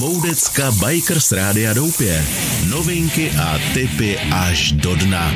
[0.00, 2.24] Dvoudecka Bikers Rádia Doupě.
[2.68, 5.34] Novinky a tipy až do dna.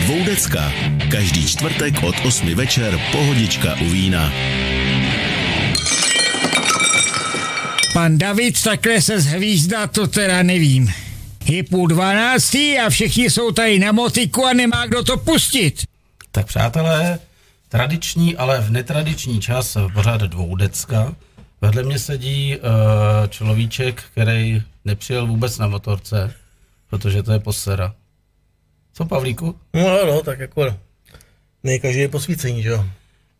[0.00, 0.72] Dvoudecka.
[1.10, 4.32] Každý čtvrtek od 8 večer pohodička u vína.
[7.92, 10.92] Pan David takhle se zhvízdá, to teda nevím.
[11.44, 15.84] Je půl dvanáctý a všichni jsou tady na motiku a nemá kdo to pustit.
[16.32, 17.18] Tak přátelé,
[17.68, 21.14] tradiční, ale v netradiční čas pořád dvoudecka.
[21.60, 22.62] Vedle mě sedí uh,
[23.28, 26.34] človíček, který nepřijel vůbec na motorce,
[26.90, 27.94] protože to je posera.
[28.92, 29.56] Co, Pavlíku?
[29.74, 30.76] No, no, tak jako
[31.62, 32.84] ne každý je posvícení, že jo?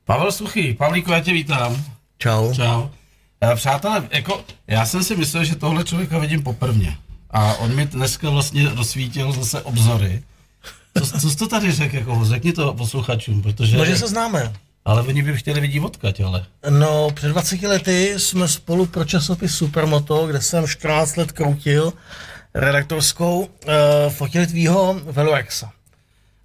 [0.05, 1.85] Pavel Suchý, Pavlíku, já tě vítám.
[2.19, 2.55] Čau.
[2.55, 2.83] Čau.
[2.83, 2.89] Uh,
[3.55, 6.97] přátelé, jako, já jsem si myslel, že tohle člověka vidím poprvně.
[7.31, 10.23] A on mi dneska vlastně rozsvítil zase obzory.
[10.99, 13.77] Co, co jsi to tady řekl, jako, řekni to posluchačům, protože...
[13.77, 14.53] No, že se známe.
[14.87, 16.47] Ale oni by chtěli vidět odkaď, ale.
[16.71, 21.93] No, před 20 lety jsme spolu pro časopis Supermoto, kde jsem 14 let kroutil
[22.55, 23.49] redaktorskou, uh,
[24.09, 25.71] fotili tvýho Velorexa.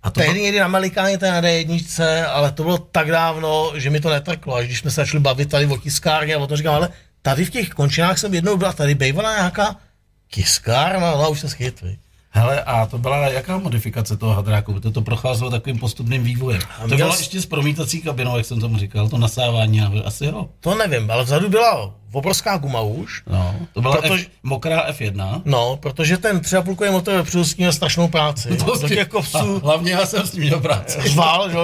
[0.03, 3.89] A to Tehdy někdy na Melikáně, to na D1, ale to bylo tak dávno, že
[3.89, 4.55] mi to netrklo.
[4.55, 6.89] Až když jsme se začali bavit tady o tiskárně a o tom říkám, ale
[7.21, 9.75] tady v těch končinách jsem jednou byla, tady bývala nějaká
[10.31, 11.83] tiskárna, no už se schyt,
[12.33, 14.79] Hele, a to byla jaká modifikace toho hadráku?
[14.79, 16.61] To to procházelo takovým postupným vývojem.
[16.79, 20.49] A to bylo ještě s promítací kabinou, jak jsem tomu říkal, to nasávání, asi jo.
[20.59, 23.23] To nevím, ale vzadu byla obrovská guma už.
[23.27, 25.41] No, to byla protože, F, mokrá F1.
[25.45, 28.57] No, protože ten 3,5 motor vepředu s měl strašnou práci.
[28.65, 29.59] To do těch kopců.
[29.59, 31.09] Hlavně já jsem s tím měl práci.
[31.09, 31.63] Řval, že ho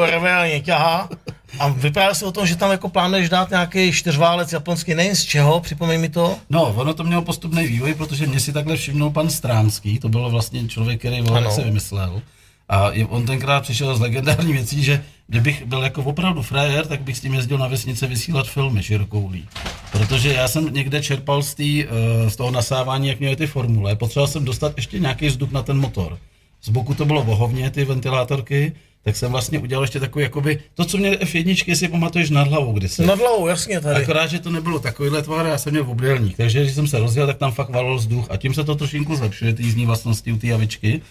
[0.61, 1.09] ťahá.
[1.59, 5.23] A vypadá se o tom, že tam jako plánuješ dát nějaký čtyřválec japonský, nejen z
[5.23, 6.37] čeho, připomeň mi to?
[6.49, 10.29] No, ono to mělo postupný vývoj, protože mě si takhle všimnul pan Stránský, to byl
[10.29, 12.21] vlastně člověk, který volek se vymyslel.
[12.69, 17.17] A on tenkrát přišel z legendární věcí, že kdybych byl jako opravdu frajer, tak bych
[17.17, 19.47] s tím jezdil na vesnice vysílat filmy širokoulí.
[19.91, 23.95] Protože já jsem někde čerpal z, tý, eh, z toho nasávání, jak měly ty formule.
[23.95, 26.17] Potřeboval jsem dostat ještě nějaký vzduch na ten motor.
[26.63, 30.85] Z boku to bylo vohovně, ty ventilátorky, tak jsem vlastně udělal ještě takový, jakoby, to,
[30.85, 33.05] co měl F1, si pamatuješ nad hlavou kdysi.
[33.05, 34.03] Nad hlavou, jasně tady.
[34.03, 37.27] Akorát, že to nebylo takovýhle tvar, já jsem měl obdélník, takže když jsem se rozjel,
[37.27, 40.37] tak tam fakt valil vzduch a tím se to trošinku zlepšuje, ty jízdní vlastnosti u
[40.37, 41.01] té javičky.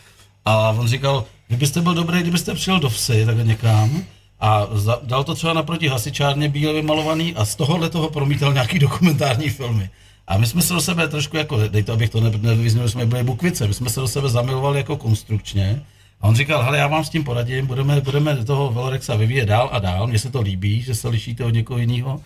[0.44, 4.04] A on říkal, kdybyste byl dobrý, kdybyste přijel do vsi, tak někam,
[4.40, 8.78] a za, dal to třeba naproti hasičárně bíle vymalovaný a z tohohle toho promítal nějaký
[8.78, 9.90] dokumentární filmy.
[10.26, 13.22] A my jsme se do sebe trošku jako, dej to, abych to nevyznal, jsme byli
[13.22, 15.82] bukvice, my jsme se do sebe zamilovali jako konstrukčně
[16.20, 19.68] a on říkal, hele, já vám s tím poradím, budeme, budeme toho Velorexa vyvíjet dál
[19.72, 22.20] a dál, mně se to líbí, že se lišíte od někoho jiného.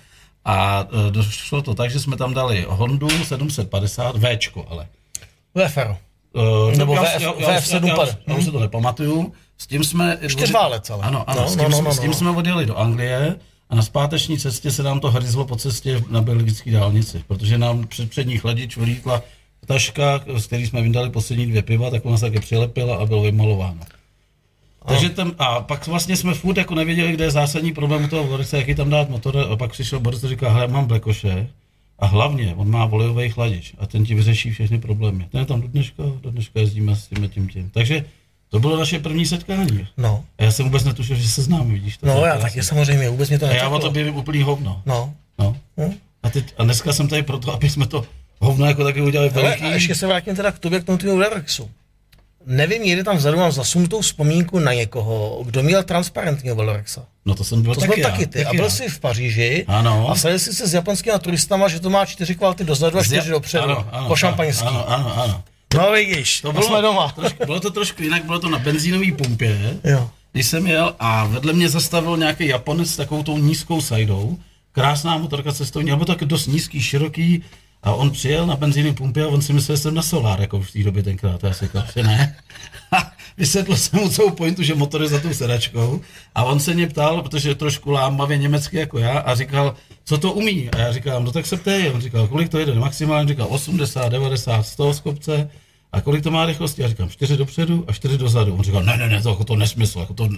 [0.45, 4.87] A e, došlo to tak, že jsme tam dali Hondu 750, Včko ale.
[5.55, 5.97] VFR.
[6.33, 8.19] Uh, Nebo já, VF, já, VF 750.
[8.27, 9.33] Já, já, už se to nepamatuju.
[9.59, 10.19] S tím jsme...
[10.29, 11.03] Čtyřválec ale.
[11.03, 12.17] Ano, ano, no, s, tím, no, no, no, s tím no.
[12.17, 13.37] jsme odjeli do Anglie
[13.71, 17.87] a na zpáteční cestě se nám to hryzlo po cestě na belgické dálnici, protože nám
[17.87, 19.23] před přední chladič vylítla
[19.67, 23.23] taška, z který jsme vydali poslední dvě piva, tak ona se taky přilepila a bylo
[23.23, 23.81] vymalováno.
[24.87, 28.25] Takže tam, a pak vlastně jsme furt jako nevěděli, kde je zásadní problém u toho
[28.25, 31.49] Borisa, jaký tam dát motor, a pak přišel Boris a říká, hele, mám blekoše,
[31.99, 35.27] a hlavně, on má volejový chladič a ten ti vyřeší všechny problémy.
[35.33, 37.71] Ten je tam do dneška, do dneška jezdíme s tím tím tím.
[37.71, 38.05] Takže
[38.49, 39.87] to bylo naše první setkání.
[39.97, 40.25] No.
[40.39, 42.07] A já jsem vůbec netušil, že se známe, vidíš to.
[42.07, 43.67] No, já taky samozřejmě, vůbec mě to neteklo.
[43.67, 44.83] A já o to vím úplný hovno.
[44.87, 45.15] No.
[45.39, 45.57] no.
[45.77, 45.95] no.
[46.23, 48.05] A, teď, a dneska jsem tady proto, aby jsme to
[48.41, 49.63] hovno jako taky udělali veliký.
[49.63, 51.71] Ale a ještě se vrátím teda k tobě, k tomu tvýmu Velorexu.
[52.47, 57.05] Nevím, někdy tam vzadu mám zasunutou vzpomínku na někoho, kdo měl transparentního Velorexa.
[57.27, 58.45] No to jsem byl to taky, byl taky ty.
[58.45, 60.11] Taky a byl jsi v Paříži ano.
[60.11, 63.31] a sedl jsi se s japonskými turistama, že to má čtyři kvality dozadu a čtyři
[63.31, 63.65] dopředu.
[63.65, 64.67] Ano, ano, po šampaňský.
[64.67, 65.43] Ano, ano, ano.
[65.75, 67.13] No vidíš, to bylo, jsme doma.
[67.13, 70.11] Trošku, bylo to trošku jinak, bylo to na benzínové pumpě, jo.
[70.33, 74.39] když jsem jel a vedle mě zastavil nějaký Japonec s takovou tou nízkou sajdou.
[74.73, 77.43] Krásná motorka cestovní, ale taky dost nízký, široký,
[77.83, 80.61] a on přijel na benzínní pumpě a on si myslel, že jsem na solár, jako
[80.61, 81.45] v té době tenkrát.
[81.45, 82.37] Já si říkal, že ne.
[82.93, 86.01] A vysvětlil jsem mu celou pointu, že motor je za tou sedačkou.
[86.35, 89.75] A on se mě ptal, protože je trošku lámavě německy jako já, a říkal,
[90.05, 90.71] co to umí.
[90.71, 91.91] A já říkám, no tak se ptej.
[91.95, 95.51] On říkal, kolik to jede maximálně, říkal 80, 90, 100 z kopce.
[95.93, 96.83] A kolik to má rychlosti?
[96.83, 98.55] Já říkám, 4 dopředu a 4 dozadu.
[98.55, 100.29] On říkal, ne, ne, ne, to, jako to nesmysl, jako to,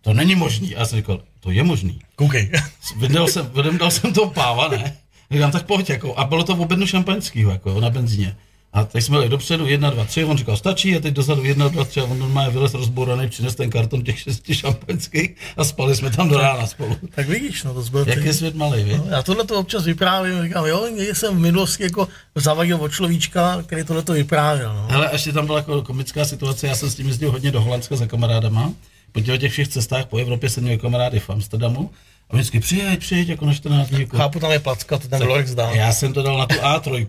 [0.00, 0.76] to není možný.
[0.76, 1.98] A já jsem říkal, to je možný.
[2.16, 2.50] Koukej.
[2.96, 4.96] Vydal jsem, vydal jsem to páva, ne?
[5.34, 6.18] Říkám, tak pojď, jako.
[6.18, 8.36] A bylo to v objednu šampaňského, jako, na benzíně.
[8.72, 11.68] A teď jsme jeli dopředu, jedna, dva, tři, on říkal, stačí, a teď dozadu jedna,
[11.68, 15.96] dva, tři, a on normálně vylez rozbouraný, přines ten karton těch šesti šampaňských a spali
[15.96, 16.96] jsme tam do rána spolu.
[17.14, 18.04] Tak vidíš, no to zbyl.
[18.08, 18.96] Jak je svět malý, víš?
[18.96, 22.92] No, já tohle to občas vyprávím, říkám, jo, někdy jsem v minulosti jako zavadil od
[22.92, 24.74] človíčka, který tohle to vyprávěl.
[24.74, 24.86] No.
[24.90, 27.96] Hele, ještě tam byla jako komická situace, já jsem s tím jezdil hodně do Holandska
[27.96, 28.72] za kamarádama,
[29.12, 31.90] po těch všech cestách po Evropě jsem měl kamarády v Amsterdamu
[32.30, 34.00] A vždycky přijeď, přijeď jako na 14 dní.
[34.00, 34.16] Jako.
[34.16, 35.70] Chápu, tam je placka, to ten Lorex dá.
[35.70, 37.06] Já jsem to dal na tu A3,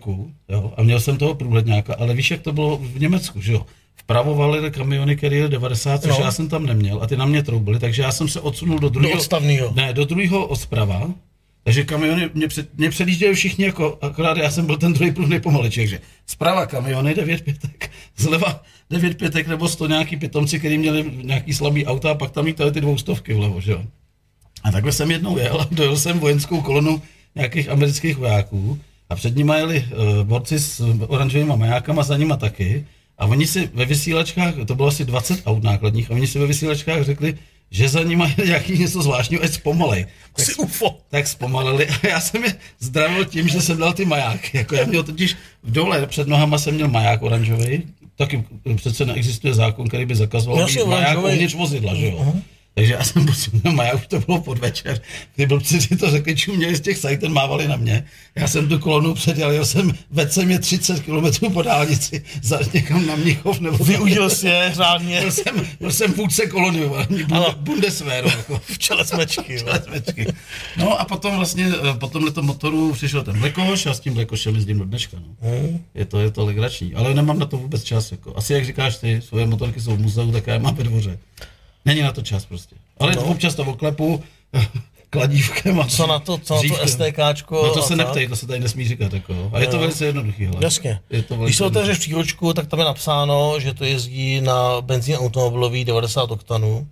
[0.48, 3.66] jo, a měl jsem toho průhledňáka, ale víš, jak to bylo v Německu, že jo?
[3.96, 6.24] Vpravo valily kamiony, které jeli 90, což No.
[6.24, 8.88] já jsem tam neměl, a ty na mě troubily, takže já jsem se odsunul do
[8.88, 9.14] druhého.
[9.18, 9.72] odstavnýho.
[9.76, 11.10] Ne, do druhého od zprava.
[11.64, 15.28] Takže kamiony mě, před, mě předjížděli všichni jako, akorát já jsem byl ten druhý pruh
[15.28, 21.10] nejpomalejší, takže zprava kamiony 9 pětek, zleva 9 pětek nebo 100 nějaký pitomci, kteří měli
[21.22, 23.82] nějaký slabý auta a pak tam lítaly ty dvoustovky vlevo, že jo.
[24.62, 27.02] A takhle jsem jednou jel a dojel jsem vojenskou kolonu
[27.34, 28.78] nějakých amerických vojáků
[29.10, 32.86] a před nimi jeli uh, borci s oranžovými majákama, za nima taky.
[33.18, 36.46] A oni si ve vysílačkách, to bylo asi 20 aut nákladních, a oni si ve
[36.46, 37.38] vysílačkách řekli,
[37.70, 40.06] že za nima je nějaký něco zvláštního, ať zpomalej.
[40.36, 40.98] Tak, UFO.
[41.10, 44.58] tak zpomalili a já jsem je zdravil tím, že jsem dal ty majáky.
[44.58, 47.82] Jako já měl totiž v dole před nohama jsem měl maják oranžový,
[48.16, 48.44] taky
[48.76, 52.34] přece neexistuje zákon, který by zakazoval maják uvnitř vozidla, že jo.
[52.78, 55.00] Takže já jsem měl maják, už to bylo podvečer.
[55.36, 58.04] Ty blbci si to řekli, čuměli z těch sajten, mávali na mě.
[58.34, 59.92] Já jsem tu kolonu předjel, jel jsem,
[60.28, 65.20] jsem je 30 km po dálnici, za někam na Mnichov nebo Využil si je řádně
[65.20, 68.60] byl jsem, byl jsem vůdce kolony, vole, Bunde, Bundeswehru, jako.
[68.66, 69.54] v čele smečky.
[69.54, 69.66] jo.
[69.76, 70.26] Čtvrtečky.
[70.76, 74.54] No a potom vlastně eh, po tomhle motoru přišel ten Blekoš a s tím Blekošem
[74.54, 75.16] jezdím do dneška.
[75.16, 75.48] No.
[75.94, 78.12] Je, to, je to legrační, ale nemám na to vůbec čas.
[78.12, 78.36] Jako.
[78.36, 81.18] Asi jak říkáš ty, svoje motorky jsou v muzeu, tak já mám ve dvoře.
[81.86, 82.76] Není na to čas prostě.
[82.98, 83.22] Ale no.
[83.22, 84.22] občas to oklepu
[85.10, 86.88] kladívkem a Co na to, co na to.
[86.88, 87.66] STKčko?
[87.66, 89.12] No to se neptej, to se tady nesmí říkat.
[89.12, 89.50] Jako.
[89.52, 90.44] A je to velice jednoduchý.
[90.44, 90.58] Hele.
[90.60, 91.00] Jasně.
[91.10, 94.80] Je to Když velice se otevřeš příručku, tak tam je napsáno, že to jezdí na
[94.80, 96.86] benzín automobilový 90 oktanů.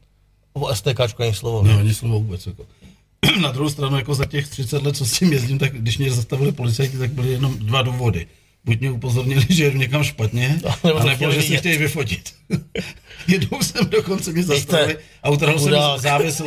[0.53, 1.63] O STKčku ani slovo.
[1.63, 2.47] Ne, ani slovo vůbec.
[2.47, 2.67] Jako.
[3.43, 6.13] Na druhou stranu, jako za těch 30 let, co s tím jezdím, tak když mě
[6.13, 8.27] zastavili policajti, tak byly jenom dva důvody.
[8.65, 12.35] Buď mě upozornili, že jedu někam špatně, Nebo anebo že si chtějí vyfotit.
[13.29, 16.43] Jednou jsem dokonce mě zastavili a utrhl jsem závěs,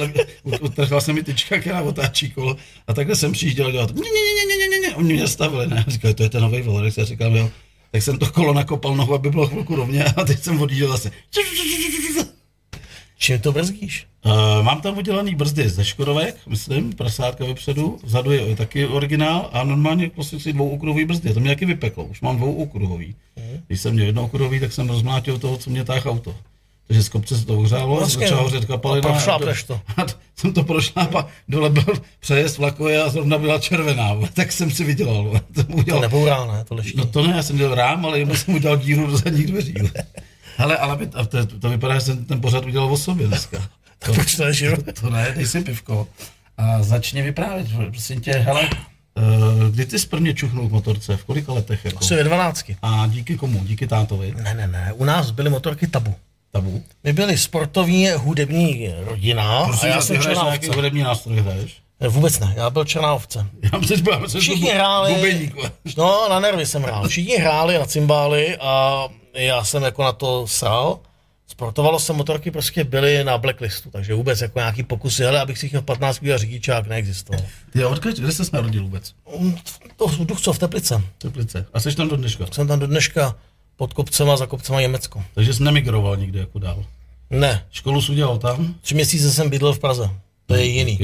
[0.62, 3.96] utrhla se mi tyčka, která otáčí kolo a takhle jsem přijížděl dělat.
[3.96, 6.42] Ne, ne, ne, ne, ne, ne, ne, oni mě zastavili, ne, říkali, to je ten
[6.42, 7.50] nový Valorex, já říkám, jo.
[7.92, 11.12] Tak jsem to kolo nakopal nohu, aby bylo chvilku rovně a teď jsem odjížděl zase.
[13.18, 14.08] Čím to brzdíš?
[14.26, 14.32] Uh,
[14.62, 20.10] mám tam udělaný brzdy ze Škodovek, myslím, prasátka vepředu, vzadu je taky originál a normálně
[20.10, 23.16] prostě si dvouokruhový brzdy, to mě taky vypeklo, už mám dvouokruhový.
[23.68, 26.36] Když jsem měl jednookruhový, tak jsem rozmlátil toho, co mě táhl auto.
[26.88, 28.48] Takže z kopce se to ohřálo, Vlastně, začala no.
[28.50, 29.10] hořet kapalina.
[29.10, 29.74] A prošlápneš to.
[29.98, 30.06] A
[30.36, 31.86] jsem to prošláp a dole byl
[32.20, 35.42] přejezd vlakové a zrovna byla červená, tak jsem si vydělal.
[35.56, 36.02] To To udělal.
[36.02, 36.64] nebourá, ne?
[36.64, 36.94] To leští.
[36.98, 39.74] No to ne, já jsem dělal rám, ale jenom jsem udělal díru do zadních dveří.
[40.58, 43.58] Hele, ale by- a to, to, vypadá, že jsem ten pořad udělal o sobě dneska.
[44.00, 44.78] tak proč to nežiju?
[45.02, 46.08] To ne, dej si pivko.
[46.58, 48.70] A začni vyprávět, prosím tě, hele,
[49.18, 51.86] uh, kdy ty jsi prvně čuchnul k motorce, v kolika letech?
[51.86, 51.98] Jako?
[52.00, 52.66] Asi ve 12.
[52.82, 53.60] A díky komu?
[53.64, 54.34] Díky tátovi?
[54.38, 54.94] Ne, ne, ne.
[54.96, 56.16] U nás byly motorky tabu.
[56.52, 56.84] Tabu?
[57.04, 60.76] My byli sportovní hudební rodina a Prosím, já tě, jsem černá nějaký ovce.
[60.78, 61.78] hudební nástroj, hraješ?
[62.00, 63.46] Ne, Vůbec ne, já byl černá ovce.
[63.74, 65.56] Já byl, já Všichni hráli, Bubeník,
[65.98, 69.04] no na nervy jsem hrál, všichni hráli na cymbály a
[69.46, 71.00] já jsem jako na to sral.
[71.48, 75.68] Sportovalo se, motorky prostě byly na blacklistu, takže vůbec jako nějaký pokusy, hele, abych si
[75.68, 77.42] chtěl 15 a řidičák, neexistoval.
[77.74, 79.14] Ty, odkud, kde jsi se narodil vůbec?
[79.96, 81.02] To v Duchcov, v Teplice.
[81.18, 81.66] Teplice.
[81.74, 82.46] A jsi tam do dneška.
[82.52, 83.36] Jsem tam do dneška
[83.78, 85.24] pod kopcema, za kopcema Německo.
[85.34, 86.86] Takže jsi nemigroval nikde jako dál.
[87.30, 88.76] Ne, Školu jsi udělal tam?
[88.82, 90.10] tři měsíce jsem bydlel v Praze.
[90.46, 90.98] To je jiný.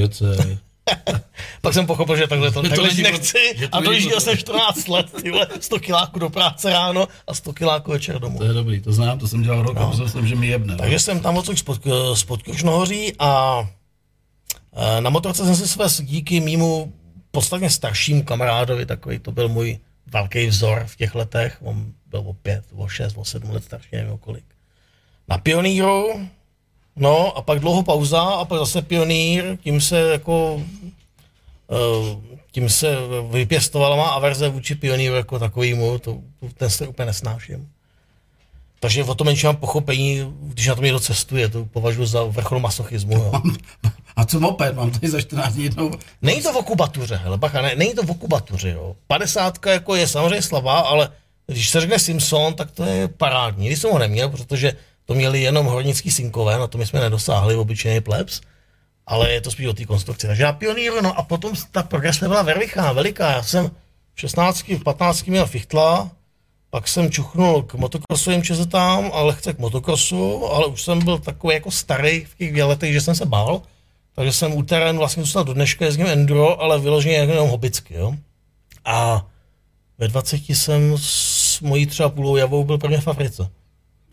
[1.60, 4.88] Pak jsem pochopil, že takhle to, to takhle nechci že to a dojížděl jsem 14
[4.88, 8.38] let, tyhle, 100 kiláků do práce ráno a 100 kiláků večer domů.
[8.38, 10.72] To je dobrý, to znám, to jsem dělal rok a myslel jsem, že mi jebne.
[10.72, 10.78] no.
[10.78, 11.80] Takže jsem tam odsud spod,
[12.14, 13.60] spod Krušnohoří a
[14.72, 16.92] e, na motorce jsem si svést díky mýmu
[17.30, 22.32] podstatně staršímu kamarádovi, takový to byl můj velký vzor v těch letech, on byl o
[22.32, 24.44] pět, o šest, o sedm let starší, nevím o kolik.
[25.28, 26.28] Na pioníru,
[26.96, 30.62] no a pak dlouho pauza a pak zase pionýr, tím se jako
[32.52, 32.96] tím se
[33.30, 36.18] vypěstovala má averze vůči pioníru jako takovýmu, to,
[36.54, 37.68] ten se úplně nesnáším.
[38.80, 42.60] Takže o to menší mám pochopení, když na to někdo cestuje, to považuji za vrchol
[42.60, 43.12] masochismu.
[43.14, 43.32] Jo.
[44.16, 44.76] A co moped?
[44.76, 45.90] Mám tady za 14 dní jednou.
[46.22, 48.96] Není to v okubatuře, hele, bacha, ne, není to v okubatuře, jo.
[49.06, 51.08] 50 jako je samozřejmě slabá, ale
[51.46, 53.66] když se řekne Simpson, tak to je parádní.
[53.66, 54.72] Když jsem ho neměl, protože
[55.04, 58.40] to měli jenom hornický synkové, na to my jsme nedosáhli, obyčejný plebs,
[59.06, 60.26] ale je to spíš o té konstrukci.
[60.26, 63.30] Takže já pionýru, no a potom ta progresně byla veliká, veliká.
[63.32, 63.70] Já jsem
[64.14, 66.10] v 16, v 15 měl fichtla,
[66.70, 71.54] pak jsem čuchnul k motokrosovým čezetám a lehce k motokrosu, ale už jsem byl takový
[71.54, 73.62] jako starý v těch letech, že jsem se bál.
[74.14, 78.14] Takže jsem u terénu vlastně zůstal do dneška, jezdím enduro, ale vyloženě jenom hobbicky, jo.
[78.84, 79.26] A
[79.98, 83.48] ve 20 jsem s mojí třeba půlou javou byl prvně v Africe.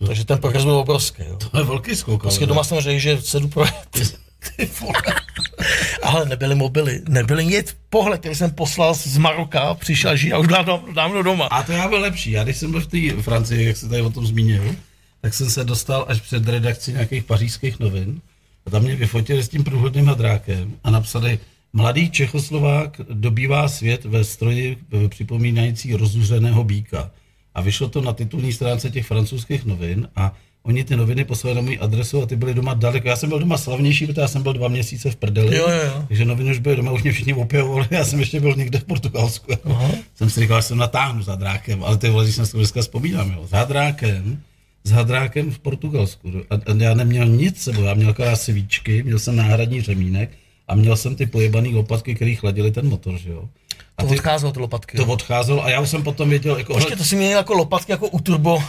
[0.06, 1.36] Takže ten progres byl obrovský, jo.
[1.36, 2.26] To je velký skok.
[2.26, 4.20] Ale- doma jsem řekl, že se jdu projet.
[4.42, 4.94] Ty vole.
[6.04, 7.78] Ale nebyly mobily, nebyly nic.
[7.90, 11.46] Pohled, který jsem poslal z Maroka, přišel žít a už dávno, dávno doma.
[11.46, 12.32] A to já byl lepší.
[12.32, 14.76] Já když jsem byl v té Francii, jak se tady o tom zmínil,
[15.22, 18.22] tak jsem se dostal až před redakci nějakých pařížských novin.
[18.66, 21.40] A tam mě vyfotili s tím průhodným hadrákem a napsali,
[21.74, 24.78] mladý Čechoslovák dobývá svět ve stroji
[25.10, 27.12] připomínající rozuřeného býka.
[27.56, 30.34] A vyšlo to na titulní stránce těch francouzských novin a
[30.64, 33.08] oni ty noviny poslali na můj adresu a ty byly doma daleko.
[33.08, 35.58] Já jsem byl doma slavnější, protože já jsem byl dva měsíce v prdeli.
[35.58, 36.06] Jo, jo, jo.
[36.08, 37.88] Takže noviny už byly doma, už mě všichni opěvovali.
[37.92, 39.52] Já jsem ještě byl někde v Portugalsku.
[39.66, 39.92] Aha.
[40.16, 42.58] Jsem si říkal, že jsem natáhnu za drákem, ale ty vole, když jsem si to
[42.58, 43.48] dneska vzpomínám, jo.
[43.48, 44.42] Za drákem,
[44.84, 46.32] s hadrákem v Portugalsku.
[46.50, 50.30] A, a já neměl nic sebou, já měl akorát svíčky, měl jsem náhradní řemínek
[50.68, 53.50] a měl jsem ty pojebaný lopatky, které chladily ten motor, že jo.
[54.02, 54.98] A To ty, odcházelo ty lopatky.
[54.98, 55.10] to jo.
[55.10, 58.08] odcházelo a já už jsem potom věděl, jako, Počkej, to si měl jako lopatky jako
[58.08, 58.64] u turbo uh,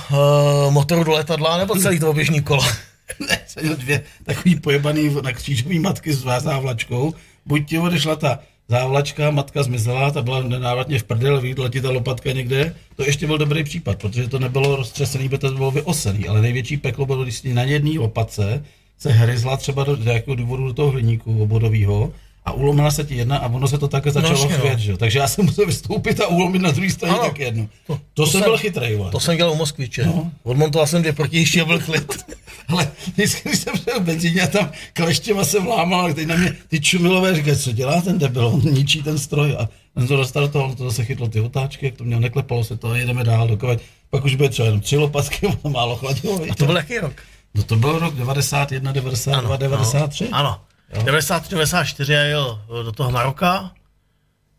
[0.71, 2.67] motoru do letadla, nebo celý to běžný kola?
[3.29, 7.15] ne, jsem dvě takový pojebaný na křížový matky s závlačkou.
[7.47, 11.91] Buď ti odešla ta závlačka, matka zmizela, ta byla nenávratně v prdel, vyjde ti ta
[11.91, 12.75] lopatka někde.
[12.97, 16.77] To ještě byl dobrý případ, protože to nebylo roztřesený, by to bylo vyosený, ale největší
[16.77, 18.65] peklo bylo, když na jedné lopatce
[18.99, 22.13] se hryzla třeba do, do jakého důvodu do toho hliníku obodového
[22.45, 24.59] a ulomila se ti jedna a ono se to také začalo jasně, no.
[24.59, 24.97] chvět, že?
[24.97, 27.25] Takže já jsem musel vystoupit a ulomit na druhé straně Ano.
[27.25, 27.69] tak jednu.
[27.87, 28.99] To, To- to, to jsem jsem- byl chytrý.
[29.13, 30.07] To jsem dělal u Moskviče.
[30.07, 30.31] No.
[30.43, 32.25] Odmontoval jsem dvě protijiště a byl klid.
[32.69, 36.57] Ale vždycky, když jsem v benzíně a tam kleštěma se vlámal, a teď na mě
[36.69, 40.43] ty čumilové říkají, co dělá ten debil, on ničí ten stroj a on to dostal
[40.43, 42.97] do toho, on to zase chytlo ty otáčky, jak to měl, neklepalo se to a
[42.97, 43.79] jedeme dál, dokud
[44.11, 46.41] pak už bude třeba jenom tři lopatky, málo chladilo.
[46.51, 47.13] A to byl jaký rok?
[47.55, 50.29] no to byl rok 91, 92, 93.
[50.33, 50.61] Ano.
[50.93, 53.71] 93, 94 já jel do toho Maroka,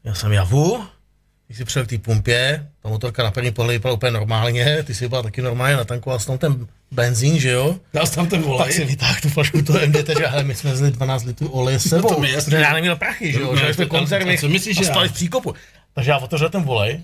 [0.04, 0.84] já jsem javu,
[1.48, 4.96] když si přijel k té pumpě, ta motorka na první pohled vypadala úplně normálně, ty
[4.96, 7.76] si byla taky normálně natankoval s tom ten benzín, že jo?
[7.94, 8.86] Dal jsem tam ten Pak si volej.
[8.92, 12.10] vytáhl tu flašku toho MDT, že hele, my jsme zli 12 litrů oleje s sebou,
[12.14, 12.46] to mi jasný.
[12.52, 14.82] protože já neměl prachy, že jo, No, že to jsme tam- konzervy co myslíš, a
[14.84, 15.12] že stali já?
[15.12, 15.54] v příkopu.
[15.94, 17.02] Takže já otevřel ten volej,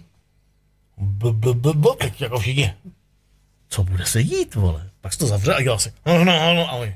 [0.97, 2.73] b, b, b, b, teď jako všichni,
[3.69, 4.89] co bude se jít, vole?
[5.01, 6.95] Pak se to zavřel a dělal si, no, no, no, a oni, ty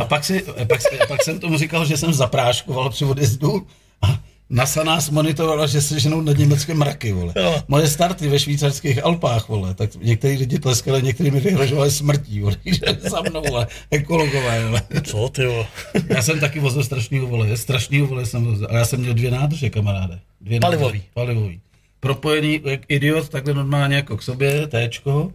[0.00, 3.66] A pak, si, pak, si, pak jsem tomu říkal, že jsem zapráškoval při odjezdu
[4.02, 4.18] a
[4.50, 7.32] NASA nás monitorovala, že se ženou nad německé mraky, vole.
[7.36, 7.62] Jo.
[7.68, 12.56] Moje starty ve švýcarských Alpách, vole, tak některý lidi tleskali, některý mi vyhrožovali smrtí, vole,
[12.64, 14.82] že za mnou, vole, ekologové, vole.
[15.04, 15.66] Co ty vole?
[16.08, 19.30] Já jsem taky vozil strašnýho vole, strašnýho vole jsem vozil, ale já jsem měl dvě
[19.30, 20.18] nádrže, kamaráde.
[20.40, 20.84] Dvě Palivový.
[20.84, 21.60] Nádrže, palivový.
[22.00, 25.32] Propojený jak idiot, takhle normálně jako k sobě, téčko.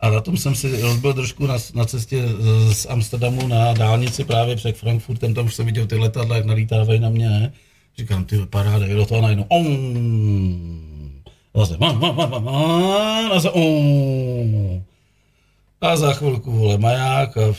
[0.00, 4.24] A na tom jsem si rozbil trošku na, na cestě z, z Amsterdamu na dálnici
[4.24, 7.52] právě před Frankfurtem, tam už jsem viděl ty letadla, jak nalítávají na mě, ne?
[7.98, 9.44] Říkám, ty paráda, jde do toho najednou.
[9.48, 10.90] Om.
[11.54, 14.82] Zase, ma, ma, ma, ma, ma, a zase, om.
[15.80, 17.54] A za chvilku, vole, maják a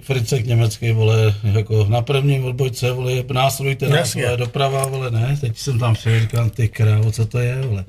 [0.00, 4.24] Fricek německý, vole, jako na prvním odbojce, vole, následujte nás, Jasně.
[4.24, 7.84] vole, doprava, vole, ne, teď jsem tam přijel, říkám, ty krávo, co to je, vole.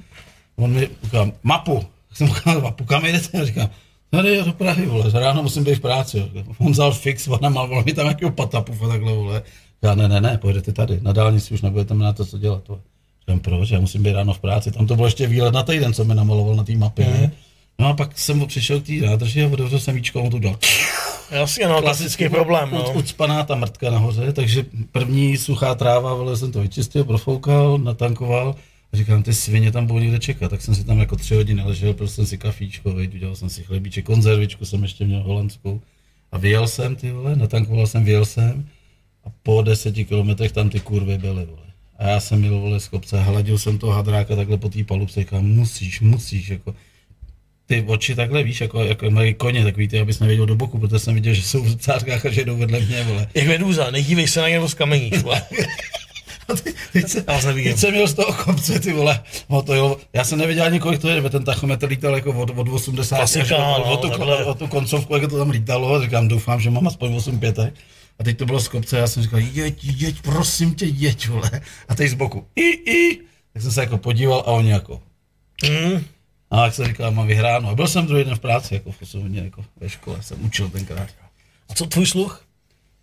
[0.55, 3.69] On mi říká, mapu, jsem ukázal mapu, kam jdete, a říkám,
[4.11, 6.43] tady je do Prahy, vole, za ráno musím být v práci, jo.
[6.57, 9.43] on vzal fix, ona mal, vole, mi tam nějakého patapu, a takhle, vole.
[9.81, 12.67] Já, ne, ne, ne, pojedete tady, na dálnici už nebudete mít na to, co dělat,
[12.67, 12.81] vole.
[13.21, 15.93] Říkám, proč, já musím být ráno v práci, tam to bylo ještě výlet na týden,
[15.93, 17.31] co mi namaloval na té mapě, ne?
[17.79, 20.37] No a pak jsem přišel k té nádrži a otevřel jsem víčko a on to
[20.37, 20.57] udělal.
[21.31, 22.93] Jasně, no, klasický problém, no.
[22.93, 28.55] Ucpaná ta mrtka nahoře, takže první suchá tráva, vole, jsem to vyčistil, profoukal, natankoval
[28.93, 31.93] říkám, ty svině tam budou někde čekat, tak jsem si tam jako tři hodiny ležel,
[31.93, 35.81] prostě jsem si kafíčko, veď, udělal jsem si chlebíček, konzervičku jsem ještě měl holandskou
[36.31, 38.65] a vyjel jsem, ty vole, natankoval jsem, vyjel jsem
[39.25, 41.69] a po deseti kilometrech tam ty kurvy byly, vole.
[41.97, 45.19] A já jsem měl, vole, z kopce, hladil jsem toho hadráka takhle po té palubce,
[45.19, 46.75] říkám, musíš, musíš, jako,
[47.65, 50.99] ty oči takhle, víš, jako, jako mají koně, takový ty, abys neviděl do boku, protože
[50.99, 53.27] jsem viděl, že jsou v cářkách a že jdou vedle mě, vole.
[53.33, 55.11] Jak medúza, nedívej se na ně nebo z kamení,
[56.93, 57.71] teď, se, Já nevidím.
[57.71, 60.79] teď jsem měl z toho kopce, ty vole, no to jo, já jsem nevěděl ani
[60.79, 64.01] kolik to je, ten tachometr lítal jako od, od 80 Klasika, až od, no, od,
[64.01, 67.39] tu, od, tu koncovku, jak to tam lítalo, a říkám, doufám, že mám aspoň 8
[67.39, 67.73] pětek.
[68.19, 71.51] A teď to bylo z kopce, já jsem říkal, jeď, jeď, prosím tě, jeď, vole.
[71.87, 73.19] A teď z boku, i, i.
[73.53, 75.01] Tak jsem se jako podíval a oni jako,
[75.69, 76.03] Mm.
[76.51, 77.69] a jak jsem říkal, mám vyhráno.
[77.69, 80.45] A byl jsem druhý den v práci, jako v 8 hodin, jako ve škole, jsem
[80.45, 81.07] učil tenkrát.
[81.69, 82.43] A co tvůj sluch?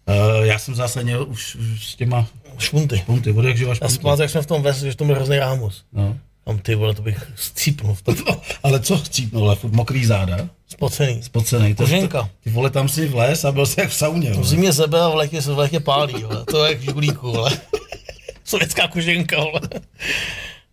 [0.08, 2.26] Uh, já jsem měl už, s těma
[2.58, 3.02] Špunty.
[3.06, 3.98] punty, od jak živa Já špunty.
[3.98, 5.84] pamatuju, jak jsme v tom ves, že to byl hrozný rámus.
[5.92, 6.16] No.
[6.44, 8.16] Tam ty vole, to bych scípnul v tom.
[8.28, 11.22] No, ale co chcípnul, ale furt mokrý záda, Spocený.
[11.22, 11.74] spocený.
[11.74, 12.22] To, Koženka.
[12.22, 14.30] to, ty vole, tam si vles a byl si jak v sauně.
[14.30, 16.44] V zimě zebe a v létě se v létě pálí, vole.
[16.44, 17.50] To je jak v žigulíku, vole.
[18.44, 19.60] Sovětská koženka, vole.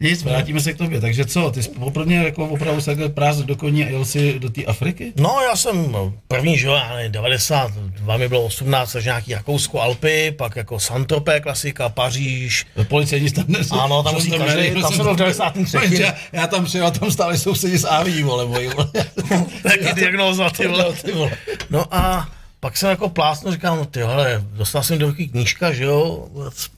[0.03, 1.01] Nic, vrátíme se k tobě.
[1.01, 4.39] Takže co, ty jsi poprvé jako opravdu se takhle práz do koní a jel si
[4.39, 5.13] do té Afriky?
[5.17, 5.95] No, já jsem
[6.27, 10.79] první, že jo, já nevím, 92 mi bylo 18, takže nějaký Rakousko, Alpy, pak jako
[10.79, 12.65] Santropé, klasika, Paříž.
[12.87, 13.71] Policejní tam dnes.
[13.71, 15.77] Ano, tam musí každý, tam jsem byl v 93.
[16.01, 18.87] Já, já tam přijel, tam stále sousedi s AV, vole, moji, vole.
[19.63, 20.93] Taky diagnóza, ty vole.
[21.03, 21.31] Ty vole.
[21.69, 22.29] No a
[22.59, 26.27] pak jsem jako plásno, říkám, no ty hele, dostal jsem do ruky knížka, že jo,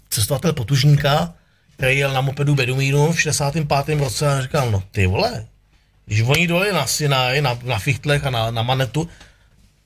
[0.10, 1.34] cestovatel potužníka,
[1.77, 4.00] který jel na mopedu Bedumínu v 65.
[4.00, 5.46] roce a říkal, no ty vole,
[6.05, 9.10] když oni dojeli na Sinai, na, na fichtlech a na, na manetu,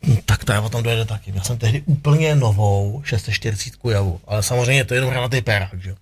[0.08, 1.32] no, tak ta java tam dojede taky.
[1.32, 5.90] Měl jsem tehdy úplně novou 640 javu, ale samozřejmě to je jenom hranatý perák, že
[5.90, 5.96] jo.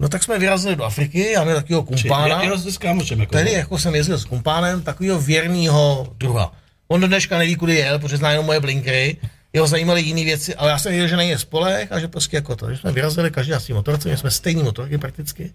[0.00, 2.56] No tak jsme vyrazili do Afriky, já měl takového kumpána.
[2.56, 3.32] S kámošem, jako.
[3.32, 6.52] Tedy jako jsem jezdil s kumpánem, takového věrného druha.
[6.88, 9.16] On do dneška neví, kudy jel, protože zná jenom moje blinky.
[9.58, 12.56] Jeho zajímaly jiné věci, ale já jsem věděl, že není spolech a že prostě jako
[12.56, 12.70] to.
[12.70, 15.52] Že jsme vyrazili každý na svým motorce, jsme stejný motorky prakticky.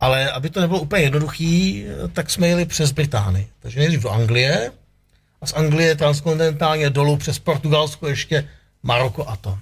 [0.00, 3.48] Ale aby to nebylo úplně jednoduchý, tak jsme jeli přes Británii.
[3.60, 4.72] Takže nejdřív do Anglie
[5.40, 8.48] a z Anglie transkontinentálně dolů přes Portugalsko ještě
[8.82, 9.58] Maroko a to.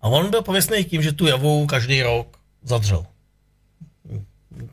[0.00, 3.06] A on byl pověstný tím, že tu javu každý rok zadřel.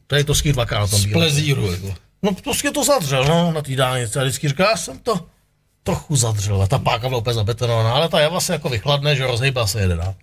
[0.08, 1.96] To je to ský dvakrát Z plezíru, jako.
[2.24, 4.20] No prostě to zadřel, no, na té dálnici.
[4.20, 5.26] A vždycky říká, já jsem to
[5.84, 6.62] trochu zadřel.
[6.62, 9.82] A ta páka byla úplně zabetonovaná, ale ta java se jako vychladne, že rozhejbá se
[9.82, 10.16] jede dál.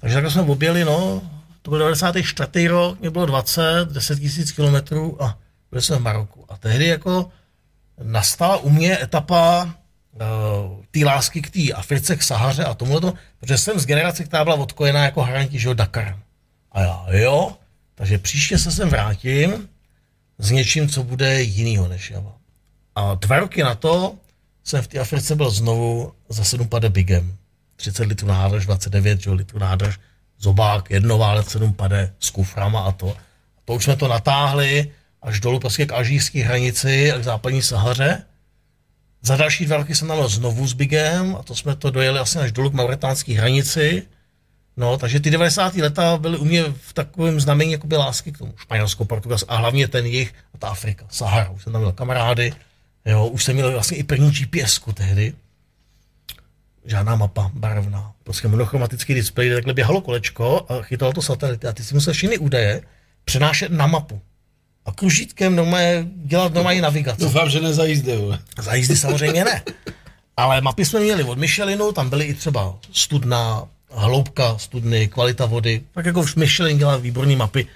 [0.00, 1.22] Takže takhle jsme objeli, no,
[1.62, 2.68] to byl 94.
[2.68, 5.38] rok, mě bylo 20, 10 tisíc kilometrů a
[5.70, 6.44] byli jsme v Maroku.
[6.48, 7.30] A tehdy jako
[8.02, 13.58] nastala u mě etapa uh, té lásky k té Africe, k Sahaře a tomuhle, protože
[13.58, 16.20] jsem z generace, která byla odkojená jako hranti, že jo, Dakarem.
[16.72, 17.56] A já, jo,
[17.94, 19.68] takže příště se sem vrátím
[20.38, 22.32] s něčím, co bude jinýho než Java.
[22.94, 24.14] A dva roky na to
[24.66, 27.36] jsem v té Africe byl znovu za 7 pade bigem.
[27.76, 29.98] 30 litrů nádrž, 29 že, litrů nádrž,
[30.38, 33.10] zobák, jednoválec 7 pade s kuframa a to.
[33.58, 34.90] A to už jsme to natáhli
[35.22, 38.22] až dolů prostě k alžírské hranici a k západní Sahaře.
[39.22, 42.38] Za další dva roky jsem tam znovu s bigem a to jsme to dojeli asi
[42.38, 44.02] až dolů k mauretánské hranici.
[44.76, 45.74] No, takže ty 90.
[45.74, 49.88] leta byly u mě v takovém znamení jakoby lásky k tomu Španělsko, Portugalsko a hlavně
[49.88, 51.50] ten jich a ta Afrika, Sahara.
[51.50, 52.52] Už jsem tam měl kamarády,
[53.06, 55.34] jo, už jsem měl vlastně i první gps tehdy.
[56.84, 61.84] Žádná mapa barevná, prostě monochromatický displej, takhle běhalo kolečko a chytalo to satelity a ty
[61.84, 62.82] si musel všechny údaje
[63.24, 64.20] přenášet na mapu.
[64.84, 67.20] A kružítkem normálně dělat normální navigaci.
[67.20, 68.38] Doufám, že nezajízde, vole.
[68.62, 69.62] Za jízdy samozřejmě ne.
[70.36, 75.82] Ale mapy jsme měli od Michelinu, tam byly i třeba studna, hloubka studny, kvalita vody.
[75.92, 77.66] Tak jako Michelin dělá výborné mapy,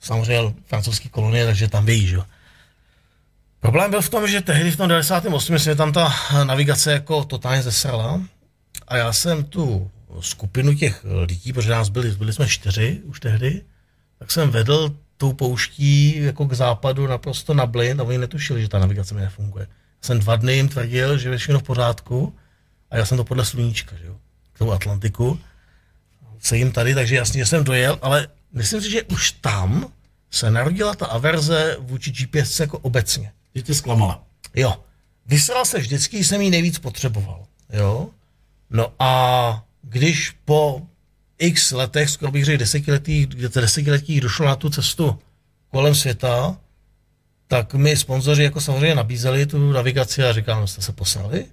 [0.00, 2.24] samozřejmě francouzský kolonie, takže tam vějí, že jo.
[3.64, 5.58] Problém byl v tom, že tehdy v tom 98.
[5.58, 8.22] se tam ta navigace jako totálně zesrala
[8.88, 13.62] a já jsem tu skupinu těch lidí, protože nás byli, byli jsme čtyři už tehdy,
[14.18, 18.68] tak jsem vedl tou pouští jako k západu naprosto na blin a oni netušili, že
[18.68, 19.66] ta navigace mi nefunguje.
[19.70, 22.36] Já jsem dva dny jim tvrdil, že je všechno v pořádku
[22.90, 24.16] a já jsem to podle sluníčka, že jo,
[24.52, 25.38] k tomu Atlantiku.
[26.38, 29.92] Se jim tady, takže jasně, jsem dojel, ale myslím si, že už tam
[30.30, 33.32] se narodila ta averze vůči GPS jako obecně.
[33.54, 34.24] Že tě zklamala.
[34.54, 34.74] Jo.
[35.26, 37.44] Vysral se vždycky, jsem ji nejvíc potřeboval.
[37.72, 38.08] Jo.
[38.70, 40.82] No a když po
[41.38, 45.18] x letech, skoro bych řekl desetiletí, desetiletí došlo na tu cestu
[45.70, 46.56] kolem světa,
[47.48, 51.46] tak mi sponzoři jako samozřejmě nabízeli tu navigaci a říkám, no jste se poslali?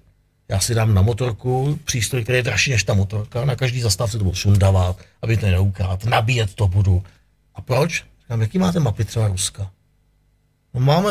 [0.48, 4.18] Já si dám na motorku přístroj, který je dražší než ta motorka, na každý zastávce
[4.18, 7.02] to budu sundávat, aby to neukrát, nabíjet to budu.
[7.54, 8.04] A proč?
[8.20, 9.70] Říkám, jaký máte mapy třeba Ruska?
[10.74, 11.10] No máme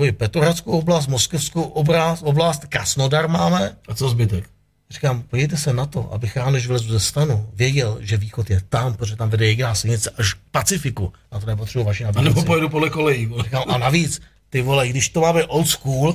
[0.00, 3.76] vy, Petrohradskou oblast, Moskevskou oblast, oblast, Krasnodar máme.
[3.88, 4.44] A co zbytek?
[4.90, 8.60] Říkám, podívejte se na to, abych já, než vylezu ze stanu, věděl, že východ je
[8.68, 11.12] tam, protože tam vede jediná silnice až k Pacifiku.
[11.32, 12.28] Na to nepotřebuji vaši A navigaci.
[12.34, 13.30] nebo pojedu podle kolejí.
[13.44, 16.14] Říkám, a navíc, ty vole, když to máme old school,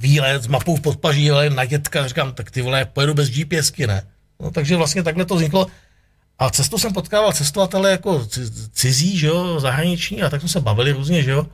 [0.00, 3.86] výlet s mapou v podpaží, ale na dětka, říkám, tak ty vole, pojedu bez GPSky,
[3.86, 4.02] ne?
[4.40, 5.66] No, takže vlastně takhle to vzniklo.
[6.38, 10.60] A cestu jsem potkával cestovatele jako ci- cizí, že jo, zahraniční, a tak jsme se
[10.60, 11.46] bavili různě, že jo.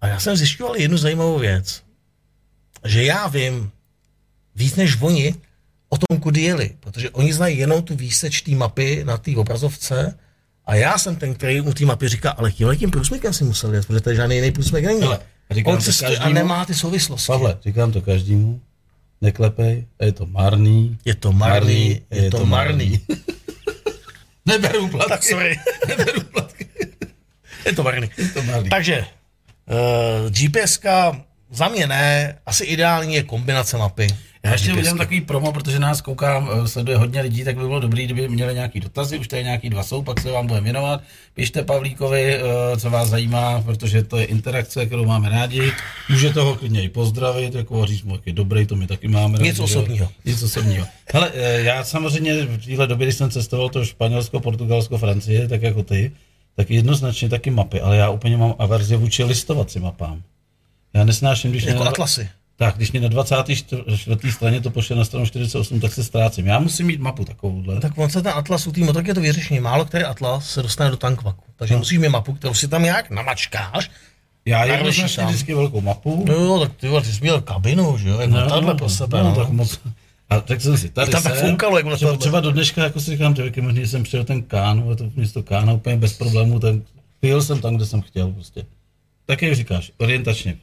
[0.00, 1.82] A já jsem zjišťoval jednu zajímavou věc,
[2.84, 3.70] že já vím
[4.54, 5.34] víc než oni
[5.88, 10.18] o tom, kudy jeli, protože oni znají jenom tu výseč té mapy na té obrazovce
[10.64, 13.74] a já jsem ten, který mu té mapy říká, ale tímhle tím průsmykem si musel
[13.74, 15.00] jet, protože to žádný jiný průsmyk není.
[15.00, 17.26] Hele, říkám On to cestuje a nemá ty souvislosti.
[17.26, 18.60] Pavle, říkám to každému,
[19.20, 20.98] neklepej, a je to marný.
[21.04, 23.00] Je to marný, je, to marný.
[24.46, 25.08] Neberu platky.
[25.08, 25.58] tak sorry.
[25.88, 26.68] Neberu platky.
[27.66, 28.10] je to marný.
[28.18, 28.70] Je to marný.
[28.70, 29.06] Takže
[29.70, 34.08] uh, GPSka za mě ne, asi ideální je kombinace mapy.
[34.42, 37.80] Já ještě udělám takový promo, protože nás koukám, eh, sleduje hodně lidí, tak by bylo
[37.80, 41.02] dobré, kdyby měli nějaký dotazy, už tady nějaký dva jsou, pak se vám budeme věnovat.
[41.34, 42.40] Pište Pavlíkovi, eh,
[42.76, 45.72] co vás zajímá, protože to je interakce, kterou máme rádi.
[46.08, 49.38] Můžete ho klidně i pozdravit, jako říct mu, jak je dobrý, to my taky máme.
[49.38, 50.08] Nic rádi, osobního.
[50.24, 50.86] Nic osobního.
[51.12, 55.62] Hele, eh, já samozřejmě v téhle době, když jsem cestoval to Španělsko, Portugalsko, Francie, tak
[55.62, 56.12] jako ty,
[56.60, 60.22] tak jednoznačně taky mapy, ale já úplně mám averzi vůči listovací mapám.
[60.94, 61.64] Já nesnáším, když...
[61.64, 62.28] Jako atlasy.
[62.56, 63.82] Tak, když mě na 24.
[64.32, 66.46] straně to pošle na stranu 48, tak se ztrácím.
[66.46, 67.80] Já musím mít mapu takovouhle.
[67.80, 69.60] Tak on se ten atlas u té motorky je to vyřešení.
[69.60, 71.44] Málo který atlas se dostane do tankvaku.
[71.56, 71.78] Takže no.
[71.78, 73.90] musíš mít mapu, kterou si tam jak namačkáš.
[74.44, 76.24] Já jednoznačně vždycky velkou mapu.
[76.28, 79.22] No jo, tak ty, ty jsi měl kabinu, že jo, jako no, tahle pro sebe.
[79.22, 79.36] No, no.
[79.36, 79.80] Tak moc,
[80.30, 83.00] a tak jsem si tady tam se, tak funkalo, jako třeba, třeba do dneška, jako
[83.00, 86.74] si říkám, že možný jsem přijel ten kán, to město Kána úplně bez problémů, tak
[87.22, 88.66] jel jsem tam, kde jsem chtěl prostě.
[89.26, 90.56] Tak jak říkáš, orientačně,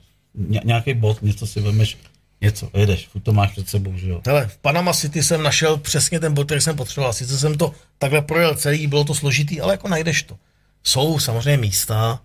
[0.63, 1.97] nějaký bod, něco si vemeš,
[2.41, 4.21] něco, jedeš, furt to máš před sebou, že jo.
[4.27, 7.13] Hele, v Panama City jsem našel přesně ten bod, který jsem potřeboval.
[7.13, 10.37] Sice jsem to takhle projel celý, bylo to složitý, ale jako najdeš to.
[10.83, 12.21] Jsou samozřejmě místa,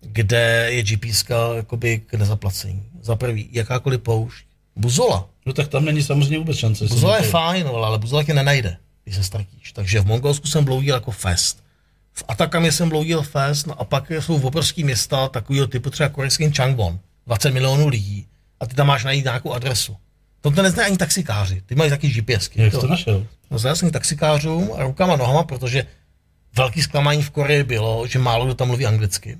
[0.00, 1.24] kde je GPS
[1.56, 2.82] jakoby k nezaplacení.
[3.02, 4.44] Za prvý, jakákoliv poušť.
[4.76, 5.29] Buzola.
[5.46, 6.84] No tak tam není samozřejmě vůbec šance.
[6.84, 9.72] Buzola je fajn, ale buzola tě nenajde, když se ztratíš.
[9.72, 11.62] Takže v Mongolsku jsem bloudil jako fest.
[12.12, 16.50] V Atakamě jsem bloudil fest, no a pak jsou obrovský města takového typu třeba korejský
[16.50, 16.98] Changwon.
[17.26, 18.26] 20 milionů lidí
[18.60, 19.96] a ty tam máš najít nějakou adresu.
[20.40, 22.62] To to nezná ani taxikáři, ty mají taky GPSky.
[22.62, 23.26] Jak to našel?
[23.50, 25.86] No jsem taxikářům a rukama nohama, protože
[26.56, 29.38] velký zklamání v Koreji bylo, že málo kdo tam mluví anglicky.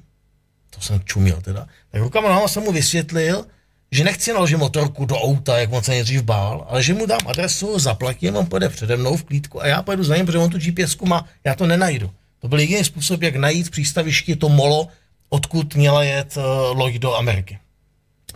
[0.71, 1.67] To jsem čuměl teda.
[1.91, 3.47] Tak rukama nohama jsem mu vysvětlil,
[3.93, 7.21] že nechci naložit motorku do auta, jak on se nejdřív bál, ale že mu dám
[7.27, 10.51] adresu, zaplatím, on pojede přede mnou v klídku a já pojedu za ním, protože on
[10.51, 12.11] tu GPS má, já to nenajdu.
[12.41, 14.89] To byl jediný způsob, jak najít v přístavišti to molo,
[15.29, 16.43] odkud měla jet uh,
[16.79, 17.59] loď do Ameriky.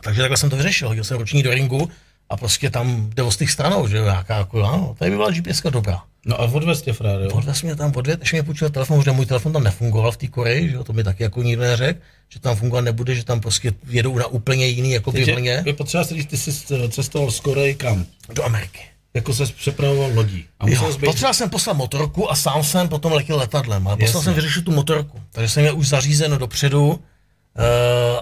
[0.00, 0.88] Takže takhle jsem to vyřešil.
[0.88, 1.90] Hodil jsem roční do ringu
[2.30, 5.16] a prostě tam jde o z těch stranou, že jo, nějaká jako, ano, tady by
[5.16, 6.02] byla GPS dobrá.
[6.26, 9.26] No a odvez tě, fráde, Odvez mě tam, odvez, ještě mě půjčil telefon, že můj
[9.26, 12.40] telefon tam nefungoval v té Koreji, že jo, to mi taky jako nikdo neřekl, že
[12.40, 15.62] tam fungovat nebude, že tam prostě jedou na úplně jiný jako vlně.
[15.66, 16.52] Je potřeba si říct, ty jsi
[16.90, 18.06] cestoval z Koreji kam?
[18.34, 18.80] Do Ameriky.
[19.14, 20.44] Jako se přepravoval lodí.
[20.60, 21.04] A jo, být...
[21.04, 24.72] potřeboval jsem poslat motorku a sám jsem potom letěl letadlem, ale poslal jsem vyřešit tu
[24.72, 25.20] motorku.
[25.32, 26.98] Takže jsem je už zařízeno dopředu, uh,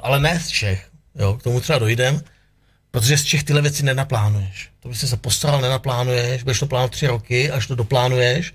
[0.02, 0.88] ale ne z Čech.
[1.18, 2.20] Jo, k tomu třeba dojdem,
[2.92, 4.68] protože z Čech tyhle věci nenaplánuješ.
[4.80, 8.54] To by si se postaral, nenaplánuješ, budeš to plánovat tři roky, až to doplánuješ,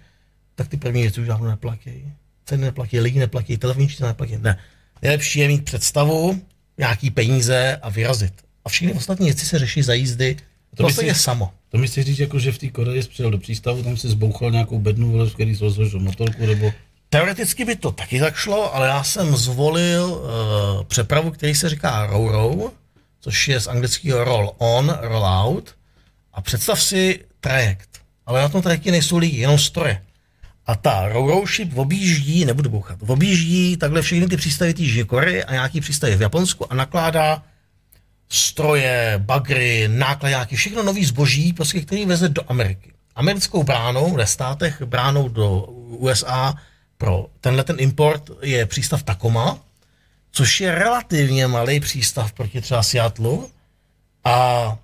[0.55, 2.03] tak ty první věci už dávno neplatí.
[2.45, 4.37] Ceny neplatí, lidi neplatí, telefonní čísla neplatí.
[4.37, 4.59] Ne.
[5.01, 6.41] Nejlepší je mít představu,
[6.77, 8.33] nějaký peníze a vyrazit.
[8.65, 10.37] A všechny ostatní věci se řeší za jízdy.
[10.75, 11.51] To, to je samo.
[11.69, 14.09] To mi si říct, jako, že v té Koreji jsi přijel do přístavu, tam si
[14.09, 16.73] zbouchal nějakou bednu, v který jsi rozložil motorku, nebo
[17.09, 22.05] Teoreticky by to taky tak šlo, ale já jsem zvolil uh, přepravu, který se říká
[22.05, 22.71] row
[23.19, 25.75] což je z anglického roll on, roll out.
[26.33, 27.89] A představ si trajekt.
[28.25, 30.01] Ale na tom trajekti nejsou lidi, jenom stroje.
[30.65, 35.53] A ta row ship objíždí, nebudu bouchat, objíždí takhle všechny ty přístavy té Koreje a
[35.53, 37.43] nějaký přístavy v Japonsku a nakládá
[38.29, 42.91] stroje, bagry, nákladáky, všechno nový zboží, prostě, který veze do Ameriky.
[43.15, 46.55] Americkou bránou ve státech, bránou do USA,
[46.97, 49.59] pro tenhle ten import je přístav Tacoma,
[50.37, 53.37] což je relativně malý přístav proti třeba Seattle.
[54.23, 54.77] A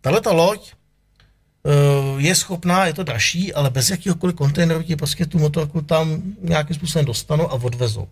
[0.00, 5.26] tahle ta loď eh, je schopná, je to dražší, ale bez jakýhokoliv kontejneru ti prostě
[5.26, 8.08] tu motorku tam nějakým způsobem dostanou a odvezou.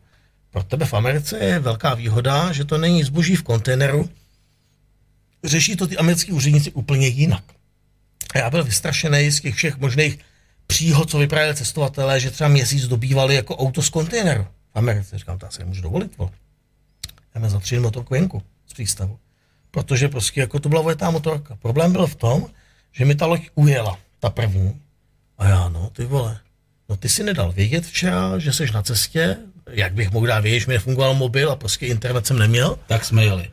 [0.51, 4.11] Pro tebe v Americe je velká výhoda, že to není zboží v kontejneru,
[5.45, 7.45] řeší to ty americký úředníci úplně jinak.
[8.35, 10.19] A já byl vystrašený z těch všech možných
[10.67, 15.19] příhod, co vyprávěli cestovatelé, že třeba měsíc dobývali jako auto z kontejneru v Americe.
[15.19, 16.31] Říkám, to asi nemůžu dovolit, vole.
[17.35, 19.19] Mám zatřít motorku venku z přístavu.
[19.71, 21.57] Protože prostě jako to byla vojetá motorka.
[21.57, 22.47] Problém byl v tom,
[22.93, 24.81] že mi ta loď ujela, ta první.
[25.39, 26.39] A já, no, ty vole,
[26.89, 29.37] no ty si nedal vědět včera, že jsi na cestě,
[29.71, 32.79] jak bych mohl dát vědět, že mi nefungoval mobil a prostě internet jsem neměl.
[32.87, 33.51] Tak jsme jeli.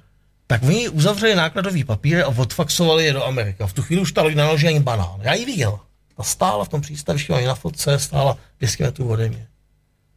[0.48, 3.64] Tak oni uzavřeli nákladový papír a odfaxovali je do Ameriky.
[3.66, 5.20] V tu chvíli už ta loď nenaložila ani banán.
[5.22, 5.80] Já ji viděl.
[6.18, 9.48] A stála v tom přístavišti, ani na fotce, stála 200 metrů ode mě.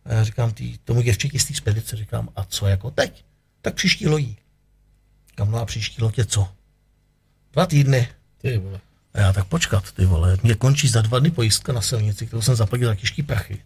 [0.04, 3.24] A já říkám tý, tomu děvčeti z té spedice, říkám, a co jako teď?
[3.64, 4.36] Tak příští lodí.
[5.34, 6.48] Kam má příští lodě co?
[7.52, 8.08] Dva týdny.
[8.38, 8.80] Ty vole.
[9.14, 12.42] A já tak počkat, ty vole, mě končí za dva dny pojistka na silnici, kterou
[12.42, 13.62] jsem zaplatil za těžký prachy.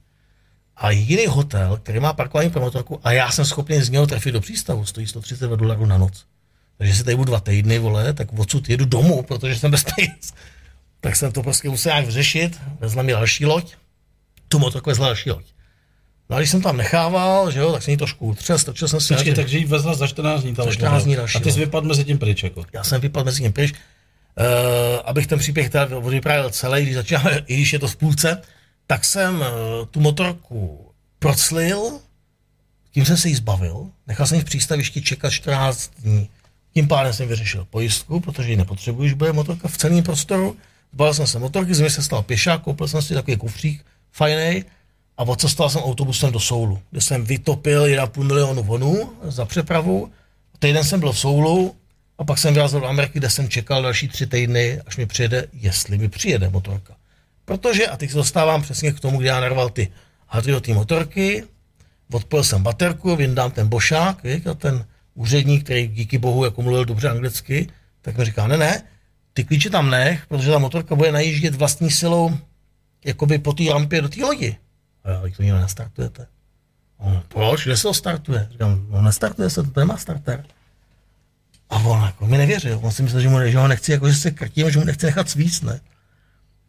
[0.77, 4.33] A jiný hotel, který má parkování pro motorku, a já jsem schopný z něho trefit
[4.33, 6.27] do přístavu, stojí 132 dolarů na noc.
[6.77, 10.35] Takže si tady budu dva týdny, vole, tak odsud jedu domů, protože jsem bez peněz.
[11.01, 13.75] Tak jsem to prostě musel nějak vyřešit, vezla mi další loď,
[14.49, 15.45] tu motorku vezla další loď.
[16.31, 19.01] No a když jsem tam nechával, že jo, tak jsem ji trošku utřel, strčil jsem
[19.01, 19.15] si.
[19.15, 20.55] Počkej, takže ji vezla za 14 dní.
[20.55, 21.37] Za 14 dní další.
[21.37, 22.65] A ty jsi vypadl mezi tím pryč, jako.
[22.73, 23.75] Já jsem vypadl mezi tím pryč.
[25.05, 28.43] abych ten příběh teda vyprávěl celý, když začínáme, i když je to v půlce,
[28.87, 29.47] tak jsem uh,
[29.91, 31.99] tu motorku proclil,
[32.91, 36.29] tím jsem se jí zbavil, nechal jsem ji v přístavišti čekat 14 dní.
[36.75, 40.57] Tím pádem jsem vyřešil pojistku, protože ji nepotřebuji, když bude motorka v celém prostoru.
[40.93, 44.65] Zbavil jsem se motorky, z mě se stal pěšák, koupil jsem si takový kufřík, fajnej,
[45.19, 50.13] a odcestoval jsem autobusem do Soulu, kde jsem vytopil 1,5 milionu honů za přepravu.
[50.59, 51.77] Týden jsem byl v Soulu
[52.19, 55.47] a pak jsem vyrazil do Ameriky, kde jsem čekal další tři týdny, až mi přijede,
[55.53, 56.97] jestli mi přijede motorka.
[57.45, 59.93] Protože, a teď se dostávám přesně k tomu, kde já narval ty
[60.61, 61.45] té motorky,
[62.13, 66.85] odpojil jsem baterku, vyndám ten bošák, víš, a ten úředník, který díky bohu jako mluvil
[66.85, 67.69] dobře anglicky,
[68.03, 68.83] tak mi říká, ne, ne,
[69.33, 72.39] ty klíče tam nech, protože ta motorka bude najíždět vlastní silou
[73.05, 74.57] jakoby po té rampě do té lodi.
[75.05, 76.27] A já, to nikdo nestartujete.
[76.99, 78.49] On, proč, kde se to startuje?
[78.51, 80.45] Říkám, no nestartuje se, to nemá starter.
[81.71, 84.17] A on jako mi nevěřil, on si myslel, že, mu, že ho nechci, jako, že
[84.17, 85.81] se krtím, že mu nechci nechat svíc, ne?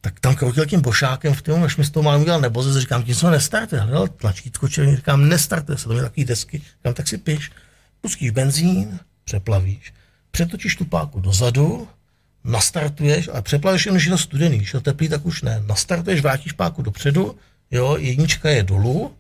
[0.01, 3.03] Tak tam kroutil tím bošákem v tom, až mi z toho mám udělal nebo říkám,
[3.03, 3.81] tím se ho nestartuje.
[3.81, 6.57] Hledal tlačítko červený, říkám, nestartuje se, to je takový desky.
[6.57, 7.51] Říkám, tak si piš,
[8.01, 9.93] pustíš benzín, přeplavíš,
[10.31, 11.87] přetočíš tu páku dozadu,
[12.43, 15.63] nastartuješ, a přeplavíš jenom, když je to studený, když je to teplý, tak už ne.
[15.65, 17.37] Nastartuješ, vrátíš páku dopředu,
[17.71, 19.15] jo, jednička je dolů,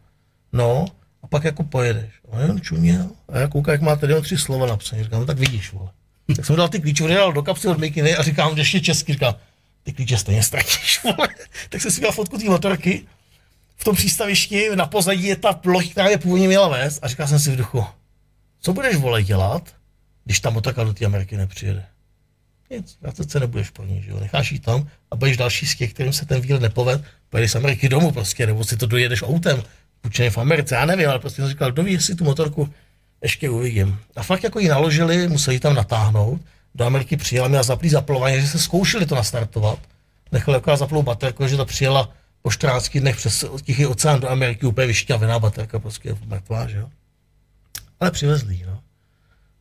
[0.53, 0.85] no,
[1.23, 2.13] a pak jako pojedeš.
[2.31, 3.09] A on čuměl.
[3.29, 5.03] A já koukám, jak má tady tři slova napsané.
[5.03, 5.89] Říkám, no tak vidíš, vole.
[6.35, 9.35] Tak jsem dal ty klíče, dal do kapsy od mikiny a říkám, ještě česky, říkám,
[9.83, 11.27] ty klíče stejně ztratíš, vole.
[11.69, 13.05] Tak jsem si udělal fotku té motorky.
[13.75, 17.27] V tom přístavišti na pozadí je ta loď, která je původně měla vést a říkal
[17.27, 17.85] jsem si v duchu,
[18.61, 19.75] co budeš, vole, dělat,
[20.25, 21.85] když ta motorka do té Ameriky nepřijede?
[22.69, 24.19] Nic, vracet se nebudeš ní, že jo?
[24.19, 27.55] Necháš ji tam a budeš další z těch, kterým se ten výlet nepoved, pojedeš z
[27.55, 29.63] Ameriky domů prostě, nebo si to dojedeš autem,
[30.01, 32.69] půjčený v Americe, já nevím, ale prostě jsem říkal, kdo ví, jestli tu motorku
[33.21, 33.99] ještě uvidím.
[34.15, 36.41] A fakt jako ji naložili, museli tam natáhnout,
[36.75, 39.79] do Ameriky přijela, měla zaplý zaplování, že se zkoušeli to nastartovat.
[40.31, 42.09] Nechali jako zaplou baterku, že to přijela
[42.41, 46.89] po 14 dnech přes Tichý oceán do Ameriky úplně vyšťavená baterka, prostě mrtvá, že jo.
[47.99, 48.81] Ale přivezli, no.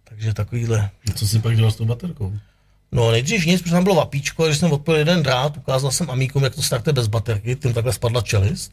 [0.05, 0.91] Takže takovýhle.
[1.15, 2.39] Co si pak dělal s tou baterkou?
[2.93, 6.45] No nejdřív nic, protože tam bylo vapíčko, že jsem odpojil jeden drát, ukázal jsem amíkům,
[6.45, 8.73] jak to startuje bez baterky, tím takhle spadla čelist.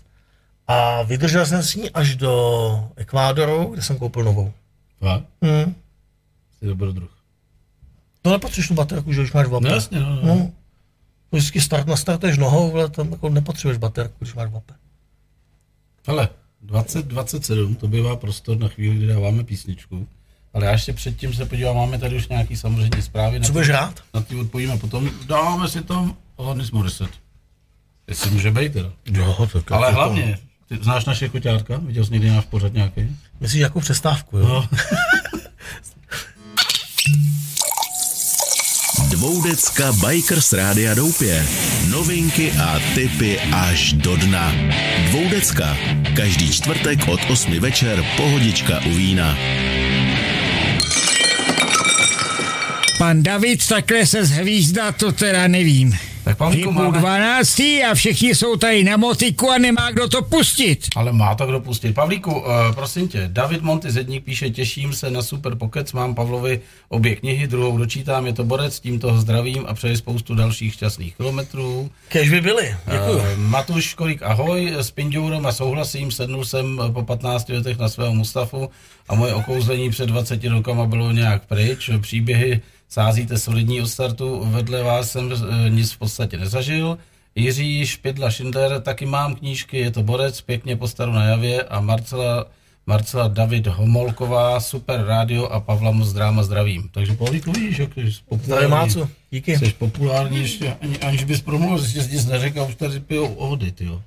[0.68, 4.54] A vydržel jsem s ní až do Ekvádoru, kde jsem koupil novou.
[5.02, 5.22] A?
[5.42, 5.76] Hmm.
[6.60, 7.12] Jsi dobrodruh.
[8.22, 9.68] To nepotřebuješ tu baterku, že už máš vape.
[9.68, 10.22] No jasně, no, no.
[10.26, 10.52] no.
[11.32, 14.74] Vždycky start, nastartuješ nohou, ale tam jako nepotřebuješ baterku, když máš vape.
[16.08, 16.30] Hele,
[16.62, 20.08] 2027, to bývá prostor na chvíli, kdy dáváme písničku.
[20.56, 23.42] Ale já ještě předtím se podívám, máme tady už nějaký samozřejmě zprávy.
[23.42, 24.00] Co budeš rád?
[24.14, 25.10] Na ty odpovíme potom.
[25.26, 27.14] Dáme si tam Alanis Morissette.
[28.08, 28.90] Jestli může být teda.
[29.12, 30.40] Jo, tak Ale jako- hlavně,
[30.70, 31.78] ty znáš naše koťátka?
[31.78, 33.02] Viděl jsi někdy náš pořad nějaký?
[33.40, 34.48] Myslíš jako přestávku, jo?
[34.48, 34.70] No.
[39.10, 41.46] Dvoudecka Bikers Rádia Doupě.
[41.90, 44.54] Novinky a tipy až do dna.
[45.10, 45.78] Dvoudecka.
[46.16, 49.38] Každý čtvrtek od 8 večer pohodička u vína.
[52.98, 55.98] Pan David takhle se zhvízdá, to teda nevím.
[56.24, 57.00] Tak Pavlíku, máme...
[57.00, 60.88] dvanáctý a všichni jsou tady na motiku a nemá kdo to pustit.
[60.96, 61.94] Ale má to kdo pustit.
[61.94, 66.62] Pavlíku, uh, prosím tě, David Monty Zedník píše, těším se na super pokec, mám Pavlovi
[66.90, 71.16] obě knihy, druhou dočítám, je to borec, tímto ho zdravím a přeji spoustu dalších šťastných
[71.16, 71.90] kilometrů.
[72.10, 73.18] Kež by byli, děkuju.
[73.18, 78.14] Uh, Matuš Kolik, ahoj, s Pindourem a souhlasím, sednul jsem po 15 letech na svého
[78.14, 78.70] Mustafu
[79.10, 84.84] a moje okouzlení před 20 rokama bylo nějak pryč, příběhy sázíte solidní od startu, vedle
[84.84, 86.98] vás jsem eh, nic v podstatě nezažil.
[87.36, 91.80] Jiří Špidla Schindler, taky mám knížky, je to borec, pěkně po staru na javě a
[91.80, 92.46] Marcela,
[92.86, 96.90] Marcela David Homolková, super rádio a Pavla moc dráma zdravím.
[96.92, 98.70] Takže Pavlíku vidíš, jak jsi populární.
[98.70, 99.58] Mácu, díky.
[99.58, 104.02] Jsi populární ještě, ani, aniž bys promluvil, jsi nic neřekl, už tady pijou ohody, jo.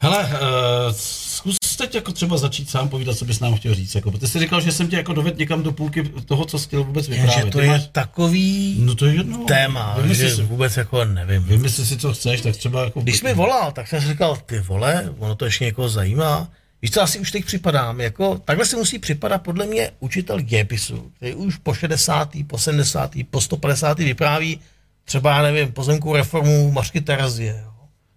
[0.00, 3.94] Hele, uh, zkus teď jako třeba začít sám povídat, co bys nám chtěl říct.
[3.94, 6.66] Jako, ty jsi říkal, že jsem tě jako dovedl někam do půlky toho, co jsi
[6.66, 7.36] chtěl vůbec vyprávět.
[7.36, 9.44] Jenže to Ty je máš- takový No to je jedno.
[9.44, 11.42] téma, Vymysli že si, vůbec jako nevím.
[11.42, 13.00] vymysli si, co chceš, tak třeba jako...
[13.00, 16.48] Když mi volal, tak jsem říkal, ty vole, ono to ještě někoho zajímá.
[16.82, 21.12] Víš, co asi už teď připadám, jako, takhle si musí připadat podle mě učitel dějepisu,
[21.16, 23.98] který už po 60., po 70., po 150.
[23.98, 24.60] vypráví
[25.04, 27.62] třeba, já nevím, pozemkou reformu Mařky Terezie.
[27.64, 27.70] Jo.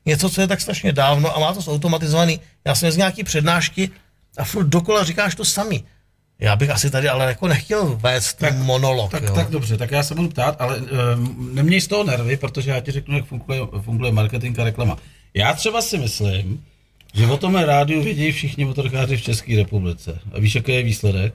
[0.05, 2.39] Něco, co je tak strašně dávno a má to zautomatizovaný.
[2.65, 3.89] Já jsem z nějaký přednášky
[4.37, 5.83] a furt dokola říkáš to sami.
[6.39, 9.11] Já bych asi tady ale jako nechtěl vést tak, monolog.
[9.11, 9.35] Tak, jo.
[9.35, 12.79] tak dobře, tak já se budu ptát, ale um, neměj z toho nervy, protože já
[12.79, 14.97] ti řeknu, jak funguje, funguje marketing a reklama.
[15.33, 16.63] Já třeba si myslím,
[17.13, 20.19] že o tomhle rádiu vědí všichni motorkáři v České republice.
[20.33, 21.33] A víš, jaký je výsledek?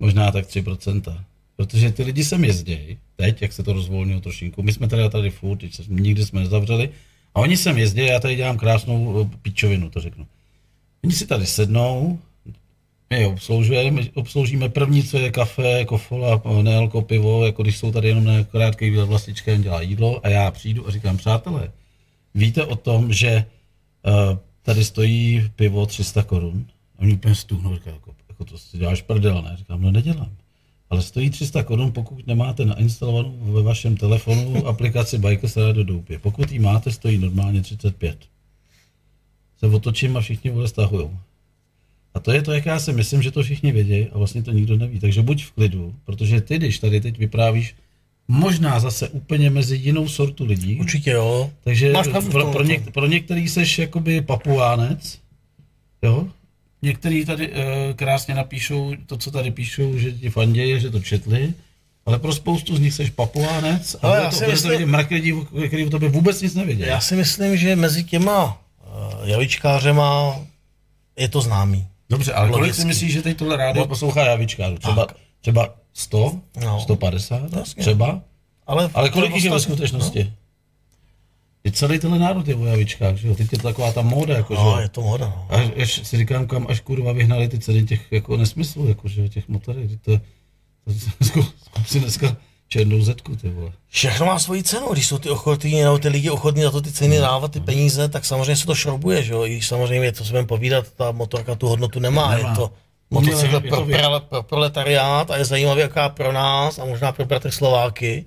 [0.00, 1.20] Možná tak 3%.
[1.56, 5.30] Protože ty lidi sem jezdí, teď, jak se to rozvolnilo trošinku, my jsme teda tady
[5.30, 6.90] furt, teď se, nikdy jsme nezavřeli,
[7.34, 10.26] a oni sem jezdí, já tady dělám krásnou eh, pičovinu, to řeknu.
[11.04, 12.18] Oni si tady sednou,
[13.10, 18.08] my je obsloužujeme, obsloužíme první, co je kafe, kofola, nealko, pivo, jako když jsou tady
[18.08, 21.72] jenom na krátký výlet vlastička, dělá jídlo a já přijdu a říkám, přátelé,
[22.34, 23.44] víte o tom, že
[24.06, 26.66] uh, tady stojí pivo 300 korun?
[26.98, 29.56] A oni úplně stuhnou, říkají, jako, jako to si děláš prdel, ne?
[29.56, 30.30] Říkám, no nedělám.
[30.90, 36.18] Ale stojí 300 korun, pokud nemáte nainstalovanou ve vašem telefonu aplikaci Bikers Radio Doupě.
[36.18, 38.18] Pokud ji máte, stojí normálně 35.
[39.58, 41.18] Se otočím a všichni vole stahujou.
[42.14, 44.50] A to je to, jak já si myslím, že to všichni vědí a vlastně to
[44.50, 45.00] nikdo neví.
[45.00, 47.74] Takže buď v klidu, protože ty, když tady teď vyprávíš
[48.28, 50.80] možná zase úplně mezi jinou sortu lidí.
[50.80, 51.50] Určitě jo.
[51.64, 55.18] Takže Máš pro, pro, něk, pro některý seš jakoby papuánec,
[56.02, 56.28] jo?
[56.82, 61.54] Některý tady e, krásně napíšou to, co tady píšou, že ti fandějí, že to četli,
[62.06, 65.34] ale pro spoustu z nich seš papuánec a ale to, myslím, to mrak lidí,
[65.66, 66.82] který o tobě vůbec nic nevědí.
[66.82, 70.40] Já si myslím, že mezi těma uh, javičkářema
[71.16, 71.86] je to známý.
[72.10, 74.78] Dobře, ale kolik si myslíš, že teď tohle rádio poslouchá javičkářů?
[74.78, 75.06] Třeba,
[75.40, 76.80] třeba 100, no.
[76.80, 77.80] 150, Jasně.
[77.80, 78.20] třeba?
[78.66, 80.24] Ale, ale kolik jich je ve skutečnosti?
[80.24, 80.39] No.
[81.64, 83.34] Je celý tenhle národ je o javičkách, že jo?
[83.34, 85.46] Teď je to taková ta móda, jako, no, že je to móda, no.
[85.48, 89.28] Až, až si říkám, kam až kurva vyhnali ty ceny těch jako nesmyslů, jako, že
[89.28, 90.18] těch motorek, to,
[90.84, 90.92] to,
[91.34, 91.42] to,
[91.72, 92.36] to si dneska
[92.68, 93.72] černou zetku, ty vole.
[93.88, 96.92] Všechno má svoji cenu, když jsou ty ochotní, nebo ty lidi ochotní za to ty
[96.92, 99.44] ceny dávat, ty peníze, tak samozřejmě se to šroubuje, že jo?
[99.46, 102.48] I když samozřejmě, co se budeme povídat, ta motorka tu hodnotu nemá, nemá.
[102.48, 102.70] je to
[103.10, 107.52] motocykl pro, pro, pro proletariát a je zajímavý, jaká pro nás a možná pro bratry
[107.52, 108.24] Slováky,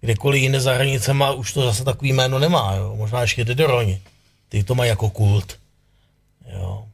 [0.00, 2.94] kdekoliv jinde za hranicema už to zase takový jméno nemá, jo?
[2.96, 4.00] možná ještě jde do roni.
[4.48, 5.58] Ty to mají jako kult.
[6.52, 6.84] Jo.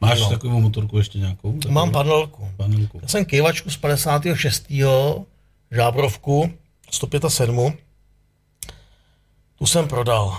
[0.00, 0.30] Máš no.
[0.30, 1.52] takovou motorku ještě nějakou?
[1.52, 1.74] Takovou?
[1.74, 2.48] Mám panelku.
[2.56, 2.98] panelku.
[3.02, 4.72] Já jsem kývačku z 56.
[5.70, 6.52] žábrovku
[6.90, 7.72] 107.
[9.58, 10.38] Tu jsem prodal,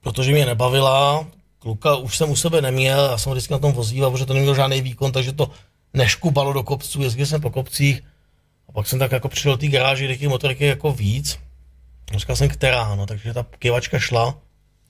[0.00, 1.26] protože mě nebavila,
[1.58, 4.54] kluka už jsem u sebe neměl, já jsem vždycky na tom vozíval, protože to neměl
[4.54, 5.50] žádný výkon, takže to
[5.94, 8.02] neškubalo do kopců, jezdil jsem po kopcích,
[8.68, 11.38] a pak jsem tak jako přišel do té garáže, kde těch motorky jako víc.
[12.16, 14.38] Říkal jsem, která, no, takže ta kivačka šla.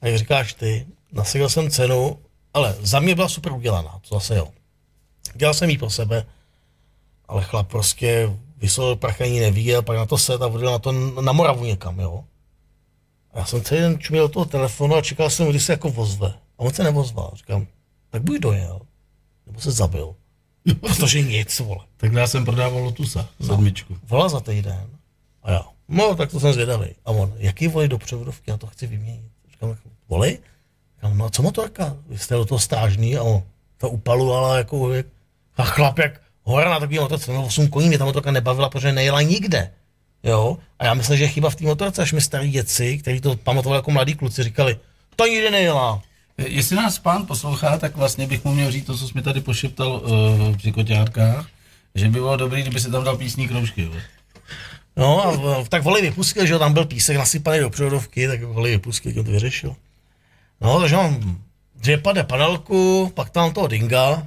[0.01, 2.19] A jak říkáš ty, nasadil jsem cenu,
[2.55, 4.49] ale za mě byla super udělaná, to zase jo.
[5.35, 6.27] Dělal jsem ji pro sebe,
[7.29, 10.93] ale chlap prostě vysolil prach ani neviděl, pak na to set a vodil na to
[11.21, 12.25] na Moravu někam, jo.
[13.33, 15.91] A já jsem celý den čuměl do toho telefonu a čekal jsem, kdy se jako
[15.91, 16.29] vozve.
[16.29, 17.33] A on se nevozval.
[17.35, 17.67] Říkám,
[18.11, 18.81] tak buď dojel,
[19.47, 20.15] nebo se zabil.
[20.81, 21.81] Protože nic, vole.
[21.97, 23.47] Tak já jsem prodával Lotusa, no.
[23.47, 23.97] sedmičku.
[24.09, 24.87] Volá za týden.
[25.43, 26.87] A já, no, tak to jsem zvědavý.
[27.05, 29.31] A on, jaký volej do převodovky, já to chci vyměnit.
[29.51, 29.77] Říkám,
[30.09, 30.39] volej?
[30.95, 31.97] Říkám, no a co motorka?
[32.09, 33.43] Vy jste do toho stážný a on
[33.79, 35.07] to upalovala jako, jak,
[35.57, 38.93] a chlap jak hora na takový motorce, měl 8 koní, mě ta motorka nebavila, protože
[38.93, 39.71] nejela nikde.
[40.23, 40.59] Jo?
[40.79, 43.37] A já myslím, že je chyba v té motorce, až mi starý děci, kteří to
[43.37, 44.79] pamatovali jako mladí kluci, říkali,
[45.17, 46.03] to nikdy nejela.
[46.47, 49.41] Jestli nás pán poslouchá, tak vlastně bych mu měl říct to, co jsi mi tady
[49.41, 51.47] pošeptal uh, při koťárkách,
[51.95, 53.83] že by bylo dobré, kdyby se tam dal písní kroužky.
[53.83, 53.93] Jo?
[54.97, 59.15] No, a, tak voli vypustil, že tam byl písek nasypaný do převodovky, tak voli vypustil,
[59.15, 59.77] to vyřešil.
[60.61, 61.43] No, takže mám
[61.75, 64.27] dvě pade panelku, pak tam toho Dinga.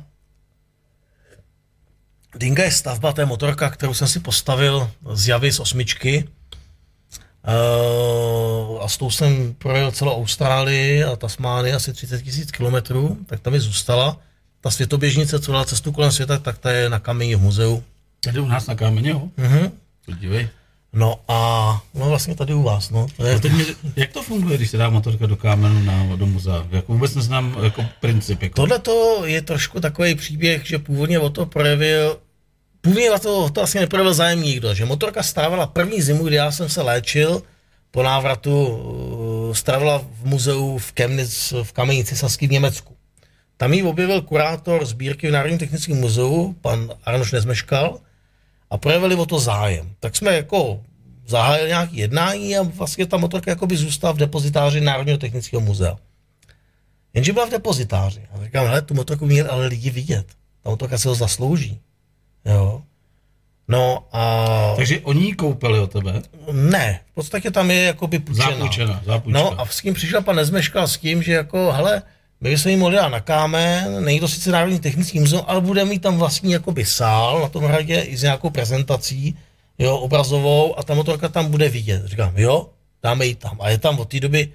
[2.36, 6.28] Dinga je stavba, to je motorka, kterou jsem si postavil z Javy z osmičky.
[7.48, 13.40] Uh, a s tou jsem projel celou Austrálii a Tasmánii asi 30 tisíc kilometrů, tak
[13.40, 14.18] tam mi zůstala.
[14.62, 17.84] Ta světoběžnice, co dala cestu kolem světa, tak ta je na kameni v muzeu.
[18.24, 19.30] Tady u nás na kameni, jo?
[19.38, 19.72] Uh-huh.
[20.06, 20.50] Podívej.
[20.94, 23.08] No a no vlastně tady u vás, no.
[23.18, 23.40] To je...
[23.40, 26.68] teď mě, jak to funguje, když se dá motorka do kámenu na, do muzea?
[26.70, 28.42] Jako vůbec neznám jako princip.
[28.42, 28.56] Jako...
[28.56, 32.18] Tohle to je trošku takový příběh, že původně o to projevil
[32.82, 36.52] Původně na to, to asi neprojevil zájem nikdo, že motorka strávala první zimu, kdy já
[36.52, 37.44] jsem se léčil,
[37.92, 42.96] po návratu uh, strávila v muzeu v Chemnitz, v Kamenici Saský v Německu.
[43.58, 48.00] Tam ji objevil kurátor sbírky v Národním technickém muzeu, pan Arnoš Nezmeškal,
[48.70, 49.92] a projevili o to zájem.
[50.00, 50.82] Tak jsme jako
[51.28, 55.98] zahájili nějaké jednání a vlastně ta motorka jako by zůstala v depozitáři Národního technického muzea.
[57.14, 58.22] Jenže byla v depozitáři.
[58.32, 60.26] A říkám, hele, tu motorku měli ale lidi vidět.
[60.64, 61.80] Ta motorka se ho zaslouží.
[62.46, 62.82] Jo.
[63.68, 64.74] No a...
[64.76, 66.22] Takže oni ji koupili od tebe?
[66.52, 68.52] Ne, v podstatě tam je jakoby půjčená.
[68.52, 69.40] Zapůjčena, zapůjčka.
[69.40, 72.02] No a s kým přišel pan Nezmeškal s tím, že jako, hele,
[72.42, 75.86] my bychom ji mohli dát na kámen, není to sice Národní technický muzeum, ale bude
[75.86, 79.38] mít tam vlastní jakoby sál na tom hradě i s nějakou prezentací,
[79.80, 82.06] jo, obrazovou a ta motorka tam bude vidět.
[82.06, 82.70] Říkám, jo,
[83.04, 83.58] dáme ji tam.
[83.62, 84.54] A je tam od té doby,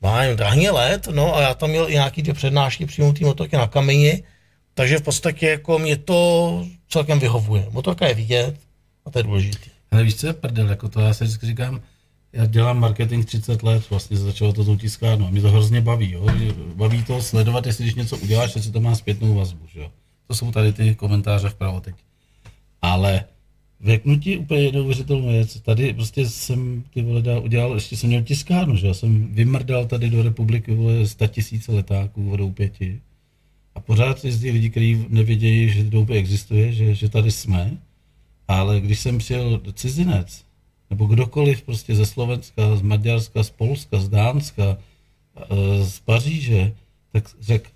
[0.00, 3.24] má jen drahně let, no a já tam měl i nějaký dvě přednášky přímo té
[3.24, 4.22] motorky na kameni,
[4.74, 6.64] takže v podstatě jako mě to
[6.94, 7.66] celkem vyhovuje.
[7.70, 8.54] Motorka je vidět,
[9.04, 9.70] A to je důležité.
[9.90, 11.80] Ale víš, co je prdel, jako to já se vždycky říkám,
[12.32, 16.12] já dělám marketing 30 let, vlastně začalo to tou tiskárnou a mě to hrozně baví,
[16.12, 16.26] jo?
[16.74, 19.90] baví to sledovat, jestli když něco uděláš, jestli to má zpětnou vazbu, jo?
[20.26, 21.94] To jsou tady ty komentáře vpravo teď.
[22.82, 23.24] Ale
[23.84, 25.60] Řeknu ti úplně neuvěřitelnou věc.
[25.60, 29.86] Tady prostě jsem ty vole dál udělal, ještě jsem měl tiskárnu, že já jsem vymrdal
[29.86, 33.00] tady do republiky vole 100 tisíce letáků vodou pěti.
[33.74, 37.70] A pořád jezdí lidi, kteří nevědějí, že doupě existuje, že, že tady jsme.
[38.48, 40.44] Ale když jsem přijel cizinec,
[40.90, 44.76] nebo kdokoliv prostě ze Slovenska, z Maďarska, z Polska, z Dánska,
[45.36, 46.72] eh, z Paříže,
[47.12, 47.70] tak řekl,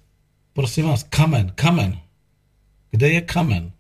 [0.53, 1.99] prosím vás, kamen, kamen.
[2.91, 3.73] Kde je kamen?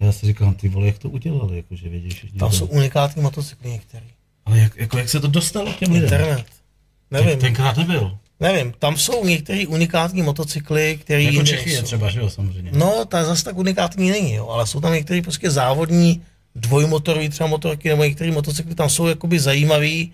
[0.00, 2.38] Já si říkám, ty vole, jak to udělali, jakože vědí všichni.
[2.38, 4.06] Tam jsou unikátní motocykly některý.
[4.44, 6.04] Ale jak, jako, jak se to dostalo těm lidem?
[6.04, 6.46] Internet.
[7.10, 7.30] Nevím.
[7.30, 8.18] Ten, tenkrát nebyl.
[8.40, 12.70] Nevím, tam jsou některé unikátní motocykly, které Jako Čechy je třeba, že jo, samozřejmě.
[12.74, 16.22] No, ta zase tak unikátní není, jo, ale jsou tam některé prostě závodní
[16.54, 20.12] dvojmotorové třeba motorky nebo některé motocykly tam jsou jakoby zajímavý.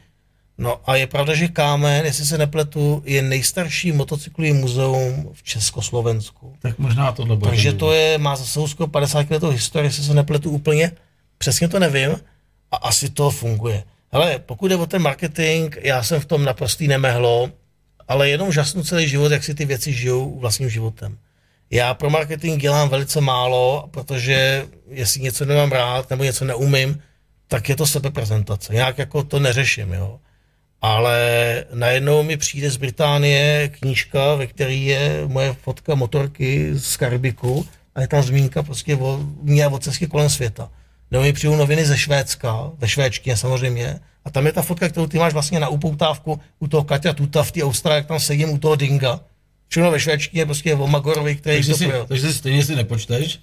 [0.59, 6.57] No a je pravda, že Kámen, jestli se nepletu, je nejstarší motocyklový muzeum v Československu.
[6.63, 7.51] Tak možná tohle bude.
[7.51, 10.93] Takže to je, má za sebou skoro 50 let historie, jestli se nepletu úplně,
[11.39, 12.11] přesně to nevím
[12.73, 13.85] a asi to funguje.
[14.13, 17.51] Ale pokud je o ten marketing, já jsem v tom naprostý nemehlo,
[18.09, 21.19] ale jenom žasnu celý život, jak si ty věci žijou vlastním životem.
[21.71, 27.03] Já pro marketing dělám velice málo, protože jestli něco nemám rád nebo něco neumím,
[27.49, 28.73] tak je to sebeprezentace.
[28.75, 30.21] Nějak jako to neřeším, jo.
[30.83, 37.67] Ale najednou mi přijde z Británie knížka, ve které je moje fotka motorky z Karibiku
[37.95, 40.71] a je tam zmínka prostě o mě o cestě kolem světa.
[41.11, 45.07] Nebo mi přijdu noviny ze Švédska, ve švédštině samozřejmě, a tam je ta fotka, kterou
[45.07, 48.51] ty máš vlastně na upoutávku u toho Katia Tuta v té Austrálii, jak tam sedím
[48.51, 49.21] u toho Dinga.
[49.69, 53.41] Všechno ve švédštině prostě o Magorovi, který takže to si, takže si stejně si nepočteš?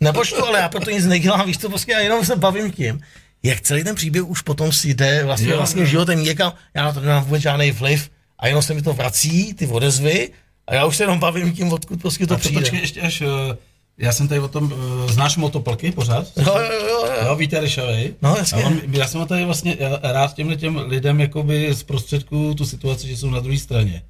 [0.00, 3.00] Nepočtu, ale já proto nic nedělám, víš to prostě, já jenom se bavím tím.
[3.42, 6.92] Jak celý ten příběh už potom si jde vlastně, Jo, vlastně životem někam, já na
[6.92, 10.30] to nemám vůbec žádný vliv a jenom se mi to vrací, ty odezvy
[10.66, 12.60] a já už se jenom bavím tím, odkud prostě to A to přijde.
[12.60, 13.56] počkej ještě až, eh,
[13.98, 16.26] já jsem tady o tom, eh, znáš motoplky pořád?
[16.36, 17.12] Jo, jo, jo, jo.
[17.26, 18.14] Jo, Víte Ryšavej.
[18.22, 18.64] No, jasně.
[18.64, 22.66] A on, já jsem tady vlastně já rád těmhle těm lidem jakoby z prostředku tu
[22.66, 24.02] situaci, že jsou na druhé straně.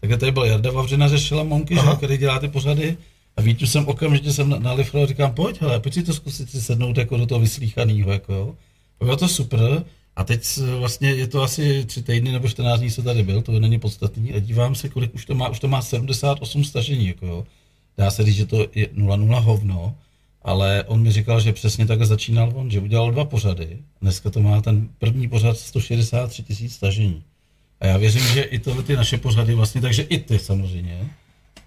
[0.00, 2.96] Takže tady byl Jarda Vavřina ze Šelamonky, že, který dělá ty pořady.
[3.36, 6.50] A Vítu jsem okamžitě jsem na, na Lifro říkám, pojď, hele, pojď si to zkusit
[6.50, 8.54] si sednout jako do toho vyslíchanýho, jako jo.
[8.98, 9.84] Bylo to super.
[10.16, 13.52] A teď vlastně je to asi tři týdny nebo 14 dní, co tady byl, to
[13.52, 14.32] není podstatný.
[14.32, 17.44] A dívám se, kolik už to má, už to má 78 stažení, jako jo.
[17.98, 19.94] Dá se říct, že to je 0,0 hovno,
[20.42, 23.78] ale on mi říkal, že přesně takhle začínal on, že udělal dva pořady.
[24.02, 27.22] Dneska to má ten první pořad 163 tisíc stažení.
[27.80, 31.10] A já věřím, že i tohle ty naše pořady vlastně, takže i ty samozřejmě,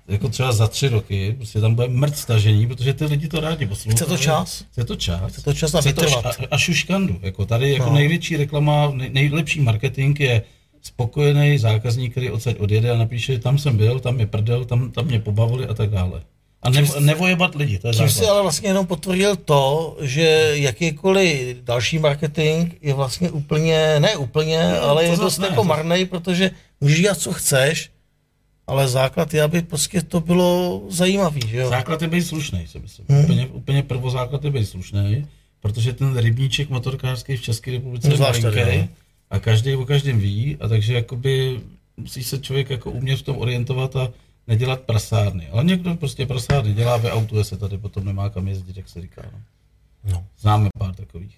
[0.08, 3.66] jako třeba za tři roky, prostě tam bude mrt stažení, protože ty lidi to rádi
[3.66, 3.96] poslouchají.
[3.96, 4.66] Chce to čas?
[4.72, 5.32] Chce to čas.
[5.32, 6.26] Chce to čas a Chce to vytrvat.
[6.26, 7.20] a, a šuškandu.
[7.22, 7.96] Jako tady jako no.
[7.96, 10.42] největší reklama, nej, nejlepší marketing je
[10.88, 15.06] spokojený zákazník, který odsaď odjede a napíše, tam jsem byl, tam je prdel, tam, tam
[15.06, 16.22] mě pobavili a tak dále.
[16.62, 21.58] A ne, nevojebat lidi, to je Tím si ale vlastně jenom potvrdil to, že jakýkoliv
[21.64, 26.06] další marketing je vlastně úplně, ne úplně, No, ale je dost ne, jako to- marnej,
[26.06, 27.92] protože můžeš dělat, co chceš,
[28.68, 31.70] ale základ je, aby prostě to bylo zajímavý, že jo?
[31.70, 33.06] Základ je být slušný, si myslím.
[33.10, 33.24] Hmm.
[33.24, 35.28] Úplně, úplně prvozáklad je být slušný,
[35.62, 38.90] protože ten rybníček motorkářský v České republice No, je malinký.
[39.30, 41.62] A každý o každém ví a takže jakoby
[41.98, 44.10] musí se člověk jako umět v tom orientovat a
[44.48, 45.48] nedělat prasárny.
[45.48, 49.22] Ale někdo prostě prasárny dělá, vyautuje se tady, potom nemá kam jezdit, jak se říká.
[49.34, 49.40] No.
[50.04, 50.26] No.
[50.40, 51.38] Známe pár takových.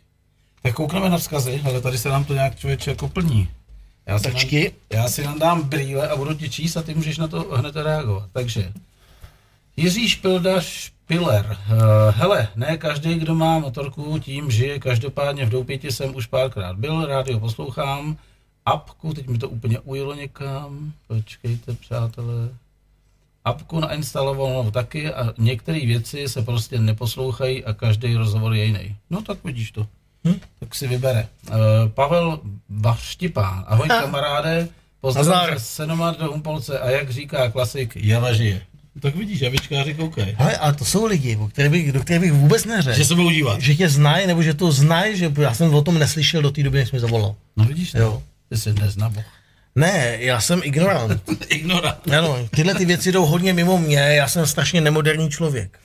[0.61, 3.49] Tak koukneme na vzkazy, ale tady se nám to nějak člověče jako plní.
[4.05, 7.27] Já si, nám, já si nadám brýle a budu ti číst a ty můžeš na
[7.27, 8.29] to hned reagovat.
[8.33, 8.73] Takže
[9.77, 10.61] Jiří Špilda
[11.10, 11.57] Špiler.
[11.72, 14.80] Uh, hele, ne každý, kdo má motorku, tím žije.
[14.80, 18.18] Každopádně v Doupěti jsem už párkrát byl, rádio poslouchám.
[18.66, 20.93] Apku, teď mi to úplně ujelo někam.
[21.07, 22.49] Počkejte, přátelé.
[23.45, 28.95] Apku nainstalovanou taky a některé věci se prostě neposlouchají a každý rozhovor je jiný.
[29.10, 29.88] No tak vidíš to.
[30.28, 30.39] Hm?
[30.60, 31.28] Tak si vybere.
[31.49, 31.55] Uh,
[31.93, 32.39] Pavel
[32.70, 33.66] Vaštipán.
[33.68, 34.68] Ahoj kamaráde.
[35.01, 35.60] Pozdrav Nazdar.
[35.60, 38.62] ze Senomar do Humpolce a jak říká klasik, jela žije.
[39.01, 40.35] Tak vidíš, javičkáři koukej.
[40.37, 42.97] Hele, ale to jsou lidi, o kterých bych, do kterých bych vůbec neřekl.
[42.97, 43.61] Že se budou dívat.
[43.61, 46.63] že tě znají, nebo že to znají, že já jsem o tom neslyšel do té
[46.63, 47.35] doby, než mi zavolal.
[47.57, 48.01] No vidíš, Jo.
[48.01, 48.23] jo.
[48.49, 49.23] ty jsi nezná boh.
[49.75, 51.21] Ne, já jsem ignorant.
[51.49, 52.07] Ignorant.
[52.17, 55.79] Ano, tyhle ty věci jdou hodně mimo mě, já jsem strašně nemoderní člověk.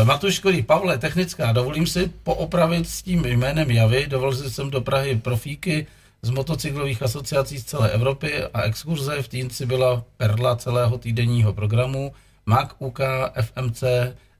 [0.00, 5.16] Uh, Matuškový, Pavle, technická, dovolím si poopravit s tím jménem Javy, dovolil jsem do Prahy
[5.16, 5.86] profíky
[6.22, 12.12] z motocyklových asociací z celé Evropy a exkurze v Týnci byla perla celého týdenního programu.
[12.48, 13.00] MAC, UK,
[13.40, 13.82] FMC,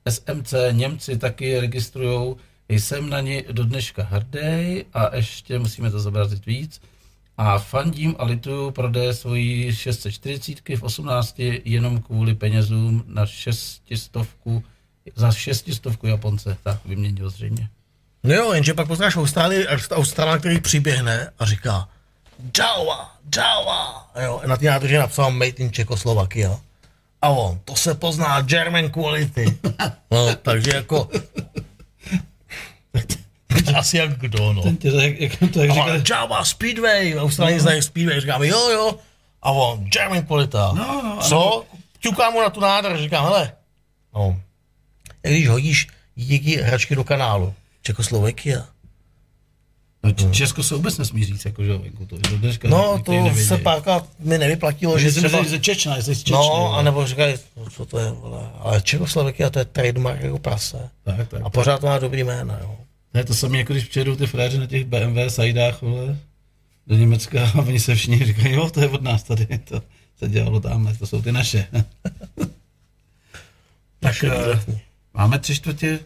[0.08, 2.36] SMC, Němci taky registrují
[2.68, 6.80] jsem na ní do dneška hrdý a ještě musíme to zobrazit víc.
[7.36, 11.34] A fandím a lituju prodeje svojí 640 v 18
[11.64, 14.16] jenom kvůli penězům na 600
[15.16, 17.68] za 600 Japonce, tak vyměnil zřejmě.
[18.24, 21.88] No jo, jenže pak poznáš Austrálii, Austrálii, který přiběhne a říká
[22.58, 24.10] Jawa, Jawa.
[24.24, 26.60] Jo, na té nádrži napsal Made in Czechoslovakia.
[27.22, 29.58] A on, to se pozná German quality.
[30.10, 31.08] No, takže jako...
[33.76, 34.62] Asi jak kdo, no.
[34.62, 34.88] Ten tě
[35.18, 36.16] jak to jak říká...
[36.16, 37.62] Java Speedway, Austrálii no.
[37.62, 38.98] znají Speedway, říkáme jo, jo.
[39.42, 40.72] A on, German qualita.
[40.74, 41.64] No, no, Co?
[41.98, 43.52] Ťukám mu na tu nádrž, říkám, hele,
[44.14, 44.40] no,
[45.22, 48.66] když hodíš díky hračky do kanálu, Čekoslovakia.
[50.02, 53.58] No, Česko se vůbec nesmí říct, jako, že venku to, do dneška No, to se
[53.58, 55.44] párkrát mi nevyplatilo, že třeba...
[55.44, 58.50] Že Čečna, jestli z Čečny, No, anebo říkají, no, co to je, vole.
[58.58, 60.90] Ale Čekoslovakia to je trademark jako prase.
[61.04, 61.90] Tak, tak, a pořád tak.
[61.90, 62.76] má dobrý jméno, jo.
[63.14, 66.16] Ne, to samé, jako když přijedou ty fréři na těch BMW sajdách, vole,
[66.86, 69.82] do Německa a oni se všichni říkají, jo, to je od nás tady, to
[70.18, 71.66] se dělalo tam, to jsou ty naše.
[74.00, 74.74] tak uh,
[75.14, 75.98] máme tři čtvrtě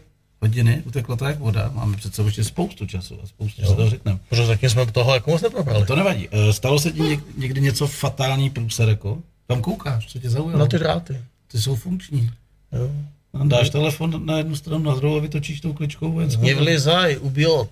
[0.43, 4.19] hodiny, uteklo to jak voda, máme přece ještě spoustu času a spoustu času, to řekneme.
[4.29, 5.85] Protože zatím jsme do toho jako moc neprobrali.
[5.85, 6.27] To nevadí.
[6.31, 9.17] Eh, stalo se ti někdy něco fatální průser, jako?
[9.47, 10.59] Tam koukáš, co tě zaujalo?
[10.59, 11.17] Na ty dráty.
[11.51, 12.31] Ty jsou funkční.
[12.71, 12.89] Jo.
[13.31, 16.41] Tam dáš telefon na jednu stranu, na druhou a vytočíš tou kličkou vojenskou.
[16.41, 17.69] Nevlizaj, ubijot.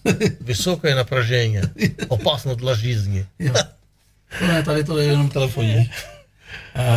[0.40, 1.58] Vysoké napražení.
[2.08, 3.26] Opasno dla žízni.
[3.38, 3.54] Jo.
[4.38, 5.90] To ne, tady to je jenom telefonní.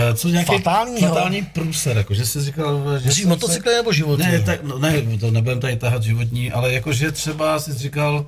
[0.10, 4.26] Uh, co nějaký fatální, fatální průser, jako, že jsi říkal, že Jsi motocykl nebo životní?
[4.26, 8.28] Ne, tak, no, ne, to nebudem tady tahat životní, ale jakože třeba jsi říkal,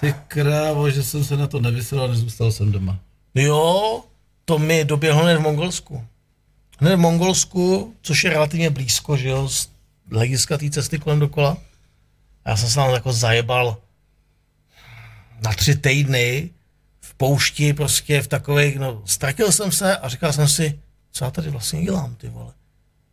[0.00, 2.98] ty krávo, že jsem se na to nevysral a nezůstal jsem doma.
[3.34, 4.00] Jo,
[4.44, 6.04] to mi doběhlo hned v Mongolsku.
[6.78, 9.68] Hned v Mongolsku, což je relativně blízko, že jo, z
[10.12, 11.56] hlediska té cesty kolem dokola.
[12.46, 13.76] Já jsem se tam jako zajebal
[15.42, 16.50] na tři týdny,
[17.20, 20.78] poušti, prostě v takových, no, ztratil jsem se a říkal jsem si,
[21.12, 22.52] co já tady vlastně dělám, ty vole.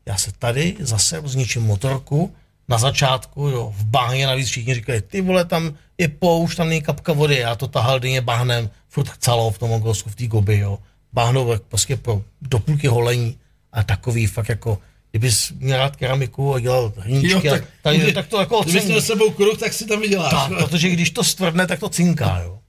[0.05, 2.33] Já se tady zase zničím motorku,
[2.67, 6.81] na začátku, jo, v bahně navíc všichni říkají, ty vole, tam je poušť, tam není
[6.81, 10.57] kapka vody, já to tahal denně bahnem, furt chcelo v tom Mongolsku, v té goby,
[10.57, 10.79] jo.
[11.13, 13.37] Bahnou prostě pro, do půlky holení
[13.71, 14.79] a takový fakt jako,
[15.11, 19.01] kdybys měl rád keramiku a dělal hníčky, jo, tak, tak, tak, to jako Kdybys měl
[19.01, 20.31] sebou kruh, tak si tam vyděláš.
[20.31, 22.59] Tak, protože když to stvrdne, tak to cinká, jo.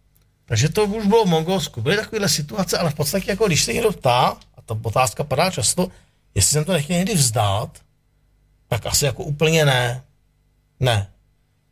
[0.49, 1.81] Takže to už bylo v Mongolsku.
[1.83, 5.51] Byly takovéhle situace, ale v podstatě, jako když se někdo ptá, a ta otázka padá
[5.51, 5.89] často,
[6.35, 7.79] jestli jsem to nechtěl někdy vzdát,
[8.69, 10.03] tak asi jako úplně ne.
[10.81, 11.11] Ne.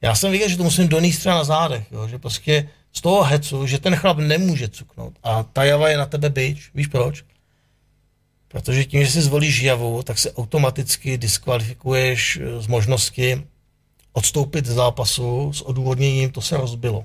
[0.03, 2.09] Já jsem viděl, že to musím donést třeba na zádech, jo?
[2.09, 5.15] že prostě z toho hecu, že ten chlap nemůže cuknout.
[5.23, 6.71] A ta java je na tebe byč.
[6.75, 7.25] Víš proč?
[8.49, 13.47] Protože tím, že si zvolíš javu, tak se automaticky diskvalifikuješ eh, z možnosti
[14.13, 17.05] odstoupit z zápasu s odůvodněním, to se rozbilo.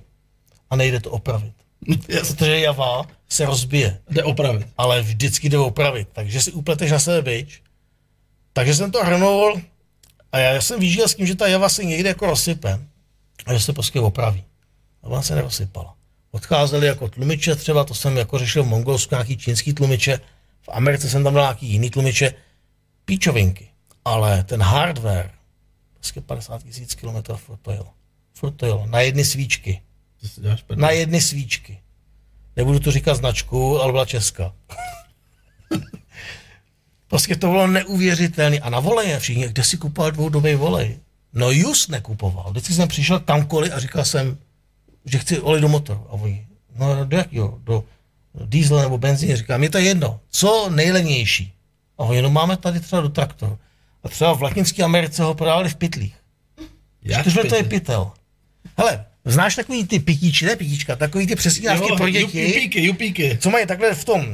[0.70, 1.61] A nejde to opravit.
[2.06, 4.00] Protože java se rozbije.
[4.10, 4.68] Jde opravit.
[4.78, 6.08] Ale vždycky jde opravit.
[6.12, 7.62] Takže si upleteš na sebe byč.
[8.54, 9.62] Takže jsem to hrnul
[10.32, 12.80] a já jsem vyžil s tím, že ta java se někde jako rozsype
[13.46, 14.44] a že se prostě opraví.
[15.04, 15.96] A ona se nerozsypala.
[16.32, 20.20] Odcházeli jako tlumiče třeba, to jsem jako řešil v Mongolsku, nějaký čínský tlumiče,
[20.62, 22.34] v Americe jsem tam dal nějaký jiný tlumiče,
[23.06, 23.68] píčovinky.
[24.06, 25.32] Ale ten hardware,
[25.94, 27.90] prostě 50 tisíc kilometrů furt to jelo.
[28.34, 28.86] Furt to jelo.
[28.86, 29.82] Na jedny svíčky.
[30.76, 31.80] Na jedny svíčky.
[32.56, 34.54] Nebudu to říkat značku, ale byla česká.
[37.08, 38.60] prostě to bylo neuvěřitelné.
[38.60, 41.00] A na voleje všichni, kde si kupoval dvoudobý volej?
[41.34, 42.52] No just nekupoval.
[42.52, 44.38] Vždycky jsem přišel kamkoliv a říkal jsem,
[45.06, 46.06] že chci olej do motoru.
[46.10, 47.60] A oni, no do jakého?
[47.64, 47.84] Do
[48.46, 49.36] diesel nebo benzín?
[49.36, 50.20] Říkám, je to jedno.
[50.30, 51.54] Co nejlevnější?
[51.98, 53.58] A oni, no máme tady třeba do traktoru.
[54.04, 56.16] A třeba v Latinské Americe ho prodávali v pytlích.
[57.02, 58.12] Jak to je pytel.
[58.78, 63.38] Hele, Znáš takový ty pitíči, ne pitíčka, takový ty přesídávky pro děti, jupíky, jupíky.
[63.42, 64.26] co mají takhle v tom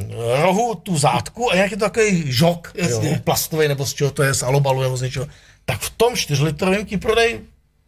[0.41, 4.33] rohu tu zátku a nějaký to takový žok, jo, plastový nebo z čeho to je,
[4.33, 5.27] z alobalu nebo z něčeho.
[5.65, 7.39] Tak v tom čtyřlitrovém ti prodej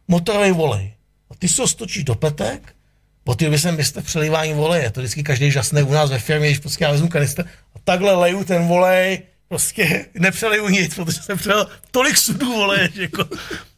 [0.08, 0.94] motorový volej.
[1.32, 2.76] A ty se ho stočíš do petek,
[3.24, 4.92] po ty doby jsem mistr přelívání voleje.
[4.92, 7.46] To vždycky každý žasne u nás ve firmě, když prostě já vezmu kanister
[7.76, 13.26] a takhle leju ten volej, prostě nepřeliju nic, protože jsem přelil tolik sudů voleje, jako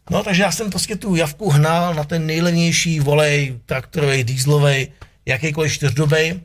[0.09, 4.87] No, takže já jsem prostě tu javku hnal na ten nejlevnější volej, traktorový, dýzlový,
[5.25, 6.41] jakýkoliv čtyřdobej.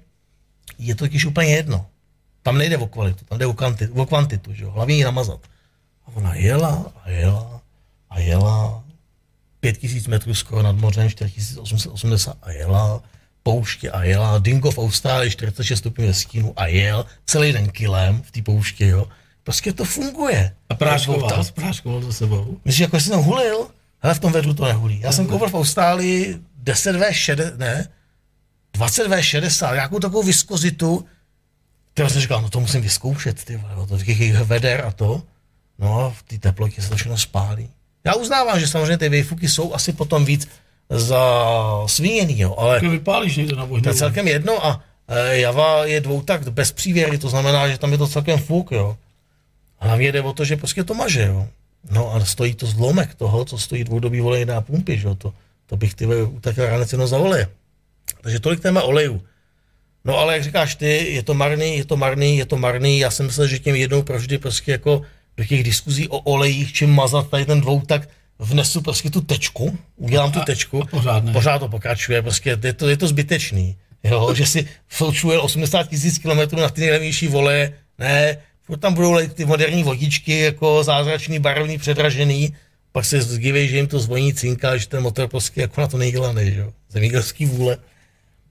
[0.79, 1.87] Je to totiž úplně jedno.
[2.43, 4.71] Tam nejde o kvalitu, tam jde o, kvantitu, o kvantitu že jo?
[4.71, 5.41] hlavně ji namazat.
[6.07, 7.61] A ona jela a jela
[8.11, 8.85] a jela.
[9.61, 13.03] 5000 metrů skoro nad mořem, 4880 a jela
[13.43, 14.39] pouště a jela.
[14.39, 18.87] Dingo v Austrálii 46 stupňů ve stínu a jel celý den kilem v té pouště,
[18.87, 19.09] jo.
[19.47, 20.55] Prostě to funguje.
[20.69, 22.57] A práškoval, práškoval za sebou.
[22.65, 23.67] Myslíš, jako jsi tam hulil?
[24.03, 25.01] hele, v tom vedru to nehulí.
[25.01, 27.89] Já jsem koupil v Austrálii 10V60, ne,
[28.79, 31.05] 20V60, nějakou takovou viskozitu,
[31.93, 35.23] která jsem říkal, no to musím vyzkoušet, ty vole, to těch veder a to.
[35.79, 37.69] No a v té teplotě se to všechno spálí.
[38.05, 40.49] Já uznávám, že samozřejmě ty výfuky jsou asi potom víc
[40.91, 41.23] za
[41.87, 43.95] svíněný, jo, ale Když vypálíš někde na to je vohně.
[43.95, 48.09] celkem jedno a e, Java je dvoutakt bez přívěry, to znamená, že tam je to
[48.09, 48.97] celkem fuk, jo.
[49.81, 51.49] A hlavně jde o to, že prostě to maže, jo.
[51.91, 55.15] No a stojí to zlomek toho, co stojí dvoudobý volej na pumpy, že jo.
[55.15, 55.33] To,
[55.67, 57.49] to bych ty utratil ranec jenom za oleje.
[58.23, 59.23] Takže tolik téma olejů.
[60.05, 62.99] No ale jak říkáš ty, je to marný, je to marný, je to marný.
[62.99, 65.03] Já jsem myslel, že tím jednou provždy prostě jako
[65.37, 68.09] do těch diskuzí o olejích, čím mazat tady ten dvoutak,
[68.39, 70.83] vnesu prostě tu tečku, udělám tu tečku.
[70.83, 71.33] a pořád ne.
[71.33, 73.77] Pořád to pokračuje, prostě je to, je to zbytečný.
[74.05, 79.19] Jo, že si filčuje 80 tisíc kilometrů na ty nejlevnější vole, ne, furt tam budou
[79.35, 82.55] ty moderní vodičky, jako zázračný, barevný, předražený,
[82.93, 85.99] pak se zdivej, že jim to zvoní cinka, že ten motor prostě jako na to
[85.99, 86.73] nejdělaný, že jo.
[86.91, 87.77] Zemědělský vůle.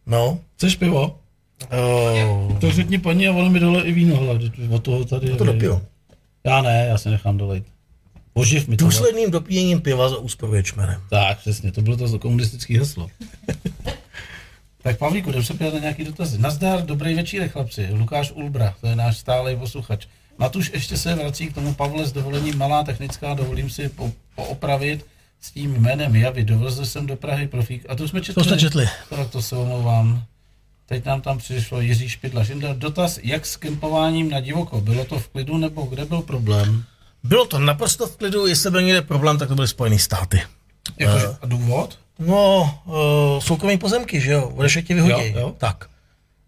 [0.06, 1.20] No, Chceš pivo?
[2.50, 4.40] uh, To řekni paní a ono mi dole i víno, hele,
[4.70, 5.36] od toho tady je.
[5.36, 5.82] to dopiju.
[6.44, 7.64] Já ne, já si nechám dolejt.
[8.34, 8.86] Oživ mi to.
[8.86, 11.02] Důsledným dopíjením piva za úsporu ječmenem.
[11.10, 13.08] Tak, přesně, to bylo to komunistické heslo.
[14.86, 16.38] tak Pavlíku, jdem se podívat na nějaký dotazy.
[16.38, 17.90] Nazdar, dobrý večírek, chlapci.
[17.92, 20.06] Lukáš Ulbra, to je náš stálý posluchač.
[20.38, 25.06] Matuš ještě se vrací k tomu Pavle s dovolením malá technická, dovolím si po, poopravit
[25.42, 26.44] s tím jménem Javy.
[26.44, 27.86] Dovezl jsem do Prahy profík.
[27.90, 28.44] A tu jsme četli.
[28.44, 28.90] To jste četli.
[29.10, 30.24] Tak to se omlouvám.
[30.86, 32.44] Teď nám tam přišlo Jiří Špidla.
[32.44, 34.82] Žinda, dotaz, jak s kempováním na divoko?
[34.82, 36.84] Bylo to v klidu nebo kde byl problém?
[37.24, 40.42] Bylo to naprosto v klidu, jestli byl někde problém, tak to byly Spojené státy.
[41.00, 42.00] Jakože, a důvod?
[42.20, 42.94] No, uh,
[43.40, 45.32] soukromí pozemky, že jo, budeš tě vyhodí.
[45.34, 45.56] Jo, jo.
[45.58, 45.90] Tak.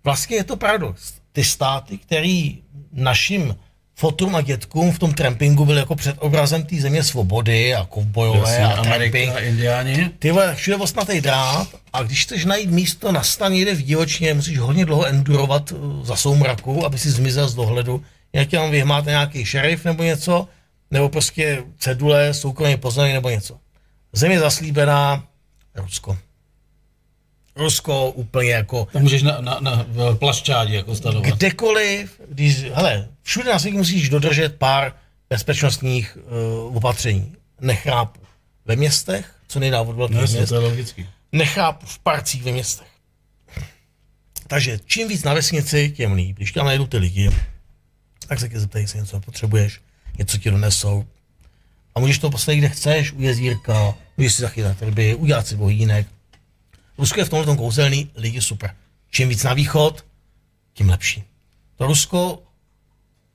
[0.04, 1.14] Vlastně je to paradox.
[1.32, 2.58] Ty státy, který
[2.92, 3.56] našim
[3.96, 8.64] fotrům a dětkům v tom trampingu byly jako před obrazem té země svobody a kovbojové
[8.64, 8.96] a tramping.
[8.96, 10.10] Amerika, Indiáni.
[10.20, 14.34] Ty vole, všude osnatý drát a když chceš najít místo na stan někde v divočině,
[14.34, 18.04] musíš hodně dlouho endurovat eh, za soumraku, aby si zmizel z dohledu.
[18.34, 20.48] Jak tě tam vyhmáte nějaký šerif nebo něco,
[20.92, 23.58] nebo prostě cedule, soukromý pozemek nebo něco.
[24.14, 25.24] Země zaslíbená,
[25.78, 26.18] Rusko.
[27.56, 29.86] Rusko úplně jako Tam můžeš na, na, na
[30.20, 31.30] plašťádě jako stanovat.
[31.34, 34.94] kdekoliv, když, hele, všude na světě musíš dodržet pár
[35.30, 36.18] bezpečnostních
[36.68, 37.36] uh, opatření.
[37.62, 38.20] Nechápu.
[38.66, 41.10] Ve městech, co nejdá od No, velkých měst, to je logický.
[41.32, 42.88] nechápu v parcích ve městech.
[44.48, 46.36] Takže čím víc na vesnici, tím líp.
[46.36, 47.32] Když tam najdou ty lidi,
[48.28, 49.80] tak se tě zeptají, jestli něco potřebuješ,
[50.18, 51.06] něco ti donesou.
[51.96, 56.08] A můžeš to postavit, kde chceš, u jezírka, můžeš si zachytat ryby, udělat si bohýnek.
[56.98, 58.76] Rusko je v tomhle tom kouzelný, lidi super.
[59.10, 60.06] Čím víc na východ,
[60.74, 61.24] tím lepší.
[61.76, 62.44] To Rusko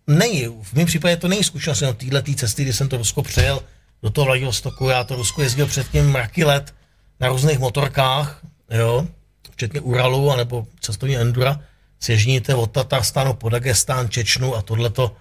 [0.06, 3.62] není, v mém případě to není zkušenost jenom téhle cesty, kdy jsem to Rusko přejel
[4.02, 6.74] do toho Vladivostoku, já to Rusko jezdil předtím mraky let
[7.20, 9.06] na různých motorkách, jo,
[9.50, 11.60] včetně Uralu, anebo cestovní Endura,
[12.00, 15.16] sježníte od Tatarstánu po Dagestán, Čečnu a tohleto,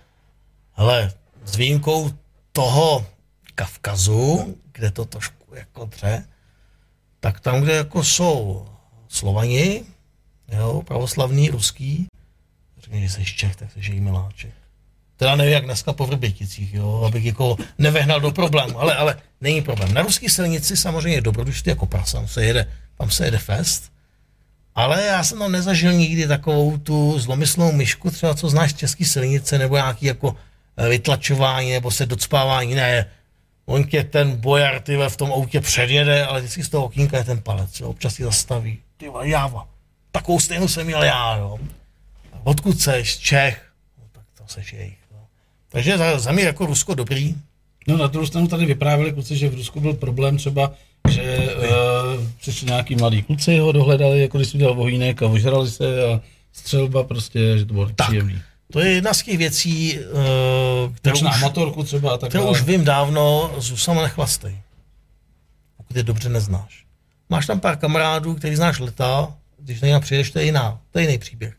[0.74, 1.14] hele,
[1.46, 2.12] s výjimkou
[2.52, 3.06] toho
[3.56, 6.26] Kavkazu, kde to trošku jako dře,
[7.20, 8.68] tak tam, kde jako jsou
[9.08, 9.84] Slovani,
[10.58, 12.08] jo, pravoslavní, ruský,
[12.82, 14.54] řekni, že jsi Čech, tak jsi její miláček.
[15.18, 19.62] Teda nevím, jak dneska po Vrběticích, jo, abych jako nevehnal do problému, ale, ale není
[19.62, 19.94] problém.
[19.94, 23.92] Na ruské silnici samozřejmě je dobrodružství jako prasa, tam se jede, tam se jede fest,
[24.76, 29.06] ale já jsem tam nezažil nikdy takovou tu zlomyslnou myšku, třeba co znáš z české
[29.06, 30.36] silnice, nebo nějaký jako
[30.78, 33.06] eh, vytlačování, nebo se docpávání, ne,
[33.66, 37.24] on tě ten bojar ty v tom autě předjede, ale vždycky z toho okýnka je
[37.24, 39.68] ten palec, jo, občas si zastaví, ty jáva,
[40.12, 41.60] takovou stejnou jsem měl já, jo.
[42.44, 43.66] Odkud seš, Čech,
[43.98, 45.20] no, tak to seš jejich, no.
[45.70, 47.36] Takže za, za mě jako Rusko dobrý,
[47.88, 50.74] No na druhou stranu tady vyprávěli kluci, že v Rusku byl problém třeba,
[51.10, 51.64] že uh,
[52.40, 56.22] přišli nějaký mladí kluci, ho dohledali, jako když si udělal vohýnek a ožrali se a
[56.52, 58.08] střelba prostě, že to bylo Tak.
[58.08, 58.42] příjemný.
[58.72, 62.62] To je jedna z těch věcí, uh, kterou už, motorku třeba a tak kterou už
[62.62, 64.62] vím dávno, Zusama nechlastej.
[65.78, 66.86] Pokud je dobře neznáš.
[67.30, 71.00] Máš tam pár kamarádů, který znáš leta, když na něj přijdeš, to je jiná, to
[71.00, 71.54] je jiný příběh.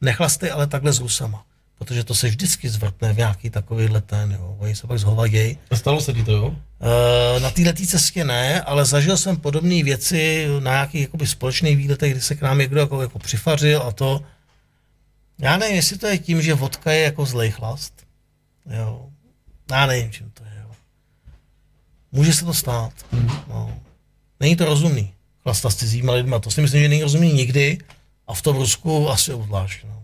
[0.00, 1.44] Nechlastej ale takhle s Rusama.
[1.78, 4.56] Protože to se vždycky zvrtne v nějaký takový ten, jo.
[4.58, 5.58] Oni se pak zhovadějí.
[5.70, 6.54] A stalo se ti to, jo?
[7.36, 12.12] Eh, Na této cestě ne, ale zažil jsem podobné věci na nějakých jakoby, společných výletech,
[12.12, 14.20] kdy se k nám někdo jako, jako přifařil a to.
[15.38, 18.06] Já nevím, jestli to je tím, že vodka je jako zlej chlast.
[18.70, 19.08] Jo.
[19.70, 20.50] Já nevím, čím to je.
[20.62, 20.70] Jo.
[22.12, 22.92] Může se to stát.
[23.48, 23.78] No.
[24.40, 25.14] Není to rozumný.
[25.42, 26.38] Chlasta s cizíma lidma.
[26.38, 27.78] To si myslím, že není rozumný nikdy.
[28.26, 29.84] A v tom Rusku asi obzvlášť.
[29.84, 30.02] No.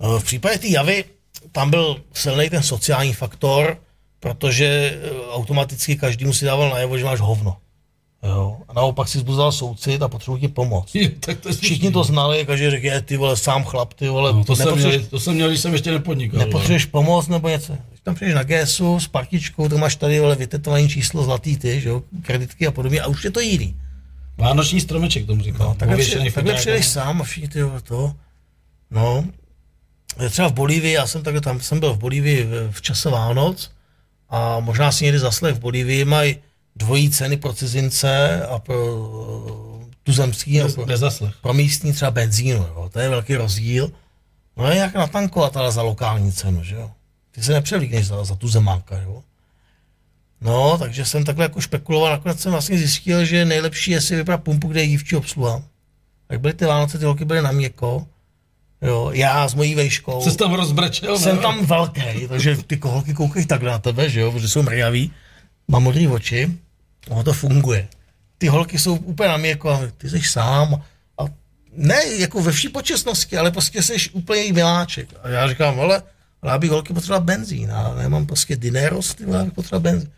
[0.00, 1.04] Eh, V případě té javy
[1.52, 3.80] tam byl silný ten sociální faktor,
[4.20, 7.56] protože eh, automaticky každý musí dával najevo, že máš hovno.
[8.24, 8.56] Jo.
[8.68, 10.94] A naopak si zbuzoval soucit a potřebuji ti pomoct.
[10.94, 14.08] Jo, tak to je Všichni to znali, každý řekl, je, ty vole, sám chlap, ty
[14.08, 16.38] vole, No, to, jsem měl, to jsem měl, když jsem ještě nepodnikal.
[16.40, 17.72] nepotřebuješ pomoc nebo něco.
[17.88, 21.80] Když tam přijdeš na GSu s partičkou, tak máš tady vole, vytetovaný číslo zlatý ty,
[21.80, 23.76] že jo, kreditky a podobně a už je to jiný.
[24.38, 25.68] Vánoční stromeček tomu říkal.
[25.68, 28.12] No, takhle, při, takhle přijdeš sám a všichni ty vole, to.
[28.90, 29.24] No,
[30.30, 33.70] třeba v Bolívii, já jsem takhle tam jsem byl v Bolívii v, v čase Vánoc
[34.30, 36.36] a možná si někdy zaslech v Bolívii mají
[36.76, 38.76] dvojí ceny pro cizince a pro
[39.90, 41.34] eh, tuzemský a Bez, pro, bez zaslech.
[41.42, 42.90] pro místní třeba benzínu, jo.
[42.92, 43.92] to je velký rozdíl.
[44.56, 46.90] No je jak natankovat ale za lokální cenu, že jo.
[47.30, 49.22] Ty se nepřevlíkneš za, za tu zemáka, jo.
[50.40, 54.42] No, takže jsem takhle jako špekuloval, nakonec jsem vlastně zjistil, že nejlepší je si vybrat
[54.42, 55.62] pumpu, kde je dívčí obsluha.
[56.28, 58.06] Tak byly ty Vánoce, ty holky byly na měko,
[58.82, 60.22] jo, já s mojí vejškou.
[60.22, 61.18] Jsi tam rozbrečel?
[61.18, 61.42] Jsem ne?
[61.42, 65.12] tam velký, takže ty holky koukají takhle na tebe, že jo, protože jsou mrjaví,
[65.68, 66.58] mám modrý oči,
[67.08, 67.88] ono to funguje.
[68.38, 70.82] Ty holky jsou úplně na mě jako, ty jsi sám.
[71.18, 71.22] A
[71.76, 75.08] ne jako ve vší počestnosti, ale prostě jsi úplně miláček.
[75.22, 76.02] A já říkám, ale,
[76.42, 80.10] ale já bych holky potřeboval benzín, a nemám prostě dineros, ty já bych potřeboval benzín.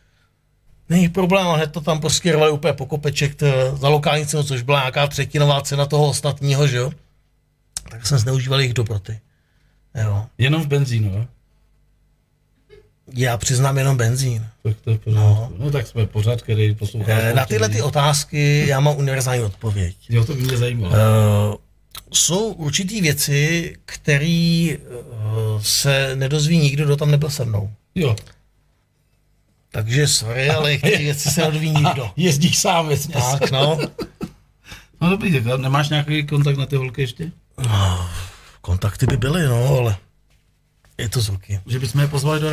[0.88, 4.62] Není problém, ale to tam prostě rvali úplně po kopeček t- za lokální cenu, což
[4.62, 6.92] byla nějaká třetinová cena toho ostatního, že jo.
[7.90, 9.20] Tak jsem zneužíval jejich dobroty.
[9.94, 10.26] Jo.
[10.38, 11.26] Jenom v benzínu, jo?
[13.14, 14.46] Já přiznám jenom benzín.
[14.62, 15.20] Tak to je pořád.
[15.20, 15.52] No.
[15.58, 17.12] no tak jsme pořád, který poslouchá.
[17.12, 19.96] Eh, Na tyhle ty otázky já mám univerzální odpověď.
[20.08, 20.94] Jo, to by mě zajímalo.
[20.94, 21.54] Uh,
[22.12, 24.74] jsou určitý věci, které
[25.54, 27.70] uh, se nedozví nikdo, kdo tam nebyl se mnou.
[27.94, 28.16] Jo.
[29.70, 32.10] Takže sorry, ale některé věci se nedozví nikdo.
[32.16, 32.96] Jezdíš sám ve.
[32.98, 33.78] Tak, no.
[35.00, 37.30] No dobrý, tak nemáš nějaký kontakt na ty holky ještě?
[38.60, 39.96] Kontakty by byly, no, ale
[40.98, 41.60] je to z ruky.
[41.66, 42.50] Že bychom je pozvali do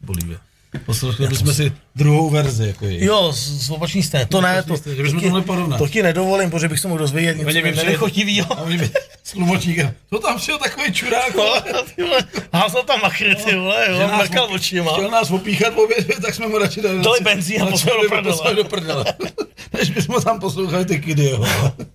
[0.00, 0.38] v Bolívě.
[0.86, 3.04] Poslouchali bychom si druhou verzi, jako je.
[3.04, 4.26] Jo, z, z opačné strany.
[4.26, 5.78] To ne, to, Že bychom to, to ti, porovnat.
[5.78, 8.52] to ti nedovolím, protože bych se mohl dozvědět něco Oni by přišli- nelichotivýho.
[8.58, 8.90] A oni by
[9.24, 11.62] s tlumočníkem, to tam přijel takový čurák, vole.
[12.52, 14.92] Házel tam machry, ty vole, Že jo, nás mrkal opí- očima.
[14.92, 17.02] Chtěl nás opíchat v obědě, tak jsme mu radši dali.
[17.02, 18.32] Dali benzín a poslali do prdele.
[18.32, 19.04] poslali do prdele.
[19.78, 21.44] Než bychom tam poslouchali ty kidy, jo.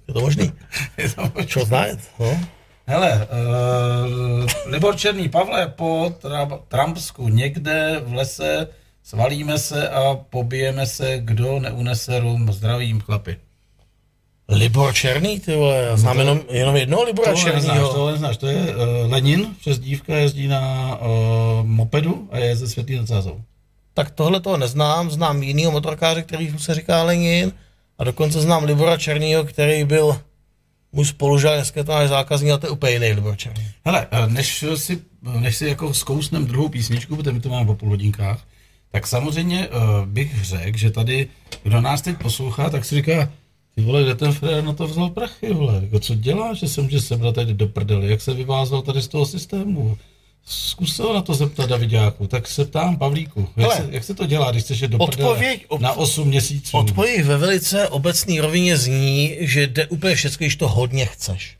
[0.07, 0.51] Je to možný?
[0.97, 1.45] Je to možný.
[1.47, 2.39] Čo znát, no?
[2.85, 8.67] Hele, uh, Libor Černý, Pavle, po tra- Trumpsku někde v lese
[9.03, 12.51] svalíme se a pobijeme se, kdo neunese rum.
[12.53, 13.37] Zdravím, chlapi.
[14.49, 17.93] Libor Černý, ty vole, já znám jenom, jenom jednoho Libora Tohle neznáš, Černýho.
[17.93, 21.07] tohle neznáš, to je uh, Lenin, přes dívka jezdí na uh,
[21.65, 23.41] mopedu a je ze Světlý nad Sázou.
[23.93, 27.51] Tak tohle toho neznám, znám jinýho motorkáře, který se říká Lenin
[27.97, 30.19] a dokonce znám Libora Černýho, který byl
[30.93, 33.67] můj spolužák, dneska to náš zákazník, a to je úplně jiný Libor Černý.
[33.85, 35.01] Hele, eh, než si,
[35.39, 38.45] než si jako zkousnem druhou písničku, protože my to máme po půl hodinkách,
[38.91, 41.27] tak samozřejmě uh, bych řekl, že tady,
[41.63, 43.29] kdo nás teď poslouchá, tak si říká,
[43.75, 46.81] ty vole, kde ten Frér na to vzal prachy, vole, jako co dělá, že se
[46.81, 49.97] může sebrat tady do prdele, jak se vyvázal tady z toho systému.
[50.45, 54.03] Zkus se ho na to zeptat Davidáku, tak se ptám Pavlíku, jak, Hele, se, jak
[54.03, 56.77] se to dělá, když chceš do odpověď- ob- na 8 měsíců?
[56.77, 61.57] Odpověď ve velice obecné rovině zní, že jde úplně všechno, když to hodně chceš.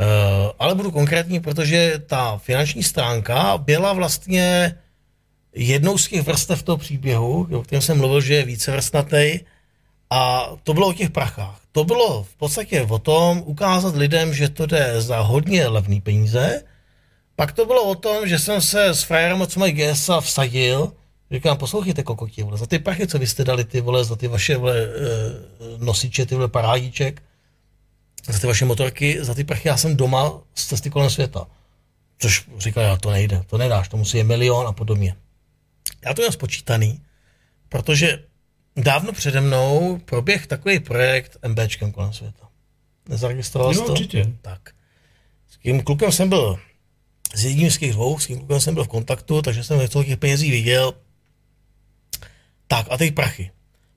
[0.00, 4.74] Uh, ale budu konkrétní, protože ta finanční stránka byla vlastně
[5.54, 9.38] jednou z těch vrstev toho příběhu, o kterém jsem mluvil, že je více vrstnatý,
[10.10, 11.60] a to bylo o těch prachách.
[11.72, 16.62] To bylo v podstatě o tom ukázat lidem, že to jde za hodně levný peníze.
[17.36, 20.92] Pak to bylo o tom, že jsem se s frajerem, co mají GSA, vsadil.
[21.30, 24.28] Říkám, poslouchejte kokoti, vole, za ty prachy, co vy jste dali, ty vole, za ty
[24.28, 24.88] vaše vole, eh,
[25.78, 27.22] nosiče, ty vole, parádíček,
[28.28, 31.46] za ty vaše motorky, za ty prachy já jsem doma z cesty kolem světa.
[32.18, 35.16] Což říkal, já to nejde, to nedáš, to musí je milion a podobně.
[36.04, 37.00] Já to mám spočítaný,
[37.68, 38.24] protože
[38.76, 42.48] dávno přede mnou proběh takový projekt MBčkem kolem světa.
[43.08, 43.92] Nezaregistroval jsi Jo, to?
[43.92, 44.32] určitě.
[44.42, 44.70] Tak.
[45.50, 46.58] S tím klukem jsem byl,
[47.34, 50.04] s jedním z těch dvou, s tím klukem jsem byl v kontaktu, takže jsem něco
[50.04, 50.92] těch penězí viděl.
[52.66, 53.50] Tak a teď prachy.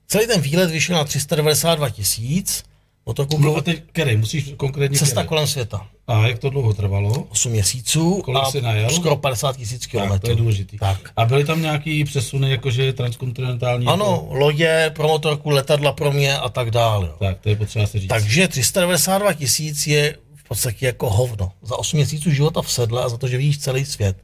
[0.08, 2.64] Celý ten výlet vyšel na 392 tisíc,
[3.04, 5.28] o to No a teď, který, musíš konkrétně cesta který.
[5.28, 5.88] kolem světa.
[6.08, 7.24] A jak to dlouho trvalo?
[7.30, 8.90] 8 měsíců Kolik a najel?
[8.90, 10.20] skoro 50 tisíc kilometrů.
[10.20, 10.78] to je důležitý.
[10.78, 11.00] Tak.
[11.18, 13.86] A byly tam nějaký přesuny, jakože transkontinentální?
[13.88, 17.10] Ano, lodě, pro motorku, letadla pro mě a tak dále.
[17.20, 18.10] Tak, to je potřeba se říct.
[18.10, 21.52] Takže 392 tisíc je v podstatě jako hovno.
[21.62, 24.18] Za 8 měsíců života v sedle a za to, že vidíš celý svět.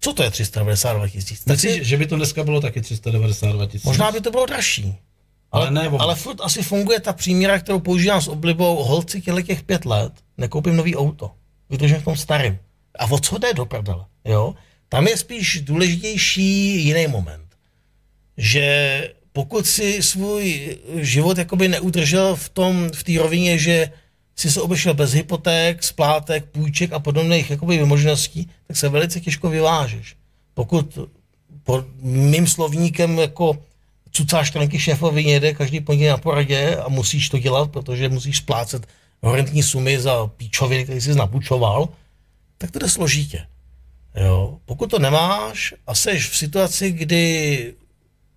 [0.00, 1.44] Co to je 392 tisíc?
[1.44, 3.84] Tak Myslíš, si, že by to dneska bylo taky 392 tisíc?
[3.84, 4.94] možná by to bylo dražší.
[5.52, 9.20] Ale Ale, ne, ale, ale furt asi funguje ta příměra, kterou používám s oblibou holci
[9.20, 11.30] těle těch pět let, nekoupím nový auto.
[11.70, 12.58] Vydržím v tom starém.
[12.98, 14.54] A o co jde do prdele, jo?
[14.88, 17.46] tam je spíš důležitější jiný moment.
[18.36, 23.92] Že pokud si svůj život jakoby neudržel v tom, v té rovině, že
[24.36, 29.50] si se obešel bez hypoték, splátek, půjček a podobných jakoby možností, tak se velice těžko
[29.50, 30.16] vyvážeš.
[30.54, 30.98] Pokud
[31.64, 33.58] pod mým slovníkem jako
[34.10, 38.86] cucáš trnky šéfovi jede každý pondělí na poradě a musíš to dělat, protože musíš splácet
[39.22, 41.88] horentní sumy za píčoviny, který jsi napůjčoval,
[42.58, 43.46] tak to jde složitě.
[44.16, 44.58] Jo.
[44.64, 47.74] Pokud to nemáš a seš v situaci, kdy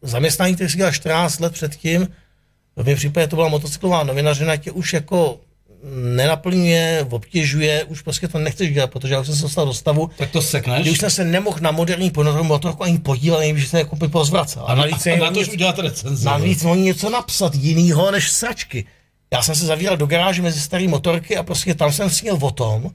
[0.01, 2.07] zaměstnání, který si dělal 14 let předtím,
[2.75, 5.39] v mém případě to byla motocyklová novinařina, tě už jako
[5.93, 10.09] nenaplňuje, obtěžuje, už prostě to nechceš dělat, protože já už jsem se dostal do stavu,
[10.17, 10.81] Tak to sekneš.
[10.81, 12.11] kdy už jsem se nemohl na moderní
[12.41, 14.63] motorku ani podívat, ani že se jako by pozvracel.
[14.67, 16.25] a, na, navíc a je na to už udělat recenzi.
[16.25, 18.85] Navíc oni něco napsat jinýho než sračky.
[19.33, 22.51] Já jsem se zavíral do garáže mezi staré motorky a prostě tam jsem sněl o
[22.51, 22.91] tom,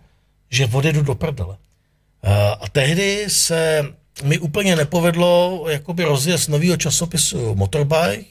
[0.51, 1.57] že odjedu do prdele.
[2.25, 3.85] Eh, A tehdy se
[4.25, 8.25] mi úplně nepovedlo jakoby rozjezd nového časopisu Motorbike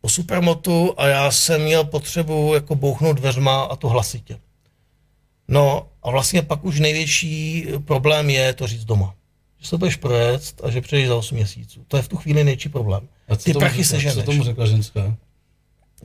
[0.00, 4.38] po Supermotu a já jsem měl potřebu jako bouchnout dveřma a to hlasitě.
[5.48, 9.14] No a vlastně pak už největší problém je to říct doma.
[9.60, 11.84] Že se budeš projet a že přejdeš za 8 měsíců.
[11.88, 13.08] To je v tu chvíli největší problém.
[13.28, 14.24] A co Ty tomu prachy se Co ženeš.
[14.24, 15.16] tomu řekla ženská?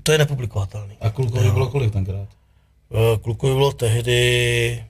[0.03, 0.97] To je nepublikovatelný.
[1.01, 2.27] A klukovi bylo kolik tenkrát?
[2.91, 4.85] Eh, Klukovi bylo tehdy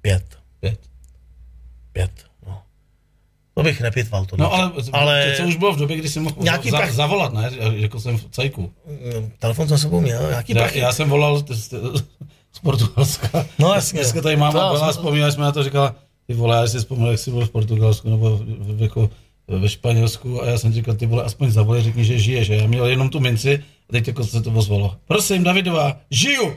[0.00, 0.38] pět.
[0.60, 0.80] Pět.
[1.92, 2.10] Pět.
[3.54, 4.36] To bych nepitval to.
[4.36, 6.90] No ale, ale to, co už bylo v době, kdy jsem mohl Nějaký za, prach-
[6.92, 7.50] zavolat, ne?
[7.74, 8.72] Jako jsem v cajku.
[8.86, 10.78] mm, telefon jsem sebou měl, nějaký Já, prachy.
[10.78, 11.74] já jsem volal z, z,
[12.52, 13.46] z Portugalska.
[13.58, 14.00] No jasně.
[14.00, 15.94] Dneska tady máma To byla, jsem- vzpomínali jsme na to, říkala,
[16.26, 18.44] ty vole, já si vzpomněl, jak jsi byl v Portugalsku nebo v,
[18.76, 19.10] v, jako
[19.48, 22.50] ve Španělsku a já jsem říkal, ty vole, aspoň zavolej, řekni, že žiješ.
[22.50, 24.96] A já měl jenom tu minci teď jako se to ozvalo.
[25.06, 26.56] Prosím, Davidová, žiju!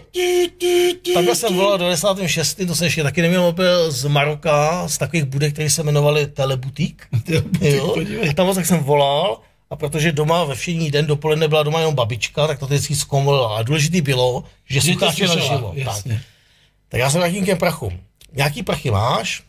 [1.14, 2.62] Takhle jsem volal do 96.
[2.68, 7.08] to jsem ještě taky neměl mobil z Maroka, z takových budek, které se jmenovaly Telebutík.
[7.62, 7.96] Jo?
[8.30, 11.96] A tam tak jsem volal, a protože doma ve všední den dopoledne byla doma jenom
[11.96, 13.58] babička, tak to vždycky zkomolila.
[13.58, 15.76] A důležitý bylo, že slucháč je slyšela, naživo.
[16.90, 17.00] Tak.
[17.00, 18.00] já jsem k těm prachům.
[18.34, 19.44] Nějaký prachy máš,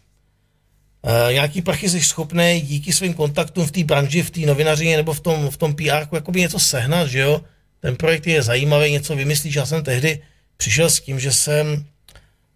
[1.28, 5.12] e, nějaký prachy jsi schopný díky svým kontaktům v té branži, v té novinařině nebo
[5.12, 7.40] v tom, v tom PR jakoby něco sehnat, že jo?
[7.86, 9.54] Ten projekt je zajímavý, něco vymyslíš.
[9.54, 10.22] Já jsem tehdy
[10.56, 11.84] přišel s tím, že jsem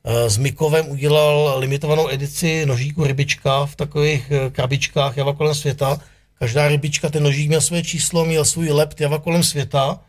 [0.05, 6.01] e, s Mikovem udělal limitovanou edici nožíku rybička v takových e, krabičkách Java kolem světa.
[6.39, 10.01] Každá rybička, ten nožík měl své číslo, měl svůj lept Java kolem světa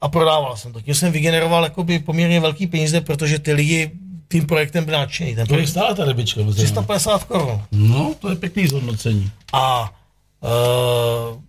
[0.00, 0.80] a prodával jsem to.
[0.80, 3.90] Tím jsem vygeneroval jakoby poměrně velký peníze, protože ty lidi
[4.28, 5.34] tím projektem byli nadšení.
[5.34, 6.40] Ten Kolik projekt stála ta rybička?
[6.40, 6.64] mezi námi?
[6.64, 7.62] 350 korun.
[7.72, 9.30] No, to je pěkný zhodnocení.
[9.52, 9.92] A
[10.40, 11.45] uh,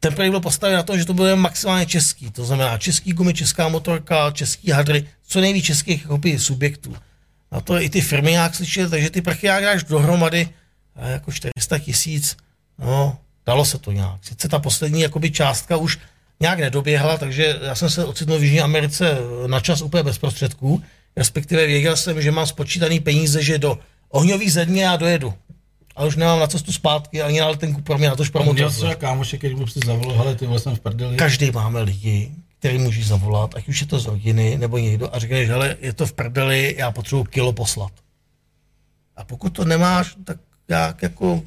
[0.00, 2.30] ten projekt byl postaven na to, že to bude maximálně český.
[2.30, 6.96] To znamená český gumy, česká motorka, český hadry, co nejvíc českých jakoby, subjektů.
[7.52, 10.48] Na to i ty firmy nějak slyšely, takže ty prachy jak dáš dohromady
[10.96, 12.36] jako 400 tisíc,
[12.78, 14.24] no, dalo se to nějak.
[14.24, 15.98] Sice ta poslední jakoby, částka už
[16.40, 20.82] nějak nedoběhla, takže já jsem se ocitnul v Jižní Americe na čas úplně bez prostředků,
[21.16, 23.78] respektive věděl jsem, že mám spočítaný peníze, že do
[24.08, 25.34] ohňových země já dojedu.
[26.00, 28.70] A už nemám na cestu zpátky ani na letenku pro mě, na tož pro Měl
[28.70, 31.16] třeba kámoše, který mu si zavolal, hele, ty jsem v prdeli.
[31.16, 35.18] Každý máme lidi, který můžeš zavolat, ať už je to z rodiny nebo někdo a
[35.18, 37.92] řekneš, hele, je to v prdeli, já potřebuji kilo poslat.
[39.16, 40.36] A pokud to nemáš, tak
[40.68, 41.42] jak jako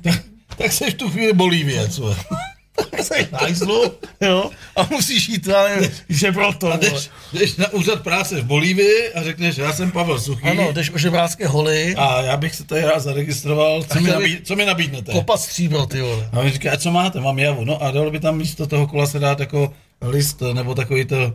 [0.57, 2.15] tak jsi v tu chvíli Bolívie, co?
[3.01, 6.73] jsi v hajzlu, jo, a musíš jít, já nevím, že proto.
[6.73, 10.71] A jdeš, jdeš na úřad práce v Bolívii a řekneš, já jsem Pavel Suchý Ano,
[10.73, 14.55] jdeš o žebrácké holy, a já bych se tady rád zaregistroval, co mi, nabí, co
[14.55, 15.11] mi nabídnete?
[15.11, 16.29] kopat stříbro, ty vole.
[16.33, 17.65] A on říká, a co máte, mám javu.
[17.65, 21.33] No a dalo by tam místo toho kola se dát jako list, nebo takový to,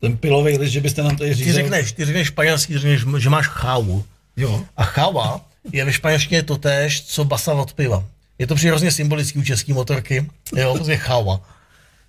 [0.00, 1.54] ten pilový list, že byste nám tady Ty řízeli.
[1.54, 4.04] řekneš, ty řekneš španělsky, ty řekneš, že máš chávu.
[4.36, 4.62] Jo.
[4.76, 5.40] A cháva
[5.72, 8.04] je ve španělštině totéž, co basa od piva.
[8.38, 10.30] Je to přirozeně symbolický u české motorky.
[10.56, 11.40] Jo, prostě cháva.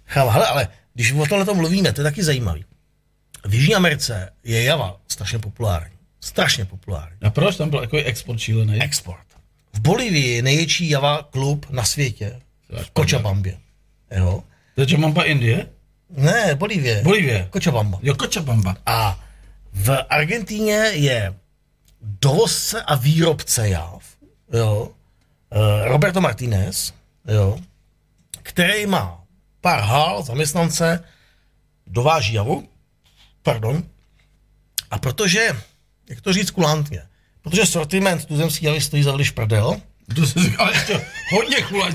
[0.05, 0.32] Cháva.
[0.32, 2.65] Hele, ale když o tomhle mluvíme, to je taky zajímavý.
[3.45, 5.95] V Jižní Americe je Java strašně populární.
[6.21, 7.17] Strašně populární.
[7.21, 8.82] A proč tam byl takový export šílený?
[8.82, 9.26] Export.
[9.73, 12.41] V Bolívii je největší Java klub na světě.
[12.84, 13.57] V Kočabambě.
[14.17, 14.43] Jo?
[14.76, 15.65] To je Jamamba Indie?
[16.09, 17.01] Ne, Bolívie.
[17.03, 17.47] Bolívie.
[17.49, 17.99] Kočabamba.
[18.01, 18.78] Jo, Cochabamba.
[18.86, 19.19] A
[19.73, 21.34] v Argentíně je
[22.01, 24.03] dovozce a výrobce jav,
[24.53, 24.91] jo,
[25.83, 26.93] Roberto Martinez,
[27.27, 27.59] jo,
[28.33, 29.23] který má
[29.61, 31.03] pár hal, zaměstnance,
[31.87, 32.69] dováží javu,
[33.43, 33.83] pardon,
[34.91, 35.49] a protože,
[36.09, 37.01] jak to říct kulantně,
[37.41, 39.81] protože sortiment tuzemský javy stojí za vliš prdel,
[40.15, 41.93] To jsi říkal ještě hodně vole.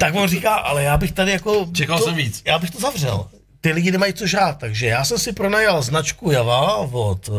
[0.00, 1.66] tak on říká, ale já bych tady jako...
[1.74, 2.42] Čekal to, jsem víc.
[2.44, 3.26] Já bych to zavřel.
[3.60, 7.36] Ty lidi nemají co žát, takže já jsem si pronajal značku Java od uh,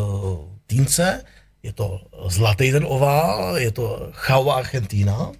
[0.68, 1.24] Týnce,
[1.66, 5.32] je to zlatý ten ovál, je to Chava Argentina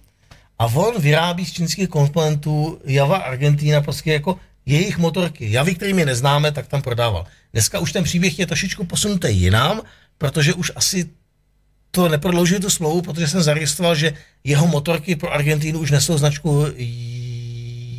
[0.58, 5.52] A on vyrábí z čínských komponentů Java Argentina prostě jako jejich motorky.
[5.52, 7.26] Javy, který my neznáme, tak tam prodával.
[7.52, 9.82] Dneska už ten příběh je trošičku posunutý jinam,
[10.18, 11.10] protože už asi
[11.90, 14.12] to neprodloužil tu smlouvu, protože jsem zaregistroval, že
[14.44, 16.66] jeho motorky pro Argentínu už nesou značku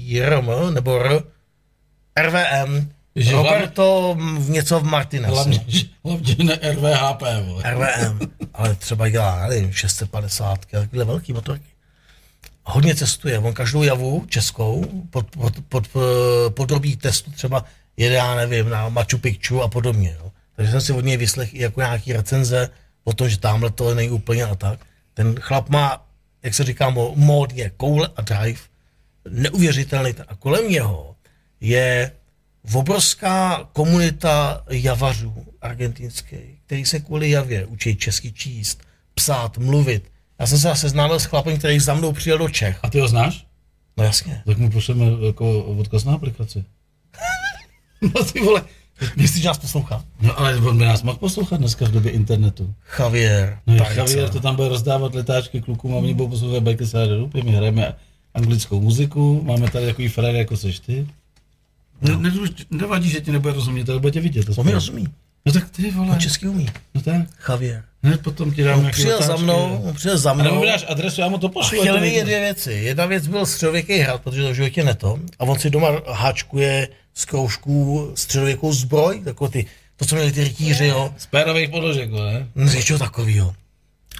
[0.07, 1.23] JRM nebo R,
[2.19, 5.31] RVM, že Roberto hlavně, něco v Martinez.
[5.31, 5.65] Hlavně,
[6.05, 7.21] hlavně ne RVHP.
[7.45, 7.63] Vole.
[7.65, 8.19] RVM,
[8.53, 11.65] ale třeba dělá, nevím, 650, takové velký motorky.
[12.63, 15.87] Hodně cestuje, on každou javu českou pod, pod, pod,
[16.49, 17.65] podrobí testu třeba
[17.97, 20.15] jede, já nevím, na Machu Picchu a podobně.
[20.19, 20.31] Jo.
[20.55, 22.69] Takže jsem si od něj vyslechl i jako nějaký recenze
[23.03, 24.79] o tom, že tamhle to není úplně a tak.
[25.13, 26.05] Ten chlap má,
[26.43, 28.59] jak se říká, mod je koule a drive,
[29.29, 30.13] neuvěřitelný.
[30.27, 31.15] A kolem něho
[31.61, 32.11] je
[32.73, 38.81] obrovská komunita javařů argentinských, který se kvůli javě učí česky číst,
[39.13, 40.11] psát, mluvit.
[40.39, 42.79] Já jsem se seznámil s chlapem, který za mnou přijel do Čech.
[42.83, 43.45] A ty ho znáš?
[43.97, 44.41] No jasně.
[44.45, 46.63] Tak mu pošleme jako odkaz na aplikaci.
[48.01, 48.61] no ty vole,
[49.15, 50.03] myslíš, že nás poslouchá?
[50.21, 52.73] No ale on by nás mohl poslouchat dneska v době internetu.
[52.99, 53.59] Javier.
[53.67, 56.97] No Javier to tam bude rozdávat letáčky klukům a oni budou poslouchat bajky se
[57.43, 57.95] my hrajeme
[58.33, 61.07] anglickou muziku, máme tady takový frajer jako seš ty.
[62.01, 62.31] Ne, ne,
[62.71, 64.45] nevadí, že ti nebude rozumět, ale bude tě vidět.
[64.45, 65.07] To on mi rozumí.
[65.45, 66.11] No tak ty vole.
[66.11, 66.69] On česky umí.
[66.95, 67.15] No tak.
[67.49, 67.83] Javier.
[68.03, 70.63] Ne, potom ti dám on přijel za mnou, on přijel za mnou.
[70.63, 71.79] A dáš adresu, já mu to pošlu.
[71.79, 72.73] A chtěl mi dvě věci.
[72.73, 75.19] Jedna věc byl středověký hrad, protože to v životě neto.
[75.39, 80.43] A on si doma háčkuje z kroužků středověkou zbroj, jako ty, to, co měli ty
[80.43, 81.13] rytíři, jo.
[81.17, 82.47] Z pérových podložek, ne?
[82.55, 83.55] Z něčeho takového.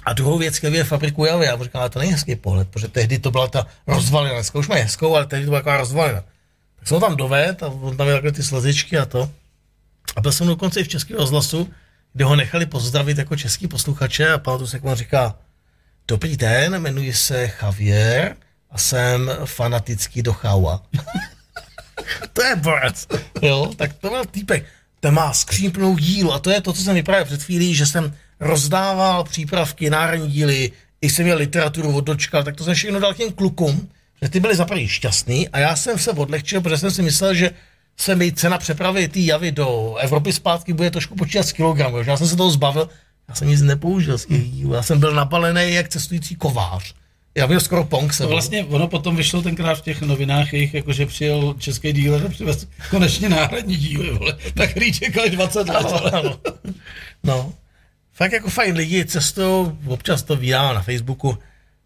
[0.04, 2.88] A druhou věc, který je fabriku Javy, já říkám, ale to není hezký pohled, protože
[2.88, 6.24] tehdy to byla ta rozvalina, dneska už má hezkou, ale tehdy to byla taková rozvalina.
[6.78, 9.30] Tak jsem tam doved a on tam měl takové ty slezičky a to.
[10.16, 11.70] A byl jsem dokonce i v Českém rozhlasu,
[12.12, 15.36] kde ho nechali pozdravit jako český posluchače a pamatuju se, jak on říká,
[16.08, 18.36] dobrý den, jmenuji se Javier
[18.70, 20.82] a jsem fanatický do chaua.
[22.32, 23.06] to je borec,
[23.42, 24.64] jo, tak to byl týpek.
[25.00, 28.14] Ten má skřípnou dílu a to je to, co jsem vyprávěl před chvílí, že jsem
[28.40, 33.14] rozdával přípravky, náhradní díly, i jsem měl literaturu od dočka, tak to jsem všechno dal
[33.14, 33.88] těm klukům,
[34.22, 37.50] že ty byli za šťastný a já jsem se odlehčil, protože jsem si myslel, že
[37.96, 41.98] se mi cena přepravy té javy do Evropy zpátky bude trošku počítat z kilogramů.
[42.06, 42.88] Já jsem se toho zbavil,
[43.28, 44.26] já jsem nic nepoužil z
[44.74, 46.94] já jsem byl napalený jak cestující kovář.
[47.34, 48.22] Já byl skoro punk se.
[48.22, 52.26] No vlastně ono potom vyšlo tenkrát v těch novinách jejich, jako že přijel český díler
[52.26, 54.36] a přivez konečně náhradní díly, vole.
[54.54, 55.86] Tak který čekali 20 let.
[56.12, 56.38] No, no.
[57.24, 57.52] no
[58.12, 61.38] fakt jako fajn lidi cestují, občas to vydává na Facebooku,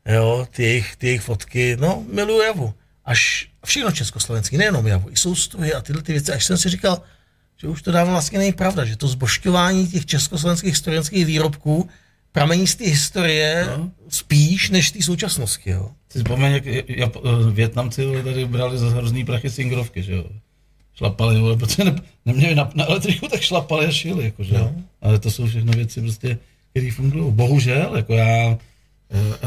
[0.07, 2.75] jo, ty jejich, ty jejich fotky, no, miluju Javu.
[3.05, 7.03] Až všechno československý, nejenom Javu, i soustruhy a tyhle ty věci, až jsem si říkal,
[7.57, 11.89] že už to dávno vlastně není pravda, že to zbošťování těch československých historických výrobků
[12.33, 13.91] pramení z té historie no.
[14.09, 15.91] spíš než z té současnosti, jo.
[16.11, 20.25] Si vzpomeň, jak Jap- Větnamci tady brali za hrozný prachy singrovky, že jo
[20.95, 21.95] šlapali, vole, protože ne,
[22.25, 24.59] neměli na, na elektriku, tak šlapali a šili, jako, že?
[24.59, 24.75] No.
[25.01, 26.39] Ale to jsou všechno věci, prostě,
[26.71, 27.33] které fungují.
[27.33, 28.59] Bohužel, jako já, eh,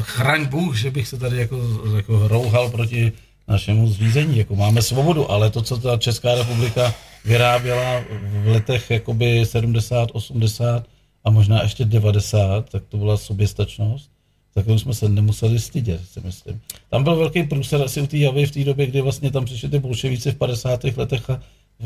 [0.01, 1.57] chraň Bůh, že bych se tady jako,
[1.95, 3.11] jako rouhal proti
[3.47, 6.93] našemu zřízení, jako máme svobodu, ale to, co ta Česká republika
[7.25, 10.87] vyráběla v letech jakoby 70, 80
[11.23, 14.15] a možná ještě 90, tak to byla soběstačnost
[14.55, 16.61] tak jsme se nemuseli stydět, si myslím.
[16.89, 19.69] Tam byl velký průser asi u té javy v té době, kdy vlastně tam přišli
[19.69, 20.83] ty bolševíci v 50.
[20.83, 21.41] letech a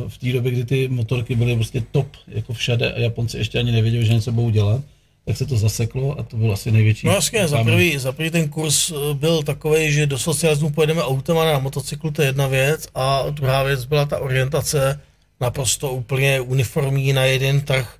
[0.07, 3.71] v té době, kdy ty motorky byly prostě top, jako všade a Japonci ještě ani
[3.71, 4.81] nevěděli, že něco budou dělat,
[5.29, 7.07] tak se to zaseklo a to byl asi největší.
[7.07, 11.03] No vlastně, za prvý, za prvý ten kurz eh, byl takový, že do socialismu pojedeme
[11.03, 15.01] autem a na motocyklu, to je jedna věc a druhá věc byla ta orientace
[15.41, 17.95] naprosto úplně uniformní na jeden trh,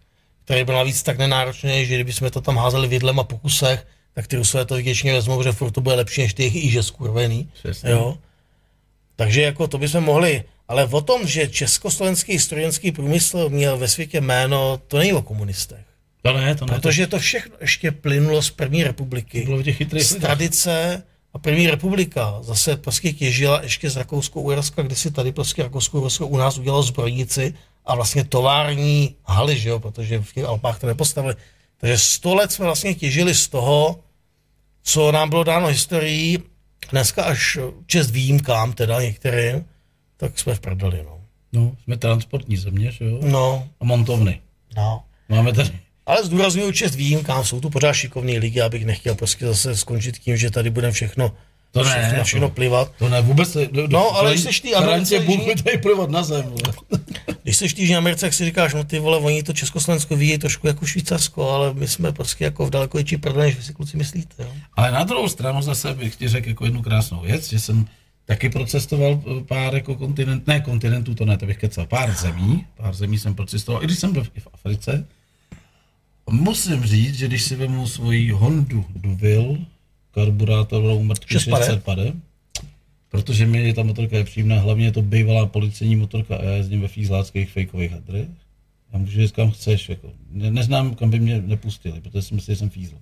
[0.46, 4.36] který byl navíc tak nenáročný, že kdybychom to tam házeli vidlem a pokusech, tak ty
[4.36, 7.50] Rusové to většině vezmou, že furt to bude lepší než ty jejich že skurvený.
[7.84, 8.18] Jo?
[9.16, 14.22] Takže jako to bychom mohli, ale o tom, že československý historický průmysl měl ve světě
[14.22, 15.89] jméno, to není o komunistech.
[16.22, 16.74] To ne, to ne.
[16.74, 19.44] Protože to všechno ještě plynulo z první republiky.
[19.46, 21.04] Bylo těch z tradice
[21.34, 26.00] a první republika zase prostě těžila ještě z Rakouskou Uherska, kde si tady prostě Rakouskou
[26.00, 27.54] Uhersko u nás udělalo zbrojnici
[27.86, 31.36] a vlastně tovární haly, že jo, protože v těch Alpách to nepostavili.
[31.78, 34.00] Takže sto let jsme vlastně těžili z toho,
[34.84, 36.40] co nám bylo dáno historií,
[36.92, 39.66] dneska až čest výjimkám, teda některým,
[40.18, 41.20] tak jsme v prdeli, no.
[41.54, 43.20] No, jsme transportní země, že jo?
[43.24, 43.68] No.
[43.80, 44.42] A montovny.
[44.78, 45.04] No.
[45.30, 45.80] Máme tady.
[46.10, 50.38] Ale zdůraznuju čest výjimkám, jsou tu pořád šikovní lidi, abych nechtěl prostě zase skončit tím,
[50.38, 51.34] že tady budeme všechno
[51.72, 52.92] to ne, všechno, všechno plivat.
[53.00, 53.58] To ne, vůbec.
[53.72, 55.16] Do, no, ale jsi ty Americe...
[55.64, 56.54] Tady plivat na zem.
[57.44, 60.68] Když se v Americe, jak si říkáš, no ty vole, oni to Československo ví trošku
[60.68, 63.98] jako Švýcarsko, ale my jsme prostě jako v daleko větší prdele, než vy si kluci
[63.98, 64.44] myslíte.
[64.44, 64.52] Jo?
[64.74, 67.86] Ale na druhou stranu zase bych ti řekl jako jednu krásnou věc, že jsem
[68.26, 72.66] taky procestoval eh, pár jako kontinent, ne kontinentů, to ne, to bych kecal, pár zemí,
[72.76, 75.08] pár zemí jsem procestoval, i když jsem byl i v Africe.
[76.32, 79.58] Musím říct, že když si vezmu svoji Hondu Duvil,
[80.12, 82.14] karburátorovou mrtku 600 pade,
[83.10, 86.82] protože mi ta motorka je příjemná, hlavně je to bývalá policejní motorka a já jezdím
[86.82, 88.28] ve fízláckých fejkových hadrech.
[88.94, 90.14] Já můžu jít kam chceš, jako.
[90.32, 92.96] Ne, neznám, kam by mě nepustili, protože si myslím, že jsem fízl.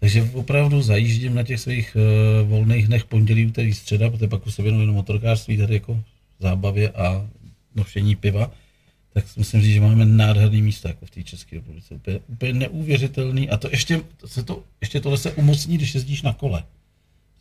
[0.00, 4.54] Takže opravdu zajíždím na těch svých uh, volných dnech pondělí, úterý, středa, protože pak už
[4.54, 6.02] se věnuju jenom motorkářství, tady jako
[6.40, 7.28] zábavě a
[7.74, 8.50] nošení piva,
[9.12, 11.94] tak musím říct, že máme nádherný místa jako v té České republice.
[11.94, 13.50] Úplně, úplně neuvěřitelný.
[13.50, 16.64] A to ještě, to se to, ještě tohle se umocní, když jezdíš na kole.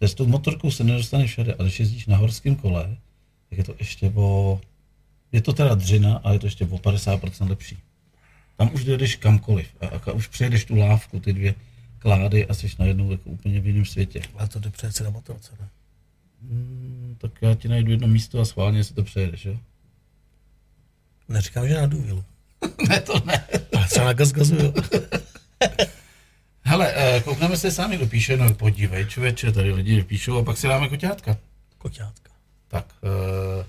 [0.02, 2.98] S tou motorkou se nedostaneš všade, ale když jezdíš na horském kole,
[3.50, 4.62] tak je to ještě o...
[5.32, 7.78] Je to teda dřina, ale je to ještě o 50% lepší.
[8.58, 11.56] Tam už dojedeš kamkoliv a, a už přejedeš tu lávku, ty dvě
[12.00, 14.22] klády a jsi najednou jako úplně v jiném světě.
[14.38, 15.70] A to jde přece na motorce, ne?
[16.42, 19.60] Hmm, tak já ti najdu jedno místo a schválně si to přejedeš, jo?
[21.32, 22.24] Neříkám, že na důvilu.
[22.90, 23.48] ne, to ne.
[23.76, 24.74] Ale třeba na gaz gazu, jo.
[26.64, 30.58] Hele, eh, koukneme se sami do píše, no podívej, člověče, tady lidi píšou a pak
[30.58, 31.38] si dáme koťátka.
[31.78, 32.32] Koťátka.
[32.68, 33.66] Tak, uh,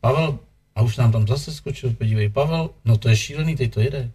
[0.00, 0.38] Pavel,
[0.74, 4.10] a už nám tam zase skočil, podívej, Pavel, no to je šílený, teď to jede.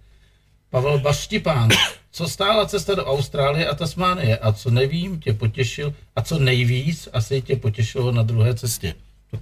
[0.70, 1.70] Pavel Baštipán,
[2.12, 7.10] co stála cesta do Austrálie a Tasmánie a co nevím, tě potěšil a co nejvíc
[7.14, 8.95] asi tě potěšilo na druhé cestě.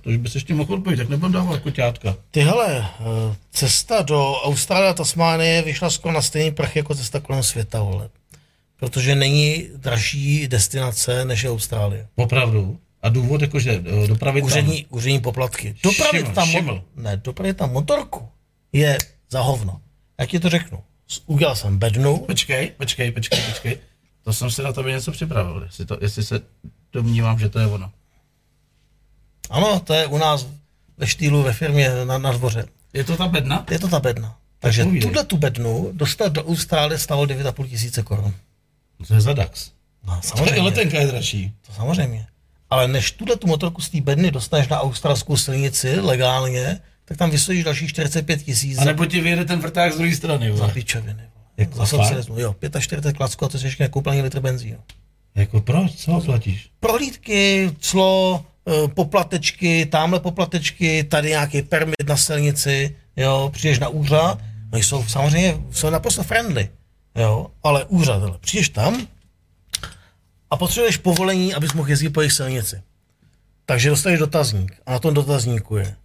[0.06, 2.16] Už bys ještě mohl odpovědět, tak nebudem dávat koťátka.
[2.32, 7.20] Ty hele, eh, cesta do Austrálie a Tasmánie vyšla skoro na stejný prach jako cesta
[7.20, 8.10] kolem světa, vole
[8.80, 12.08] protože není dražší destinace než je Austrálie.
[12.16, 12.80] Opravdu?
[13.02, 14.98] A důvod jakože eh, dopravit úřední, tam...
[14.98, 15.76] Úřední poplatky.
[15.84, 16.84] Dopravit šiml, tam, šiml.
[16.96, 18.30] Ne, dopravit tam motorku
[18.74, 18.98] je
[19.30, 19.82] za hovno.
[20.20, 20.84] Jak ti to řeknu?
[21.26, 22.18] Udělal jsem bednu.
[22.18, 23.78] Počkej, počkej, počkej, počkej.
[24.24, 26.42] To jsem si na tebe něco připravil, jestli, to, jestli se
[26.94, 27.92] domnívám, že to je ono.
[29.50, 30.48] Ano, to je u nás
[30.98, 32.66] ve štýlu ve firmě na, na dvoře.
[32.94, 33.66] Je to ta bedna?
[33.72, 34.36] Je to ta bedna.
[34.60, 38.34] Takže tuhle tu bednu dostat do Austrálie stalo 9,5 tisíce korun.
[39.08, 39.72] To je za DAX.
[40.08, 40.62] No, samozřejmě.
[40.62, 41.54] letenka je dražší.
[41.68, 42.28] To samozřejmě.
[42.70, 47.30] Ale než tuhle tu motorku z té bedny dostaneš na australskou silnici legálně, tak tam
[47.30, 48.78] vystojíš další 45 tisíc.
[48.78, 50.58] A nebo ti vyjede ten vrták z druhé strany.
[50.58, 51.24] Za pičoviny.
[51.58, 52.40] Jako za socialismu.
[52.40, 54.78] Jo, 45 klacku a to jsi ještě nekouplný litr benzínu.
[55.36, 55.96] Jako proč?
[55.96, 56.70] Co platíš?
[56.80, 58.46] Prohlídky, clo,
[58.94, 64.40] poplatečky, tamhle poplatečky, tady nějaký permit na silnici, jo, přijdeš na úřad,
[64.72, 66.70] no jsou samozřejmě jsou naprosto friendly.
[67.16, 69.08] Jo, ale úřad, ale přijdeš tam
[70.52, 72.82] a potřebuješ povolení, abys mohl jezdit po jejich silnici.
[73.66, 75.96] Takže dostaneš dotazník a na tom dotazníku je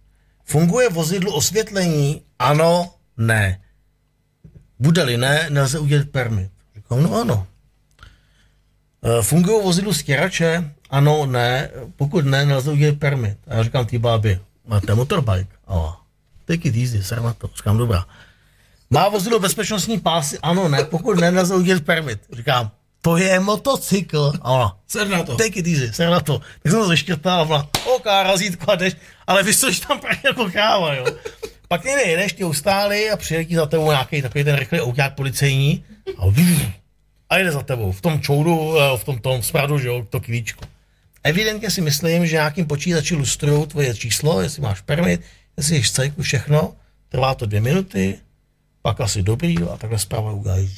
[0.45, 2.21] Funguje vozidlo osvětlení?
[2.39, 3.61] Ano, ne.
[4.79, 6.51] Bude-li ne, nelze udělat permit.
[6.75, 7.47] Říkám, no ano.
[9.03, 10.74] E, fungují vozidlo stěrače?
[10.89, 11.69] Ano, ne.
[11.95, 13.37] Pokud ne, nelze udělat permit.
[13.47, 15.55] A já říkám ty bábě, máte motorbike?
[15.67, 16.01] A
[16.45, 17.49] take it easy, ser na to.
[17.55, 18.05] Říkám, dobrá.
[18.89, 20.39] Má vozidlo bezpečnostní pásy?
[20.39, 20.83] Ano, ne.
[20.83, 22.19] Pokud ne, nelze udělat permit.
[22.33, 22.71] Říkám,
[23.01, 24.33] to je motocykl.
[24.41, 24.71] Ano.
[24.87, 25.35] Ser na to.
[25.35, 26.39] Take it easy, ser na to.
[26.39, 28.93] Tak jsem to zeškrtal a byla, OK, razítko a jdeš,
[29.27, 31.05] ale vystojíš tam právě jako kráva, jo.
[31.67, 35.83] Pak někde jedeš, ty ustáli a přijde za tebou nějaký takový ten rychlý outák policejní
[36.17, 36.23] a,
[37.29, 40.19] a jde za tebou v tom čoudu, eh, v tom, tom spradu, že jo, to
[40.19, 40.65] kvíčko.
[41.25, 45.21] Evidentně si myslím, že nějakým počítači lustrují tvoje číslo, jestli máš permit,
[45.57, 46.75] jestli jsi cejku, všechno,
[47.09, 48.19] trvá to dvě minuty,
[48.81, 50.75] pak asi dobrý a takhle zpráva udělají.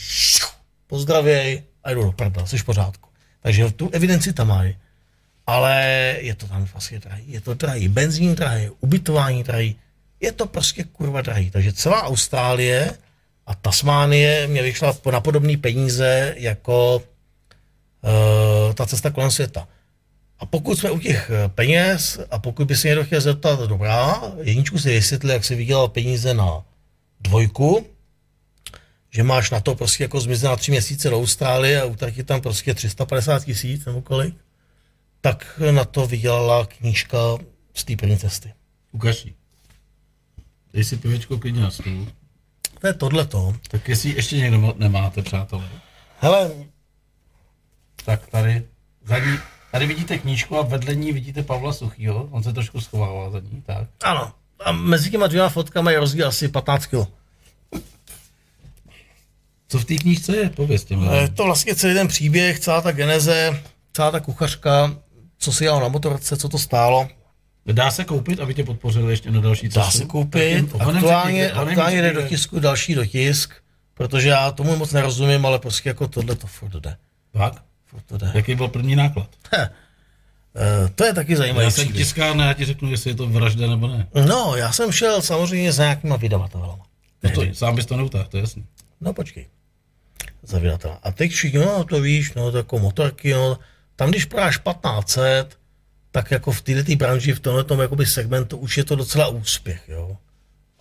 [0.87, 3.09] Pozdravěj a jdu do prda, jsi v pořádku.
[3.41, 4.77] Takže tu evidenci tam mají.
[5.47, 5.83] Ale
[6.19, 7.23] je to tam vlastně drahý.
[7.27, 7.87] Je to drahý.
[7.87, 9.75] Benzín drahý, ubytování drahý.
[10.19, 11.51] Je to prostě kurva drahý.
[11.51, 12.97] Takže celá Austrálie
[13.45, 19.67] a Tasmánie mě vyšla na podobné peníze jako uh, ta cesta kolem světa.
[20.39, 24.21] A pokud jsme u těch eh, peněz a pokud by se někdo chtěl zeptat, dobrá,
[24.41, 26.63] jedničku si vysvětlil, jak se vydělal peníze na
[27.21, 27.87] dvojku,
[29.09, 32.41] že máš na to prostě jako zmizet na tři měsíce do Austrálie a utratit tam
[32.41, 34.35] prostě 350 tisíc nebo kolik,
[35.21, 37.17] tak na to vydělala knížka
[37.73, 38.53] z té první cesty.
[38.91, 39.35] Ukaží.
[40.73, 42.07] Dej si pivečko klidně na stůl.
[42.81, 43.55] To je tohleto.
[43.67, 45.69] Tak jestli ještě někdo nemáte, přátelé.
[46.19, 46.51] Hele.
[48.05, 48.63] Tak tady,
[49.05, 49.37] zadní,
[49.77, 52.27] tady vidíte knížku a vedle ní vidíte Pavla Suchýho.
[52.31, 53.87] On se trošku schovává za ní, tak.
[54.03, 54.31] Ano.
[54.65, 57.07] A mezi těma dvěma fotkama je rozdíl asi 15 kg.
[59.67, 60.49] Co v té knížce je?
[60.49, 61.03] Pověz těm.
[61.13, 63.63] Je to vlastně celý ten příběh, celá ta geneze,
[63.93, 64.95] celá ta kuchařka,
[65.37, 67.07] co si dělal na motorce, co to stálo.
[67.65, 69.79] Dá se koupit, aby tě podpořili ještě na další cestu?
[69.79, 70.75] Dá se koupit.
[70.79, 73.53] Aktuálně, aktuálně jde do tisku další dotisk,
[73.93, 76.97] protože já tomu moc nerozumím, ale prostě jako tohle to furt jde.
[77.33, 77.66] Fakt?
[77.97, 78.31] Furt to jde.
[78.33, 79.29] Jaký byl první náklad?
[80.59, 83.67] Eh, to je taky zajímavý Já jsem tiskárna, já ti řeknu, jestli je to vražda
[83.67, 84.07] nebo ne.
[84.27, 86.85] No, já jsem šel samozřejmě za nějakýma vydavatelama.
[87.23, 88.65] No to, sám bys to neutáhl, to je jasný.
[89.01, 89.45] No počkej.
[90.43, 90.99] Za vydavatela.
[91.03, 93.59] A teď všichni, no to víš, no to jako motorky, no.
[93.95, 95.57] Tam když práš 1500,
[96.11, 99.83] tak jako v této branži, v tomhle tom jakoby segmentu už je to docela úspěch,
[99.87, 100.17] jo.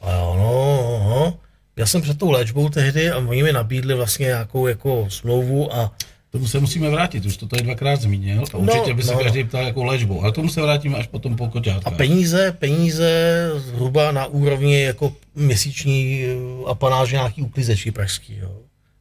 [0.01, 1.39] A jo, no, no.
[1.77, 5.93] Já jsem před tou léčbou tehdy a oni mi nabídli vlastně nějakou jako smlouvu a
[6.31, 8.45] Tomu se musíme vrátit, už to tady dvakrát zmínil.
[8.55, 9.19] A určitě by se no.
[9.19, 11.93] každý ptal jako léčbou, ale tomu se vrátíme až potom po koťátkách.
[11.93, 18.57] A peníze, peníze zhruba na úrovni jako měsíční eh, apanáž nějaký uklízečí pražský, jo.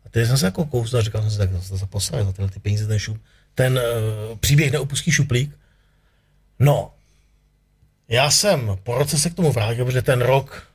[0.06, 2.32] A teď jsem se jako kousl a říkal jsem si, tak zase se posral za
[2.32, 3.18] tyhle ty peníze, ten, šup,
[3.56, 3.80] ten
[4.30, 5.52] uh, příběh neopustí šuplík.
[6.60, 6.92] No,
[8.10, 10.68] já jsem po roce se k tomu vrátil, protože ten rok,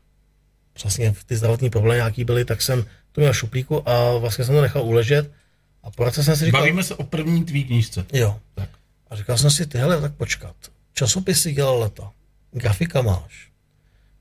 [0.73, 4.63] přesně ty zdravotní problémy nějaký byly, tak jsem to měl šuplíku a vlastně jsem to
[4.63, 5.31] nechal uležet.
[5.83, 8.07] A po roce jsem si říkal, Bavíme se o první tvý knížce.
[8.13, 8.69] jo, Tak.
[9.11, 10.57] a říkal jsem si, tyhle, tak počkat.
[10.95, 12.13] Časopisy dělal leta.
[12.53, 13.49] Grafika máš.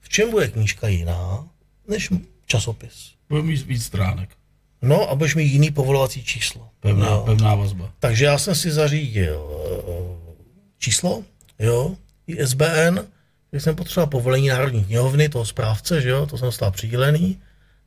[0.01, 1.47] V čem bude knížka jiná
[1.87, 2.09] než
[2.45, 3.11] časopis?
[3.29, 4.29] Budeme mít víc stránek.
[4.81, 6.69] No a budeš mít jiný povolovací číslo.
[6.79, 7.23] Pevná, no.
[7.23, 7.91] pevná vazba.
[7.99, 10.33] Takže já jsem si zařídil eh,
[10.77, 11.23] číslo,
[11.59, 11.95] jo,
[12.27, 12.99] ISBN,
[13.51, 17.39] když jsem potřeboval povolení Národní knihovny, toho správce, že jo, to jsem stál přidělený.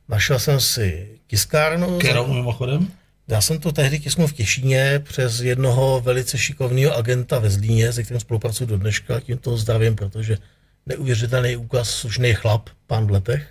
[0.09, 1.99] Našel jsem si tiskárnu.
[1.99, 2.87] Kterou mimochodem?
[3.27, 8.03] Já jsem to tehdy tisknul v Těšíně přes jednoho velice šikovného agenta ve Zlíně, se
[8.03, 10.37] kterým spolupracuji do dneška, tím to zdravím, protože
[10.85, 13.47] neuvěřitelný úkaz, slušný chlap, pán v letech.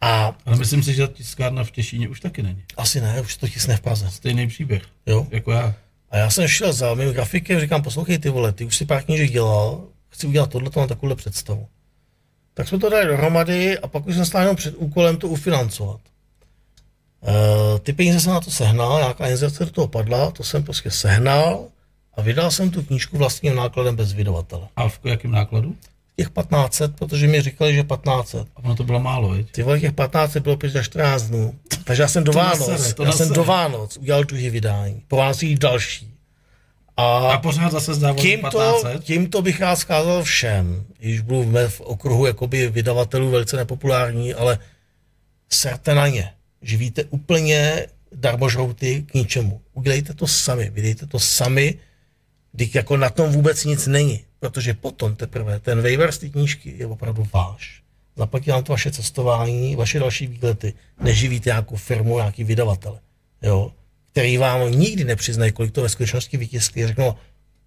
[0.00, 2.62] A Ale myslím si, že tiskárna v Těšíně už taky není.
[2.76, 4.10] asi ne, už to tisne v Praze.
[4.10, 5.26] Stejný příběh, Jo?
[5.30, 5.74] jako já.
[6.10, 9.02] A já jsem šel za mým grafikem, říkám, poslouchej ty vole, ty už si pár
[9.02, 11.66] knížek dělal, chci udělat tohle, mám takovouhle představu.
[12.54, 16.00] Tak jsme to dali dohromady a pak už jsem stál jenom před úkolem to ufinancovat.
[17.26, 20.90] E, ty peníze jsem na to sehnal, nějaká inzerce do toho padla, to jsem prostě
[20.90, 21.64] sehnal
[22.16, 24.68] a vydal jsem tu knížku vlastním nákladem bez vydavatele.
[24.76, 25.76] A v jakém nákladu?
[26.16, 28.48] Těch 1500, protože mi říkali, že 1500.
[28.56, 29.52] A ono to bylo málo, viď?
[29.52, 31.54] Ty vole, těch 1500 bylo 5 až 14 dnů.
[31.84, 33.34] Takže já jsem do To Vánoc, nasere, to já jsem nasere.
[33.34, 35.02] do Vánoc udělal druhý vydání.
[35.08, 36.08] Po Vánocích další.
[36.96, 39.04] A, A pořád zase zdávalo tímto, 1500.
[39.04, 44.58] tímto bych rád zkázal všem, když budu v okruhu jakoby vydavatelů velice nepopulární, ale
[45.52, 46.30] serte na ně.
[46.62, 49.60] Živíte úplně darmožrouty k ničemu.
[49.72, 51.78] Udělejte to sami, vydejte to sami,
[52.52, 54.24] když jako na tom vůbec nic není.
[54.40, 57.82] Protože potom teprve ten waiver z té knížky je opravdu váš.
[58.16, 60.74] Zaplatí vám to vaše cestování, vaše další výlety.
[61.00, 63.00] Neživíte nějakou firmu, nějaký vydavatele.
[63.42, 63.72] Jo?
[64.12, 66.86] který vám nikdy nepřiznají, kolik to ve skutečnosti vytiskli.
[66.86, 67.14] Řeknou,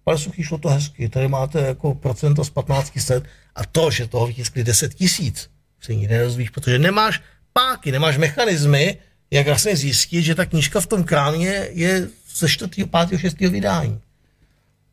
[0.04, 3.24] pane Suchý, šlo to hezky, tady máte jako procento z 1500
[3.54, 5.50] a to, že toho vytiskli 10 tisíc,
[5.80, 7.20] se nikdy nedozvíš, protože nemáš
[7.56, 8.98] páky, nemáš mechanismy,
[9.30, 13.40] jak vlastně zjistit, že ta knížka v tom krámě je ze 4., 5., 6.
[13.40, 14.00] vydání.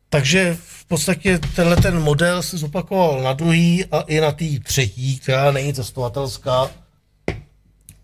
[0.08, 5.18] Takže v podstatě tenhle ten model se zopakoval na druhý a i na té třetí,
[5.18, 6.70] která není cestovatelská.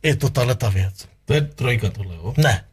[0.02, 1.08] Je to tahle ta věc.
[1.24, 2.34] To je trojka tohle, jo?
[2.36, 2.64] Ne.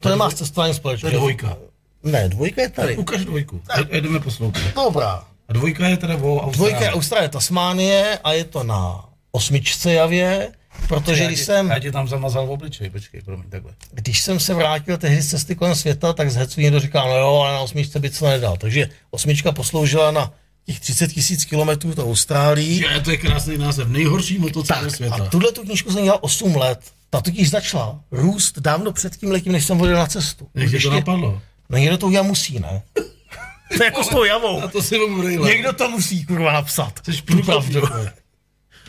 [0.00, 1.12] To nemá s cestováním To společného.
[1.12, 1.56] je dvojka.
[2.02, 2.96] Ne, dvojka je tady.
[2.96, 3.62] Ukaž dvojku.
[3.68, 4.74] A jdeme poslouchat.
[4.74, 5.24] Dobrá.
[5.48, 6.94] A dvojka je teda o Dvojka je Austrálii.
[6.94, 10.52] Austrálie, Tasmánie a je to na osmičce javě,
[10.88, 13.72] protože Já když jsem, Já ti tam zamazal v obličej, počkej, promiň, takhle.
[13.92, 17.16] když jsem se vrátil tehdy z cesty kolem světa, tak z hecu někdo říkal, no
[17.16, 18.56] jo, ale na osmičce by to nedal.
[18.56, 20.32] Takže osmička posloužila na
[20.66, 22.82] těch 30 tisíc kilometrů do Austrálii.
[22.82, 23.88] Je, to je krásný název.
[23.88, 25.14] Nejhorší motocykl světa.
[25.14, 26.80] a tuhle tu knížku jsem dělal 8 let.
[27.10, 30.48] Ta totiž začala růst dávno před tím letím, než jsem odjel na cestu.
[30.54, 31.42] Jak to napadlo?
[31.70, 32.82] No někdo to udělat musí, ne?
[33.76, 34.62] to je jako s tou javou.
[34.62, 34.98] A to si.
[35.44, 36.92] Někdo to musí kurva napsat.
[37.04, 37.80] Jsi Tu pravdu.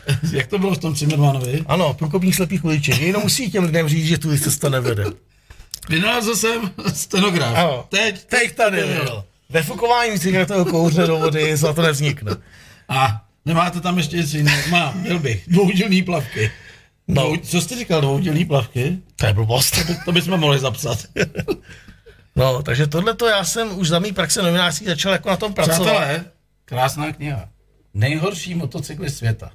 [0.32, 1.64] Jak to bylo v tom Cimmermanovi?
[1.66, 3.00] Ano, průkopník slepých uliček.
[3.00, 5.04] Někdo musí těm lidem říct, že tu cesta nevede.
[5.88, 7.54] Vynalezl jsem stenograf.
[7.58, 7.84] Ano.
[7.88, 9.24] Teď, Teď tady byl.
[9.50, 12.32] Vefukování cigaretového kouře do vody za to nevznikne.
[12.88, 14.62] A nemáte tam ještě něco jiného?
[14.70, 15.44] Mám, měl bych.
[15.46, 16.50] Dvoudílný plavky.
[17.08, 17.22] No.
[17.22, 18.98] Dvou, co jste říkal, dvoudílný plavky?
[19.16, 19.78] To je blbost.
[20.04, 20.98] To bychom mohli zapsat.
[22.36, 25.54] No, takže tohle to já jsem už za mý praxe novinářský začal jako na tom
[25.54, 25.80] pracovat.
[25.80, 26.24] Přátelé,
[26.64, 27.48] krásná kniha.
[27.94, 29.50] Nejhorší motocykly světa.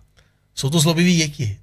[0.56, 1.58] Jsou to zlobivý děti.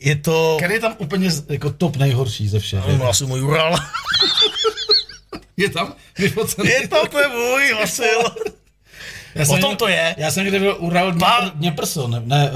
[0.00, 0.56] Je to...
[0.58, 2.80] Který je tam úplně jako top nejhorší ze všech?
[2.98, 3.76] No, asi můj Ural.
[5.56, 6.68] Je tam vyfocený.
[6.70, 8.18] Je to ten můj, Vasil.
[9.34, 10.14] Já o jsem tom někde- to je.
[10.18, 12.50] Já jsem někde byl Ural Dněpr, Dněprso, ne, ne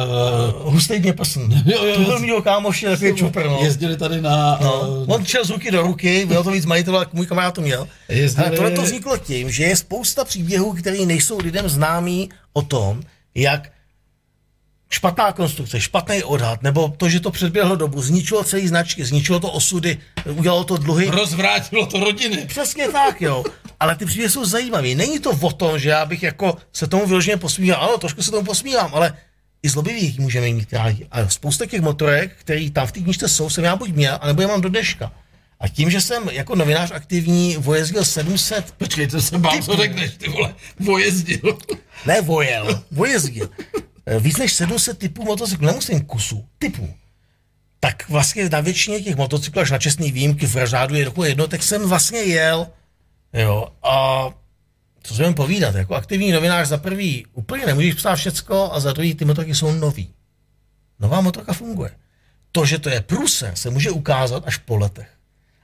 [0.65, 1.63] uh, Hustý mě prsen.
[1.67, 3.59] Jo, jo, To byl mýho kámoši, takový čupr, no.
[3.63, 4.59] jezdili tady na...
[4.63, 7.55] No, Uh, on šel z ruky do ruky, bylo to víc majitelů, jak můj kamarád
[7.55, 7.89] to měl.
[8.09, 12.63] Jezdili- Ale tohle to vzniklo tím, že je spousta příběhů, které nejsou lidem známí o
[12.63, 13.03] tom,
[13.35, 13.71] jak
[14.91, 19.51] špatná konstrukce, špatný odhad, nebo to, že to předběhlo dobu, zničilo celý značky, zničilo to
[19.51, 19.99] osudy,
[20.31, 21.11] udělalo to dluhy.
[21.11, 22.45] Rozvrátilo to rodiny.
[22.47, 23.45] Přesně tak, jo.
[23.81, 24.95] Ale ty příběhy jsou zajímavé.
[24.95, 27.85] Není to o tom, že já bych jako se tomu vyloženě posmíval.
[27.85, 29.17] Ano, trošku se tomu posmívám, ale
[29.63, 31.07] i zlobivých můžeme mít rádi.
[31.11, 34.43] A spousta těch motorek, který tam v té knižce jsou, jsem já buď měl, anebo
[34.43, 35.13] je mám do dneška.
[35.61, 38.75] A tím, že jsem jako novinář aktivní vojezdil 700...
[38.79, 41.59] Počkej, to jsem bál, co řekneš, ty vole, vojezdil.
[42.07, 43.51] Ne vojel, vojezdil.
[44.07, 46.95] Eh, víc než 700 typů motocyklů, nemusím kusů, typů.
[47.81, 51.47] Tak vlastně na většině těch motocyklů, až na čestný výjimky v řádu je roku jedno,
[51.47, 52.69] tak jsem vlastně jel.
[53.33, 54.29] Jo, a
[55.03, 59.15] co se povídat, jako aktivní novinář za prvý úplně nemůžeš psát všecko a za druhý
[59.15, 60.15] ty motorky jsou nový.
[61.01, 61.91] Nová motorka funguje.
[62.53, 65.09] To, že to je průser, se může ukázat až po letech.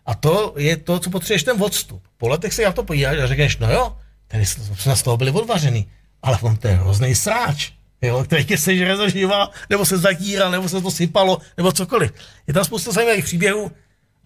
[0.06, 2.02] A to je to, co potřebuješ ten odstup.
[2.16, 3.96] Po letech se na to podíváš a řekneš, no jo,
[4.28, 5.86] tady jsme z toho byli odvařený,
[6.22, 7.72] ale on to je hrozný sráč
[8.02, 12.12] jo, který tě sežere zaživa, nebo se zatíral, nebo se to sypalo, nebo cokoliv.
[12.46, 13.70] Je tam spousta zajímavých příběhů.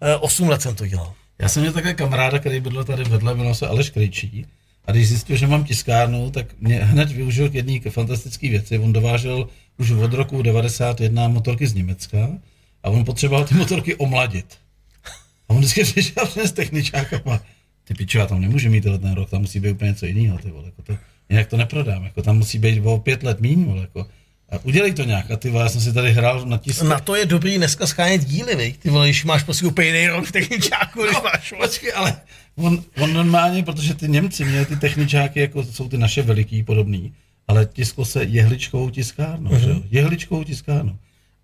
[0.01, 1.13] E, 8 let jsem to dělal.
[1.39, 4.45] Já jsem měl také kamaráda, který bydlel tady vedle, jmenoval se Aleš Krejčí.
[4.85, 8.79] A když zjistil, že mám tiskárnu, tak mě hned využil k jedné fantastické věci.
[8.79, 9.47] On dovážel
[9.77, 12.29] už od roku 91 motorky z Německa
[12.83, 14.57] a on potřeboval ty motorky omladit.
[15.49, 17.41] A on vždycky přišel přes techničák a
[17.83, 20.37] ty pičo, já tam nemůžu mít ten rok, tam musí být úplně něco jiného.
[20.37, 20.97] Ty vole, jako to,
[21.29, 24.07] jinak to neprodám, jako tam musí být o pět let míň, vole, jako.
[24.49, 25.31] A udělej to nějak.
[25.31, 26.85] A ty vole, já jsem si tady hrál na tisku.
[26.85, 28.73] Na to je dobrý dneska schánět díly, vej.
[28.73, 31.53] Ty vole, když máš prostě úplně rok v techničáku, no, máš.
[31.61, 32.15] Počkej, ale
[32.55, 37.13] on, on, normálně, protože ty Němci měli ty techničáky, jako jsou ty naše veliký podobný,
[37.47, 39.59] ale tisklo se jehličkovou tiskárnou, mm-hmm.
[39.59, 39.75] že jo?
[39.75, 39.83] Mhm.
[39.91, 40.95] Jehličkovou tiskárnou.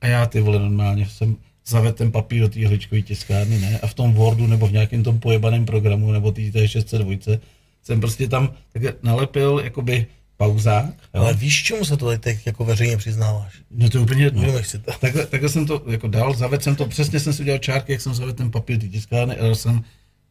[0.01, 1.35] A já ty vole normálně jsem
[1.67, 3.79] zavedl ten papír do té jehličkové tiskárny, ne?
[3.79, 7.37] A v tom Wordu nebo v nějakém tom pojebaném programu nebo té 602
[7.83, 10.07] jsem prostě tam tak nalepil jakoby
[10.37, 10.85] pauzák.
[11.13, 11.21] Jo?
[11.21, 13.53] Ale víš, čemu se to teď jako veřejně přiznáváš?
[13.71, 14.43] No to je úplně jedno.
[14.51, 14.91] to.
[14.99, 18.01] Takhle, takhle, jsem to jako dal, zavedl jsem to, přesně jsem si udělal čárky, jak
[18.01, 19.83] jsem zavedl ten papír ty tiskárny, a dal jsem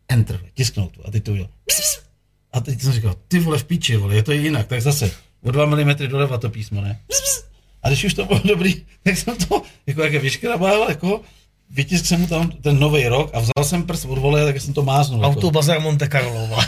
[0.09, 1.51] enter, tisknout to a teď to udělal.
[2.53, 5.11] A teď jsem říkal, ty vole v píči, vole, je to jinak, tak zase
[5.43, 7.01] o 2 mm doleva to písmo, ne?
[7.83, 11.21] A když už to bylo dobrý, tak jsem to jako jak je vyškrabal, jako
[11.71, 14.75] vytisk jsem mu tam ten nový rok a vzal jsem prst od vole, tak jsem
[14.75, 15.21] to máznul.
[15.21, 15.35] Jako.
[15.35, 16.59] Autobazar Monte Carlo.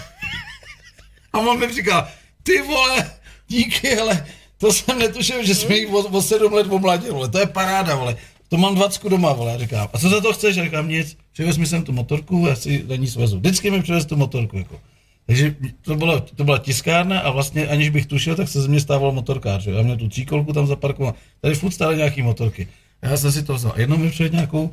[1.34, 2.08] A on mi říkal,
[2.42, 3.10] ty vole,
[3.48, 4.26] díky, ale
[4.58, 7.94] to jsem netušil, že jsme jich o, o sedm let omladil, vole, to je paráda,
[7.94, 8.16] vole.
[8.48, 9.88] To mám dvacku doma, vole, říkám.
[9.92, 10.56] A co za to chceš?
[10.56, 13.36] Já říkám, nic, přivez mi sem tu motorku, já si na ní svezu.
[13.36, 14.80] Vždycky mi přivez tu motorku, jako.
[15.26, 18.80] Takže to byla, to byla tiskárna a vlastně aniž bych tušil, tak se ze mě
[18.80, 19.62] stával motorkář.
[19.62, 19.70] Že?
[19.70, 21.14] Já měl tu tříkolku tam zaparkoval.
[21.40, 22.68] Tady furt stále nějaký motorky.
[23.02, 23.72] Já jsem si to vzal.
[23.76, 24.70] Jednou mi přijel nějakou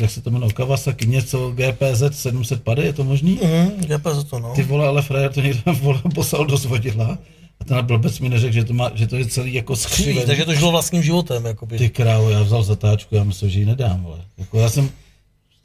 [0.00, 3.40] jak se to jmenuje, Kawasaki, něco GPZ 750, je to možný?
[3.42, 4.52] Mm, GPZ to no.
[4.54, 7.18] Ty vole, ale frajer to někdo vole, poslal do zvodidla.
[7.60, 10.26] A ten blbec mi neřekl, že to, má, že to je celý jako skřivený.
[10.26, 11.44] Takže to žilo vlastním životem.
[11.44, 11.78] Jakoby.
[11.78, 14.02] Ty krávo, já vzal zatáčku, já myslím, že ji nedám.
[14.02, 14.20] Vole.
[14.38, 14.90] Jako já jsem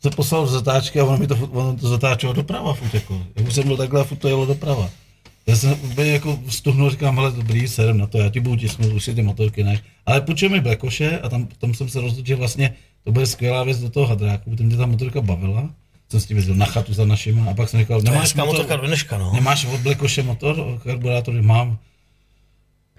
[0.01, 2.93] se poslal do zatáčky a ono mi to, ono to zatáčelo doprava furt.
[2.93, 3.21] Jako.
[3.35, 4.89] Jak už jsem byl takhle a furt to jelo doprava.
[5.47, 8.93] Já jsem úplně jako stuhnul, říkám, ale dobrý, serem na to, já ti budu tisknout,
[8.93, 9.81] už si ty motorky ne.
[10.05, 13.63] Ale půjčil mi Blekoše a tam, tam jsem se rozhodl, že vlastně to bude skvělá
[13.63, 15.69] věc do toho hadráku, protože mě ta motorka bavila.
[16.09, 18.75] Jsem s tím jezdil na chatu za našima a pak jsem říkal, nemáš motor, motorka
[18.75, 19.33] do dneška, no.
[19.33, 21.77] Nemáš od Blekoše motor, karburátory mám.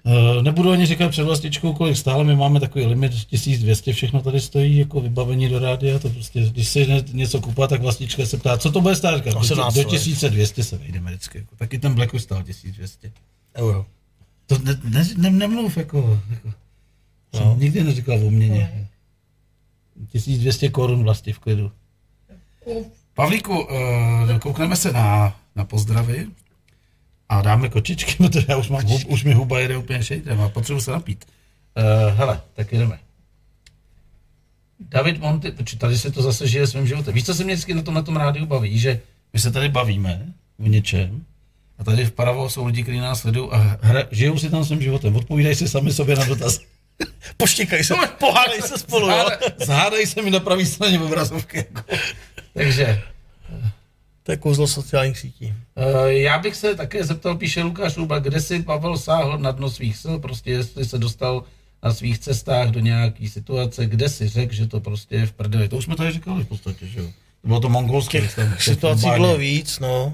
[0.05, 4.41] Uh, nebudu ani říkat před vlastičkou, kolik stále, my máme takový limit 1200, všechno tady
[4.41, 8.57] stojí jako vybavení do rádia, to prostě, když se něco kupuje, tak vlastička se ptá,
[8.57, 11.55] co to bude stát, říkat, do, do 1200 se vejdeme vždycky, jako.
[11.55, 13.11] taky ten Black stál 1200.
[13.55, 13.85] Euro.
[14.47, 16.53] To ne, ne, ne, nemluv, jako, jako.
[17.33, 17.55] No.
[17.59, 18.87] Nikdy neříkal o měně.
[20.11, 21.71] 1200 korun vlastně v klidu.
[23.13, 26.27] Pavlíku, uh, koukneme se na, na pozdravy
[27.29, 30.49] a dáme kočičky, protože já už, mám, hub, už mi huba jede úplně šejdem a
[30.49, 31.25] potřebuji se napít.
[31.77, 32.99] Uh, hele, tak jdeme.
[34.79, 37.13] David Monty, protože tady se to zase žije svým životem.
[37.13, 39.01] Víš, co se mě vždycky na tom, na tom rádiu baví, že
[39.33, 41.25] my se tady bavíme o něčem
[41.77, 45.15] a tady vpravo jsou lidi, kteří nás sledují a hra, žijou si tam svým životem.
[45.15, 46.59] Odpovídají si sami sobě na dotaz.
[47.37, 49.29] Poštěkají se, pohádají se spolu, jo?
[49.57, 51.57] Zhádají se mi na pravé straně obrazovky.
[51.57, 51.81] Jako.
[52.53, 53.01] Takže.
[54.23, 55.53] To je kouzlo sociálních sítí.
[55.75, 59.69] Uh, já bych se také zeptal, píše Lukáš Ruba, kde si Pavel sáhl na dno
[59.69, 61.43] svých sil, prostě jestli se dostal
[61.83, 65.69] na svých cestách do nějaké situace, kde si řekl, že to prostě je v prdeli.
[65.69, 67.09] To už jsme tady říkali v podstatě, že jo.
[67.43, 68.21] Bylo to mongolské.
[68.21, 70.13] Těch situací bylo víc, no.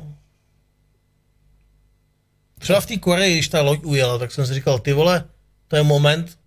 [2.59, 5.23] Třeba v té Koreji, když ta loď ujela, tak jsem si říkal, ty vole,
[5.67, 6.38] to je moment,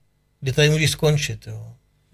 [0.43, 1.47] kdy tady můžeš skončit.
[1.47, 1.67] Jo.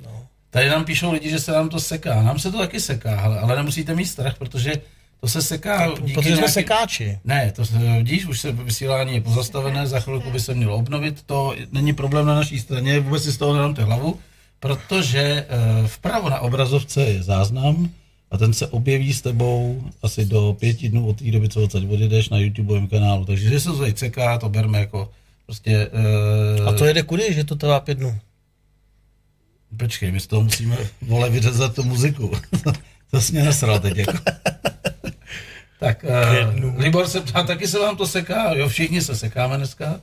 [0.04, 0.26] No.
[0.50, 2.22] Tady nám píšou lidi, že se nám to seká.
[2.22, 4.72] Nám se to taky seká, ale, ale nemusíte mít strach, protože
[5.20, 7.18] To se seká díky Protože jsme nějaký- sekáči.
[7.24, 7.62] Ne, to
[7.96, 12.26] vidíš, už se vysílání je pozastavené, za chvilku by se mělo obnovit, to není problém
[12.26, 14.18] na naší straně, vůbec si z toho nedámte hlavu,
[14.60, 17.90] protože eh, vpravo na obrazovce je záznam
[18.30, 21.82] a ten se objeví s tebou asi do pěti dnů od té doby, co odsaď
[21.90, 23.24] odjedeš na YouTubeovém kanálu.
[23.24, 25.10] Takže že se to tady ceká, to berme jako
[25.48, 25.90] prostě...
[26.68, 28.18] A to jede kudy, že to trvá pět dnů?
[29.76, 32.32] Počkej, my z toho musíme, vole, vyřezat tu muziku.
[33.10, 34.18] to jsi mě nasral teď, jako.
[35.80, 38.52] tak, uh, Libor se ptá, taky se vám to seká?
[38.52, 40.00] Jo, všichni se sekáme dneska.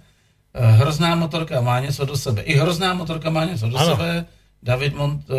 [0.59, 2.41] Uh, hrozná motorka má něco do sebe.
[2.41, 3.95] I hrozná motorka má něco do Ano.
[3.95, 4.25] sebe.
[4.63, 5.35] David Mont, uh,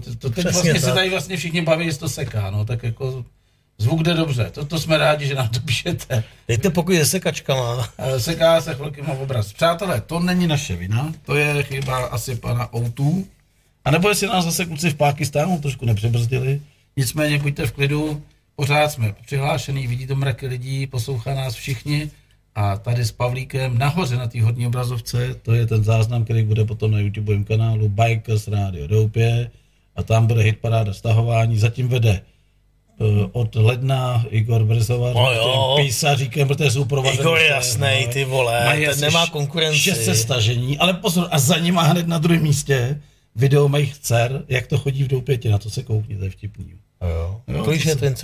[0.00, 0.94] to, to teď Přesně vlastně se tak.
[0.94, 3.24] tady vlastně všichni baví, jestli to seká, no, tak jako
[3.78, 4.50] zvuk jde dobře.
[4.50, 6.24] To, to jsme rádi, že nám to píšete.
[6.48, 7.88] Dejte pokoj se sekačkama.
[7.98, 9.52] Eh, Seká se chvilky má obraz.
[9.52, 13.26] Přátelé, to není naše vina, to je chyba asi pana Outu.
[13.84, 16.60] A nebo jestli nás zase kluci v Pákistánu trošku nepřebrzdili.
[16.96, 18.22] Nicméně buďte v klidu,
[18.56, 22.10] pořád jsme přihlášený, vidí to mraky lidí, poslouchá nás všichni.
[22.54, 26.64] A tady s Pavlíkem nahoře na té hodní obrazovce, to je ten záznam, který bude
[26.64, 29.50] potom na YouTubeovém kanálu Bikers Radio Doupě.
[29.96, 32.20] A tam bude hit paráda stahování, zatím vede
[33.32, 37.20] od ledna Igor Brzovar, No písaříkem, protože jsou provadené.
[37.20, 39.78] Igor je jasnej, ty vole, Mají ten nemá konkurenci.
[39.78, 43.00] 600 stažení, ale pozor, a za ním má hned na druhém místě
[43.36, 46.66] video mých dcer, jak to chodí v doupětě, na to se koukni, to je vtipný.
[47.02, 47.40] Jo.
[47.48, 48.14] Jo, Kolik je se- ten?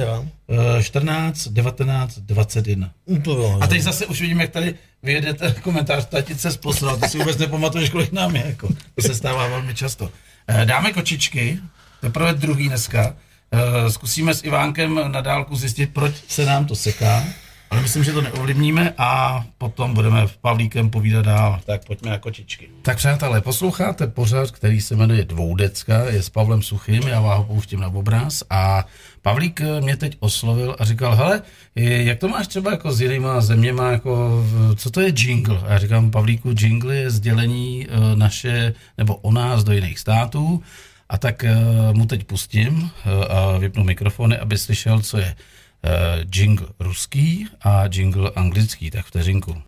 [0.79, 2.91] Eh, 14, 19, 21.
[3.07, 3.59] No to jo.
[3.61, 7.91] A teď zase už vidím, jak tady vyjedete komentář, tatice zposral, ty si vůbec nepamatuješ,
[7.91, 8.69] kolik nám je, jako.
[8.95, 10.11] To se stává velmi často.
[10.49, 11.59] Eh, Dáme kočičky,
[12.01, 13.17] teprve druhý dneska.
[13.53, 17.25] Eh, Zkusíme s Ivánkem na dálku zjistit, proč se nám to seká,
[17.71, 21.61] ale myslím, že to neovlivníme a potom budeme v Pavlíkem povídat dál.
[21.67, 22.69] Tak pojďme na kočičky.
[22.83, 27.45] Tak přátelé, posloucháte pořad, který se jmenuje Dvoudecka, je s Pavlem Suchým, já vám ho
[27.45, 28.85] pouštím na obraz a
[29.23, 31.43] Pavlík eh, mě teď oslovil a říkal, hele,
[31.77, 35.59] eh, jak to máš třeba jako s jinýma zeměma, jako, v- co to je jingle?
[35.67, 40.63] A já říkám, Pavlíku, jingle je sdělení eh, naše, nebo o nás do jiných států,
[41.10, 41.56] a tak eh,
[41.94, 47.84] mu teď pustím eh, a vypnu mikrofony, aby slyšel, co je eh, jingle ruský a
[47.92, 49.62] jingle anglický, tak vteřinku.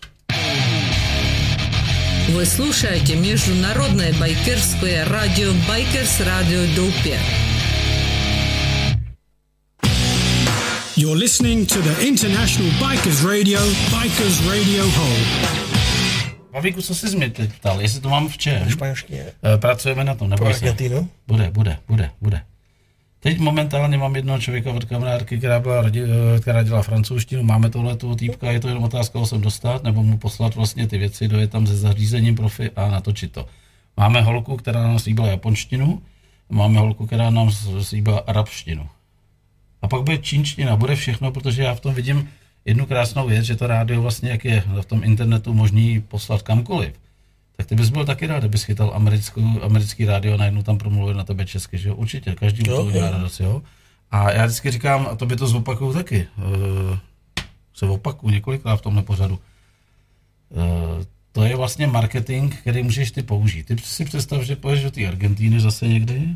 [2.27, 7.19] Вы слушаете международное байкерское радио Байкерс Радио Допе.
[10.97, 13.59] You're listening to the International Bikers Radio,
[13.93, 15.70] Bikers Radio Hole.
[16.52, 18.70] Pavíku, co jsi mě teď ptal, jestli to mám v čem?
[18.70, 19.24] Španělštině.
[19.54, 20.76] Eh, Pracujeme na tom, Pro neboj se.
[21.26, 22.42] Bude, bude, bude, bude.
[23.20, 27.96] Teď momentálně mám jednoho člověka od kamarádky, která, byla, eh, která dělá francouzštinu, máme tohle
[27.96, 31.28] tu týpka, je to jenom otázka, ho sem dostat, nebo mu poslat vlastně ty věci,
[31.28, 33.46] dojet tam se zařízením profi a natočit to.
[33.96, 36.02] Máme holku, která nám slíbila japonštinu,
[36.50, 37.50] máme holku, která nám
[37.80, 38.88] slíbila arabštinu.
[39.82, 42.28] A pak bude čínština, bude všechno, protože já v tom vidím
[42.64, 46.92] jednu krásnou věc, že to rádio vlastně, jak je v tom internetu možný poslat kamkoliv,
[47.56, 51.14] tak ty bys byl taky rád, kdybys chytal americkou, americký rádio a najednou tam promluvil
[51.14, 51.94] na tebe česky, že jo?
[51.94, 53.62] Určitě, každý Jo, to udělá radost, jo?
[54.10, 56.98] A já vždycky říkám, a to by to zopakuju taky, uh,
[57.74, 59.38] se opakuju několikrát v tomhle pořadu,
[60.50, 63.66] uh, to je vlastně marketing, který můžeš ty použít.
[63.66, 66.28] Ty si představ, že poješ do té Argentíny zase někdy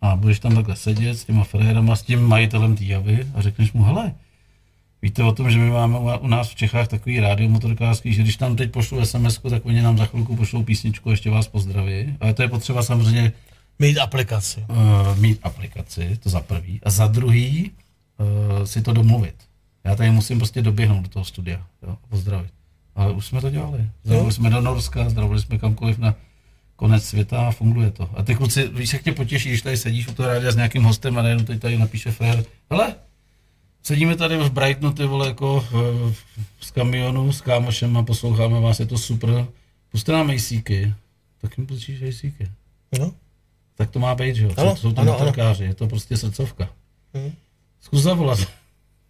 [0.00, 3.72] a budeš tam takhle sedět s těma frérama, s tím majitelem té javy a řekneš
[3.72, 4.12] mu, hele,
[5.02, 8.36] Víte o tom, že my máme u- nás v Čechách takový rádio motorkářský, že když
[8.36, 12.16] tam teď pošlu sms tak oni nám za chvilku pošlou písničku, ještě vás pozdraví.
[12.20, 13.32] Ale to je potřeba samozřejmě
[13.78, 14.64] Mít aplikaci.
[14.68, 16.80] uh, mít aplikaci, to za prvý.
[16.82, 17.70] A za druhý
[18.18, 19.34] uh, si to domluvit.
[19.84, 22.50] Já tady musím prostě doběhnout do toho studia, jo, a pozdravit.
[22.94, 23.84] Ale už jsme to dělali.
[24.04, 26.14] Zdravili jsme do Norska, zdravili jsme kamkoliv na
[26.76, 28.10] konec světa a funguje to.
[28.16, 30.82] A ty kluci, víš, jak tě potěší, když tady sedíš u toho rádia s nějakým
[30.82, 32.94] hostem a najednou teď tady napíše frér, hele,
[33.82, 36.14] sedíme tady v Brightonu, ty vole, jako eh,
[36.60, 39.46] z kamionu, s kámošem a posloucháme vás, je to super.
[39.88, 40.94] Puste nám ACky,
[41.40, 42.50] tak jim pustíš ACky.
[42.98, 43.12] No.
[43.74, 44.50] Tak to má být, že jo?
[44.56, 46.68] Ano, Jsou, to motorkáři, je to prostě srdcovka.
[47.14, 47.32] Mhm.
[47.80, 48.38] Zkus zavolat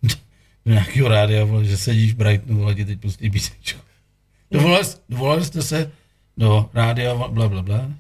[0.67, 3.81] do nějakého rádia, vole, že sedíš v Brightonu, vole, ti teď pustí písničku.
[4.51, 5.93] Dovolali, dovolali jste se
[6.37, 7.91] do rádia, bla, bla, bla.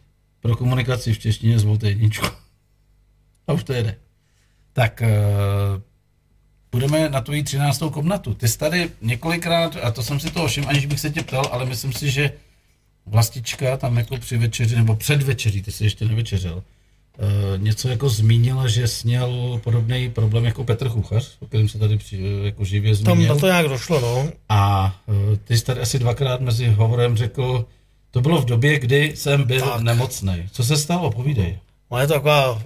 [0.40, 2.26] Pro komunikaci v češtině zvolte jedničku.
[3.46, 3.96] A už to jede.
[4.72, 5.82] Tak uh,
[6.72, 8.34] budeme na tvoji třináctou komnatu.
[8.34, 11.44] Ty jsi tady několikrát, a to jsem si to všiml, aniž bych se tě ptal,
[11.52, 12.32] ale myslím si, že
[13.06, 18.08] vlastička tam jako při večeři, nebo před večeří, ty jsi ještě nevečeřel, uh, něco jako
[18.08, 22.64] zmínila, že jsi měl podobný problém jako Petr Chuchař, o kterém se tady při, jako
[22.64, 23.34] živě Tam zmínil.
[23.34, 24.28] na to nějak došlo, no.
[24.48, 27.66] A uh, ty jsi tady asi dvakrát mezi hovorem řekl,
[28.10, 29.80] to bylo v době, kdy jsem byl Tak.
[29.80, 30.48] nemocný.
[30.52, 31.10] Co se stalo?
[31.10, 31.58] Povídej.
[31.90, 32.62] No je to taková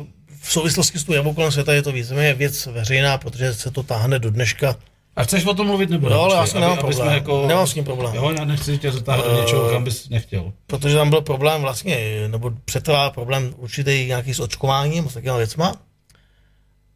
[0.46, 3.82] v souvislosti s tou jabou kolem světa je to víceméně věc veřejná, protože se to
[3.82, 4.76] táhne do dneška.
[5.16, 7.14] A chceš o tom mluvit nebo No, ale já s tím nemám aby- problém.
[7.14, 7.46] Jako...
[7.46, 8.14] Nemám s tím problém.
[8.14, 10.52] Jo, já nechci tě zatáhnout do něčeho, kam bys nechtěl.
[10.66, 11.98] Protože tam byl problém vlastně,
[12.28, 15.74] nebo přetrvá problém určitý nějaký s očkováním, s takovými věcma.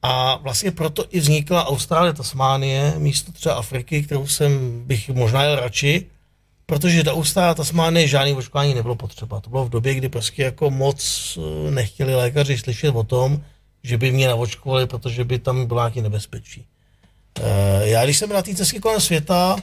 [0.02, 5.56] A vlastně proto i vznikla Austrálie, Tasmánie, místo třeba Afriky, kterou jsem bych možná jel
[5.56, 6.06] radši,
[6.70, 9.40] protože do Austrálie, Tasmánie žádný očkování nebylo potřeba.
[9.40, 11.00] To bylo v době, kdy prostě jako moc
[11.38, 13.42] eh, nechtěli lékaři slyšet o tom,
[13.82, 16.66] že by mě naočkovali, protože by tam bylo nějaké nebezpečí.
[17.40, 19.56] Eh, Já když jsem byl na té cestě kolem světa,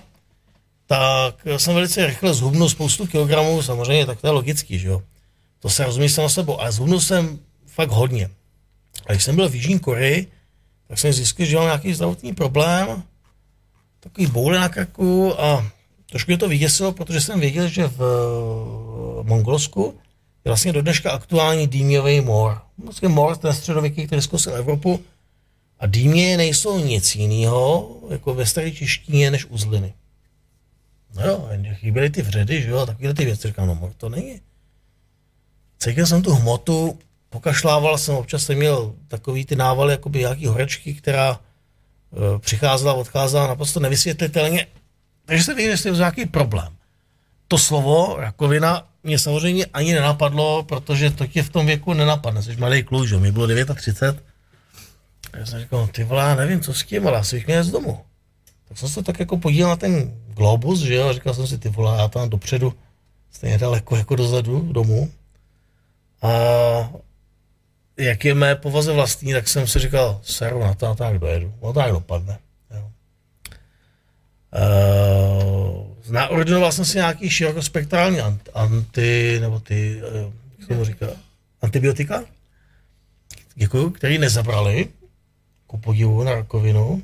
[0.88, 5.01] tak jsem velice rychle zhubnul spoustu kilogramů, samozřejmě, tak to je logický, že jo.
[5.59, 8.29] To se rozumí samo sebou, ale zhubnul jsem fakt hodně.
[9.07, 10.27] A když jsem byl v Jižní Koreji,
[10.88, 13.03] tak jsem zjistil, že mám nějaký zdravotní problém,
[13.99, 15.76] takový boule na krku a
[16.09, 19.99] trošku mě to vyděsilo, protože jsem věděl, že v Mongolsku
[20.45, 22.61] je vlastně do dneška aktuální dýměvý mor.
[22.84, 24.99] Vlastně mor, ten středověký, který zkusil Evropu,
[25.79, 29.93] a dýmě nejsou nic jiného, jako ve staré češtině, než uzliny.
[31.15, 34.09] No jo, chyběly ty vředy, že jo, a takovéhle ty věci, říkám, no mor to
[34.09, 34.41] není.
[35.79, 40.93] Cítil jsem tu hmotu, pokašlával jsem, občas jsem měl takový ty návaly, jakoby nějaký horečky,
[40.93, 41.39] která
[42.35, 44.67] e, přicházela, odcházela naprosto nevysvětlitelně.
[45.27, 46.73] Takže jsem věděl, že jsem nějaký problém.
[47.47, 52.43] To slovo rakovina mě samozřejmě ani nenapadlo, protože to tě v tom věku nenapadne.
[52.43, 53.17] Jsi mladý kluk, že?
[53.17, 54.23] mi bylo 39.
[55.33, 57.71] A já jsem říkal, no, ty vole, nevím, co s tím, ale asi měl z
[57.71, 57.99] domu.
[58.67, 61.57] Tak jsem se tak jako podíval na ten globus, že jo, a říkal jsem si,
[61.57, 62.73] ty vole, já tam dopředu,
[63.31, 65.11] stejně daleko jako dozadu domů.
[66.21, 66.29] A
[67.97, 71.53] jak je mé povaze vlastní, tak jsem si říkal, seru na to a tak dojedu.
[71.63, 72.37] No tak dopadne.
[74.53, 80.18] Uh, naordinoval jsem si nějaký širokospektrální ant, anti, nebo ty, uh,
[80.57, 81.07] jak se tomu říká,
[81.61, 82.24] antibiotika,
[83.56, 84.88] děkuju, který nezabrali,
[85.68, 87.03] ku podivu na rakovinu,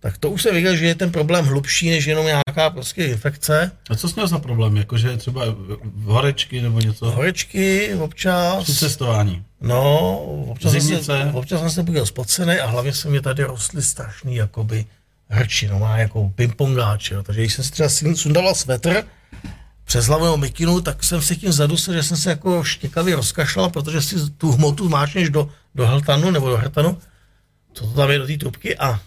[0.00, 3.72] tak to už jsem viděl, že je ten problém hlubší, než jenom nějaká prostě infekce.
[3.90, 4.76] A co jsi měl za problém?
[4.76, 5.42] Jakože třeba
[6.04, 7.10] horečky nebo něco?
[7.10, 9.44] Horečky občas, Při cestování.
[9.60, 10.18] no,
[10.48, 14.36] občas jsem, se, občas jsem se budil spocený a hlavně se mi tady rostly strašný
[14.36, 14.84] jakoby
[15.28, 17.22] hrči, no má jako pingpongáč, jo.
[17.22, 19.04] takže když jsem si třeba sundával svetr,
[19.84, 24.02] přes hlavu mikinu, tak jsem se tím zadusil, že jsem se jako štěkavě rozkašlal, protože
[24.02, 26.98] si tu hmotu máčneš do, do hltanu nebo do hrtanu,
[27.72, 29.00] co to tam je do té trubky a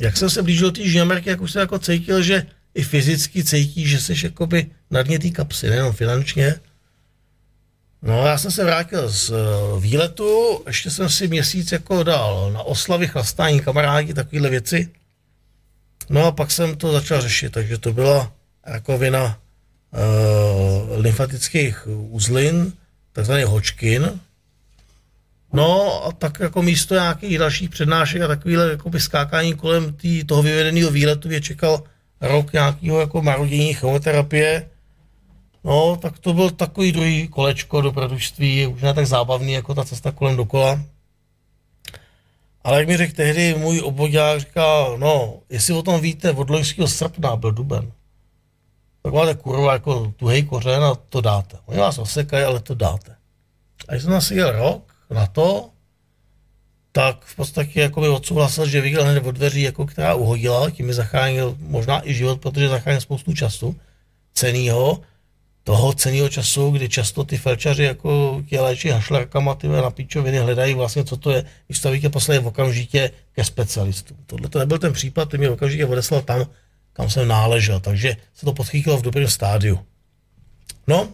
[0.00, 3.44] jak jsem se blížil té Jižní Ameriky, jak už jsem jako cítil, že i fyzicky
[3.44, 6.54] cítí, že jsi jakoby na dně té kapsy, nejenom finančně.
[8.02, 9.34] No já jsem se vrátil z eh,
[9.80, 14.88] výletu, ještě jsem si měsíc jako dal na oslavy, chlastání, kamarádi, takovéhle věci.
[16.10, 18.32] No a pak jsem to začal řešit, takže to byla
[18.64, 19.38] rakovina
[19.90, 22.72] uh, lymfatických uzlin,
[23.12, 24.20] takzvaný Hodgkin.
[25.52, 30.42] No a tak jako místo nějakých dalších přednášek a takovýhle jakoby skákání kolem tý, toho
[30.42, 31.82] vyvedeného výletu mě čekal
[32.20, 34.68] rok nějakého jako marodění chemoterapie.
[35.64, 39.84] No, tak to byl takový druhý kolečko do produžství, už ne tak zábavný jako ta
[39.84, 40.80] cesta kolem dokola.
[42.64, 46.88] Ale jak mi řekl tehdy můj obvodák, říkal, no, jestli o tom víte, od loňského
[46.88, 47.92] srpna byl duben.
[49.02, 51.56] Tak máte kurva jako tuhej kořen a to dáte.
[51.66, 53.16] Oni vás osekají, ale to dáte.
[53.88, 55.70] A když jsem asi jel rok na to,
[56.92, 60.86] tak v podstatě jako by odsouhlasil, že viděl hned od dveří, jako která uhodila, tím
[60.86, 63.76] mi zachránil možná i život, protože zachránil spoustu času
[64.34, 65.00] cenýho,
[65.64, 70.74] toho cenného času, kdy často ty felčaři jako tě léčí hašlerkama, ty na píčoviny hledají
[70.74, 74.16] vlastně, co to je, když to víte poslali v okamžitě ke specialistům.
[74.26, 76.46] Tohle to nebyl ten případ, ty mě okamžitě odeslal tam,
[76.92, 79.78] kam jsem náležel, takže se to podchytilo v dobrém stádiu.
[80.86, 81.08] No,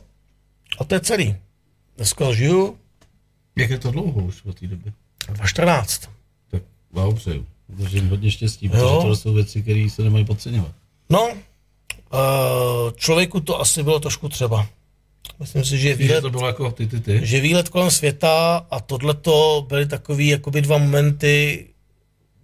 [0.78, 1.36] a to je celý.
[1.96, 2.78] Dneska žiju
[3.56, 4.92] Jak je to dlouho už od té doby?
[5.32, 6.08] 2.14.
[6.50, 6.62] Tak
[6.92, 7.46] blahopřeju.
[7.76, 8.72] Protože jim hodně štěstí, Jo.
[8.72, 10.72] protože tohle jsou věci, které se nemají podceňovat.
[11.10, 11.28] No,
[12.96, 14.66] člověku to asi bylo trošku třeba.
[15.40, 17.20] Myslím si, že Víš, že výlet, to bylo jako ty, ty, ty.
[17.26, 21.66] že výlet kolem světa a tohleto byly takový jakoby dva momenty,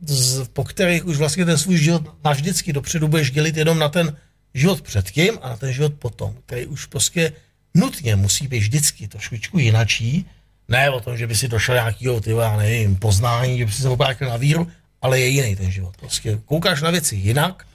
[0.06, 4.16] z, po kterých už vlastně ten svůj život navždycky dopředu budeš dělit jenom na ten
[4.54, 7.32] život předtím a na ten život potom, který už prostě
[7.74, 10.26] nutně musí být vždycky trošičku jinačí.
[10.68, 13.82] Ne o tom, že by si došel nějakého, ty já nevím, poznání, že by si
[13.82, 14.68] se obrátil na víru,
[15.02, 15.96] ale je jiný ten život.
[15.96, 17.66] Prostě koukáš na věci jinak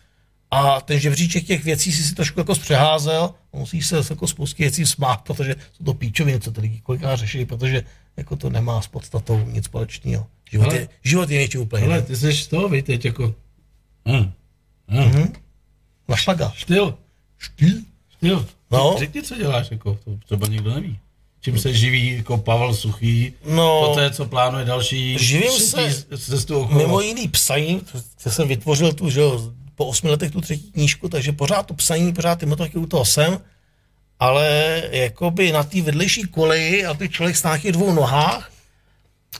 [0.51, 4.85] a ten žebříček těch věcí si si trošku jako zpřeházel, musíš se jako spoustě věcí
[4.85, 7.83] smát, protože jsou to píčoviny, co ty lidi kolikrát řeší, protože
[8.17, 10.27] jako to nemá s podstatou nic společného.
[10.51, 12.05] Život, Ale- je, život je něčím úplně Ale jiným.
[12.07, 13.35] ty jsi z toho, vej, teď jako...
[14.09, 14.31] Hm.
[14.91, 14.97] Hm.
[14.99, 15.33] Mhm.
[16.07, 16.51] Na šlaga.
[16.55, 16.97] Štýl.
[17.37, 17.75] Štýl?
[18.17, 18.45] Štýl.
[18.71, 18.95] No.
[18.99, 20.99] Řekni, co děláš, jako, to třeba nikdo neví.
[21.41, 23.83] čím se živí jako Pavel Suchý, No.
[23.87, 26.79] poté, co plánuje další Živím se cestu okolo.
[26.79, 27.81] Mimo jiný psaní,
[28.23, 31.73] že jsem vytvořil tu, že jo, po osmi letech tu třetí knížku, takže pořád to
[31.73, 33.39] psaní, pořád ty motorky u toho jsem,
[34.19, 38.51] ale jakoby na té vedlejší koleji, aby člověk stál na těch dvou nohách,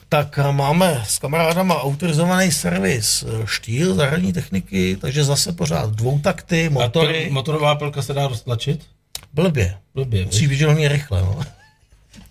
[0.10, 6.70] tak máme s kamarádama autorizovaný servis eh, štýl zahradní techniky, takže zase pořád dvoutakty, A
[6.70, 8.86] to, motory, motorová pilka se dá roztlačit?
[9.34, 9.78] blbě.
[9.96, 11.40] Blbě, Musí hlavně rychle, no.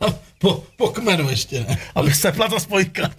[0.38, 1.78] po, po kmenu ještě ne.
[1.94, 3.10] aby se pla ta spojka.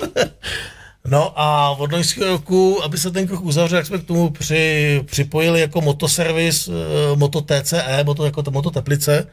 [1.08, 5.02] No a od loňského roku, aby se ten kruh uzavřel, jak jsme k tomu při,
[5.06, 9.28] připojili jako motoservis eh, Moto TCE, moto, jako to Moto Teplice,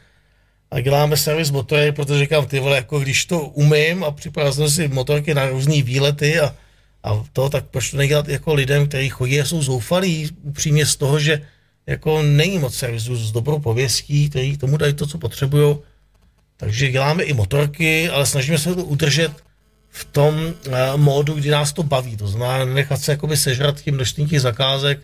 [0.70, 4.70] a děláme servis motory, protože říkám, ty vole, jako když to umím a připravil jsem
[4.70, 6.54] si motorky na různé výlety a,
[7.02, 10.96] a to, tak proč to nedělat jako lidem, kteří chodí a jsou zoufalí upřímně z
[10.96, 11.42] toho, že
[11.86, 15.76] jako není moc servisu s dobrou pověstí, který tomu dají to, co potřebují.
[16.56, 19.32] Takže děláme i motorky, ale snažíme se to udržet
[19.96, 20.52] v tom uh,
[20.96, 22.16] módu, kdy nás to baví.
[22.16, 24.98] To znamená nechat se jakoby sežrat tím množstvím těch zakázek,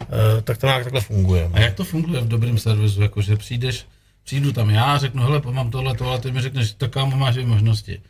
[0.00, 0.08] uh,
[0.42, 1.50] tak to nějak takhle funguje.
[1.52, 3.02] A jak to funguje v dobrém servisu?
[3.02, 3.86] Jako, že přijdeš,
[4.24, 7.46] přijdu tam já, řeknu, hele, mám tohle, tohle, ty mi řekneš, tak kámo, máš dvě
[7.46, 8.02] možnosti.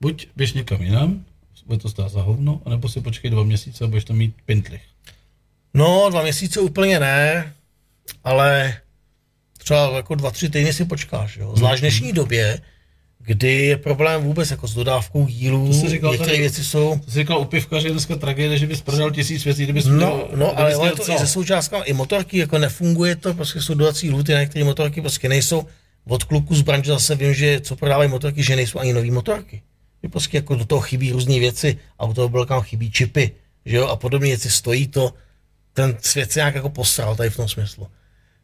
[0.00, 1.24] Buď běž někam jinam,
[1.66, 4.82] bude to stát za hovno, anebo si počkej dva měsíce a budeš tam mít pintlich.
[5.74, 7.52] No, dva měsíce úplně ne,
[8.24, 8.76] ale
[9.58, 11.36] třeba jako dva, tři týdny si počkáš.
[11.36, 11.52] Jo?
[11.56, 12.60] Zvlášť v dnešní době,
[13.24, 17.00] kdy je problém vůbec jako s dodávkou dílů, To jsi říkal některé tady- věci jsou...
[17.04, 19.84] To jsi říkal u pivka, že je dneska tragédie, že bys prodal tisíc věcí, kdybys
[19.86, 21.12] No, měl- no ale měl to co?
[21.12, 25.00] i se součástkami, i motorky, jako nefunguje to, prostě jsou dodací lhuty, na některé motorky
[25.00, 25.64] prostě nejsou.
[26.08, 29.62] Od kluků z branže zase vím, že co prodávají motorky, že nejsou ani nové motorky.
[30.02, 33.30] Že prostě jako do toho chybí různé věci, automobilkám chybí čipy,
[33.66, 35.14] že jo, a podobné věci stojí to,
[35.72, 37.86] ten svět se nějak jako posral tady v tom smyslu.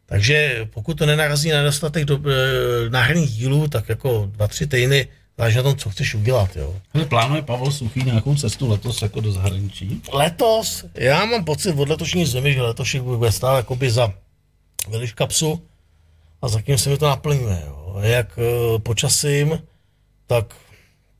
[0.06, 5.08] Takže pokud to nenarazí na nedostatek do, e, náhradních dílů, tak jako dva, tři týdny,
[5.38, 6.74] záleží na tom, co chceš udělat, jo.
[6.94, 10.02] Hele, plánuje Pavel Suchý nějakou cestu letos jako do zahraničí?
[10.12, 14.12] letos, já mám pocit od letošní zimy, že letošek bude stát jakoby za
[14.88, 15.62] veliš kapsu
[16.42, 17.62] a za kým se mi to naplňuje.
[17.66, 17.96] Jo.
[18.00, 19.58] Jak uh, počasím,
[20.26, 20.54] tak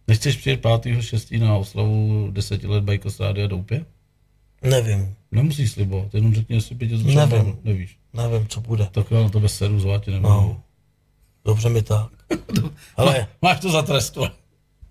[0.08, 1.40] Nechceš přijet 5.6.
[1.40, 3.84] na oslavu 10 let Bajkos Rádia Doupě?
[4.62, 7.58] nevím, Nemusíš slibovat, jenom řekni, jestli by tě Nevím.
[7.64, 7.98] Nevíš.
[8.16, 8.88] Nevím, co bude.
[8.92, 10.32] Tak já na tebe seru, zvát tě nebudu.
[10.32, 10.62] No.
[11.44, 12.08] Dobře mi tak.
[12.96, 14.30] Ale Máš to za trest, vole.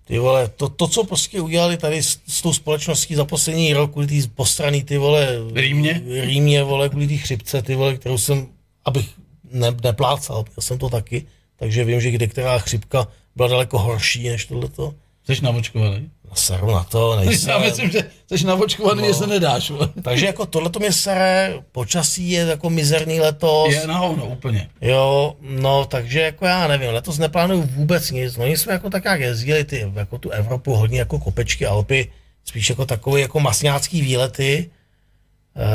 [0.04, 3.90] ty vole, to, to, co prostě udělali tady s, s tou společností za poslední rok,
[3.92, 6.02] kvůli tý postraný, ty vole, Rýmě?
[6.20, 8.46] Rýmě, vole, kvůli té chřipce, ty vole, kterou jsem,
[8.84, 9.10] abych
[9.52, 11.26] ne, neplácal, měl jsem to taky,
[11.56, 14.94] takže vím, že kde která chřipka byla daleko horší než tohleto.
[15.28, 16.10] Jsi navočkovaný?
[16.24, 17.50] No, Seru na to, nejsem.
[17.50, 19.08] Já myslím, že jsi navočkovaný, no.
[19.08, 19.70] že se nedáš.
[19.70, 19.88] Vole.
[20.02, 23.74] Takže jako tohleto mě sere, počasí je jako mizerný letos.
[23.74, 24.70] Je na hovno, úplně.
[24.80, 28.36] Jo, no, takže jako já nevím, letos neplánuju vůbec nic.
[28.36, 32.10] No, my jsme jako tak jak jezdili ty, jako tu Evropu, hodně jako kopečky, Alpy,
[32.44, 34.70] spíš jako takový jako masňácký výlety.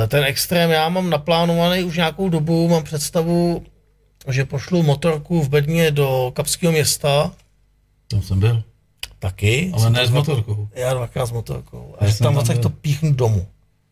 [0.03, 3.63] Eh, Ten extrém já mám naplánovaný už nějakou dobu, mám představu,
[4.27, 7.31] že pošlu motorku v Bedně do Kapského města,
[8.07, 8.63] Tam jsem byl.
[9.21, 9.71] Taky.
[9.73, 10.67] Ale ne s motorkou.
[10.75, 11.95] Já dvakrát s motorkou.
[12.01, 13.45] Já A jsem tam vlastně to píchnu domů.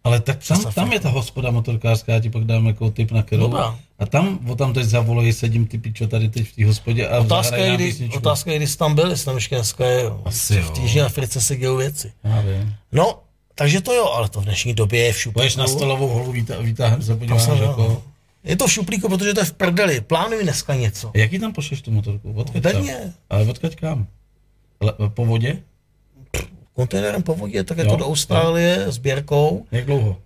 [0.04, 3.24] Ale tak tam, tam je ta hospoda motorkářská, já ti pak dám jako tip na
[3.24, 3.42] kterou.
[3.44, 3.80] Dobrá.
[4.00, 7.20] A tam, o tam teď zavolají, sedím ty pičo tady teď v té hospodě a
[7.20, 10.06] Otázka je, kdy, otázka je, kdy jsi tam byl, jestli tam ještě dneska je.
[10.26, 12.12] Asi v Jižní Africe se dějou věci.
[12.24, 12.76] Já vím.
[12.92, 13.20] No,
[13.56, 15.40] takže to jo, ale to v dnešní době je v šuplíku.
[15.40, 18.04] Poješ na stolovou holu, výtah, výtahem se podíváš, jako...
[18.44, 20.02] Je to v šuplíku, protože to je v prdeli.
[20.02, 21.12] Plánuji dneska něco.
[21.14, 22.34] Jaký tam pošleš tu motorku?
[22.34, 22.72] Odkud tam?
[22.72, 23.14] Bedně.
[23.30, 24.08] Ale odkud kam?
[24.82, 25.60] Le, po vodě?
[26.74, 29.66] Kontejnerem po vodě, tak jako Jo, do Austrálie, s běrkou.
[29.72, 30.18] Jak dlouho?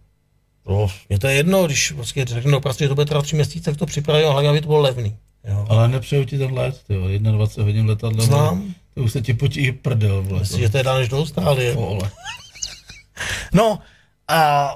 [0.70, 3.72] No, mě to je jedno, když prostě řeknu, prostě, že to bude trvat tři měsíce,
[3.72, 5.18] tak to připravím, hlavně, aby to bylo levný.
[5.48, 5.66] Jo.
[5.70, 8.24] Ale nepřeju ti ten let, ty jo, 21 hodin letadlo.
[8.26, 8.74] Znám.
[8.94, 10.40] To už se ti potí i prdel, vole.
[10.40, 11.78] Myslím, že to je dál než do Austrálie.
[13.54, 13.80] No
[14.28, 14.70] a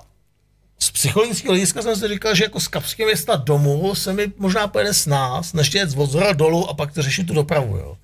[0.80, 4.68] z psychologického hlediska jsem si říkal, že jako z Kapského města domů se mi možná
[4.68, 7.98] pojede s nás, než jet od zhora dolů a pak to řešit tu dopravu, jo.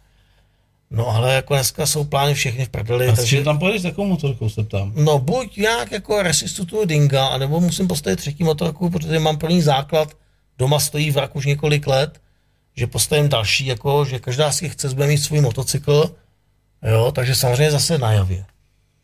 [0.93, 3.43] No ale jako dneska jsou plány všechny v prdeli, A takže...
[3.43, 4.93] tam pojedeš, jakou motorkou se ptám?
[4.95, 10.17] No buď nějak jako restitutu dinga, anebo musím postavit třetí motorku, protože mám první základ,
[10.57, 12.21] doma stojí vrak už několik let,
[12.75, 16.15] že postavím další, jako, že každá z těch chce bude mít svůj motocykl,
[16.83, 18.45] jo, takže samozřejmě zase na javě.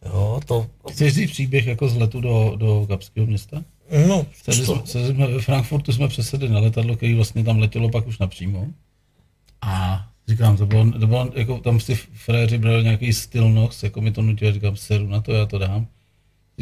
[0.06, 3.64] Jo, to, Chceš říct příběh jako z letu do, do Kapského města?
[4.08, 8.08] no, to, jsme, jsme ve Frankfurtu jsme přesedli na letadlo, který vlastně tam letělo pak
[8.08, 8.68] už napřímo.
[9.62, 14.12] A říkám, to bylo, to bylo jako tam si fréři brali nějaký stylnox, jako mi
[14.12, 15.88] to nutilo, říkám, seru na to, já to dám.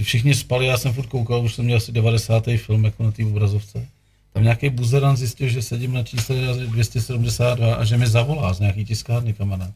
[0.01, 2.43] Všichni spali, já jsem furt koukal, už jsem měl asi 90.
[2.57, 3.87] film jako na té obrazovce.
[4.33, 6.35] Tam nějaký buzeran zjistil, že sedím na čísle
[6.67, 9.73] 272 a že mi zavolá z nějaký tiskárny kamarád.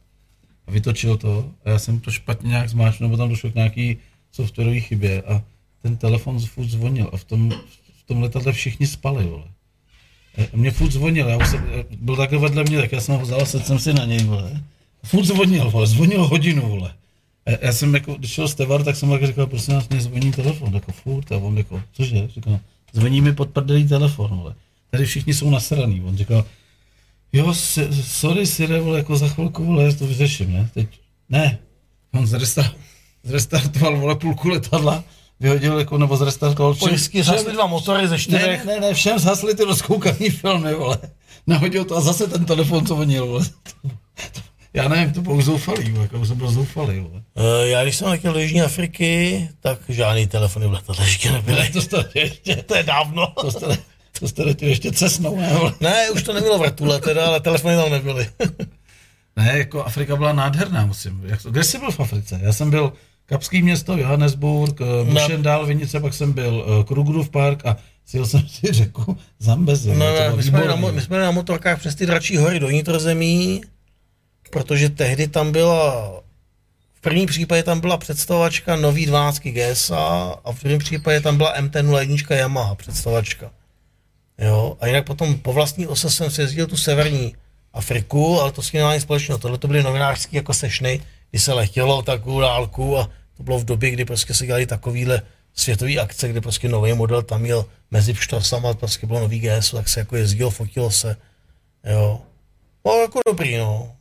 [0.68, 3.98] a vytočil to a já jsem to špatně nějak zmáčknul, nebo tam došlo k nějaký
[4.32, 5.44] softwarové chybě a
[5.82, 7.52] ten telefon furt zvonil a v tom,
[8.00, 9.44] v tom letadle všichni spali, vole.
[10.38, 13.22] A mě furt zvonil, já už jsem, byl takhle vedle mě, tak já jsem ho
[13.22, 14.64] vzal sedl jsem si na něj, vole.
[15.04, 16.94] Furt zvonil, vole, zvonil hodinu, vole.
[17.46, 20.32] A já jsem jako, když šel Stevar, tak jsem tak říkal, prosím vás, mě zvoní
[20.32, 22.60] telefon, jako furt, a on jako, cože, říkal,
[22.94, 24.56] zvoní mi podprdelý telefon, vole.
[24.92, 26.46] Tady všichni jsou nasraný, on říkal,
[27.34, 30.88] jo, si, sorry, Sire, vole, jako za chvilku, vole, to vyřeším, ne, teď,
[31.30, 31.58] ne,
[32.14, 32.28] on
[33.24, 35.04] zrestartoval, vole, půlku letadla,
[35.42, 38.66] vyhodil jako, nebo zrestartoval všem, Vždycky zhasli dva motory ze čtyřech.
[38.66, 40.98] ne, ne, ne, všem zhasli ty rozkoukaný filmy, vole.
[41.48, 43.46] Nahodil to a zase ten telefon, co vonil, vole.
[44.74, 47.22] Já nevím, to bylo zoufalý, jako jsem byl zoufalý, vole.
[47.38, 51.70] Eh, Já když jsem letěl do Jižní Afriky, tak žádný telefony v letadle ještě nebyly.
[51.70, 53.28] To jste ještě, To je dávno.
[53.42, 53.78] to jste,
[54.20, 55.52] to jste letěl ještě cesnou, ne.
[55.80, 58.30] Ne, už to nebylo vrtule teda, ale telefony tam nebyly.
[59.36, 61.22] Ne, jako Afrika byla nádherná, musím.
[61.26, 62.40] Jak to, kde jsi byl v Africe?
[62.44, 62.94] Já jsem byl
[63.26, 68.48] Kapský město, Johannesburg, eh, Mušendal, Vinice, pak jsem byl eh, Krugerův park a sjel jsem
[68.48, 69.90] si řeku Zambezi.
[69.90, 73.62] No, bylo my, jsme na, my jsme na motorkách přes ty dračí hory do nitrozemí,
[74.52, 76.12] protože tehdy tam byla,
[76.94, 81.58] v prvním případě tam byla představovačka nový 12 GSA a v druhém případě tam byla
[81.62, 83.52] MT-01 Yamaha představovačka.
[84.42, 87.36] Jo, a jinak potom po vlastní ose jsem si jezdil tu severní
[87.74, 89.40] Afriku, ale to s tím nemá nic společného.
[89.40, 91.02] Tohle to byly novinářské jako sešny,
[91.32, 95.22] kdy se letělo takovou dálku a to bylo v době, kdy prostě se dělali takovýhle
[95.54, 99.90] světový akce, kde prostě nový model tam měl mezi pštrosama, prostě bylo nový GS, tak
[99.90, 101.18] se jako jezdilo, fotilo se,
[101.94, 102.22] jo.
[102.86, 103.96] No jako dobrý, no.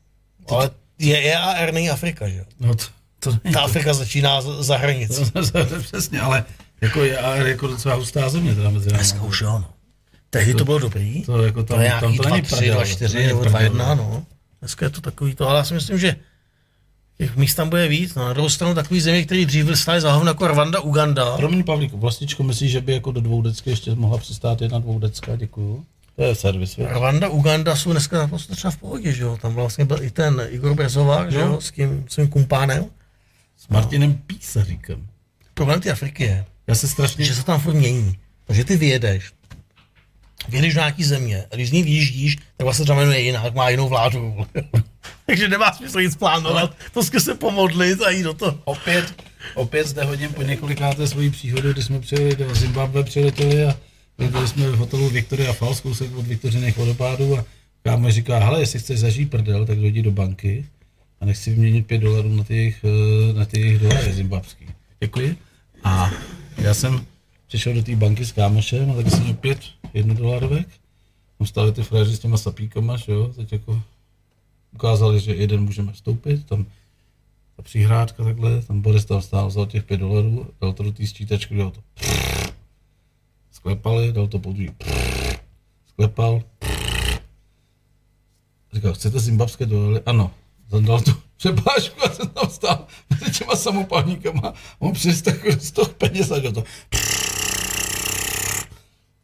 [0.48, 2.44] Ale je EAR není Afrika, že jo.
[2.60, 2.84] No, to,
[3.18, 4.78] to Ta Afrika začíná za,
[5.52, 6.44] to, přesně, ale
[6.80, 8.98] jako je a jako docela hustá země teda mezi námi.
[8.98, 9.70] Dneska už jo, no.
[10.30, 11.22] Tehdy to bylo dobrý.
[11.22, 13.14] To jako tam, To je tam nějaký to 2, není 3, prdel, 2, to 4
[13.14, 13.52] není nebo prdel.
[13.52, 14.26] 2, 1, no.
[14.60, 16.16] Dneska je to takový to, ale já si myslím, že
[17.20, 18.14] těch míst tam bude víc.
[18.14, 18.24] No.
[18.24, 21.36] Na druhou stranu takový země, který dřív byl stále za jako Rwanda, Uganda.
[21.36, 25.36] Promiň, Pavlíku, vlastičko, myslíš, že by jako do dvoudecky ještě mohla přistát jedna dvoudecka?
[25.36, 25.84] Děkuju.
[26.16, 26.86] To je servis, víš?
[26.90, 29.38] Rwanda, Uganda jsou dneska naprosto třeba v pohodě, že jo.
[29.42, 31.44] Tam vlastně byl i ten Igor Brezovák, že No.
[31.46, 32.84] jo, s tím svým kumpánem.
[33.56, 35.06] S Martinem Písaříkem.
[35.54, 37.24] Problém té Afriky je, Já se strašně...
[37.24, 38.16] že se tam furt mění.
[38.46, 39.32] Takže ty vyjedeš,
[40.48, 43.68] vyjedeš do nějaký země a když z ní vyjíždíš, tak vlastně třeba jmenuje jinak, má
[43.68, 44.46] jinou vládu.
[45.26, 48.58] Takže nemá smysl nic plánovat, prostě se pomodlit a jít do toho.
[48.64, 49.14] Opět,
[49.54, 53.76] opět zde hodím po několikáté svoji příhodu, kdy jsme přijeli do Zimbabwe, přiletěli a
[54.28, 57.44] byli jsme v hotelu Victoria Falls, kousek od Viktoriných vodopádů a
[57.82, 60.66] kámo říká, hele, jestli chceš zažít prdel, tak dojdi do banky
[61.20, 64.66] a nech si vyměnit 5 dolarů na jejich, eh, na ty jejich dolary zimbabský.
[65.00, 65.36] Děkuji.
[65.84, 66.10] A
[66.58, 67.06] já jsem
[67.48, 69.58] přišel do té banky s kámošem a taky jsem měl pět
[69.94, 70.68] jednodolarovek.
[71.38, 73.82] Tam stáli ty frajeři s těma sapíkama, že jo, teď jako
[74.72, 76.66] ukázali, že jeden můžeme vstoupit, tam
[77.56, 81.06] ta přihrádka takhle, tam Boris tam stál, vzal těch 5 dolarů, dal to do té
[81.06, 81.80] sčítačky, dal to
[83.50, 84.70] sklepali, dal to po druhý
[85.88, 86.42] sklepal.
[88.72, 90.02] Říkal, chcete zimbabské dolary?
[90.06, 90.30] Ano.
[90.80, 94.54] Dal tu přepážku a jsem tam stál mezi těma samopalníkama.
[94.78, 96.64] On přes takový z toho peněz a dělal to.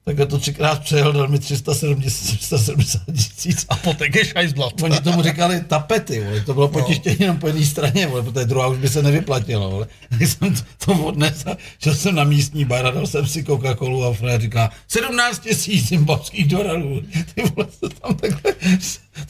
[0.07, 3.67] Tak to třikrát přejel, dal mi 370, 370 tisíc.
[3.69, 4.83] A potek je šajzblat.
[4.83, 6.41] Oni tomu říkali tapety, vole.
[6.41, 9.71] to bylo potištění jenom po jedné straně, vole, protože druhá už by se nevyplatilo.
[9.71, 9.87] Vole.
[10.11, 13.43] Tak jsem to, to odnes a šel jsem na místní bar a dal jsem si
[13.43, 17.03] Coca-Colu a Fred říká 17 tisíc zimbabských dolarů.
[17.35, 18.55] Ty vole, to tam takhle,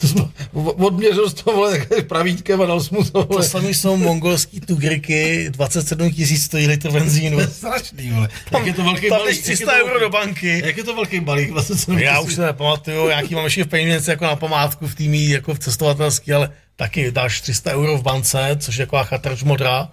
[0.01, 0.21] to jsme,
[0.53, 3.43] odměřil z toho vole, takhle pravítkem a dal jsem mu to, To vole.
[3.43, 7.37] samý jsou mongolský tugriky, 27 tisíc stojí litr benzínu.
[7.37, 8.29] To je strašný, vole.
[8.51, 9.27] Jak je to velký Tam balík?
[9.27, 10.61] jdeš jak je 300 to euro do banky.
[10.65, 11.51] Jak je to velký balík?
[11.51, 14.95] Vlastně jsem Já už se nepamatuju, jaký mám ještě v peněžence jako na památku v
[14.95, 19.43] týmí, jako v cestovatelský, ale taky dáš 300 euro v bance, což je taková chatrč
[19.43, 19.89] modrá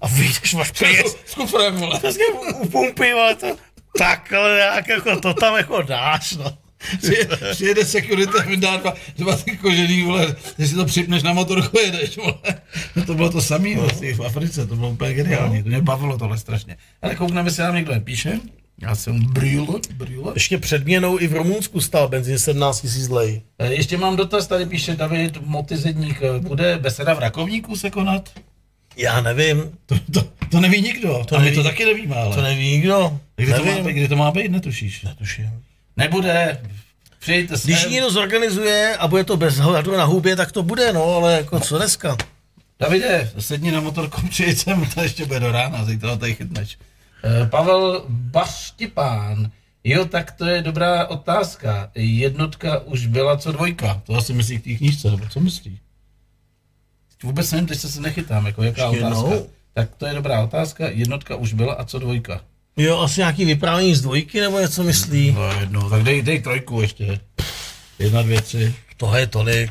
[0.00, 2.00] a vyjdeš, máš peněz, S kufrem, vole.
[2.60, 3.56] u, pumpy, ale to,
[3.98, 6.58] tak, ale jak jako to tam jako dáš, no.
[7.52, 11.78] Přijede, security a vydá dva, dva ty kožený, vole, když si to připneš na motorku,
[11.78, 12.34] jedeš, vole.
[12.96, 16.18] No to bylo to samé vlastně v Africe, to bylo úplně geniální, to mě bavilo
[16.18, 16.76] tohle strašně.
[17.02, 18.40] Ale koukneme, jestli nám někdo nepíše.
[18.82, 20.32] Já jsem brýle, brýle.
[20.34, 23.42] Ještě předměnou i v Rumunsku stál benzín 17 tisíc lej.
[23.58, 28.30] Eh, Ještě mám dotaz, tady píše David Motizedník, eh, bude beseda v Rakovníku se konat?
[28.96, 31.56] Já nevím, To, to, to neví nikdo, to a my neví.
[31.56, 32.34] to taky nevíme, ale.
[32.36, 33.20] to neví nikdo.
[33.36, 33.86] kdy, to má, nevím.
[33.86, 35.02] být, kdy to má být, netušíš?
[35.02, 35.50] Netuším.
[35.96, 36.62] Nebude,
[37.18, 37.68] přijďte sem.
[37.70, 41.32] Když někdo zorganizuje a bude to bez hladu na hubě, tak to bude, no, ale
[41.32, 42.16] jako co dneska?
[42.80, 46.78] Davide, sedni na motorku, přijď sem, to ještě bude do rána, zítra ho tady chytneš.
[47.24, 49.50] Eh, Pavel Baštipán.
[49.84, 51.90] Jo, tak to je dobrá otázka.
[51.94, 54.02] Jednotka už byla co dvojka.
[54.06, 55.78] To asi myslí k té knížce, nebo co myslí?
[57.22, 59.28] Vůbec nevím, teď se se nechytám, jako jaká Ještě otázka.
[59.30, 59.46] jednou?
[59.74, 60.88] Tak to je dobrá otázka.
[60.88, 62.40] Jednotka už byla a co dvojka?
[62.76, 65.32] Jo, asi nějaký vyprávění z dvojky, nebo něco myslí?
[65.32, 67.20] No jedno, tak dej, dej trojku ještě.
[67.98, 68.74] Jedna, dvě, tři.
[68.96, 69.70] Toho je tolik.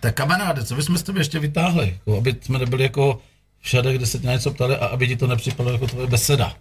[0.00, 1.86] Tak kamaráde, co bychom s tebe ještě vytáhli?
[1.92, 3.18] Jako, aby jsme nebyli jako
[3.60, 6.56] všade, kde se tě na něco ptali a aby ti to nepřipadlo jako tvoje beseda.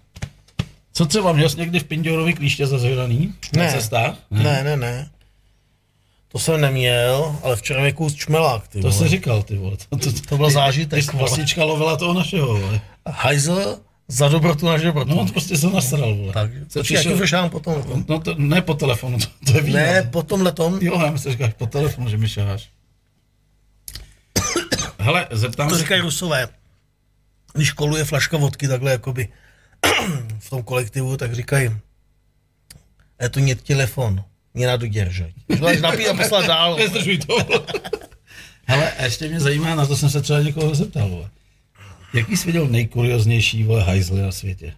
[0.93, 3.33] Co třeba, měl jsi někdy v Pindiorovi klíště zazvědaný?
[3.57, 3.71] Na Ne.
[3.71, 4.15] cestách?
[4.31, 5.09] Ne, ne, ne.
[6.31, 8.93] To jsem neměl, ale včera mi kus čmelák, ty To vole.
[9.03, 9.77] jsi říkal, ty vole.
[9.89, 11.19] To, to, To byl zážitek, Ty vole.
[11.19, 12.81] vlastička lovila toho našeho, vole.
[13.07, 15.10] Hajzl za dobrotu na žebrotu.
[15.10, 16.32] No, on prostě se nasral, vole.
[16.32, 18.04] tak, Se počkej, přišel- jak vyšám potom.
[18.08, 19.78] No to, ne po telefonu, to, to je víno.
[19.78, 20.78] Ne, po tomhle tom.
[20.80, 22.70] Jo, já myslím, že říkáš po telefonu, že mi šáš.
[24.98, 25.80] Hele, zeptám To se...
[25.80, 26.48] říkají rusové.
[27.54, 29.28] Když koluje flaška vodky takhle jakoby
[30.38, 31.70] v tom kolektivu, tak říkají,
[33.22, 34.24] je to нет telefon,
[34.54, 35.30] mě na držet.
[35.46, 36.76] Když máš napít a poslat dál.
[36.76, 37.34] Nezdržuj to.
[37.44, 37.60] vole.
[38.66, 41.30] Hele, a ještě mě zajímá, na to jsem se třeba někoho zeptal, vole.
[42.13, 44.73] Jaký jsi viděl nejkurioznější, vole, hajzly na světě?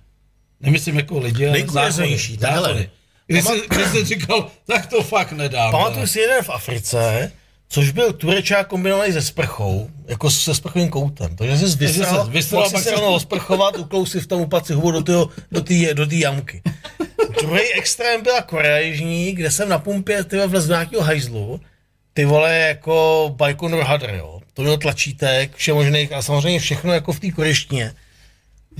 [0.59, 2.85] Nemyslím jako lidi, ale Nejkurioznější, takhle.
[3.27, 5.71] Když jsi, když jsi říkal, tak to fakt nedám.
[5.71, 7.31] Pamatuju si jeden v Africe,
[7.69, 11.35] což byl turečák kombinovaný se sprchou, jako se sprchovým koutem.
[11.35, 14.73] Takže jsi vysral, vysral, mohl si pak se rovnou osprchovat, uklous si v tom upaci
[14.73, 15.13] hubu do té
[15.51, 16.61] do tý, do tý jamky.
[17.41, 21.61] Druhý extrém byla Korea Jižní, kde jsem na pumpě ty vlez do nějakého hajzlu,
[22.13, 24.40] ty vole jako Baikonur Hadr, jo.
[24.53, 27.93] To měl tlačítek, všemožných a samozřejmě všechno jako v té koreštině.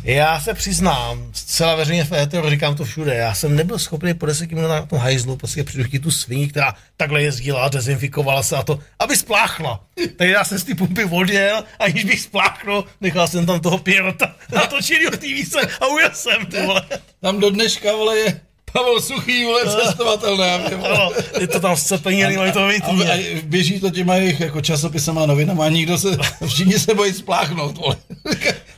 [0.03, 4.25] Já se přiznám, zcela veřejně v éteru, říkám to všude, já jsem nebyl schopný po
[4.25, 8.63] deseti minutách na tom hajzlu prostě přidružit tu sviní, která takhle jezdila, dezinfikovala se a
[8.63, 9.83] to, aby spláchla.
[10.17, 14.35] Takže já jsem z té pumpy odjel, aniž bych spláchnul, nechal jsem tam toho Pierrota
[14.53, 16.85] natočený v té a ujel jsem, ty vole.
[17.21, 18.41] Tam do dneška, vole, je
[18.73, 23.79] Pavel Suchý, vole, cestovatel na Ano, je to tam scepeněný, mají to a, a, běží
[23.79, 26.17] to těma jejich jako časopisama a novinama a nikdo se,
[26.47, 27.95] všichni se bojí spláchnout, vole.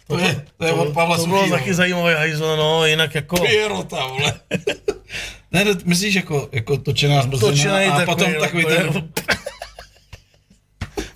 [0.07, 1.57] To je, to je od Pavla To bylo Suchýho.
[1.57, 3.37] taky zajímavé hajzlo, no, jinak jako...
[3.37, 4.33] Pierrota, vole.
[5.51, 9.09] Ne, myslíš jako, jako točená zmrzlina a potom takový to ten,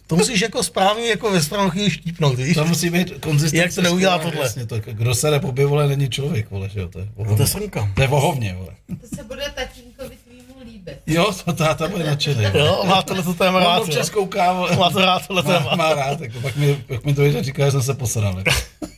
[0.07, 2.55] To musíš jako správně jako ve správnou chvíli štípnout, víš?
[2.55, 3.57] to musí být konzistence.
[3.63, 4.41] Jak to neudělá tohle?
[4.41, 7.25] Jasně, to, kdo se po vole, není člověk, vole, že jo, to je To je
[7.25, 7.47] vohovně.
[7.47, 7.91] srnka.
[7.95, 8.73] To je vohovně, vole.
[9.01, 10.97] To se bude tatínkovi tvýmu líbit.
[11.07, 12.43] Jo, to táta bude nadšený.
[12.53, 14.13] Jo, má tohle to téma On rád, občas jo.
[14.13, 14.75] kouká, vole.
[14.75, 15.75] Má to rád tohle má, téma.
[15.75, 18.37] má rád, jako, pak, mi, pak mi to říká, že jsem se posral.
[18.37, 18.51] Jako.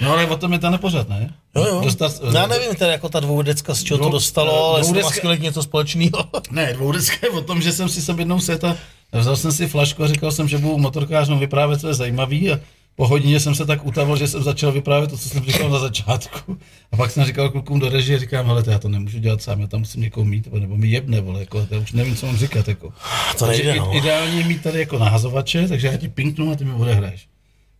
[0.00, 1.34] No ale o tom je to nepořád, ne?
[1.56, 1.80] Jo, jo.
[1.84, 4.92] Dostat, No, já nevím teda, jako ta dvoudecka, z čeho to Dvou- dostalo, ale jestli
[4.94, 6.10] to má dvoudecka- skvělek něco společného.
[6.50, 8.76] Ne, dvoudeska je o tom, že jsem si sem jednou seta,
[9.12, 12.60] vzal jsem si flašku a říkal jsem, že budu motorkářům vyprávět, co je zajímavý a
[12.96, 15.78] po hodině jsem se tak utavil, že jsem začal vyprávět to, co jsem říkal na
[15.78, 16.58] začátku.
[16.92, 19.66] A pak jsem říkal klukům do režie, říkám, hele, já to nemůžu dělat sám, já
[19.66, 22.68] tam musím někoho mít, nebo mi jebne, vole, jako, já už nevím, co mám říkat,
[22.68, 22.92] jako.
[23.38, 23.96] To nejde, no.
[23.96, 27.26] ideálně je mít tady jako nahazovače, takže já ti pinknu a ty mi odehraješ.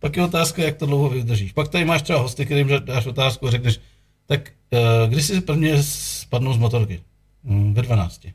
[0.01, 1.51] Pak je otázka, jak to dlouho vydržíš.
[1.51, 3.79] Pak tady máš třeba hosty, kterým dáš otázku a řekneš,
[4.25, 7.01] tak uh, kdy jsi prvně spadnul z motorky?
[7.43, 8.25] Hm, ve 12.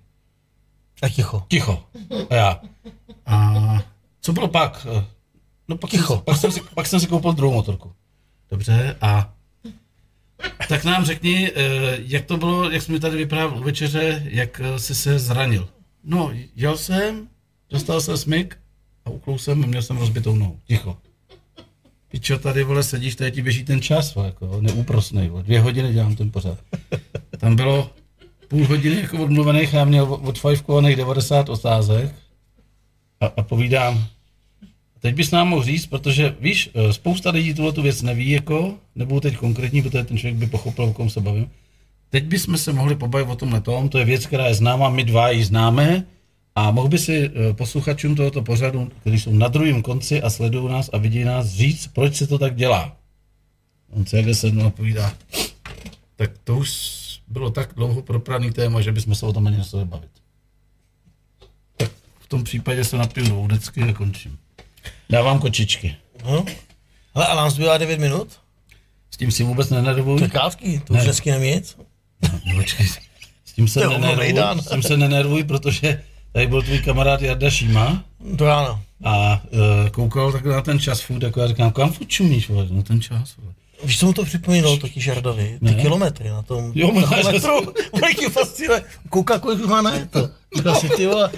[1.03, 1.43] A ticho.
[1.49, 1.85] Ticho.
[2.31, 2.61] A já.
[3.27, 3.55] A
[4.21, 4.87] co bylo pak?
[4.97, 5.05] Eh,
[5.69, 6.15] No pak, Ticho.
[6.15, 7.93] Jsem, pak, jsem si, pak jsem si koupil druhou motorku.
[8.51, 9.35] Dobře, a
[10.69, 14.61] tak nám řekni, eh, jak to bylo, jak jsi mi tady vyprávěl u večeře, jak
[14.65, 15.69] eh, jsi se zranil.
[16.05, 17.29] No, jel jsem,
[17.71, 18.59] dostal jsem smyk
[19.05, 20.61] a uklou jsem a měl jsem rozbitou nohu.
[20.65, 20.97] Ticho.
[22.09, 25.43] Pičo, tady, vole, sedíš, tady ti běží ten čas, vole, jako neúprosnej, vole.
[25.43, 26.59] Dvě hodiny dělám ten pořád.
[27.39, 27.91] Tam bylo
[28.49, 32.15] půl hodiny jako odmluvených, já měl odfajfkovaných 90 otázek
[33.21, 34.07] a, a povídám,
[35.01, 38.75] teď bys nám mohl říct, protože víš, eh, spousta lidí tuhle tu věc neví, jako,
[38.95, 41.51] nebudu teď konkrétní, protože ten člověk by pochopil, o kom se bavím.
[42.11, 45.31] Teď bychom se mohli pobavit o tom, to je věc, která je známá, my dva
[45.31, 46.05] ji známe
[46.57, 50.69] a mohl by si eh, posluchačům tohoto pořadu, kteří jsou na druhém konci a sledují
[50.73, 52.97] nás a vidí nás, říct, proč se to tak dělá.
[53.91, 55.15] On se jde sednu a povídá,
[56.17, 56.97] tak to už
[57.29, 60.11] bylo tak dlouho propraný téma, že bychom se o tom ani nesli bavit.
[61.77, 64.39] Tak v tom případě se napiju do vůdecky a končím.
[65.11, 65.97] Dávám kočičky.
[66.25, 66.45] No.
[67.15, 68.29] Hele, a nám zbývá 9 minut?
[69.11, 70.19] S tím si vůbec nenervuj.
[70.19, 71.05] To je krátký, to už Ne.
[71.05, 71.79] dneska nemí nic.
[72.33, 72.87] No, počkej,
[73.45, 73.81] s tím se
[74.61, 76.03] s tím se nenervuj, protože
[76.37, 78.81] tady byl tvůj kamarád Jarda Šíma Do rána.
[79.05, 82.67] a uh, koukal takhle na ten čas furt, jako já říkám, kam furt čumíš, vole,
[82.71, 83.53] no ten čas, vole.
[83.85, 85.59] Víš, co mu to připomínalo totiž Jardovi?
[85.59, 85.75] Ty Ne.
[85.75, 87.73] kilometry na tom Jo, že- metru.
[88.01, 88.83] Velký fascinuje.
[89.09, 90.29] Kouká, kolik už má na to.
[90.57, 91.31] Říkal si, ty vole,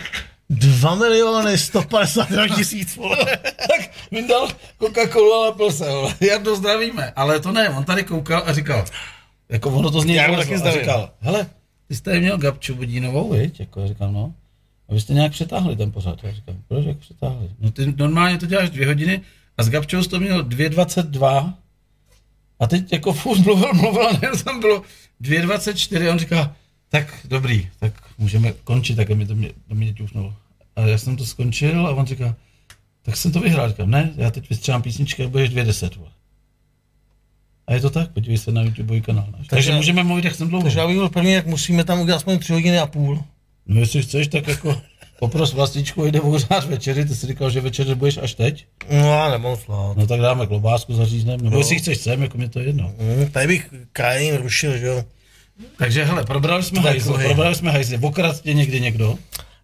[0.51, 3.17] 2 miliony 152 tisíc, vole.
[3.43, 4.49] tak vyndal
[4.81, 6.15] Coca-Colu a napil se, vole.
[6.21, 7.13] Jardo, zdravíme.
[7.17, 8.85] Ale to ne, on tady koukal a říkal,
[9.49, 10.81] jako ono to z něj Já taky zdravím.
[10.81, 11.47] říkal, hele,
[11.89, 13.61] ty jsi tady měl Gabču Budínovou, viď?
[13.61, 14.33] Jako já říkal, no.
[14.89, 16.25] A vy jste nějak přetáhli ten pořád.
[16.25, 17.51] Já říkám, proč jak přetáhli?
[17.61, 19.21] No ty normálně to děláš dvě hodiny
[19.59, 21.55] a s Gabčou to měl 2.22
[22.61, 24.83] a teď jako furt mluvil, mluvil, a najednou tam bylo
[25.23, 26.57] 2.24 a on říká,
[26.89, 30.35] tak dobrý, tak můžeme končit, tak mi to mě, to mě ťufnulo.
[30.77, 32.37] A já jsem to skončil a on říká,
[33.03, 33.69] tak jsem to vyhrál.
[33.69, 35.97] Říkám, ne, já teď vystřelám písničky a budeš 2.10.
[35.99, 36.11] vole.
[37.67, 39.27] A je to tak, podívej se na YouTube kanál.
[39.27, 39.33] náš.
[39.33, 40.63] Takže, takže můžeme mluvit, jak jsem dlouho.
[40.63, 43.25] Takže já bych byl první, jak musíme tam udělat aspoň tři hodiny a půl.
[43.69, 44.83] No jestli chceš, tak jako
[45.19, 48.67] popros vlastičku, jde ořád večery, ty jsi říkal, že večeře budeš až teď.
[48.91, 49.97] No já nemohu slát.
[49.97, 51.59] No tak dáme klobásku, zařízneme, nebo no.
[51.59, 52.93] jestli chceš sem, jako mi to je jedno.
[52.99, 55.05] Mm, tady bych krajin rušil, že jo.
[55.79, 59.19] Takže hele, probrali jsme hajzl, probrali jsme hajzl, okrát tě někdy někdo?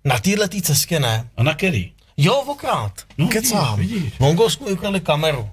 [0.05, 1.29] Na téhle tý cestě ne.
[1.37, 1.93] A na který?
[2.17, 2.93] Jo, okrát.
[3.19, 3.79] No, No, Kecám.
[3.79, 4.13] vidíš, vidíš.
[4.15, 5.49] V Mongolsku ukradli kameru.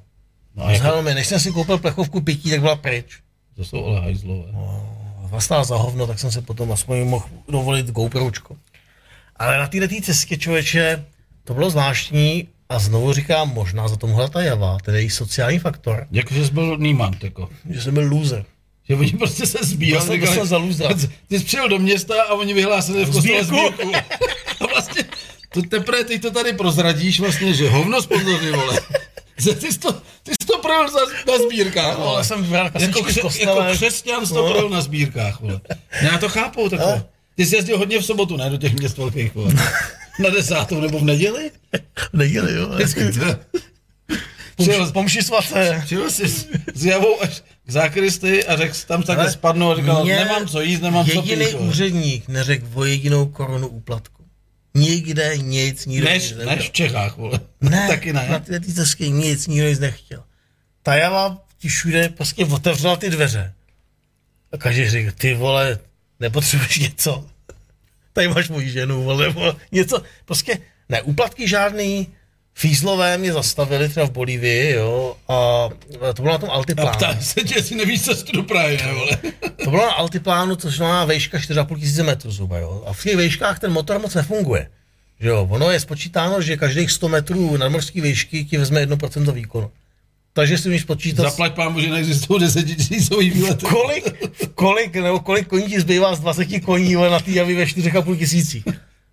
[0.56, 3.06] No a jako, helmy, než jsem si koupil plechovku pití, tak byla pryč.
[3.56, 4.52] to jsou ale hajzlové.
[5.32, 8.56] Vlastně za hovno, tak jsem se potom aspoň mohl dovolit GoPročko.
[9.36, 11.06] Ale na této cestě, člověče,
[11.44, 15.60] to bylo zvláštní a znovu říkám, možná za to mohla ta java, tedy její sociální
[15.60, 17.50] faktor, Jako, že jsi byl nímant, jako.
[17.70, 18.46] že jsem byl loser.
[18.90, 20.20] Že oni prostě se zbíjali.
[20.20, 20.90] To jsem- za lůzra.
[21.28, 23.74] Ty jsi přijel do města a oni vyhlásili v kostele Sbírku.
[23.76, 23.92] sbírku.
[24.62, 25.04] A vlastně,
[25.54, 28.80] to teprve teď to tady prozradíš vlastně, že hovno sponzoři, vole.
[29.38, 29.94] Že ty jsi to,
[30.24, 30.32] ty
[30.62, 34.26] jsi to projel za, na sbírkách, No, ale jsem vybral jako, z kře, jako křesťan
[34.26, 34.52] jsi to No.
[34.52, 35.62] projel na sbírkách, vole.
[36.02, 36.96] Já to chápu, takhle.
[36.96, 37.06] No.
[37.36, 39.54] Ty jsi jezdil hodně v sobotu, ne, do těch měst velkých, vole.
[40.20, 41.52] Na desátou nebo v neděli?
[42.14, 42.70] Neděli, jo.
[44.58, 45.82] Přijel, Pomši svaté.
[45.86, 46.28] přijel jsi
[46.76, 50.62] s, javou až k zákristy a řekl, tam takhle Ale spadnou a říkal, nemám co
[50.62, 51.54] jíst, nemám co Jediný pít.
[51.54, 51.70] vole.
[51.70, 54.24] úředník neřekl o jedinou korunu úplatku.
[54.76, 57.40] Nikde nic, nikdo Než, nic než v Čechách, vole.
[57.62, 58.40] Ne, Taky na ne.
[58.40, 60.24] ty, ty cestky nic, nikdo nic nechtěl.
[60.84, 63.54] Ta java ti všude prostě otevřela ty dveře.
[64.52, 65.80] A každý řekl, ty vole,
[66.20, 67.26] nepotřebuješ něco?
[68.14, 70.02] Tady máš moji ženu, vole, nebo něco.
[70.26, 70.60] Prostě
[70.90, 72.08] ne, úplatky žádný.
[72.54, 75.70] Fízlové mě zastavili třeba v Bolívii, jo, a
[76.14, 76.92] to bylo na tom A altiplánu.
[76.98, 79.18] ptá se tě, jestli nevíš cestu do Prahy, ne, vole.
[79.64, 82.84] To bylo na altiplánu, což má vejška 4,5 tisíce metrů zhruba, jo.
[82.88, 84.70] A v těch vejškách ten motor moc nefunguje.
[85.20, 89.72] Že jo, ono je spočítáno, že každých 100 metrů nadmorské výšky ti vezme 1% výkonu.
[90.34, 93.66] Takže si umíš počítat, Zaplať pámu, že neexistují desetitisícový výlety.
[93.66, 94.06] kolik,
[94.56, 98.18] kolik, nebo kolik koní ti zbývá z 20 koní ale na té javy ve 4,5
[98.18, 98.64] tisících.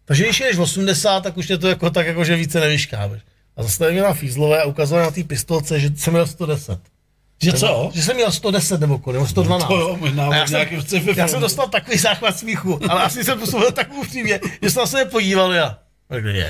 [0.05, 3.21] Takže když jdeš 80, tak už je to jako tak, jako že více nevyškáváš.
[3.57, 6.79] A zase mě na fízlové a ukazovali na té pistolce, že jsem měl 110.
[7.43, 7.91] Že co?
[7.95, 9.69] Že jsem měl 110 nebo kolik, nebo 112.
[9.69, 10.69] To jo, možná A já jsem,
[11.17, 14.87] já jsem dostal takový záchvat smíchu, ale asi jsem působil tak upřímně, že jsem na
[14.87, 15.79] sebe podíval já.
[16.09, 16.25] Tak.
[16.25, 16.49] Já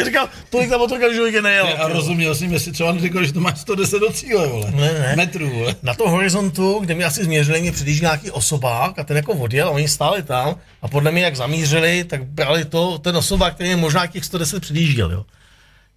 [0.04, 1.70] říkal, tolik ta motorka v životě nejela.
[1.70, 4.70] A rozuměl jsem, jestli třeba neříkal, že to máš 110 do cíle, vole.
[4.70, 5.14] Ne, ne.
[5.16, 5.76] Metrů, vole.
[5.82, 9.68] Na tom horizontu, kde mi asi změřili, mě předjíždí nějaký osobák a ten jako odjel
[9.68, 13.70] a oni stáli tam a podle mě jak zamířili, tak brali to, ten osobák, který
[13.70, 15.24] je možná těch 110 předjížděl, jo.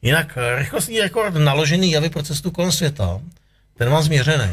[0.02, 3.20] Jinak eh, rychlostní rekord naložený javy pro cestu kolem světa,
[3.78, 4.50] ten mám změřený.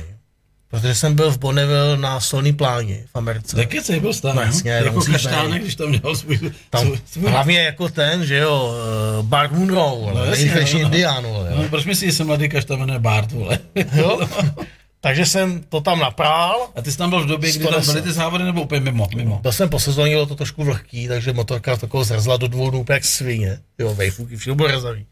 [0.70, 3.56] Protože jsem byl v Bonneville na solný pláni v Americe.
[3.56, 6.38] Tak je byl stán, No jasně, to jako kaštánek, když tam měl svůj,
[6.70, 8.74] Tam, svůj, svůj hlavně jako ten, že jo,
[9.20, 10.80] uh, Bart Munro, No, no, jasně, nejrychlejší no.
[10.80, 11.52] indián, vole.
[11.56, 13.58] No, proč myslíš, že se mladý kašta jmenuje Bart, vole?
[13.92, 14.20] jo.
[15.00, 17.92] Takže jsem to tam naprál, A ty jsi tam byl v době, kdy tam 110.
[17.92, 19.08] byly ty závody, nebo úplně mimo?
[19.16, 19.38] mimo.
[19.42, 22.84] Byl jsem po sezóně, bylo to trošku vlhký, takže motorka takovou zrzla do dvou dnů
[22.88, 23.58] jak svině.
[23.78, 25.06] Jo, vejfuky, všechno bylo rezavý.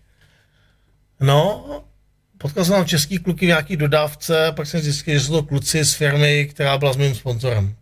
[1.20, 1.64] No,
[2.38, 5.84] potkal jsem tam český kluky v nějaký dodávce, pak jsem zjistil, že jsou to kluci
[5.84, 7.74] z firmy, která byla s mým sponzorem.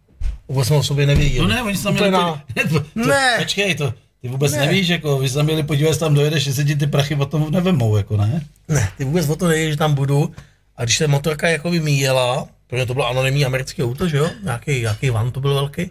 [0.49, 1.49] Vůbec jsme o sobě nevěděli.
[1.49, 2.11] No ne, oni tam měli...
[2.11, 3.35] na- Ne, to, to, Ne.
[3.39, 4.59] Počkej, to, ty vůbec Ne.
[4.59, 7.97] nevíš, jako, vy se měli podívat, jestli tam dojedeš, jestli ti ty prachy potom nevemou,
[7.97, 8.45] jako ne?
[8.69, 10.33] Ne, ty vůbec o to nevíš, že tam budu.
[10.77, 14.81] A když se motorka jako vymíjela, protože to bylo anonymní americké auto, že jo, nějaký,
[14.81, 15.91] nějaký van to byl velký,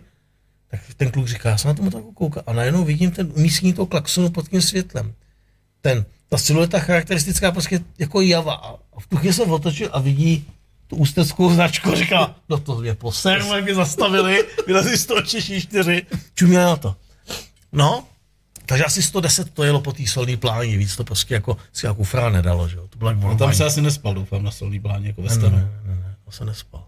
[0.71, 3.73] tak ten kluk říká, já jsem na tu motorku koukal a najednou vidím ten umístění
[3.73, 5.13] toho klaxonu pod tím světlem.
[5.81, 8.53] Ten, ta silueta charakteristická prostě jako java.
[8.53, 10.45] A v tu chvíli se otočil a vidí
[10.87, 15.21] tu ústeckou značku a říká, no to mě poseru, jak mě zastavili, vylezli z toho
[15.21, 16.95] Češi čtyři, čumě na to.
[17.71, 18.03] No,
[18.65, 21.95] takže asi 110 to jelo po té solní pláni, víc to prostě jako si jako
[21.97, 22.87] kufra nedalo, že jo.
[22.89, 25.35] To bylo jak No, tam se asi nespal, doufám, na solný pláně, jako ve ne,
[25.35, 25.55] stanu.
[25.55, 26.83] ne, ne, ne, to se nespal.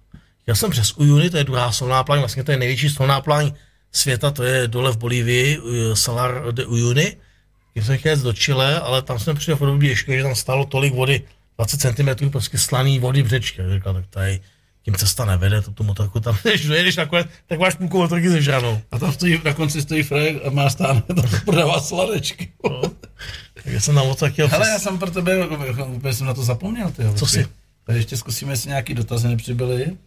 [0.47, 3.51] Já jsem přes Uyuni, to je druhá solná pláň, vlastně to je největší solná pláň
[3.91, 7.17] světa, to je dole v Bolívii, uh, Salar de Uyuni.
[7.77, 10.65] Já jsem chtěl do Chile, ale tam jsme přišli v období ještě, že tam stálo
[10.65, 11.21] tolik vody,
[11.57, 13.61] 20 cm prostě slaný vody břečky.
[13.61, 14.39] Já říkal, tak tady
[14.83, 18.81] tím cesta nevede, to tu motorku tam, když dojedeš nakonec, tak máš půlku motorky zežranou.
[18.91, 22.51] A tam stojí, na konci stojí Frek a má stán, tam prodává sladečky.
[23.63, 25.47] Takže jsem tam moc tak chtěl Hele, přes- já jsem pro tebe,
[25.87, 27.03] úplně jsem na to zapomněl, ty.
[27.15, 27.47] Co si?
[27.83, 29.97] Tak ještě zkusíme, jestli nějaký dotazy nepřibyly.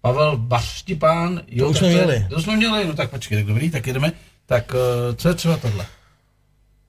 [0.00, 2.26] Pavel Baštipán, jo, už tak jsme to měli.
[2.30, 4.12] To jsme měli, no tak počkej, tak dobrý, tak jedeme.
[4.46, 5.86] Tak eh, co je třeba tohle?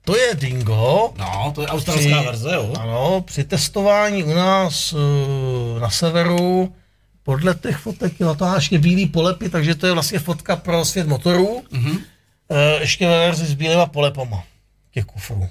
[0.06, 1.12] To je Dingo.
[1.18, 2.74] No, to je australská verze, jo?
[2.80, 6.74] Ano, při testování u nás uh, na severu
[7.22, 11.62] podle těch fotek je natáčně bílý polepy, takže to je vlastně fotka pro svět motorů.
[11.72, 11.90] Mm-hmm.
[11.90, 14.44] Uh, ještě ve verzi s bílýma polepama
[14.90, 15.48] těch kufrů.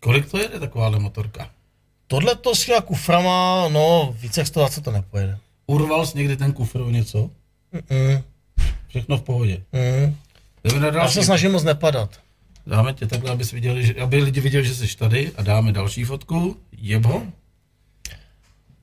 [0.00, 1.48] Kolik to jede takováhle motorka?
[2.06, 5.38] Tohle to s těma kuframa, no více jak 120 to nepojede.
[5.66, 7.30] Urval jsi někdy ten kufr o něco?
[7.74, 8.22] Mm-mm.
[8.88, 9.62] Všechno v pohodě.
[9.72, 10.16] Mm.
[10.94, 12.23] Já se snažím moc nepadat.
[12.66, 16.04] Dáme tě takhle, abys viděli, že, aby lidi viděli, že jsi tady a dáme další
[16.04, 16.56] fotku.
[16.78, 17.22] Jebo.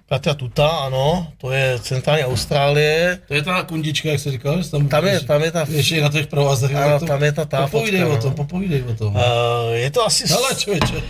[0.09, 3.19] Katia Tuta, ano, to je centrální Austrálie.
[3.27, 6.01] To je ta kundička, jak jsi říkal, že tam, Tam je, tam je ta, ještě
[6.01, 6.75] na těch provazech.
[6.75, 8.21] Ano, to- tam je ta- ta Popovídej fotka, o no.
[8.21, 9.15] tom, popovídej o tom.
[9.15, 9.21] uh,
[9.73, 10.27] je to asi...
[10.27, 11.03] Hele, člověče.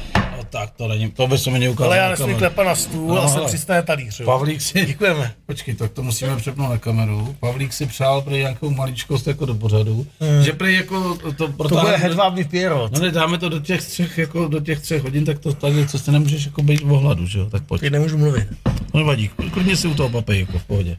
[0.52, 1.90] Tak, to není, to by se mi neukázalo.
[1.92, 4.22] ale já nesmím klepat na stůl No, a jsem přistane talíř.
[4.26, 4.86] Pavlík si...
[4.86, 5.34] Děkujeme.
[5.46, 7.36] Počkej, tak to musíme přepnout na kameru.
[7.40, 10.08] Pavlík si přál prý nějakou maličkost jako do pořadu,
[10.42, 12.92] že prý jako to To protáhneme- bude hedvábný pěrot.
[12.92, 15.74] No ne, dáme to do těch třech, jako do těch třech hodin, tak to tak,
[15.92, 17.82] co ty nemůžeš jako být v ohladu, že jo, tak pojď.
[17.82, 18.48] Teď nemůžu mluvit.
[18.94, 20.98] No nevadí, klidně si u toho papej, jako v pohodě.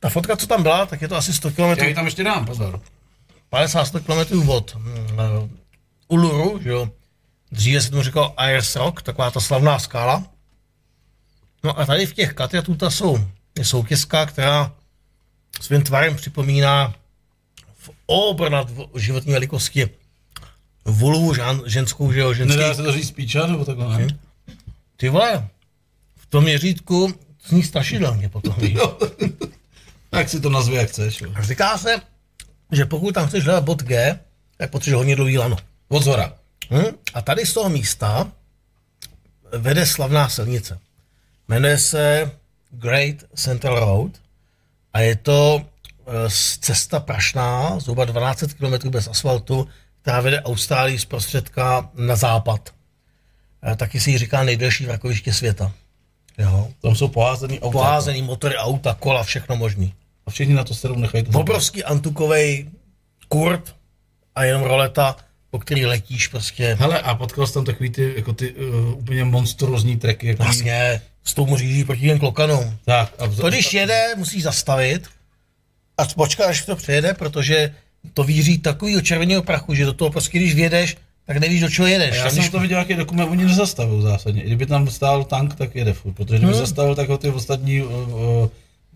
[0.00, 2.24] Ta fotka, co tam byla, tak je to asi 100 km, Já ji tam ještě
[2.24, 2.80] dám, pozor.
[3.52, 5.48] 50-100 km od eh,
[6.08, 6.88] Uluru, že jo.
[7.54, 10.24] Dříve se tomu říkal Ayers Rock, taková ta slavná skála.
[11.64, 13.28] No a tady v těch Katiatuta jsou
[13.58, 14.72] je soutězka, která
[15.60, 16.94] svým tvarem připomíná
[17.76, 19.88] v obrnat životní velikosti
[20.84, 22.56] vulu žen, ženskou, že jo, ženský.
[22.56, 24.18] Nedá se to říct píča, nebo takhle, ne?
[24.96, 25.48] Ty vole,
[26.16, 27.14] v tom měřítku
[27.46, 28.54] zní strašidelně potom.
[28.58, 28.78] víš.
[30.10, 31.20] Tak si to nazvi, jak chceš.
[31.20, 31.30] Jo.
[31.40, 32.00] Říká se,
[32.72, 34.20] že pokud tam chceš hledat bod G,
[34.56, 35.56] tak potřebuješ hodně dlouhý lano.
[35.88, 36.32] Od zhora.
[36.70, 36.96] Hm?
[37.14, 38.32] A tady z toho místa
[39.58, 40.78] vede slavná silnice.
[41.48, 42.30] Jmenuje se
[42.70, 44.10] Great Central Road
[44.92, 46.30] a je to eh,
[46.60, 49.68] cesta prašná, zhruba 12 km bez asfaltu,
[50.02, 52.74] která vede Austrálii z prostředka na západ.
[53.62, 55.72] Eh, Taky si ji říká nejdelší vrakoviště světa.
[56.38, 56.68] Jo.
[56.82, 57.72] Tam jsou poházený auta.
[57.72, 59.94] Poházený motory, auta, kola, všechno možný.
[60.26, 62.70] A všichni na to sedou nechají Obrovský antukový
[63.28, 63.76] kurt
[64.34, 65.16] a jenom roleta,
[65.54, 66.76] po který letíš prostě.
[66.80, 70.26] Hele, a potkal jsi tam takový ty, jako ty uh, úplně monstrózní treky.
[70.26, 72.76] Jako Vlastně s tou říží proti těm klokanům.
[72.84, 73.36] Tak, a vz...
[73.36, 75.06] To když jede, musíš zastavit
[75.98, 77.74] a počkat, až to přejede, protože
[78.14, 81.88] to víří takového červeného prachu, že do toho prostě, když vědeš, tak nevíš, do čeho
[81.88, 82.12] jedeš.
[82.12, 84.42] A já jsem když- to viděl, jaký dokument, oni nezastavují zásadně.
[84.42, 86.60] Kdyby tam stál tank, tak jede furt, protože kdyby Hmm.
[86.60, 88.48] zastavil, tak ho ty ostatní uh, uh,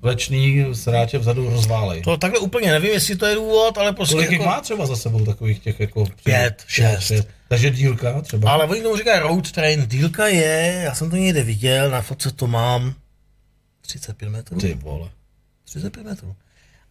[0.03, 2.03] vlečný sráče vzadu rozválej.
[2.03, 4.97] To takhle úplně nevím, jestli to je důvod, ale prostě Kolik jako, má třeba za
[4.97, 6.05] sebou takových těch jako...
[6.25, 7.13] Pět, šest.
[7.49, 8.51] Takže dílka třeba.
[8.51, 9.87] Ale oni tomu říkají road train.
[9.87, 12.95] Dílka je, já jsem to někde viděl, na fotce to mám
[13.81, 14.61] 35 metrů.
[14.61, 15.09] Ty vole.
[15.65, 16.37] 35 metrů.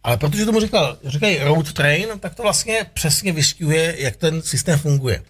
[0.02, 4.78] Ale protože tomu říkal, říkají road train, tak to vlastně přesně vystihuje, jak ten systém
[4.78, 5.22] funguje.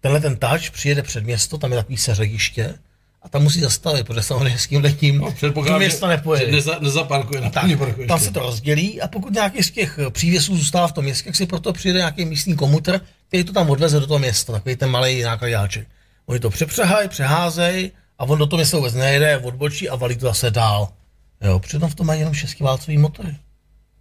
[0.00, 2.74] Tenhle ten touch přijede před město, tam je takový seřegiště
[3.28, 5.34] a tam musí zastavit, protože samozřejmě s tím letím No,
[5.64, 6.52] do města nepojede.
[6.52, 7.64] neza, nezaparkuje na Tak,
[8.08, 11.36] tam se to rozdělí a pokud nějaký z těch přívěsů zůstává v tom městě, tak
[11.36, 14.90] si proto přijde nějaký místní komuter, který to tam odveze do toho města, takový ten
[14.90, 15.88] malý nákladáček.
[16.26, 20.26] Oni to přepřehají, přeházej a on do toho města vůbec nejde, odbočí a valí to
[20.26, 20.88] zase dál.
[21.40, 23.36] Jo, přitom v tom mají jenom šestiválcový motory.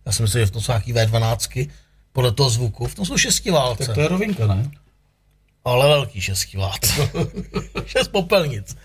[0.06, 1.70] Já si myslím, že v tom jsou nějaký V12,
[2.14, 3.86] podle toho zvuku, v tom jsou šestiválce.
[3.86, 4.72] Tak to je rovinka, ne?
[5.66, 7.10] Ale velký šestiválce.
[7.86, 8.78] Šest popelnic.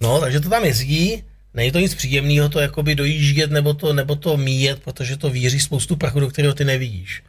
[0.00, 1.24] No, takže to tam jezdí,
[1.54, 5.60] není to nic příjemného to jakoby dojíždět nebo to, nebo to míjet, protože to víří
[5.60, 7.22] spoustu prachu, do kterého ty nevidíš.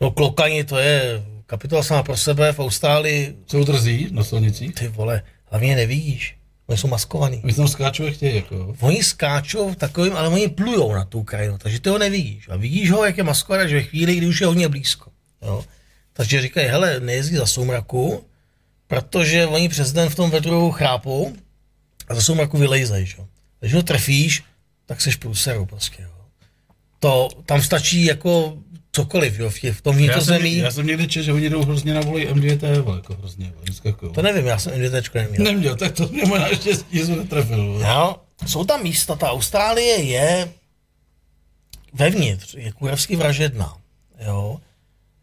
[0.00, 4.74] No klokani, to je kapitola sama pro sebe v Austrálii, Jsou drzí na silnicích.
[4.74, 6.36] ty vole, hlavně nevidíš.
[6.66, 7.40] Oni jsou maskovaný.
[7.44, 8.74] My tam skáčou, jak chtějí, jako.
[8.80, 12.48] Oni skáčou takovým, ale oni plujou na tu krajinu, takže ty ho nevidíš.
[12.48, 15.10] A vidíš ho, jak je maskovaný, že ve chvíli, kdy už je hodně blízko.
[15.42, 15.64] Jo.
[16.12, 18.24] Takže říkají, hele, nejezdí za soumraku,
[18.86, 21.32] protože oni přes den v tom vedru chrápou
[22.12, 23.06] a za soumraku vylejzají.
[23.06, 23.14] Že?
[23.18, 23.26] jo.
[23.60, 24.42] Když ho trefíš,
[24.86, 26.02] tak seš průseru prostě.
[26.02, 26.08] Jo.
[26.98, 28.58] To, tam stačí jako
[28.92, 30.56] cokoliv, jo, v, tě, v tom Já jsem, vnitrozemí.
[30.56, 34.12] já jsem někde čet, že oni jdou hrozně na volej M2T, jako hrozně, vyskakují.
[34.12, 35.44] To nevím, já jsem NDT neměl.
[35.44, 37.82] Neměl, tak to mě možná štěstí, že jsem netrefil.
[37.86, 38.16] Jo,
[38.46, 40.52] jsou tam místa, ta Austrálie je
[41.92, 43.76] vevnitř, je kurevsky vražedná.
[44.26, 44.60] Jo.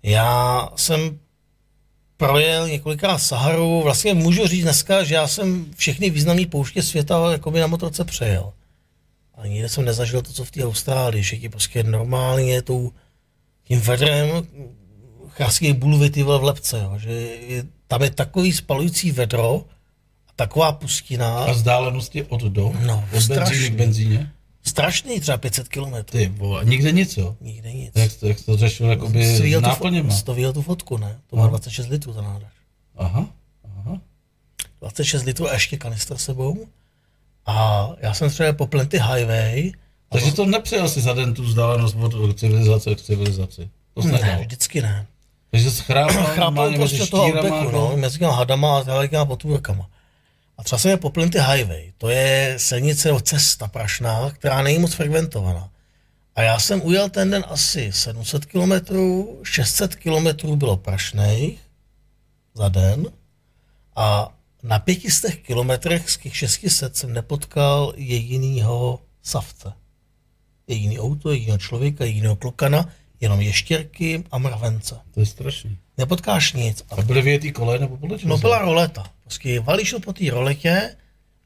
[0.04, 1.20] Já jsem
[2.20, 7.52] projel několikrát Saharu, vlastně můžu říct dneska, že já jsem všechny významné pouště světa jako
[7.52, 8.54] by na motorce přejel.
[9.36, 12.92] A nikde jsem nezažil to, co v té Austrálii, že ti prostě normálně tou,
[13.64, 14.48] tím vedrem
[15.30, 16.94] chráský bulvy ty v lepce, jo.
[16.98, 17.12] že
[17.48, 19.66] je, tam je takový spalující vedro
[20.28, 21.38] a taková pustina.
[21.40, 23.70] A vzdálenosti od do, No, od benzíny strašný.
[23.70, 24.32] k benzíně.
[24.70, 26.20] Strašný, třeba 500 kilometrů.
[26.20, 27.36] Ty vole, nikde nic, jo?
[27.42, 27.92] Nikde nic.
[27.96, 30.14] Jak to, jak to řešil jakoby s tu, náplněma?
[30.14, 31.20] jsi to viděl tu fotku, ne?
[31.28, 32.52] To má 26 litrů ta nádrž.
[32.98, 33.26] Aha,
[33.78, 34.02] aha.
[34.80, 36.68] 26 litrů a ještě kanistr sebou.
[37.46, 39.72] A já jsem třeba po Plenty Highway,
[40.10, 43.70] Takže to nepřejel si za den tu vzdálenost od civilizace k civilizaci.
[43.94, 44.40] To ne, nedal.
[44.40, 45.08] vždycky ne.
[45.52, 49.90] Takže jsi chrápal, prostě toho štírama, outbacku, no, mezi těma hadama a těma potvůrkama.
[50.60, 54.94] A třeba jsem je Plenty Highway, to je silnice nebo cesta prašná, která není moc
[54.94, 55.72] frekventovaná.
[56.36, 61.60] A já jsem ujel ten den asi 700 kilometrů, 600 kilometrů bylo prašných
[62.54, 63.06] za den
[63.96, 69.74] a na 500 kilometrech z těch 600 jsem nepotkal jedinýho savce.
[70.68, 72.90] Jediný auto, jediného člověka, jediného klokana,
[73.22, 74.96] jenom ještěrky a mravence.
[75.14, 75.78] To je strašný.
[75.98, 76.86] Nepotkáš nic.
[76.90, 78.30] A A byly vyjetý kole nebo podle čeho?
[78.30, 79.04] No byla roleta.
[79.24, 80.96] Prostě valíš po té roletě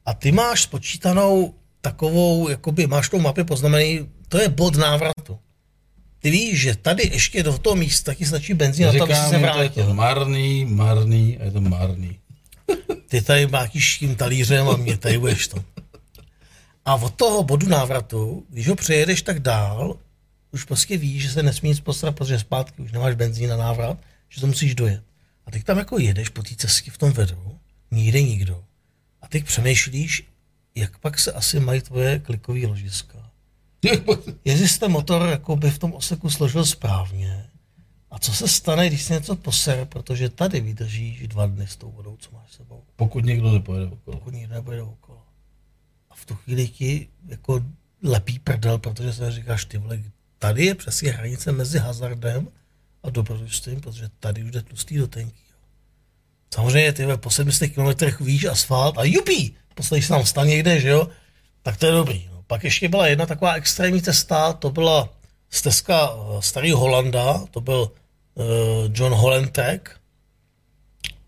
[0.06, 5.38] a ty máš spočítanou takovou, jakoby máš tou mapě poznamený, to je bod návratu.
[6.18, 9.28] Ty víš, že tady ještě do toho místa ti stačí benzín to, Říkám, si se
[9.28, 9.94] to je to vrátil.
[9.94, 12.18] marný, marný a je to marný.
[13.08, 15.64] Ty tady máš tím talířem a mě tady budeš to.
[16.84, 19.96] A od toho bodu návratu, když ho přejedeš tak dál,
[20.54, 23.98] už prostě víš, že se nesmí nic postarat, protože zpátky už nemáš benzín na návrat,
[24.28, 25.02] že to musíš dojet.
[25.46, 27.58] A teď tam jako jedeš po té cestě v tom vedru,
[27.90, 28.64] nejde nikdo.
[29.22, 30.24] A teď přemýšlíš,
[30.74, 33.30] jak pak se asi mají tvoje klikové ložiska.
[34.44, 37.46] Jestli jsi ten motor jakoby v tom oseku složil správně,
[38.10, 41.90] a co se stane, když se něco poser, protože tady vydržíš dva dny s tou
[41.90, 44.18] vodou, co máš s sebou Pokud někdo nepojede okolo.
[44.18, 45.22] pokud nikdo nebude okolo.
[46.10, 47.60] A v tu chvíli ti jako
[48.02, 50.02] lepí prdel, protože se říkáš, ty vole,
[50.44, 52.48] tady je přesně hranice mezi hazardem
[53.02, 55.44] a dobrodružstvím, protože tady už jde tlustý do tenký.
[56.54, 60.88] Samozřejmě ty vole, po 700 kilometrech víš asfalt a jupí, postavíš tam stan někde, že
[60.88, 61.08] jo,
[61.62, 62.28] tak to je dobrý.
[62.32, 62.42] No.
[62.46, 65.08] Pak ještě byla jedna taková extrémní cesta, to byla
[65.50, 67.90] stezka eh, starého Holanda, to byl
[68.34, 68.44] uh,
[68.92, 70.00] John Holland Track,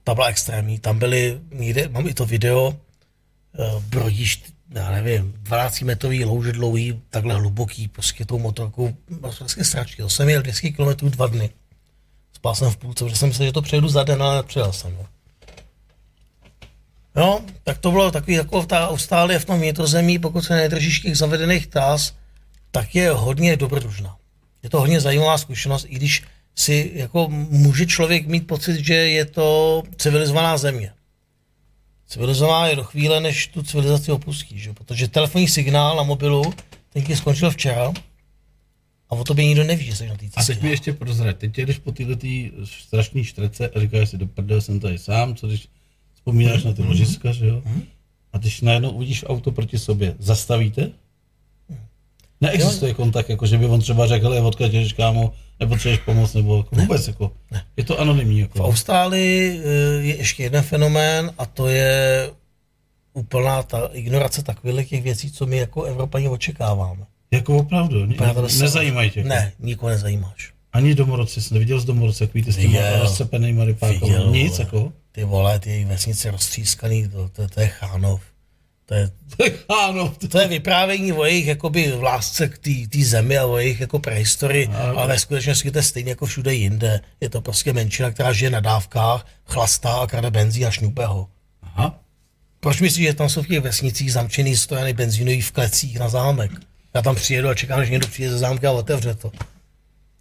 [0.05, 5.80] ta byla extrémní, tam byly někde, mám i to video, uh, brodíš, já nevím, 12
[5.80, 11.10] metrový louže dlouhý, takhle hluboký, prostě tou motorkou, prostě sračky, to jsem jel 200 km
[11.10, 11.51] dva dny.
[12.32, 14.93] Spal jsem v půlce, protože jsem myslel, že to přejdu za den, ale nepřijel jsem.
[14.93, 15.06] Jo.
[17.16, 21.18] No, tak to bylo takový, jako ta Austrálie v tom vnitrozemí, pokud se nedržíš těch
[21.18, 22.14] zavedených tras,
[22.70, 24.16] tak je hodně dobrodružná.
[24.62, 26.22] Je to hodně zajímavá zkušenost, i když
[26.55, 30.93] si jako může člověk mít pocit, že je to civilizovaná země.
[32.08, 34.72] Civilizovaná je do chvíle, než tu civilizaci opustí, že?
[34.72, 36.54] protože telefonní signál na mobilu,
[36.92, 37.92] ten ti skončil včera
[39.10, 40.52] a o tobě nikdo neví, že jsi na té A cestě.
[40.54, 42.26] teď mi ještě prozrať, teď jedeš po této
[42.64, 45.68] strašné štrece a říkáš si, do prdele jsem tady sám, co když
[46.14, 47.62] vzpomínáš na ty ložiska, že jo?
[48.32, 50.90] A když najednou uvidíš auto proti sobě, zastavíte?
[52.40, 56.56] Neexistuje kontakt, jako že by on třeba řekl, je odkud jdeš, kámo, nepotřebuješ pomoc, nebo
[56.56, 57.32] jako vůbec, jako,
[57.76, 58.64] je to anonymní, V jako.
[58.64, 59.68] Austrálii eh,
[60.02, 62.30] je ještě jeden fenomén a to je
[63.12, 67.04] úplná ta ignorace takových těch věcí, co my jako Evropani očekáváme.
[67.30, 68.62] Jako opravdu, ne, dostane.
[68.62, 69.20] nezajímají tě.
[69.20, 69.28] jako.
[69.28, 70.52] Ne, nikoho nezajímáš.
[70.72, 73.00] Ani domorodci, jsi neviděl z domorodce, takový ty s těma Viděl.
[73.00, 74.92] rozcepenýma rypákama, nic, jako.
[75.12, 78.20] Ty vole, ty vesnice roztřískaný, to, to, to je Chánov.
[78.86, 79.10] To je,
[79.88, 82.58] Ano, to je vyprávění o jejich jakoby v lásce k
[82.90, 84.98] té zemi a o jejich jako prehistorii, Ano.
[84.98, 87.00] ale ve skutečnosti to je stejně jako všude jinde.
[87.20, 91.28] Je to prostě menšina, která žije na dávkách, chlastá a krade benzín a šňupe ho.
[91.62, 91.98] Aha.
[92.60, 96.50] Proč myslíš, že tam jsou v těch vesnicích zamčený stojany benzínový v klecích na zámek?
[96.94, 99.32] Já tam přijedu a čekám, že někdo přijde ze zámky a otevře to.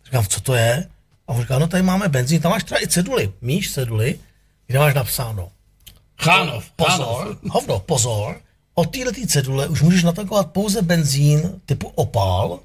[0.05, 0.87] Říkám, co to je?
[1.27, 3.31] A on říká, no tady máme benzín, tam máš třeba i ceduly.
[3.41, 4.19] Míš ceduly,
[4.67, 5.51] kde máš napsáno.
[6.21, 7.37] Chánov, Pozor, Chánov.
[7.49, 8.41] hovno, pozor,
[8.75, 12.59] od této cedule už můžeš natankovat pouze benzín typu opál.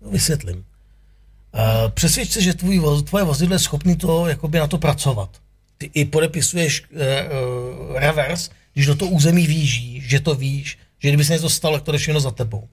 [0.00, 0.56] No, Vysvětlím.
[0.56, 5.30] Uh, přesvědč se, že tvůj, tvoje vozidlo je schopný to, jakoby na to pracovat.
[5.78, 11.08] Ty i podepisuješ uh, uh, revers, když do toho území výjíždíš, že to víš, že
[11.08, 12.68] kdyby se něco stalo, to jde všechno za tebou.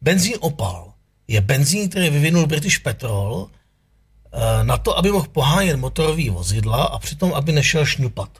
[0.00, 0.92] Benzín opál
[1.28, 3.48] je benzín, který vyvinul British Petrol
[4.32, 8.30] eh, na to, aby mohl pohánět motorový vozidla a přitom, aby nešel šňupat.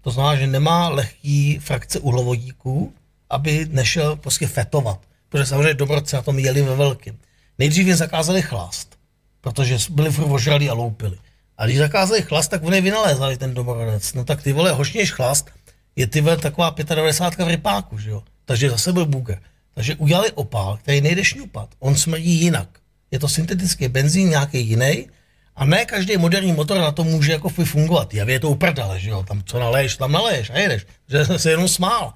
[0.00, 2.92] To znamená, že nemá lehký frakce uhlovodíků,
[3.30, 5.00] aby nešel prostě fetovat.
[5.28, 7.18] Protože samozřejmě dobrodci na tom jeli ve velkým.
[7.58, 8.98] Nejdřív jim zakázali chlast,
[9.40, 11.18] protože byli furt ožralí a loupili.
[11.58, 14.14] A když zakázali chlast, tak oni vynalézali ten domorodec.
[14.14, 15.50] No tak ty vole, hoř než chlast,
[15.96, 18.22] je ty vole taková 95 v rypáku, že jo?
[18.44, 19.38] Takže zase byl buger.
[19.74, 21.74] Takže udělali opál, který nejde šňupat.
[21.78, 22.68] On smrdí jinak.
[23.10, 25.08] Je to syntetický benzín, nějaký jiný.
[25.56, 28.14] A ne každý moderní motor na to může jako fungovat.
[28.14, 29.22] Javě je to uprdele, že jo?
[29.22, 30.86] Tam co naleješ, tam naleješ a jedeš.
[31.08, 32.14] Že se jenom smál.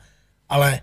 [0.49, 0.81] Ale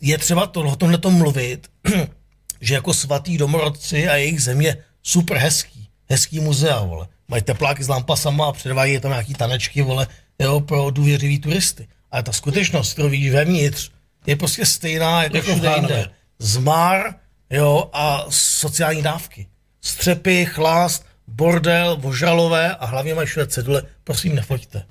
[0.00, 1.68] je třeba to, o tomhle tom mluvit,
[2.60, 7.06] že jako svatý domorodci a jejich země super hezký, hezký muzea, vole.
[7.28, 10.06] Mají tepláky s lampasama a předvádějí tam nějaký tanečky, vole,
[10.38, 11.88] jo, pro důvěřivý turisty.
[12.10, 13.90] Ale ta skutečnost, kterou vidíš vevnitř,
[14.26, 16.10] je prostě stejná jako, Jako všude jinde.
[16.38, 17.14] Zmar,
[17.50, 19.46] jo, a sociální dávky.
[19.80, 24.82] Střepy, chlast, bordel, vožralové a hlavně mají všude cedule, prosím, nefoťte.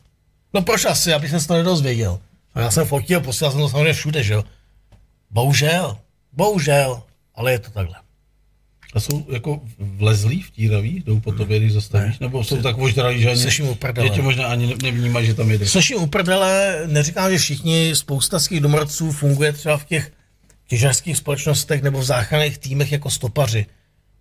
[0.53, 2.19] No proč asi, abych se to nedozvěděl.
[2.53, 4.43] A já jsem fotil, posílal jsem to samozřejmě všude, že jo.
[5.31, 5.97] Bohužel,
[6.33, 7.03] bohužel,
[7.35, 7.95] ale je to takhle.
[8.93, 13.29] A jsou jako vlezlí, vtíraví, jdou po tobě, když zastavíš, nebo jsou tak ožralí, že
[13.29, 15.69] ani, tě možná ani ne- nevnímají, že tam jedeš.
[15.69, 20.11] Slyším uprdele, neříkám, že všichni, spousta z těch domorodců funguje třeba v těch
[20.67, 23.65] těžařských společnostech nebo v záchranných týmech jako stopaři.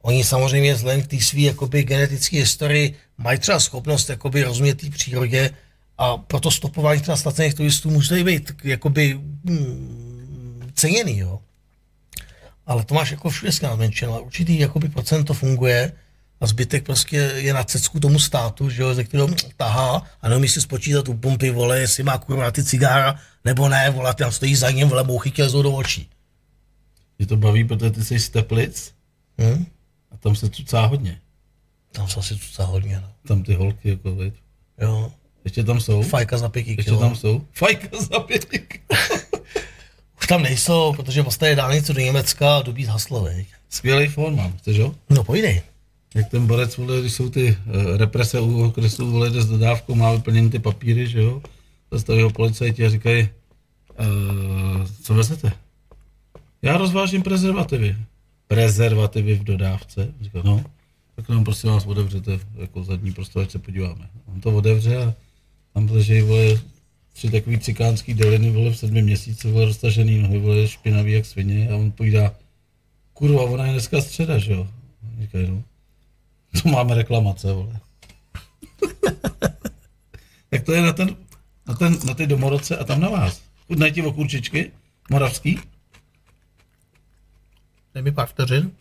[0.02, 4.90] Oni samozřejmě vzhledem k té své jakoby genetické historii mají třeba schopnost jakoby rozumět té
[4.90, 5.50] přírodě
[5.98, 10.07] a proto stopování třeba ztracených turistů může být jakoby hmm,
[10.78, 11.40] ceněný, jo.
[12.66, 14.12] Ale to máš jako všude zmenšeno.
[14.12, 15.92] ale Určitý jakoby procent to funguje
[16.40, 20.48] a zbytek prostě je na cecku tomu státu, že jo, ze kterého tahá a neumí
[20.48, 24.56] si spočítat u pumpy, vole, jestli má kurva ty cigára, nebo ne, vole, tam stojí
[24.56, 26.08] za ním, vole, mouchy lezou do očí.
[27.18, 28.94] Mě to baví, protože ty jsi z Teplic
[29.40, 29.66] Hm?
[30.10, 31.20] a tam se cucá hodně.
[31.92, 33.12] Tam se asi tuca hodně, no.
[33.28, 34.34] Tam ty holky, jako, veď.
[34.80, 35.12] Jo,
[35.44, 36.02] Ještě tam jsou?
[36.02, 37.46] fajka za pěti Ještě tam jsou?
[37.52, 38.80] Fajka za pětik.
[40.20, 43.46] Už tam nejsou, protože postavili dálnici do Německa a dobít haslo, veď.
[43.68, 44.94] Skvělý fón mám, chceš jo?
[45.10, 45.62] No pojdej.
[46.14, 49.94] Jak ten borec, vole, když jsou ty uh, represe u okresu, vole, jde s dodávkou,
[49.94, 51.42] má vyplněny ty papíry, že jo?
[51.90, 53.28] Zastaví ho policajti a říkají,
[54.00, 55.52] uh, co vezete?
[56.62, 57.96] Já rozvážím prezervativy.
[58.46, 60.14] Prezervativy v dodávce?
[60.20, 60.64] Říkal, no,
[61.16, 64.08] tak nám prosím vás otevřete jako zadní prostor, ať se podíváme.
[64.26, 65.14] On to otevře a
[65.74, 66.60] tam leží, vole,
[67.18, 71.68] tři takový cikánský deliny, vole, v sedmi měsíci, vole, roztažený nohy, vole, špinavý jak svině
[71.70, 72.34] a on povídá,
[73.12, 74.68] kurva, ona je dneska středa, že jo?
[75.20, 75.64] Říkají, no,
[76.62, 77.80] to máme reklamace, vole.
[80.50, 81.16] tak to je na, ten,
[81.66, 83.42] na, ten, na ty domorodce a tam na vás.
[83.66, 84.72] Chutnají ti okurčičky?
[85.10, 85.60] Moravský?
[87.94, 88.72] Dej mi pár vteřin.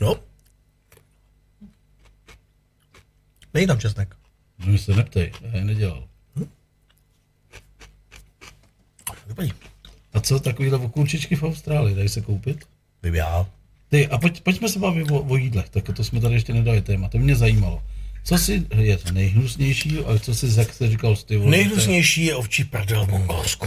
[0.00, 0.16] Jo.
[3.54, 4.13] Není tam česnek.
[4.64, 6.04] No mi se neptej, já je nedělal.
[9.28, 9.52] Dobrý.
[10.12, 12.64] A co takovýhle okurčičky v Austrálii, dají se koupit?
[13.02, 13.46] Vím já.
[13.88, 16.82] Ty, a pojď, pojďme se bavit o, o jídlech, tak to jsme tady ještě nedali
[16.82, 17.82] téma, to mě zajímalo.
[18.24, 22.64] Co si je nejhnusnější a co si jak jsi říkal ty vole, Nejhnusnější je ovčí
[22.64, 23.66] prdel v Mongolsku.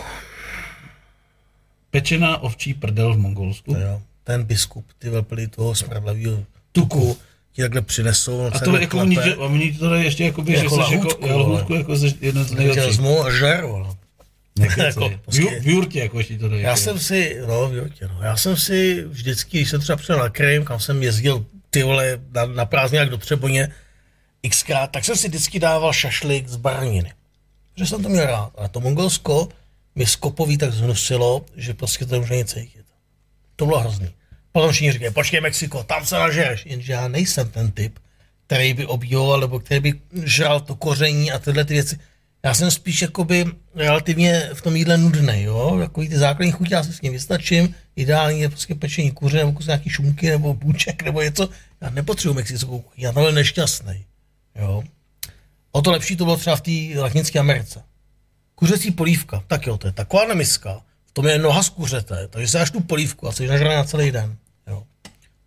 [1.91, 3.73] Pečená ovčí prdel v Mongolsku.
[3.73, 4.01] Jo.
[4.23, 7.17] Ten biskup, ty veply toho smradlavého tuku,
[7.57, 8.45] ti takhle přinesou.
[8.53, 10.79] A to jako oni, že, a oni to tady ještě jako by, že Jako jsi
[10.81, 12.83] lahůdku, jako, lahůdku jako jeden z nejlepších.
[12.85, 13.89] vezmu a žer, vole.
[14.59, 14.85] Nekecej.
[14.85, 16.61] jako v, prostě- v jurtě jako ještě to dají.
[16.61, 16.81] Já jako.
[16.81, 20.29] jsem si, no, v Jortě, no, já jsem si vždycky, když jsem třeba přijel na
[20.29, 23.69] Krym, kam jsem jezdil ty vole na, na prázdninách do Třeboně
[24.49, 27.13] xkrát, tak jsem si vždycky dával šašlik z baraniny.
[27.75, 28.51] Že jsem to měl rád.
[28.57, 29.49] A to Mongolsko
[29.95, 32.85] mi skopový tak zhnusilo, že prostě to už není cítit.
[33.55, 34.09] To bylo hrozný.
[34.57, 36.65] Potom všichni říkají, počkej Mexiko, tam se nažereš.
[36.65, 37.99] Jenže já nejsem ten typ,
[38.47, 39.93] který by objíval, nebo který by
[40.23, 41.99] žral to koření a tyhle ty věci.
[42.43, 45.77] Já jsem spíš jakoby relativně v tom jídle nudný, jo?
[45.79, 47.75] Takový ty základní chutě, já si s ním vystačím.
[47.95, 51.49] Ideální je prostě pečení kuře, nebo kus nějaký šunky, nebo bůček, nebo něco.
[51.81, 54.05] Já nepotřebuji mexickou kuchyni, já tam byl nešťastný.
[54.55, 54.83] Jo?
[55.71, 57.83] O to lepší to bylo třeba v té Latinské Americe.
[58.55, 62.47] Kuřecí polívka, tak jo, to je taková miska, v tom je noha z kuřete, takže
[62.47, 64.37] si dáš tu polívku a jsi na celý den.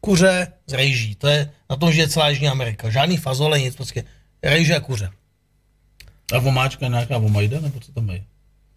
[0.01, 2.91] Kuře z rejží, to je, na tom žije celá Jižní Amerika.
[2.91, 4.05] Žádný fazole, nic, prostě
[4.43, 5.11] rejže a kuře.
[6.35, 8.25] A vomáčka nějaká vomajda, nebo co tam mají?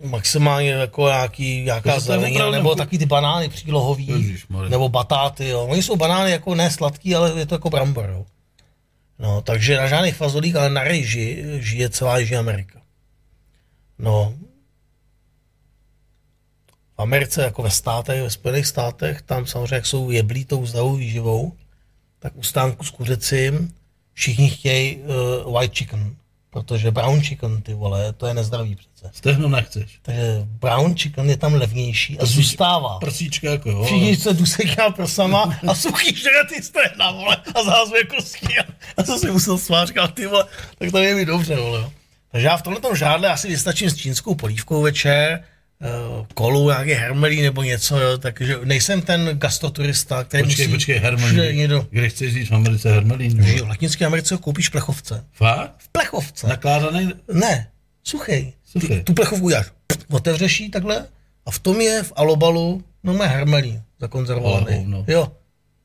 [0.03, 4.69] Maximálně jako nějaký, nějaká je zelenina, nebo chu- taky ty banány přílohový, Ježišmarja.
[4.69, 5.65] nebo batáty, jo.
[5.65, 8.25] Oni jsou banány jako ne sladký, ale je to jako brambor, jo.
[9.19, 12.81] No, takže na žádných fazolích, ale na rejži žije celá Jižní Amerika.
[13.99, 14.33] No,
[16.97, 20.95] v Americe, jako ve státech, ve Spojených státech, tam samozřejmě, jak jsou jeblí tou zdravou
[20.95, 21.53] výživou,
[22.19, 23.73] tak u stánku s kuřecím
[24.13, 26.15] všichni chtějí uh, white chicken,
[26.49, 29.11] protože brown chicken, ty vole, to je nezdravý přece.
[29.13, 29.99] Stehno nechceš.
[30.01, 32.99] Takže brown chicken je tam levnější a zůstává.
[32.99, 33.83] Prsíčka jako jo.
[33.83, 38.59] Všichni se duseká prsama a suchý žere ty stehna, vole, a zahazuje kostky.
[38.59, 38.63] A,
[38.97, 40.45] a co si musel svát, říkal, ty vole,
[40.77, 41.79] tak to je mi dobře, vole.
[41.79, 41.91] jo.
[42.31, 45.43] Takže já v tomhle žádle asi vystačím s čínskou polívkou večer,
[46.34, 51.10] kolu, nějaký hermelí nebo něco, jo, takže nejsem ten gastroturista, který Počkej, musí počkej, všude
[51.10, 51.57] hermelín.
[51.57, 51.88] někdo.
[51.89, 53.31] Kde chceš říct v Americe hermelín?
[53.45, 53.65] Že nebo?
[53.65, 55.23] v Latinské Americe ho koupíš v plechovce.
[55.31, 55.72] Fakt?
[55.77, 56.47] V plechovce.
[56.47, 57.11] Nakládaný?
[57.34, 57.68] Ne,
[58.03, 58.53] suchej.
[58.65, 58.97] Suchej.
[58.97, 59.65] Ty, tu plechovku uděláš,
[60.10, 61.05] otevřeš ji takhle
[61.45, 64.65] a v tom je v alobalu No má hermelí, zakonzervovaný.
[64.68, 65.05] Ale hovno.
[65.07, 65.31] Jo.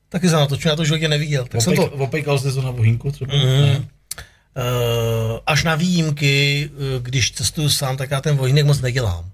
[0.09, 1.45] Taky jsem natočil, já to životě neviděl.
[1.45, 3.35] Tak jsem to, Opejk- Opejkal jsi to na bohínku třeba?
[3.35, 3.45] Mhm.
[3.61, 3.87] Ne.
[4.57, 9.25] Eh, až na výjimky, eh, když cestuju sám, tak já ten vojínek moc nedělám.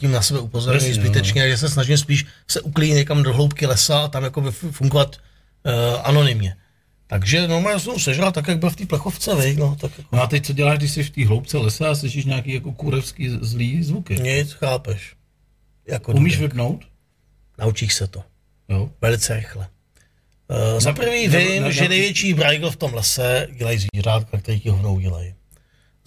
[0.00, 3.66] Tím na sebe upozorňuji Jasně, zbytečně, že se snažím spíš se uklidit někam do hloubky
[3.66, 5.72] lesa a tam jako fu- fungovat uh,
[6.02, 6.56] anonymně.
[7.06, 10.22] Takže normálně jsem sežral tak, jak byl v té plechovce, vej, no, tak jako No
[10.22, 13.28] a teď co děláš, když jsi v té hloubce lesa a slyšíš nějaký jako kurevský
[13.40, 14.14] zlý zvuky?
[14.20, 15.12] nic, chápeš.
[15.88, 16.50] Jako Umíš dudek.
[16.50, 16.84] vypnout?
[17.58, 18.22] Naučíš se to.
[18.68, 18.90] Jo.
[19.02, 19.68] Velice rychle.
[20.74, 24.60] Uh, za prvý vím, ne- že ne- největší brajgl v tom lese dělají zvířátka, který
[24.60, 25.34] ti hovnou dělají.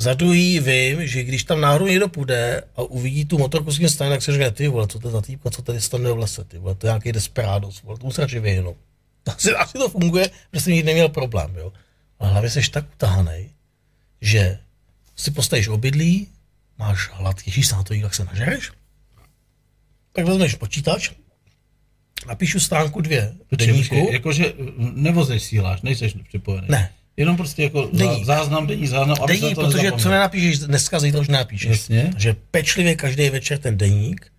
[0.02, 3.90] Za druhý vím, že když tam náhodou někdo půjde a uvidí tu motorku s tím
[3.90, 6.18] stanem, tak se řekne, ty vole, co to je za týpka, co tady stane v
[6.18, 8.76] lese, ty vole, to je nějaký desperados, vole, tomu se radši vyhnu.
[9.26, 11.74] Asi, asi to funguje, protože jsem nikdy neměl problém, jo.
[12.20, 13.50] Ale hlavně jsi tak utahanej,
[14.22, 14.60] že
[15.16, 16.28] si postavíš obydlí,
[16.78, 18.72] máš hlad, těšíš se na to, jak se nažereš,
[20.12, 21.12] tak vezmeš počítač,
[22.28, 26.68] napíšu stránku dvě deníku, počkej, jakože nevozeš síláš, nejseš připojený.
[26.70, 26.94] Ne.
[27.20, 28.26] Jenom prostě jako Deník.
[28.26, 30.04] zá, záznam, denní záznam, aby deník, se to protože nezapomněl.
[30.04, 31.70] co nenapíšeš dneska, zítra už nenapíšeš.
[31.70, 32.10] Jasně.
[32.12, 34.32] Takže pečlivě každý večer ten deník,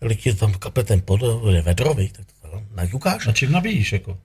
[0.00, 3.26] když ti tam kape ten pod, je vedrový, tak to tam naťukáš.
[3.26, 4.18] A čím nabíjíš jako?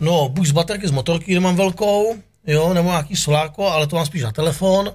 [0.00, 2.16] No, buď z baterky z motorky, kde mám velkou,
[2.46, 4.92] jo, nebo nějaký solárko, ale to mám spíš na telefon,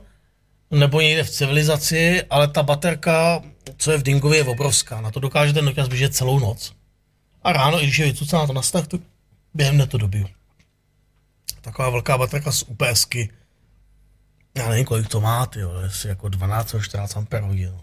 [0.71, 3.41] nebo někde v civilizaci, ale ta baterka,
[3.77, 5.01] co je v Dingově, je obrovská.
[5.01, 6.73] Na to dokáže ten Nokia zběžet celou noc.
[7.43, 8.99] A ráno, i když je vycucaná to na stah, to
[9.53, 10.27] během dne to dobiju.
[11.61, 13.29] Taková velká baterka z UPSky.
[14.57, 17.69] Já nevím, kolik to má, ty jo, jestli jako 12 nebo 14 amper hodin.
[17.71, 17.81] no.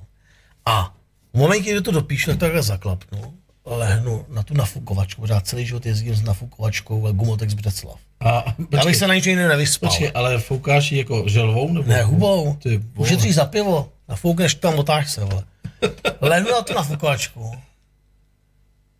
[0.66, 0.94] A
[1.34, 3.34] v momentě, kdy to dopíšu, tak takhle zaklapnu,
[3.64, 7.98] lehnu na tu nafukovačku, protože já celý život jezdím s nafukovačkou ve Gumotex Břeclav.
[8.20, 9.90] A Já počkej, bych se na ničem jiném nevyspal.
[9.90, 11.72] počkej, ale foukáš ji jako želvou?
[11.72, 12.54] Nebo Ne, hubou.
[12.54, 12.82] Ty.
[12.96, 13.92] Ušetříš za pivo.
[14.08, 15.44] Nafoukneš tam, otáž se, vole.
[16.20, 17.52] Lehnu na tu nafukovačku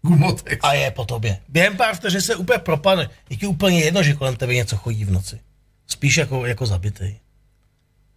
[0.03, 0.65] Gumotex.
[0.65, 1.39] a je po tobě.
[1.49, 3.11] Během pár vteřin se úplně propadne.
[3.31, 5.41] Je ti úplně jedno, že kolem tebe něco chodí v noci.
[5.87, 7.20] Spíš jako, jako zabitej.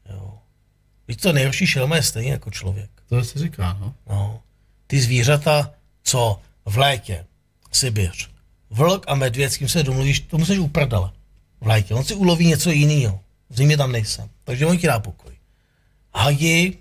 [0.09, 0.37] Jo.
[1.07, 2.89] Víš co, nejhorší šelma je stejně jako člověk.
[3.09, 3.93] To se říká, no.
[4.09, 4.41] No.
[4.87, 5.71] Ty zvířata,
[6.03, 7.25] co v létě,
[7.71, 8.29] Sibiř,
[8.69, 11.11] vlk a medvěd, s kým se domluvíš, to musíš uprdele.
[11.61, 11.93] V létě.
[11.93, 13.19] On si uloví něco jiného.
[13.49, 14.29] V zimě tam nejsem.
[14.43, 15.33] Takže on ti dá pokoj.
[16.13, 16.77] Hadi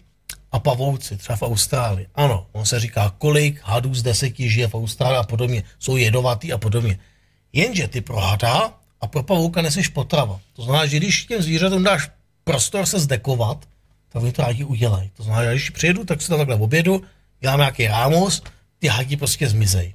[0.52, 2.06] a pavouci, třeba v Austrálii.
[2.14, 5.62] Ano, on se říká, kolik hadů z deseti žije v Austrálii a podobně.
[5.78, 6.98] Jsou jedovatý a podobně.
[7.52, 10.40] Jenže ty pro hada a pro pavouka neseš potrava.
[10.52, 12.10] To znamená, že když těm zvířatům dáš
[12.44, 13.64] prostor se zdekovat,
[14.08, 15.10] tak oni to rádi udělají.
[15.16, 17.02] To znamená, že když přijedu, tak si tam takhle obědu,
[17.40, 18.42] dělám nějaký rámus,
[18.78, 19.94] ty hadi prostě zmizej.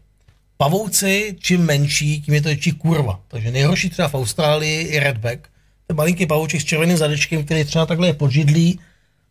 [0.57, 3.19] Pavouci, čím menší, tím je to větší kurva.
[3.27, 5.49] Takže nejhorší třeba v Austrálii je redback.
[5.87, 8.79] Ten malinký pavouček s červeným zadečkem, který třeba takhle je podžidlý,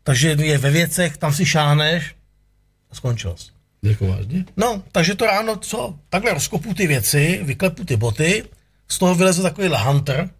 [0.05, 2.15] takže je ve věcech, tam si šáneš
[2.91, 3.51] a skončil jsi.
[3.83, 4.45] Jako vážně?
[4.57, 5.99] No, takže to ráno, co?
[6.09, 8.45] Takhle rozkopu ty věci, vyklepu ty boty,
[8.89, 10.31] z toho vyleze takovýhle hunter,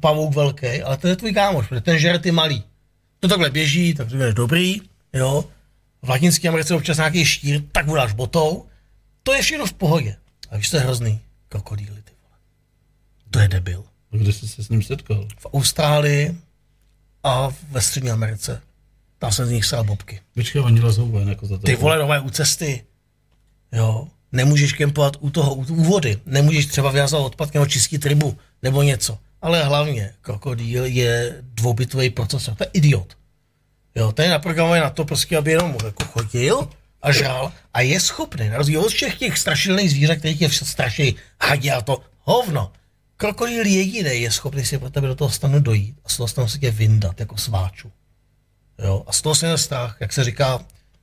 [0.00, 2.64] pavouk velký, ale to je tvůj kámoš, protože ten žere ty malý.
[3.20, 4.80] To takhle běží, tak to je dobrý,
[5.12, 5.44] jo.
[6.02, 8.66] V Latinské Americe občas nějaký štír, tak mu dáš botou.
[9.22, 10.16] To je všechno v pohodě.
[10.50, 11.20] A víš, to je hrozný.
[11.48, 12.38] Krokodýly, ty vole.
[13.30, 13.84] To je debil.
[14.12, 15.28] A kde jsi se s ním setkal?
[15.38, 16.36] V Austrálii
[17.24, 18.62] a ve Střední Americe.
[19.22, 20.20] Tam jsem z nich sral bobky.
[20.34, 21.82] Počkej, oni lezou ven jako za Ty tebou.
[21.82, 22.84] vole, nové u cesty.
[23.72, 24.08] Jo.
[24.32, 26.18] Nemůžeš kempovat u toho, u, u vody.
[26.26, 29.18] Nemůžeš třeba vyhazovat odpadky nebo čistit rybu nebo něco.
[29.42, 32.54] Ale hlavně, krokodýl je dvoubitový procesor.
[32.54, 33.16] To je idiot.
[33.94, 36.68] Jo, ten je naprogramovaný na to prostě, aby jenom jako chodil
[37.02, 41.16] a žral a je schopný, na rozdíl od všech těch strašidelných zvířat, kterých je straší
[41.40, 42.72] hadě a to hovno.
[43.16, 46.48] Krokodýl jediný je schopný si pro tebe do toho stanu dojít a z toho stanu
[46.48, 47.92] si tě vyndat jako sváču.
[48.84, 50.60] Jo, a z toho se měl strach, jak se říká,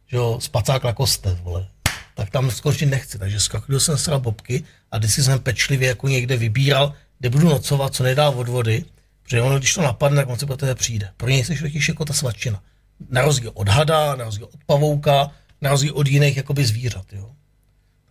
[0.08, 1.68] že jo, spacák na koste, vole.
[2.16, 6.38] Tak tam skončit nechci, takže skakil jsem sral bobky a vždycky jsem pečlivě jako někde
[6.38, 8.86] vybíral, kde budu nocovat, co nedá od vody,
[9.24, 11.10] protože ono, když to napadne, tak on si pro tebe přijde.
[11.18, 12.62] Pro něj jsi totiž jako ta svačina.
[13.10, 15.32] Na rozdíl od hada, na rozdíl od pavouka,
[15.62, 17.32] na rozdíl od jiných jakoby zvířat, jo.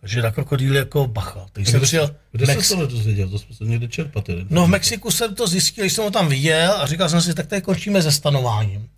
[0.01, 1.45] Takže na krokodýl jako bacha.
[1.51, 3.29] Takže jsem přijel, kde Mex- jsi tohle dozvěděl?
[3.29, 4.47] To jsme se někde čerpat jeden.
[4.49, 7.33] No v Mexiku jsem to zjistil, když jsem ho tam viděl a říkal jsem si,
[7.33, 8.89] tak tady končíme se stanováním.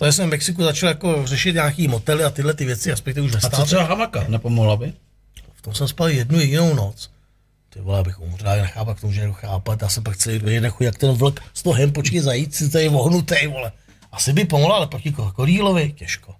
[0.00, 3.32] To jsem v Mexiku začal jako řešit nějaký motely a tyhle ty věci, respektive už
[3.32, 4.24] ve A co třeba hamaka?
[4.28, 4.92] Nepomohla by?
[5.54, 7.10] V tom jsem spal jednu jedinou noc.
[7.68, 9.82] Ty vole, abych umřel, já nechápu, jak to může někdo chápat.
[9.82, 12.70] Já jsem pak celý den nechuj, jak ten vlk z toho hem počkej zajít, si
[12.70, 13.72] tady vohnutý, vole.
[14.12, 16.34] Asi by pomohla, ale proti krokodýlovi těžko.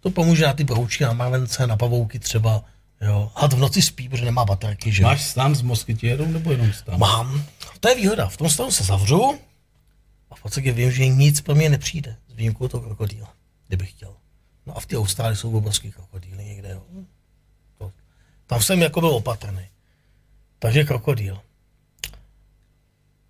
[0.00, 2.64] To pomůže na ty broučky, na mravence, na pavouky třeba.
[3.00, 3.30] Jo.
[3.34, 5.02] Had v noci spí, protože nemá baterky, že?
[5.02, 6.98] Máš stan s moskytierou nebo jenom stan?
[6.98, 7.44] Mám.
[7.80, 8.28] To je výhoda.
[8.28, 9.38] V tom stavu se zavřu
[10.30, 12.16] a v podstatě vím, že nic pro mě nepřijde.
[12.28, 13.34] S výjimkou toho krokodýla,
[13.68, 14.14] kdybych chtěl.
[14.66, 16.70] No a v té Austrálii jsou obrovský krokodýly někde.
[16.70, 16.82] Jo.
[17.78, 17.92] To.
[18.46, 19.68] Tam jsem jako byl opatrný.
[20.58, 21.40] Takže krokodýl.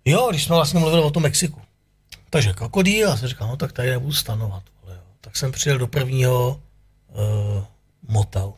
[0.05, 1.61] Jo, když jsme vlastně mluvili o tom Mexiku.
[2.29, 4.63] Takže krokodýl, a jsem říkal, no tak tady nebudu stanovat.
[4.81, 5.01] Vole, jo.
[5.21, 6.61] Tak jsem přijel do prvního
[7.07, 7.65] uh,
[8.07, 8.53] motel.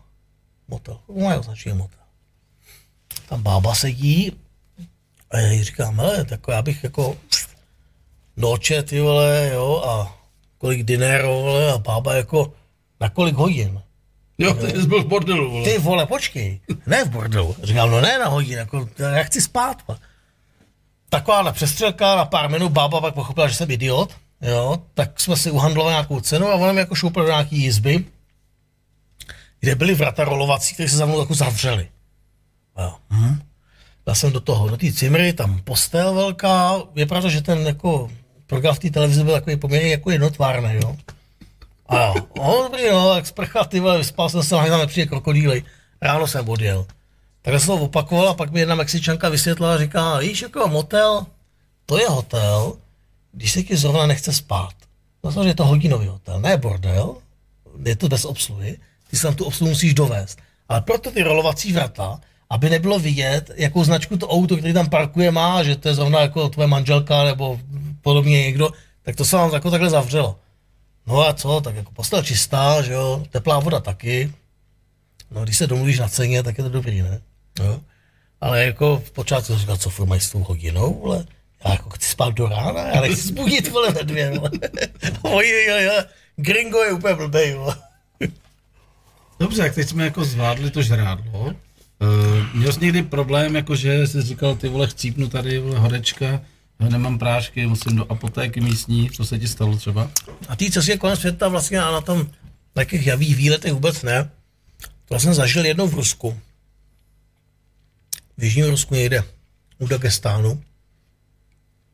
[0.68, 1.99] Motel, moje označení motel.
[3.30, 4.32] Tam bába sedí
[5.32, 7.18] a já jí říkám, hele, tak já bych jako
[8.38, 10.18] noče, ty vole, jo, a
[10.57, 12.53] kolik dinero, vole, a bába jako
[12.99, 13.81] na kolik hodin.
[14.38, 15.64] Jo, ty jsi byl v bordelu, vole.
[15.64, 17.55] Ty vole, počkej, ne v bordelu.
[17.64, 19.88] Říkám, no ne na hodin, jako, já chci spát.
[19.88, 19.99] Vole.
[21.10, 25.51] Taková přestřelka na pár minut, bába pak pochopila, že jsem idiot, jo, tak jsme si
[25.51, 28.05] uhandlovali nějakou cenu a ona mi jako šoupil do nějaký jizby,
[29.60, 31.89] kde byly vrata rolovací, které se za mnou jako zavřely.
[32.80, 32.93] Jo.
[33.10, 33.41] Hm.
[34.05, 38.10] Dal jsem do toho, do té cimry, tam postel velká, je pravda, že ten jako
[38.54, 40.96] program v té televizi byl takový poměrně jako jednotvárný, jo.
[41.90, 45.64] A jo, no, dobrý, no, tak sprcha, ty vole, vyspal jsem se, tam nepřijde krokodýly.
[46.02, 46.86] Ráno jsem odjel.
[47.42, 51.26] Takhle jsem to opakoval a pak mi jedna Mexičanka vysvětlila a říká, víš, jako motel,
[51.86, 52.74] to je hotel,
[53.32, 54.74] když se ti zrovna nechce spát.
[55.24, 57.16] No samozřejmě je to hodinový hotel, ne bordel,
[57.86, 58.78] je to bez obsluhy,
[59.10, 60.40] ty se tam tu obsluhu musíš dovést.
[60.70, 62.20] Ale proto ty rolovací vrata,
[62.50, 66.22] aby nebylo vidět, jakou značku to auto, který tam parkuje, má, že to je zrovna
[66.22, 67.60] jako tvoje manželka nebo
[68.04, 68.70] podobně někdo,
[69.04, 70.40] tak to se vám jako takhle zavřelo.
[71.08, 74.34] No a co, tak jako postel čistá, že jo, teplá voda taky.
[75.32, 77.22] No když se domluvíš na ceně, tak je to dobrý, ne?
[77.60, 77.80] Jo.
[78.42, 81.26] Ale jako v počátku říkal, co furt mají s tou hodinou, vole?
[81.66, 84.52] Já jako chci spát do rána, já nechci zbudit, vole, ve dvě, vole.
[85.22, 86.04] Oj, oj, oj,
[86.36, 87.76] gringo je úplně blbej, vole.
[89.40, 91.40] Dobře, jak teď jsme jako zvládli to žrádlo.
[91.42, 91.54] Uh,
[92.54, 96.42] měl jsi někdy problém, jako že jsi říkal, ty vole, chcípnu tady, vole, horečka,
[96.89, 100.11] nemám prášky, musím do apotéky místní, co se ti stalo třeba?
[100.47, 102.27] A té cestě kolem světa vlastně a na tom,
[102.76, 104.30] na těch javých výletech vůbec ne.
[105.05, 106.39] To jsem zažil jednou v Rusku.
[108.38, 109.23] V Jižním Rusku někde,
[109.80, 110.64] u Dagestánu.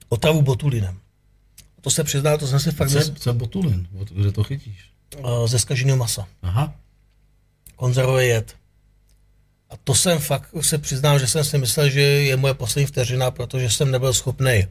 [0.09, 0.99] Otravu botulinem.
[1.81, 3.87] To se přiznal, to jsem si fakt Co, co je botulin?
[4.11, 4.89] Kde to chytíš?
[5.17, 6.27] uh, ze skaženého masa.
[6.41, 6.73] Aha.
[7.75, 8.55] konzervový jed.
[9.69, 13.31] A to jsem fakt se přiznám, že jsem si myslel, že je moje poslední vteřina,
[13.31, 14.67] protože jsem nebyl schopný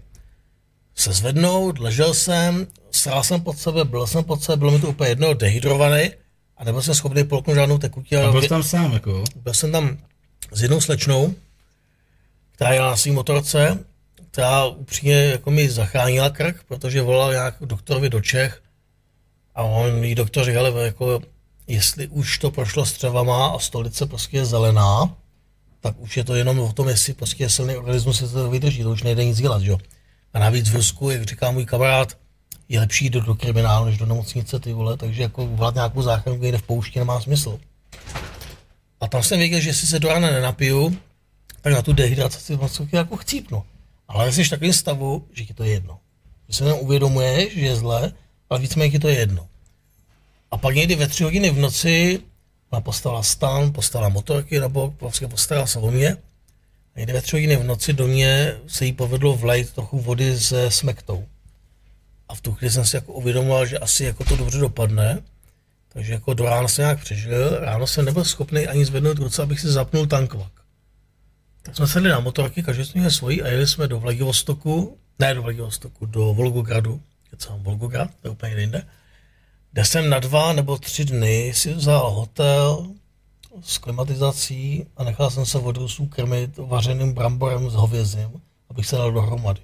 [0.99, 4.89] se zvednout, ležel jsem, srál jsem pod sebe, byl jsem pod sebe, bylo mi to
[4.89, 6.11] úplně jedno, dehydrovaný
[6.57, 8.17] a nebyl jsem schopný polknout žádnou tekutí.
[8.17, 9.99] A byl jsi tam sám, jako byl jsem tam
[10.53, 11.35] s jednou slečnou,
[12.53, 13.79] která jela na svým motorce,
[14.31, 18.63] která upřímně jako mi zachránila krk, protože volala nějak doktorovi do Čech
[19.55, 21.21] a on jí doktor říkal, jako,
[21.67, 25.17] jestli už to prošlo střevama a stolice prostě je zelená,
[25.81, 28.83] tak už je to jenom o tom, jestli prostě je silný organismus, se to vydrží,
[28.83, 29.79] to už nejde nic dělat, že jo.
[30.39, 32.19] A navíc v Rusku, jak říká můj kamarád,
[32.69, 36.03] je lepší jít do, do kriminálu, než do nemocnice, ty vole, takže jako volat nějakou
[36.03, 37.59] záchranu, kde v poušti, nemá smysl.
[39.01, 40.99] A tam jsem věděl, že jestli se do rána nenapiju,
[41.61, 43.63] tak na tu dehydrataci vlastně jako chcípnu.
[44.09, 45.99] Ale jsi v takovém stavu, že ti to je jedno.
[46.49, 48.13] Že se jenom uvědomuješ, že je zle,
[48.51, 49.49] ale víceméně ti to je jedno.
[50.51, 52.21] A pak někdy ve tři hodiny v noci
[52.71, 56.17] ona postavila stan, postavila motorky nebo prostě postarala se o mě.
[56.99, 60.71] Někdy ve tři hodiny v noci do mě se jí povedlo vlejt trochu vody se
[60.71, 61.27] smektou.
[62.29, 65.23] A v tu chvíli jsem si jako uvědomoval, že asi jako to dobře dopadne.
[65.89, 69.61] Takže jako do rána jsem nějak přežil, ráno jsem nebyl schopný ani zvednout ruce, abych
[69.61, 70.53] si zapnul tankvak.
[71.63, 75.35] Tak jsme sedli na motorky, každý jsme měli svoji a jeli jsme do Vladivostoku, ne
[75.35, 77.03] do Vladivostoku, do Volgogradu,
[77.37, 78.87] co Volgograd, to je úplně jinde,
[79.73, 82.89] kde jsem na dva nebo tři dny si vzal hotel
[83.63, 88.31] s klimatizací a nechal jsem se od Rusů krmit vařeným bramborem s hovězím,
[88.71, 89.61] abych se dal dohromady.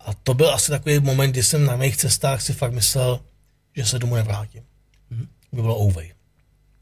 [0.00, 3.20] A to byl asi takový moment, kdy jsem na mých cestách si fakt myslel,
[3.76, 4.62] že se domů nevrátím.
[5.52, 6.12] By bylo ouvej.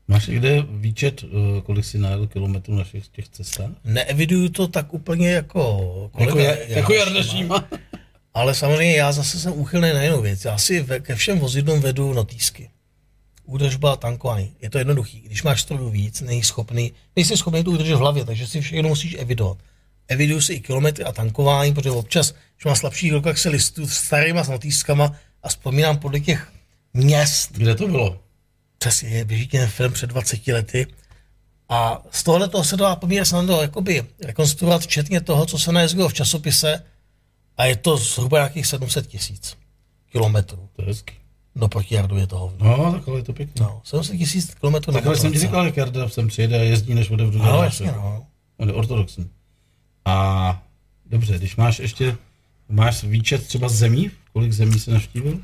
[0.08, 3.70] Máš někde výčet, eh, kolik jsi najel kilometrů na všech těch cestách?
[3.84, 5.62] Neeviduju to tak úplně jako
[6.12, 7.22] kolega, Jako, je, jako Jarda.
[7.22, 7.68] Šíma.
[8.34, 10.44] Ale samozřejmě já zase jsem úchylný na jinou věc.
[10.44, 12.70] Já si ve, ke všem vozidlům vedu notýsky.
[13.46, 14.52] Údržba, tankování.
[14.62, 15.20] Je to jednoduchý.
[15.20, 18.88] Když máš strojů víc, nejsi schopný, nejsi schopný to udržet v hlavě, takže si všechno
[18.88, 19.58] musíš evidovat.
[20.08, 23.88] Eviduju si i kilometry a tankování, protože občas, když mám slabší ruku, tak se listuju
[23.88, 25.12] s starýma s notýskama
[25.42, 26.52] a vzpomínám podle těch
[26.94, 28.20] měst, Kde to bylo?
[28.78, 30.86] přesně je běží ten film před 20 lety.
[31.68, 36.08] A z tohohle toho se dá poměrně snadno jakoby rekonstruovat, včetně toho, co se najezdilo
[36.08, 36.82] v časopise,
[37.56, 39.56] a je to zhruba nějakých 700 tisíc
[40.12, 40.68] kilometrů.
[40.76, 41.14] To je hezký.
[41.56, 42.76] No proti Jardu je to hovno.
[42.76, 43.52] No, takhle je to pěkné.
[43.60, 43.66] No.
[43.66, 46.94] No, 700 tisíc kilometrů na Takhle jsem ti říkal, jak Jarda sem přijede a jezdí,
[46.94, 48.26] než ode v No, jasně, no.
[48.56, 49.30] On je ortodoxní.
[50.04, 50.62] A
[51.06, 52.16] dobře, když máš ještě,
[52.68, 55.38] máš výčet třeba zemí, kolik zemí jsi navštívil?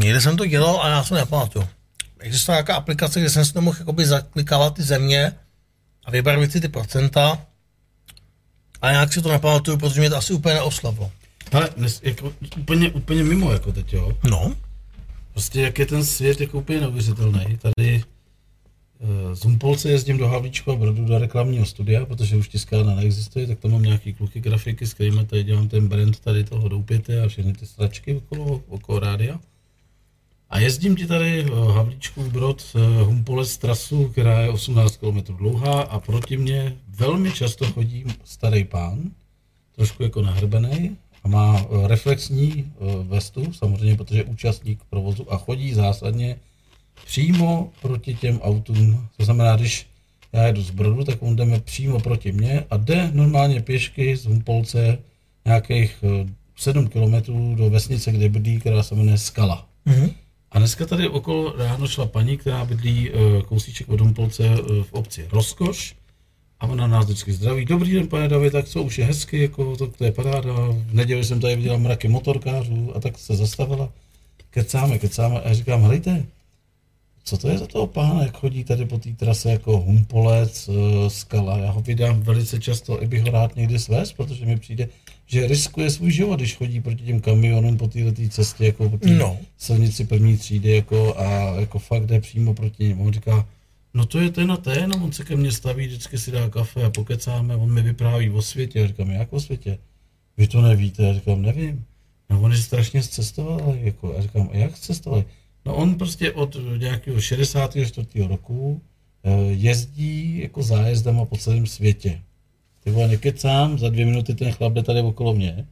[0.00, 1.68] Někde jsem to dělal a já se nepamatuju.
[2.18, 5.32] Existuje nějaká aplikace, kde jsem si to mohl jakoby zaklikávat ty země
[6.04, 7.38] a vybarvit si ty procenta.
[8.82, 11.10] A nějak si to nepamatuju, protože mě to asi úplně neoslavilo.
[11.52, 11.70] Ale
[12.02, 14.18] jako, úplně, úplně mimo jako teď, jo.
[14.30, 14.54] No.
[15.36, 17.58] Prostě jak je ten svět jako úplně neuvěřitelný.
[17.58, 18.02] Tady
[19.32, 23.58] z Humpolce jezdím do Havlíčku a Brodu do reklamního studia, protože už tiskárna neexistuje, tak
[23.58, 27.28] tam mám nějaký kluky grafiky, s kterými tady dělám ten brand tady toho doupěte a
[27.28, 29.40] všechny ty stračky okolo, okolo rádia.
[30.50, 36.36] A jezdím ti tady Havlíčku Brod Humpolec trasu, která je 18 km dlouhá a proti
[36.36, 39.10] mě velmi často chodí starý pán,
[39.74, 40.96] trošku jako nahrbený
[41.26, 42.72] a má reflexní
[43.02, 46.36] vestu, samozřejmě, protože je účastník provozu a chodí zásadně
[47.06, 49.06] přímo proti těm autům.
[49.16, 49.86] To znamená, když
[50.32, 54.26] já jedu z Brodu, tak on jdeme přímo proti mně a jde normálně pěšky z
[54.26, 54.98] Humpolce
[55.44, 56.04] nějakých
[56.56, 59.66] 7 kilometrů do vesnice, kde bydlí, která se jmenuje Skala.
[59.86, 60.12] Mm-hmm.
[60.50, 63.10] A dneska tady okolo ráno šla paní, která bydlí
[63.48, 64.48] kousíček od Humpolce
[64.82, 65.94] v obci Rozkoš
[66.60, 67.64] a ona nás vždycky zdraví.
[67.64, 70.52] Dobrý den, pane David, tak co, už je hezky, jako to, to je paráda.
[70.70, 73.92] V neděli jsem tady viděla mraky motorkářů a tak se zastavila.
[74.50, 76.26] Kecáme, kecáme a já říkám, hlejte,
[77.24, 80.70] co to je za toho pána, jak chodí tady po té trase jako Humpolec,
[81.08, 81.58] Skala.
[81.58, 84.88] Já ho vydám velice často, i bych ho rád někdy svést, protože mi přijde,
[85.26, 89.10] že riskuje svůj život, když chodí proti těm kamionům po této cestě, jako po té
[89.10, 89.36] No.
[89.58, 91.24] silnici první třídy, jako, a
[91.60, 93.04] jako fakt jde přímo proti němu.
[93.06, 93.46] On říká,
[93.96, 96.84] no to je ten a ten, on se ke mně staví, vždycky si dá kafe
[96.84, 98.80] a pokecáme, on mi vypráví o světě.
[98.80, 99.78] Já říkám, jak o světě?
[100.36, 101.02] Vy to nevíte?
[101.02, 101.84] Já říkám, nevím.
[102.30, 105.24] No on je strašně zcestoval, jako, já říkám, jak cestoval?
[105.64, 108.08] No on prostě od nějakého 64.
[108.28, 108.80] roku
[109.24, 112.20] eh, jezdí jako zájezdama po celém světě.
[112.84, 115.66] Ty vole, nekecám, za dvě minuty ten chlap jde tady okolo mě.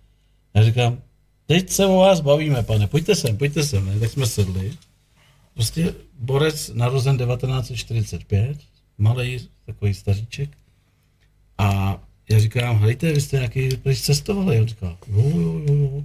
[0.55, 0.99] Já říkám,
[1.47, 4.01] teď se o vás bavíme, pane, pojďte sem, pojďte sem, ne?
[4.01, 4.73] tak jsme sedli.
[5.55, 8.59] Prostě borec narozen 1945,
[8.99, 10.51] malý takový staříček.
[11.59, 11.99] A
[12.31, 14.61] já říkám, hejte, vy jste nějaký, když cestovali?
[14.61, 16.05] On říká, jo, jo, jo, jo.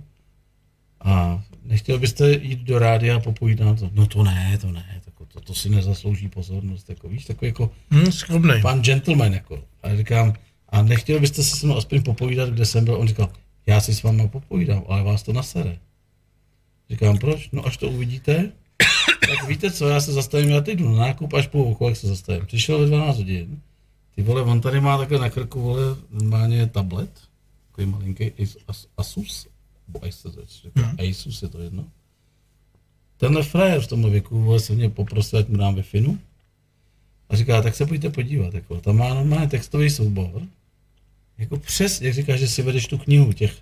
[1.02, 3.90] A nechtěl byste jít do rádia a popovídat to?
[3.94, 7.72] No to ne, to ne, to, to, to si nezaslouží pozornost, jako víš, takový jako
[7.92, 8.62] Hm, skromnej.
[8.62, 9.64] pan gentleman, jako.
[9.84, 10.34] A říkám,
[10.70, 12.96] a nechtěl byste se se mnou aspoň popovídat, kde jsem byl?
[12.96, 13.30] On říkal,
[13.66, 15.78] já si s váma popovídám, ale vás to nasere.
[16.90, 17.50] Říkám, proč?
[17.52, 18.52] No až to uvidíte,
[19.30, 22.07] tak víte co, já se zastavím, já teď jdu na nákup, až po kolik se
[22.07, 22.45] zastavím.
[22.45, 23.61] Přišel ve 12 hodin,
[24.15, 25.81] ty vole, on tady má takhle na krku, vole,
[26.11, 27.10] normálně tablet,
[27.68, 29.48] takový malinký As- As- Asus,
[29.88, 31.86] nebo Asus, říká, Asus je to jedno.
[33.18, 35.84] Tenhle frajer v tomhle věku vole, se mě poprosil, ať mu dám wi
[37.30, 40.41] a říká, tak se pojďte podívat, jako, tam má normálně textový soubor,
[41.38, 43.58] jako přes, jak říká, že si vedeš tu knihu těch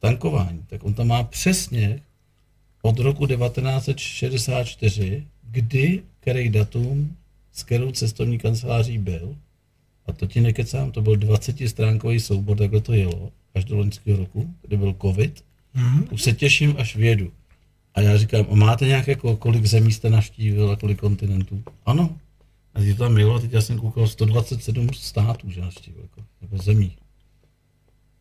[0.00, 2.02] tankování, tak on tam má přesně
[2.86, 7.16] od roku 1964, kdy, který datum,
[7.52, 9.36] s kterou cestovní kanceláří byl,
[10.06, 14.54] a to ti nekecám, to byl 20-stránkový soubor, takhle to jelo, až do loňského roku,
[14.62, 15.44] kdy byl covid.
[15.76, 16.06] Mm-hmm.
[16.10, 17.32] Už se těším, až vědu.
[17.94, 21.62] A já říkám, a máte nějak jako, kolik zemí jste navštívil a kolik kontinentů?
[21.86, 22.16] Ano.
[22.74, 26.20] A teď to tam jelo, a teď já jsem koukal 127 států, že navštívil, jako,
[26.42, 26.92] jako zemí.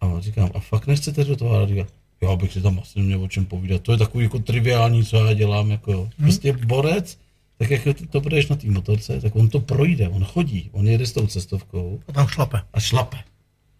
[0.01, 1.87] A říkám, a fakt nechcete do toho rádia?
[2.21, 3.81] Já bych si tam asi neměl o čem povídat.
[3.81, 5.71] To je takový jako triviální, co já dělám.
[5.71, 7.17] Jako, prostě borec,
[7.57, 10.87] tak jak ty to budeš na té motorce, tak on to projde, on chodí, on
[10.87, 12.61] jede s tou cestovkou A tam šlape.
[12.73, 13.17] a šlape.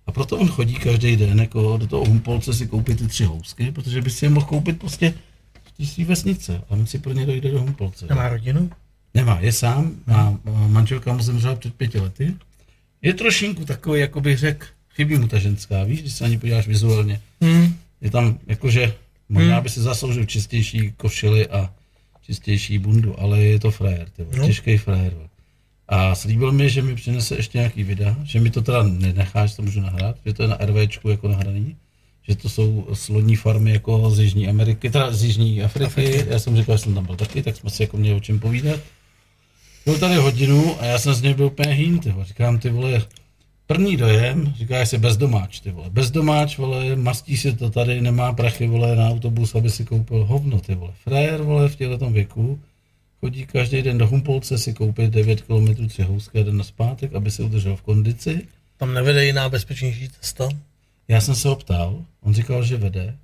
[0.07, 3.71] A proto on chodí každý den jako do toho Humpolce si koupit ty tři housky,
[3.71, 5.13] protože by si je mohl koupit prostě
[5.63, 6.57] v té vesnice.
[6.57, 8.05] A on si pro ně dojde do Humpolce.
[8.09, 8.69] Nemá rodinu?
[9.13, 12.33] Nemá, je sám, má, má manželka mu zemřela před pěti lety.
[13.01, 14.65] Je trošinku takový, jako bych řekl,
[14.95, 17.21] chybí mu ta ženská, víš, když se na ní podíváš vizuálně.
[17.41, 17.75] Hmm.
[18.05, 18.93] Je tam jakože,
[19.29, 21.73] možná by si zasloužil čistější košily a
[22.21, 24.47] čistější bundu, ale je to frajer, ty vole, No.
[24.47, 25.13] těžký frajer.
[25.87, 29.55] A slíbil mi, že mi přinese ještě nějaký videa, že mi to teda nenechá, že
[29.55, 31.75] to můžu nahrát, že to je na RVčku jako nahraný,
[32.27, 35.85] že to jsou slodní farmy jako z Jižní Ameriky, teda z Jižní Afriky.
[35.85, 36.25] Afriky.
[36.29, 38.39] Já jsem říkal, že jsem tam byl taky, tak jsme si jako měli o čem
[38.39, 38.79] povídat.
[39.85, 42.25] Byl tady hodinu a já jsem z něj byl úplně hýn, ty vole.
[42.25, 43.01] Říkám, ty vole,
[43.67, 45.89] první dojem, říká si bezdomáč, ty vole.
[45.89, 50.59] Bezdomáč, vole, mastí si to tady, nemá prachy, vole, na autobus, aby si koupil hovno,
[50.59, 50.91] ty vole.
[51.03, 52.59] Frajer, vole, v těchto věku,
[53.19, 57.15] chodí každý den do Humpolce si koupit 9 km tři housky a den na zpátek,
[57.15, 58.41] aby se udržel v kondici.
[58.77, 60.49] Tam nevede jiná bezpečnější cesta?
[61.07, 63.15] Já jsem se ho ptal, on říkal, že vede,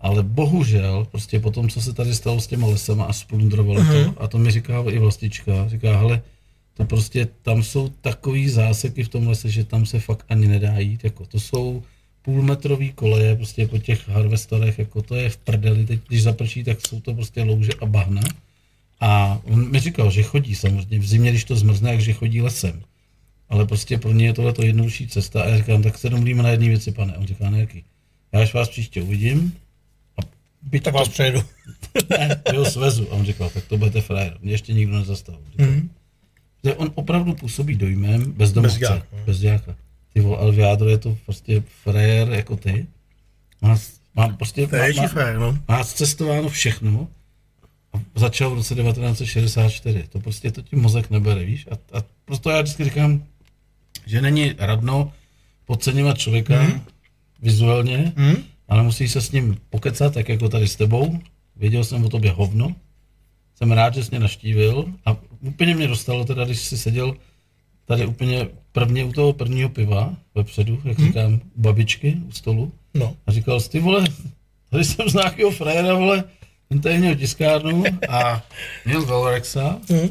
[0.00, 4.04] ale bohužel, prostě po tom, co se tady stalo s těma lesama a splundrovalo Mhm.
[4.14, 6.22] to, a to mi říká i vlastička, říká, hele,
[6.78, 10.78] to prostě, tam jsou takový záseky v tom lese, že tam se fakt ani nedá
[10.78, 11.82] jít, jako to jsou
[12.22, 16.86] půlmetrový koleje, prostě po těch harvestorech, jako to je v prdeli, teď když zaprší, tak
[16.86, 18.22] jsou to prostě louže a bahna.
[19.00, 22.82] A on mi říkal, že chodí samozřejmě v zimě, když to zmrzne, takže chodí lesem.
[23.48, 25.42] ale prostě pro ně je tohle to jednodušší cesta.
[25.42, 27.16] A já říkám, tak se domluvíme na jedné věci, pane.
[27.16, 27.84] On říká, na jaký?
[28.32, 29.52] Já až vás příště uvidím,
[30.18, 30.26] a
[30.62, 31.42] byť Tak vás přejdu.
[32.10, 33.08] ne, svezu.
[33.10, 34.38] A on říkal, tak to budete frajer.
[34.40, 35.40] Mě ještě nikdo nezastavil.
[35.58, 35.90] Mm.
[36.68, 39.02] Že on opravdu působí dojmem bezdomovce.
[39.26, 39.74] Bezďák, no.
[40.12, 42.86] Ty vole, ale v jádru je to prostě frajer jako ty.
[43.62, 43.76] Má,
[44.14, 45.58] má prostě To je má, má, no.
[45.68, 47.08] má cestováno všechno
[47.92, 50.04] a začal v roce 1964.
[50.08, 51.66] To prostě to ti mozek nebere, víš?
[51.70, 53.24] A, a proto já vždycky říkám,
[54.06, 55.12] že není radno
[55.64, 56.80] podceňovat člověka hmm.
[57.42, 58.36] vizuálně, hmm.
[58.68, 61.18] ale musí se s ním pokecat, tak jako tady s tebou.
[61.56, 62.74] Věděl jsem o tobě hovno.
[63.54, 67.14] Jsem rád, že jsi mě naštívil a úplně mě dostalo teda, když jsi seděl
[67.84, 71.06] tady úplně prvně u toho prvního piva vepředu, jak Mhm.
[71.06, 72.72] říkám, u babičky u stolu.
[72.94, 73.16] No.
[73.26, 74.04] A říkal jsi, ty vole,
[74.70, 76.24] tady jsem z nějakého frajera, vole,
[76.68, 78.42] ten tady měl tiskárnu a
[78.84, 79.78] měl Velrexa.
[79.90, 80.08] Mm.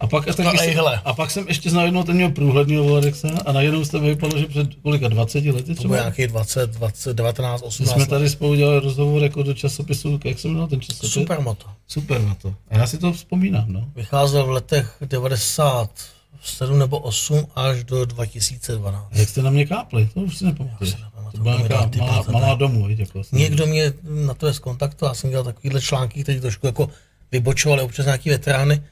[0.00, 2.84] A pak, a, taky No, jsem, a pak jsem ještě znal jednou, ten měl průhledného
[2.84, 5.96] Velrexa a najednou jste vypadalo, že před kolika, 20 lety To třeba.
[5.96, 10.38] nějaký 20, 20, 19, My 18 jsme tady spolu dělali rozhovor jako do časopisu, jak
[10.38, 11.10] jsem měl ten časopis?
[11.10, 11.66] Supermoto.
[11.86, 12.54] Super na to.
[12.70, 13.88] A já si to vzpomínám, no.
[13.96, 19.08] Vycházel v letech 97 nebo 8 až do 2012.
[19.12, 20.92] A jak jste na mě kápli, to už si nepamatuju.
[21.32, 23.22] To byla to nějaká malá, malá domů, jako.
[23.32, 23.92] Někdo mě
[24.26, 26.88] na to je skontaktoval, já jsem dělal takovýhle články, které trošku jako
[27.32, 28.82] vybočovaly občas nějaký veterány,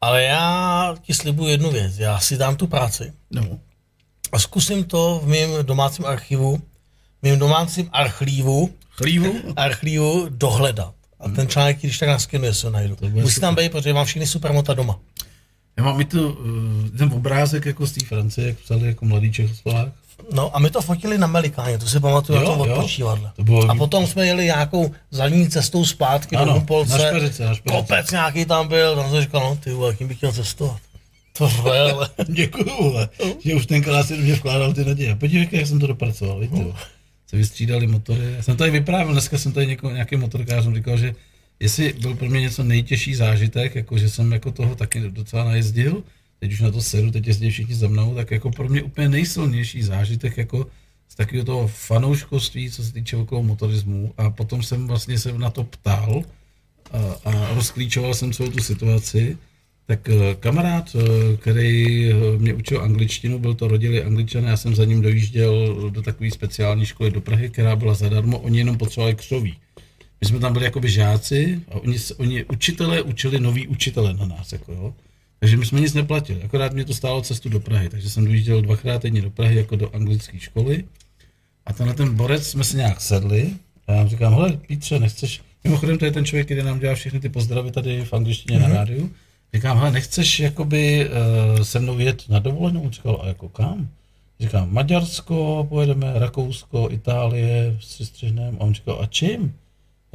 [0.00, 3.58] ale já ti slibuju jednu věc, já si dám tu práci No.
[4.32, 6.62] a zkusím to v mém domácím archivu, v
[7.22, 9.34] mém domácím archívu, Chlívu?
[9.56, 10.94] archívu dohledat.
[11.20, 12.96] A ten článek, když tak naskenuje, se najdu.
[13.10, 14.98] Musí tam být, protože mám všechny supermota doma.
[15.78, 16.38] Já mám i tu,
[16.94, 19.88] eh, ten obrázek jako z té Francie, jak psali jako mladý Čechoslovák.
[20.34, 23.30] No a my to fotili na Melikáně, to si pamatuju na Jo, tom odpočívadle.
[23.36, 26.92] To bylo- A potom jsme jeli nějakou zadní cestou zpátky Ano, do Humpolce.
[26.92, 27.76] na Špeřice, na Špeřice.
[27.82, 30.76] Kopec nějaký tam byl, tam jsem říkal, no ty vole, kým bych chtěl cestovat.
[31.38, 32.08] To je, ale...
[32.28, 33.08] Děkuju, vole,
[33.44, 35.14] že už tenkrát si do mě vkládal ty naděje.
[35.16, 36.56] Podívej, jak jsem to dopracoval, víte.
[36.56, 36.74] No.
[37.26, 38.32] Se vystřídali motory.
[38.36, 41.14] Já jsem tady vyprávěl, dneska jsem tady něko, nějakým motorkářem říkal, že
[41.60, 46.02] jestli byl pro mě něco nejtěžší zážitek, jako že jsem jako toho taky docela najezdil,
[46.40, 49.08] teď už na to sedu, teď jezdí všichni za mnou, tak jako pro mě úplně
[49.08, 50.66] nejsilnější zážitek jako
[51.08, 54.14] z takového toho fanouškovství, co se týče okolo motorismu.
[54.16, 56.22] A potom jsem vlastně se na to ptal
[56.92, 59.36] a, a rozklíčoval jsem celou tu situaci.
[59.86, 64.74] Tak eh, kamarád, eh, který eh, mě učil angličtinu, byl to rodilý angličan, já jsem
[64.74, 69.14] za ním dojížděl do takové speciální školy do Prahy, která byla zadarmo, oni jenom potřebovali
[69.14, 69.56] křoví.
[70.20, 74.52] My jsme tam byli jakoby žáci a oni, oni učitelé učili nový učitele na nás,
[74.52, 74.94] jako jo.
[75.46, 78.62] Takže my jsme nic neplatili, akorát mě to stálo cestu do Prahy, takže jsem dojížděl
[78.62, 80.84] dvakrát týdně do Prahy jako do anglické školy
[81.66, 83.50] a tenhle ten borec jsme si nějak sedli
[83.86, 86.94] a já mu říkám, hele Pítře, nechceš, mimochodem to je ten člověk, který nám dělá
[86.94, 88.68] všechny ty pozdravy tady v angličtině mm-hmm.
[88.68, 89.10] na rádiu,
[89.54, 92.82] říkám, hele, nechceš jakoby uh, se mnou jet na dovolenou?
[92.82, 93.88] On říkal, a jako kam?
[94.40, 98.56] Říkám, Maďarsko, pojedeme, Rakousko, Itálie, s střižném.
[98.60, 99.54] A on říkal, a čím?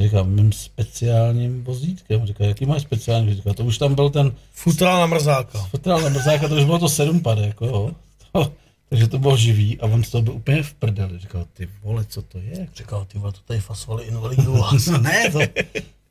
[0.01, 2.25] Říkám, mým speciálním vozítkem.
[2.25, 3.53] Říkal, jaký máš speciální vozítko?
[3.53, 5.59] To už tam byl ten Futrál na mrzáka.
[5.59, 7.91] fotel na mrzáka, to už bylo to sedm pade, jako jo.
[8.31, 8.53] To,
[8.89, 11.19] takže to bylo živý a on z toho byl úplně v prdeli.
[11.19, 12.67] Říkal, ty vole, co to je?
[12.75, 14.63] Říkal, ty vole, to tady fasovali invalidů.
[15.01, 15.39] Ne, to,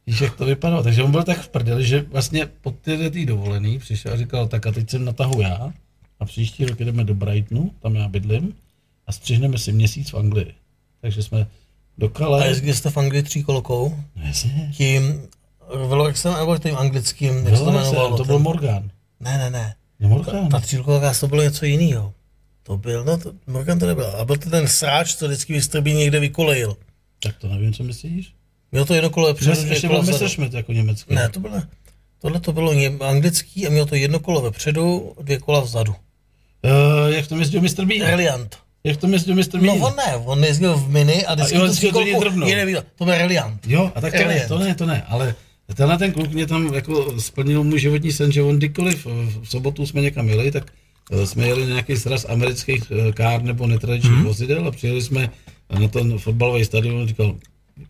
[0.07, 0.83] víš, jak to vypadalo.
[0.83, 4.49] Takže on byl tak v prdeli, že vlastně po této tý dovolený přišel a říkal,
[4.49, 5.73] tak a teď jsem na tahu já
[6.21, 8.55] a příští rok jdeme do Brightonu, tam já bydlím,
[9.07, 10.55] a střihneme si měsíc v Anglii.
[11.01, 11.47] Takže jsme
[12.01, 12.47] do A Kale.
[12.49, 14.71] jezdili jste v Anglii tříkolkou, No jasně.
[14.77, 15.23] tím
[15.89, 18.17] Velorexem nebo tím anglickým, jak se to jmenovalo?
[18.17, 18.91] to byl ten- Morgan.
[19.21, 19.75] Ne, ne, ne.
[20.01, 20.49] No Morgan.
[20.49, 22.13] Ta tříkolka to bylo něco jiného.
[22.63, 24.07] To byl, no, to, Morgan to nebyl.
[24.07, 26.77] A byl to ten sráč, co vždycky vystrbí někde vykolejil.
[27.23, 28.33] Tak to nevím, co myslíš.
[28.73, 30.13] Měl to jedno kolo vepředu, Ještě, byl vzadu.
[30.13, 31.15] Messerschmitt jako německý.
[31.15, 31.63] Ne, to bylo,
[32.21, 35.93] tohle to bylo ně- anglický a mělo to jedno kolo vepředu, dvě kola vzadu.
[36.65, 37.85] Uh, jak to jezdil Mr.
[37.85, 38.07] Bean?
[38.11, 38.57] Reliant.
[38.85, 39.45] Jak to jezdil Mr.
[39.55, 39.83] No Bean?
[39.83, 42.47] on ne, on jezdil v mini a vždycky A jo, tu to tříkolku drvnou.
[42.49, 42.83] jiný viděl.
[42.97, 43.67] To byl Reliant.
[43.67, 45.35] Jo, a tak to ne, to ne, to ne, ale
[45.75, 49.87] tenhle ten kluk mě tam jako splnil můj životní sen, že on kdykoliv v sobotu
[49.87, 50.73] jsme někam jeli, tak
[51.13, 54.19] eh, jsme jeli na nějaký sraz amerických eh, kár nebo netradičních Mhm.
[54.21, 54.27] hmm.
[54.29, 55.31] vozidel a přijeli jsme
[55.81, 57.37] na ten fotbalový stadion, říkal,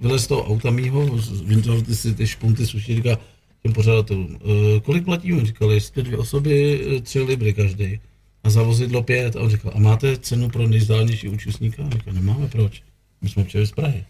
[0.00, 1.06] vylez z toho auta mýho,
[1.44, 3.18] vyndal ty si ty špunty suší, říká
[3.62, 4.38] těm pořadatelům,
[4.76, 5.44] "Eh, kolik platíme?
[5.46, 8.00] Říkal, jestli dvě osoby, eh, tři libry každý.
[8.44, 9.36] A za vozidlo pět.
[9.36, 11.82] A on říkal, a máte cenu pro nejzdálnější účastníka?
[11.82, 12.82] A říkal, nemáme, proč?
[13.22, 14.04] My jsme přijeli z Prahy.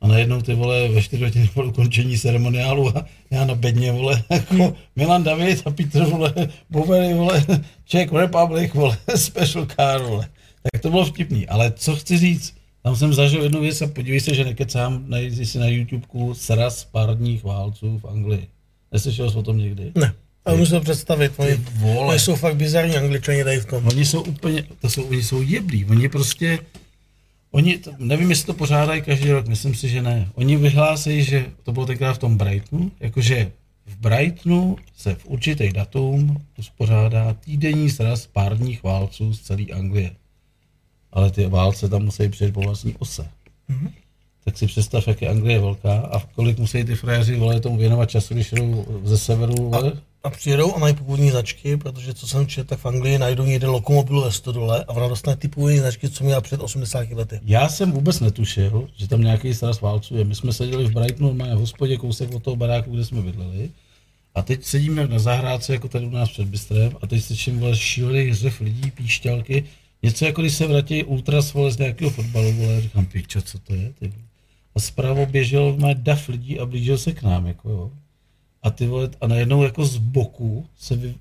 [0.00, 4.24] A najednou ty vole ve 4 hodiny po ukončení ceremoniálu a já na bedně vole
[4.30, 6.34] jako Milan David a Petr vole
[6.70, 7.44] Bovery vole
[7.84, 10.28] Czech Republic vole special car vole.
[10.72, 14.20] Tak to bylo vtipný, ale co chci říct, tam jsem zažil jednu věc a podívej
[14.20, 18.48] se, že nekecám, najdi si na YouTubeku sraz párních válců v Anglii.
[18.92, 19.92] Neslyšel jsi o tom někdy?
[19.94, 20.14] Ne.
[20.48, 23.86] A můžu to představit, oni, oni jsou fakt bizarní angličani tady v tom.
[23.86, 26.58] Oni jsou úplně, to jsou, oni jsou jeblí, oni prostě,
[27.50, 30.28] oni, to, nevím, jestli to pořádají každý rok, myslím si, že ne.
[30.34, 33.52] Oni vyhlásí, že to bylo tenkrát v tom Brightonu, jakože
[33.86, 40.10] v Brightonu se v určitý datum uspořádá týdenní sraz párních válců z celé Anglie.
[41.12, 43.28] Ale ty válce tam musí přijet po vlastní ose.
[43.70, 43.90] Mm-hmm.
[44.44, 48.10] Tak si představ, jak je Anglie velká a kolik musí ty frajeři vole tomu věnovat
[48.10, 49.70] času, když jdou ze severu.
[49.70, 49.92] Vole.
[49.92, 53.66] A přijedou a mají původní značky, protože co jsem četl, tak v Anglii najdou někde
[53.66, 57.40] lokomobilu ve stodole a ona dostane ty původní značky, co měla před 80 lety.
[57.44, 60.24] Já jsem vůbec netušil, že tam nějaký sraz válců je.
[60.24, 63.70] My jsme seděli v Brightonu, máme v hospodě kousek od toho baráku, kde jsme bydleli.
[64.34, 67.76] A teď sedíme na zahrádce, jako tady u nás před Bystrem, a teď slyším vole
[67.76, 69.64] šílený hřev lidí, píšťalky.
[70.02, 73.74] Něco jako když se vrátí ultras vole z nějakého fotbalu, vole, říkám, pičo, co to
[73.74, 74.12] je, ty.
[74.74, 77.90] A zpravo běžel má dav lidí a blížil se k nám, jako jo.
[78.62, 81.14] A ty vole, a najednou jako z boku se vy,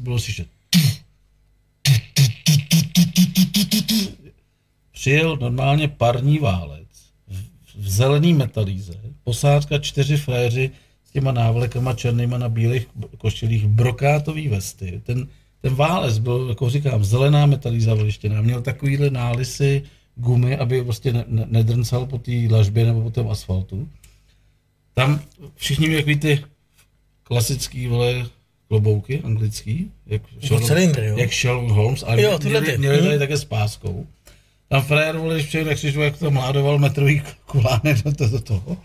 [0.00, 0.48] bylo slyšet.
[4.92, 6.88] Přijel normálně parní válec
[7.28, 7.42] v,
[7.78, 8.94] v zelený metalíze,
[9.24, 10.70] posádka čtyři fréři
[11.04, 15.02] s těma návlekama černýma na bílých košilích, brokátový vesty.
[15.04, 15.28] Ten,
[15.60, 19.82] ten válec byl, jako říkám, zelená metalíza vlištěná, měl takovýhle nálisy
[20.16, 23.88] gumy, aby prostě ne, ne, nedrncal po té lažbě nebo po tom asfaltu.
[24.94, 25.20] Tam
[25.56, 26.44] všichni měli ty
[27.28, 28.26] klasický, vole,
[28.68, 31.18] klobouky anglický, jak Sherlock, cylindry, jo?
[31.18, 32.78] jak Sherlock Holmes, ale Jo, tyhle měli, ty.
[32.78, 33.18] měli tady Mhm.
[33.18, 34.06] také s páskou.
[34.68, 38.40] Tam frajer, vole, když přijel, jak si jak to mládoval metrový kulánek do, do, do
[38.40, 38.76] toho,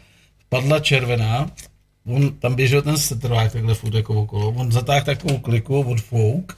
[0.50, 1.52] padla červená,
[2.06, 6.58] on tam běžel ten setrvák takhle furt jako okolo, on zatáhl takovou kliku, odfouk,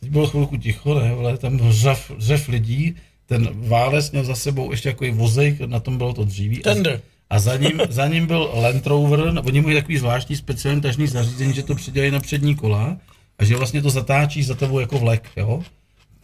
[0.00, 2.94] teď bylo chvilku ticho, ne, vole, tam byl řev, řev lidí,
[3.26, 6.56] ten válec měl za sebou ještě takový vozejk, na tom bylo to dříví.
[6.58, 6.94] Tender.
[6.94, 7.00] a
[7.38, 11.62] za ním, za ním byl Land Rover, oni mají takový zvláštní speciální tažný zařízení, že
[11.62, 12.96] to přidělají na přední kola
[13.38, 15.62] a že vlastně to zatáčí za tebou jako vlek, jo?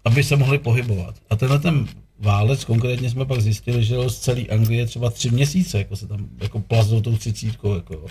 [0.04, 1.14] aby se mohli pohybovat.
[1.30, 5.78] A tenhle ten válec, konkrétně jsme pak zjistili, že z celé Anglie třeba tři měsíce,
[5.78, 7.74] jako se tam jako plazdou tou třicítkou.
[7.74, 8.06] Jako,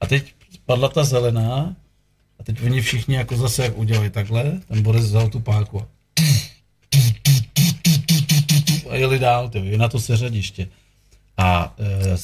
[0.00, 0.34] a teď
[0.66, 1.76] padla ta zelená
[2.38, 5.86] a teď oni všichni jako zase jak udělali takhle, ten Boris vzal tu páku a
[8.90, 10.68] a jeli dál, je na to seřadiště.
[11.36, 12.16] A e,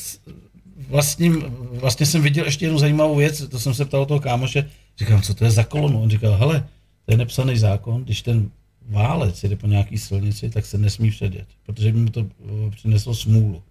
[0.89, 1.31] vlastně,
[1.73, 5.35] vlastně jsem viděl ještě jednu zajímavou věc, to jsem se ptal toho kámoše, říkám, co
[5.35, 6.03] to je za kolonu?
[6.03, 6.67] On říkal, hele,
[7.07, 8.51] to je nepsaný zákon, když ten
[8.89, 13.15] válec jede po nějaký silnici, tak se nesmí předjet, protože by mu to e, přineslo
[13.15, 13.63] smůlu.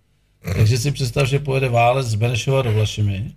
[0.56, 3.32] Takže si představ, že pojede válec z Benešova do Vlašimi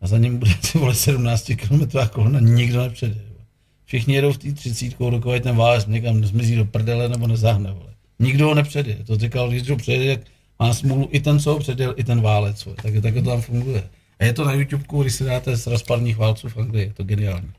[0.00, 3.22] a za ním bude ty vole 17 km kolona, nikdo nepředje.
[3.28, 3.44] vole.
[3.84, 7.72] Všichni jedou v té 30 dokud ten válec někam zmizí do prdele nebo nezahne.
[7.72, 7.92] Vole.
[8.18, 8.98] Nikdo ho nepředje.
[9.06, 10.26] To říkal, když ho předje, tak
[10.62, 12.68] má smůlu i ten, co ho předjel, i ten válec.
[12.82, 13.88] Tak, tak to tam funguje.
[14.20, 16.86] A je to na YouTube, když si dáte z rozpadných válců v Anglii.
[16.86, 17.50] Je to geniální.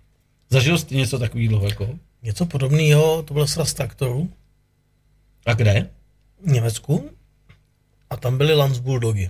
[0.49, 1.89] Zažil jsi něco takového jako?
[2.23, 4.29] Něco podobného, to byl sraz traktorů
[5.45, 5.89] A kde?
[6.45, 7.09] v Německu
[8.09, 9.29] a tam byly Lanz Bulldogy.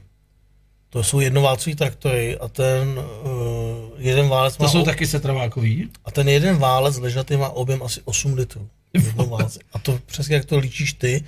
[0.89, 3.03] To jsou jednoválcový traktory a ten uh,
[3.97, 5.89] jeden válec To má jsou o- taky setrvákový.
[6.05, 8.69] a ten jeden válec ležatý má objem asi 8 litrů.
[9.73, 11.23] A to přesně jak to líčíš ty,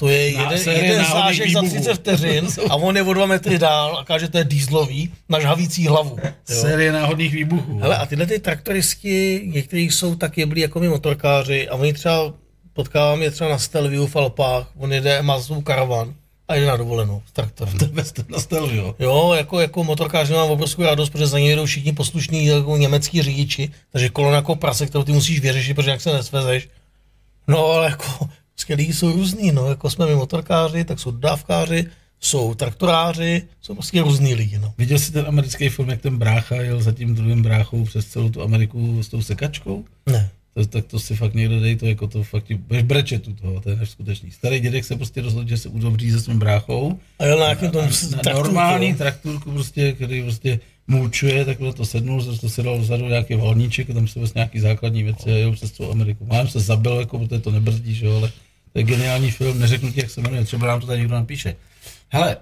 [0.00, 1.80] to je Na- jeden, jeden zážek za výbuchů.
[1.80, 5.12] 30 vteřin a on je o dva metry dál a káže, že to je dýzlový
[5.28, 6.16] na žhavící hlavu.
[6.24, 6.30] Jo.
[6.60, 7.78] Série náhodných výbuchů.
[7.78, 12.32] Hele, a tyhle ty traktoristi, někteří jsou tak jeblí jako my motorkáři a oni třeba,
[12.72, 16.14] potkávám je třeba na Stelviu v Alpách, on jede, má svou karavan
[16.48, 17.74] a jde na dovolenou s traktorem.
[18.02, 18.94] Jste nastavil, jo.
[18.98, 23.22] Jo, jako, jako motorkář mám obrovskou radost, protože za ně jedou všichni poslušní jako německý
[23.22, 26.68] řidiči, takže kolona jako prase, kterou ty musíš vyřešit, protože jak se nesvezeš.
[27.48, 28.28] No ale jako,
[28.60, 31.86] prostě lidi jsou různý, no, jako jsme my motorkáři, tak jsou dodávkáři,
[32.20, 34.74] jsou traktoráři, jsou prostě různý lidi, no.
[34.78, 38.28] Viděl jsi ten americký film, jak ten brácha jel za tím druhým bráchou přes celou
[38.28, 39.84] tu Ameriku s tou sekačkou?
[40.06, 40.28] Ne.
[40.54, 43.32] To, tak to si fakt někdo dej, to jako to fakt ti budeš brečet u
[43.32, 44.30] toho, to je neskutečný.
[44.30, 46.98] Starý dědek se prostě rozhodl, že se udobří se svým bráchou.
[47.18, 48.96] A jel na nějakém tom na, na normální jo.
[48.96, 53.90] trakturku, prostě, který prostě mulčuje, takhle to sednul, zase to si dal vzadu nějaký valníček
[53.90, 56.26] a tam se vlastně nějaký základní věci a jel přes celou Ameriku.
[56.26, 58.30] Mám se zabil, jako, protože to nebrzdí, že jo, ale
[58.74, 61.56] geniální film, neřeknu ti, jak se jmenuje, třeba nám to tady někdo napíše.
[62.08, 62.36] Hele,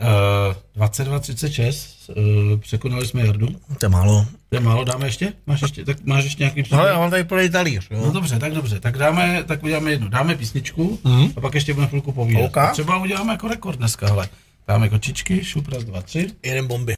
[0.76, 3.47] uh, 22.36, uh, překonali jsme Jardu.
[3.78, 4.26] To je málo.
[4.48, 5.32] To je málo, dáme ještě?
[5.47, 6.81] Máš ještě, tak máš ještě nějaký příběh?
[6.81, 8.00] No, já mám tady plný talíř, jo.
[8.07, 11.32] No dobře, tak dobře, tak dáme, tak uděláme jednu, dáme písničku mm.
[11.36, 12.44] a pak ještě budeme chvilku povídat.
[12.44, 12.57] OK.
[12.57, 14.28] A třeba uděláme jako rekord dneska, hele.
[14.68, 16.31] Dáme kočičky, šup, raz, dva, tři.
[16.42, 16.94] Jeden bomby.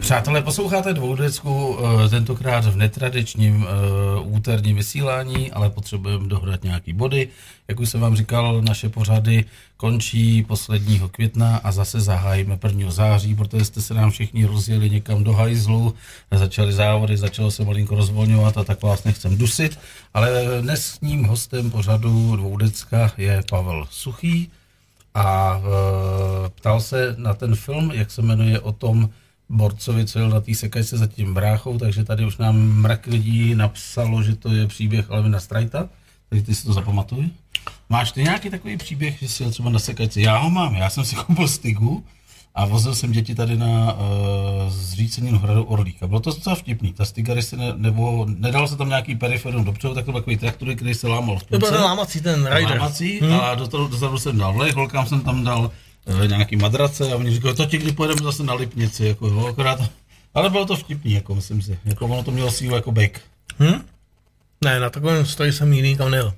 [0.00, 7.28] Přátelé, posloucháte dvoudecku, eh, tentokrát v netradičním uh, úterním vysílání, ale potřebujeme dohrát nějaký body.
[7.68, 9.44] Jak už jsem vám říkal, naše pořady
[9.76, 12.90] končí posledního května a zase zahájíme 1.
[12.90, 15.94] září, protože jste se nám všichni rozjeli někam do hajzlu,
[16.30, 19.78] začaly závody, začalo se malinko rozvolňovat a tak vás nechcem dusit,
[20.14, 24.50] ale dnesním hostem pořadu dvoudecka je Pavel Suchý
[25.14, 25.64] a uh,
[26.48, 29.10] ptal se na ten film, jak se jmenuje o tom,
[29.48, 33.54] borcovi, co jel na té sekačce za tím bráchou, takže tady už nám mrak lidí
[33.54, 35.88] napsalo, že to je příběh Alvina Strajta,
[36.28, 37.30] takže ty si to zapamatuj.
[37.88, 40.20] Máš ty nějaký takový příběh, že jsi jel třeba na sekačce?
[40.20, 42.04] Já ho mám, já jsem si koupil stygu
[42.54, 43.98] a vozil jsem děti tady na uh,
[44.68, 46.06] zřícení hradu Orlíka.
[46.06, 46.92] Bylo to docela vtipný.
[46.92, 47.04] Ta
[47.40, 50.94] se ne, nebo nedal se tam nějaký periferium dopředu, tak to byl takový traktor, který
[50.94, 52.78] se lámal v To byl ten lámací, ten rider.
[52.78, 53.40] Lámací hmm.
[53.40, 55.70] a do toho dozadu jsem dal vlek, holkám jsem tam dal
[56.26, 59.90] nějaký madrace a oni říkali, to ti kdy pojedeme zase na Lipnici, jako jo, akorát,
[60.34, 63.20] ale bylo to vtipný, jako myslím si, jako ono to mělo sílu jako bek.
[63.60, 63.82] Hm?
[64.64, 66.34] Ne, na takovém stojí jsem jiný kam nejel.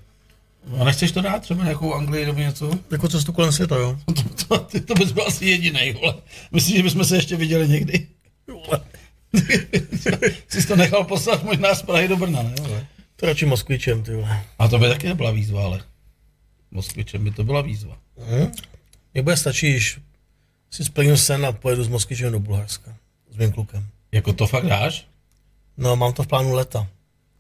[0.81, 2.71] A nechceš to dát třeba nějakou Anglii nebo něco?
[2.91, 3.99] Jako cestu kolem světa, jo.
[4.49, 6.15] To, to, to, to bys byl asi jediný, vole.
[6.53, 8.07] Myslím, že bychom se ještě viděli někdy.
[8.47, 8.81] Vole.
[10.49, 12.55] Jsi to nechal poslat možná z Prahy do Brna, ne?
[12.61, 12.87] Vole.
[13.17, 14.43] To radši Moskvičem, ty vole.
[14.59, 15.81] A to by taky nebyla výzva, ale.
[16.71, 17.99] Moskvičem by to byla výzva.
[18.19, 18.53] Hm?
[19.15, 19.99] Mně bude stačit, když
[20.71, 22.95] si splním sen a pojedu s Moskvičem do Bulharska.
[23.31, 23.87] S mým klukem.
[24.13, 25.07] Jako to fakt dáš?
[25.77, 26.87] No, mám to v plánu leta.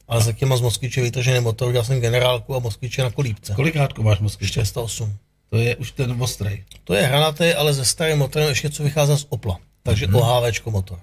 [0.08, 3.54] Ale za těma z Moskviče vytažený motor, udělal jsem generálku a Moskviče na kolípce.
[3.54, 4.52] Kolikátko máš Moskviče?
[4.52, 5.16] 408.
[5.50, 6.64] To je už ten ostrej.
[6.84, 9.58] To je hranatý, ale ze starým motorem ještě co vychází z Opla.
[9.82, 10.16] Takže Mhm.
[10.16, 10.36] mm-hmm.
[10.42, 10.98] OHVčko motor.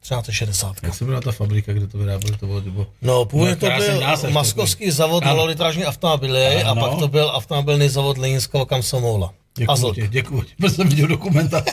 [0.00, 0.76] 1360.
[0.82, 2.36] Jak se byla ta fabrika, kde to vyráběli?
[2.36, 2.86] To bylo, nebo...
[3.02, 8.18] No, původně to krásný byl maskovský zavod malolitrážní automobily a pak to byl automobilný zavod
[8.18, 9.34] Leninského Kamsomola.
[9.56, 9.94] Děkuji Azot.
[9.94, 10.42] ti, děkuji.
[10.56, 11.64] Protože jsem viděl dokumenta,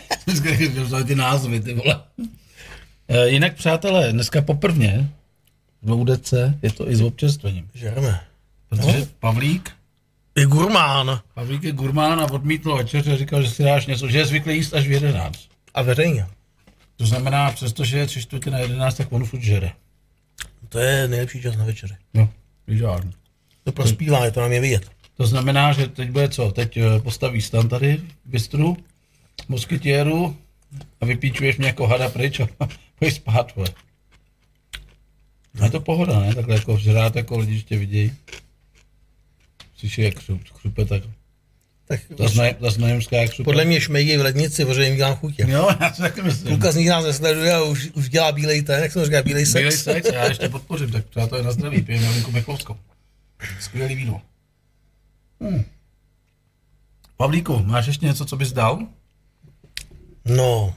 [1.08, 2.02] ty názvy, ty vole.
[3.08, 5.10] E, jinak, přátelé, dneska poprvně
[5.82, 7.70] v dvoudece je to i s občerstvením.
[7.74, 8.22] Žereme.
[8.70, 9.72] Protože Pavlík,
[10.36, 11.20] Je gurmán.
[11.34, 14.56] Pavlík je gurmán a odmítl večeři a říkal, že si dáš něco, že je zvyklý
[14.56, 15.40] jíst až v 11.
[15.74, 16.28] A veřejně.
[16.98, 19.72] To znamená, přestože je tři čtvrtě na 11, tak on furt žere.
[20.70, 21.94] To je nejlepší čas na večeři.
[22.14, 22.30] No,
[22.68, 23.12] žádný.
[23.64, 24.92] To prospívá, je to na mě vidět.
[25.18, 26.52] To znamená, že teď bude co?
[26.52, 28.78] Teď eh, postaví stan tady v bistru,
[29.50, 30.38] moskytěru
[31.02, 32.48] a vypíčuješ mě jako hada pryč a
[33.00, 33.70] pojď spát, vole.
[35.62, 36.36] A je to pohoda, ne?
[36.36, 38.14] Takhle jako žrát, jako lidi ještě vidějí.
[39.78, 41.04] Slyší, jak chrup, chrupe, tak
[41.88, 42.02] Tak
[42.78, 43.44] na Němská, jak chrupe.
[43.44, 45.46] podle mě šmejí v lednici, protože jim dělám chutě.
[45.48, 46.48] Jo, já si taky myslím.
[46.48, 49.46] Kluka z nich nás nesleduje a už, už dělá bílej ten, jak jsem říkal, bílej
[49.46, 49.54] sex.
[49.54, 52.78] Bílej sex, já ještě podpořím, tak přátelé na zdraví, pijeme Linku Michlovskou.
[53.60, 54.22] Skvělý víno.
[55.42, 55.64] Hmm.
[57.18, 58.80] Pavlíku, máš ještě něco, co bys dal?
[60.26, 60.74] No,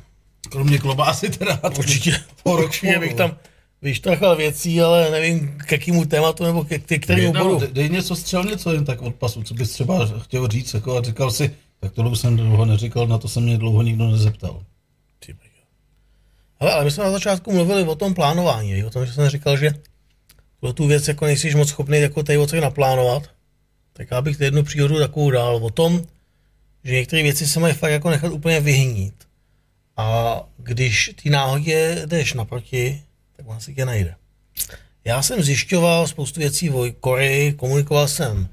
[0.51, 1.61] Kromě klobásy teda.
[1.79, 3.37] určitě, Po roku, určitě bych tam
[3.83, 7.59] vyštrachal věcí, ale nevím k jakému tématu nebo ke, ke kterému Dej, no, bodu.
[7.61, 10.99] dej, dej něco, střel něco jen tak od pasu, co bys třeba chtěl říct, jako
[10.99, 14.11] a říkal si, tak tohle už jsem dlouho neříkal, na to se mě dlouho nikdo
[14.11, 14.65] nezeptal.
[16.61, 19.57] Hele, ale my jsme na začátku mluvili o tom plánování, o tom, že jsem říkal,
[19.57, 19.71] že
[20.75, 23.23] tu věc jako nejsi moc schopný jako tady naplánovat,
[23.93, 26.05] tak já bych jednu příhodu takovou dal o tom,
[26.85, 29.15] že některé věci se mají fakt jako nechat úplně vyhnít.
[29.97, 33.03] A když ty náhodě jdeš naproti,
[33.37, 34.15] tak on si tě najde.
[35.05, 38.49] Já jsem zjišťoval spoustu věcí v Koreji, komunikoval jsem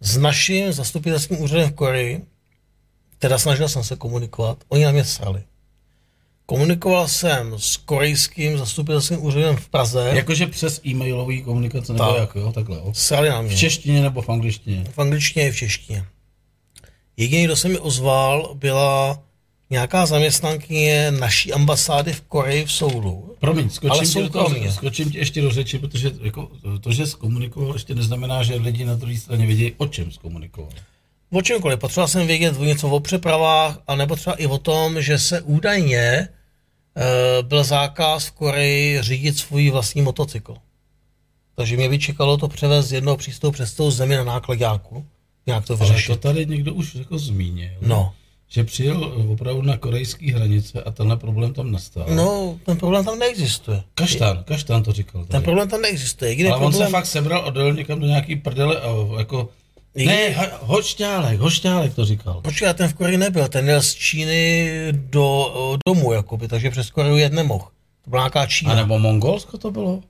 [0.00, 2.26] s naším zastupitelským úřadem v Koreji,
[3.18, 5.42] teda snažil jsem se komunikovat, oni na mě srali.
[6.46, 12.16] Komunikoval jsem s korejským zastupitelským úřadem v Praze, Jakože přes e-mailový komunikace nebo Tak.
[12.18, 12.92] jak, jo, takhle, jo.
[13.30, 13.56] na V mě.
[13.56, 14.84] češtině nebo v angličtině.
[14.94, 16.04] V angličtině i v češtině.
[17.16, 19.22] Jediný, kdo se mi ozval, byla
[19.70, 23.36] nějaká zaměstnankyně naší ambasády v Koreji v Soulu.
[23.40, 26.50] Promiň, Ale skočím, ti do toho, skočím ti ještě do řeči, protože jako,
[26.80, 30.70] to, že zkomunikoval, ještě neznamená, že lidi na druhé straně vědí, o čem zkomunikoval.
[31.32, 31.78] O čemkoliv.
[31.78, 35.98] Potřeboval jsem vědět něco o přepravách, a nebo třeba i o tom, že se údajně
[35.98, 36.28] e,
[37.42, 40.56] byl zákaz v Koreji řídit svůj vlastní motocykl.
[41.54, 45.04] Takže mě by čekalo to převést z jednoho přístavu přes tou zemi na nákladňáku.
[45.46, 46.12] Nějak to Ale vyřešit.
[46.12, 48.12] to tady někdo už jako zmínil, No.
[48.48, 52.06] že přijel opravdu na korejské hranice a tenhle problém tam nastal.
[52.14, 53.82] No, ten problém tam neexistuje.
[53.94, 55.20] Kaštán, Kaštán to říkal.
[55.20, 55.30] Tady.
[55.32, 56.30] Ten problém tam neexistuje.
[56.30, 56.86] Jediný Ale on problém...
[56.88, 58.88] se fakt sebral a dojel někam do nějaký prdele a
[59.18, 59.48] jako...
[59.96, 62.40] Ne, hošťálek, hošťálek to říkal.
[62.44, 65.52] Počkej, ten v Koreji nebyl, ten jel z Číny do
[65.88, 67.64] domu, jakoby, takže přes Koreju jet nemohl.
[68.04, 68.72] To byla nějaká Čína.
[68.72, 70.00] A nebo Mongolsko to bylo?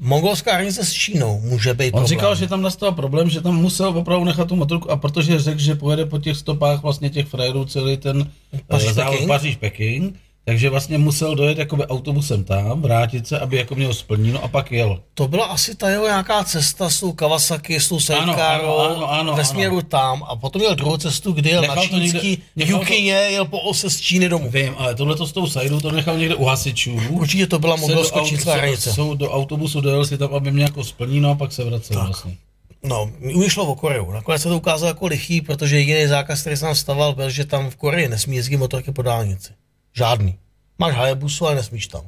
[0.00, 2.08] Mongolská hranice s Čínou může být On problém.
[2.08, 5.58] říkal, že tam nastal problém, že tam musel opravdu nechat tu motorku a protože řekl,
[5.60, 8.30] že pojede po těch stopách vlastně těch frajerů celý ten
[8.66, 8.90] Paříž,
[9.22, 9.26] eh.
[9.26, 10.14] Paříž Peking,
[10.48, 14.72] takže vlastně musel dojet jakoby autobusem tam, vrátit se, aby jako měl splněno a pak
[14.72, 15.00] jel.
[15.14, 19.34] To byla asi ta jeho nějaká cesta s tou Kawasaki, s tou Ano, ano, ano,
[19.34, 19.44] ve ano.
[19.44, 23.12] směru tam a potom měl druhou cestu, kdy jel Nechal na čínský, nechal to- Jukině,
[23.12, 24.50] jel po ose z Číny domů.
[24.50, 27.00] Vím, ale tohle to s tou Sajdou to nechal někde u hasičů.
[27.10, 28.92] Určitě to byla mongolsko-čínská hranice.
[28.92, 32.36] Jsou do autobusu dojel si tam, aby mě jako splnil a pak se vracel vlastně.
[32.82, 34.10] No, u ní šlo o Koreu.
[34.10, 37.44] Nakonec se to ukázalo jako lichý, protože jediný zákaz, který se tam staval, byl, že
[37.44, 39.52] tam v Koreji nesmí jezdit motorky po dálnici.
[39.96, 40.38] Žádný.
[40.78, 42.02] Máš Hayabusu, ale nesmíš tam.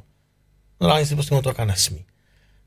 [0.81, 2.05] Na dálnici prostě motorka nesmí.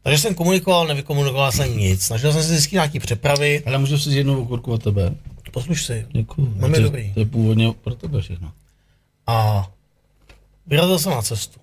[0.04, 2.02] Takže jsem komunikoval, nevykomunikoval jsem nic.
[2.06, 3.64] Snažil jsem se zjistit nějaký přepravy.
[3.66, 5.16] Ale můžu si jednu okurku od tebe?
[5.52, 6.08] Posluš si.
[6.12, 6.54] Děkuju.
[6.56, 7.14] Mám je To- dobrý.
[7.14, 8.52] To je původně pro tebe všechno.
[9.28, 9.68] A
[10.68, 11.60] vyrazil jsem na cestu.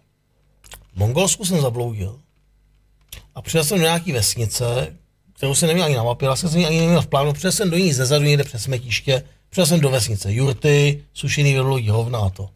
[0.94, 2.18] V Mongolsku jsem zabloudil.
[3.34, 4.96] A přijel jsem do nějaký vesnice,
[5.32, 7.32] kterou jsem neměl ani na mapě, vlastně jsem ji ani neměl v plánu.
[7.32, 9.22] Přijel jsem do ní zezadu někde přes smetiště.
[9.50, 10.32] Přijel jsem do vesnice.
[10.34, 12.50] Jurty, sušený vedloudí hovna a to.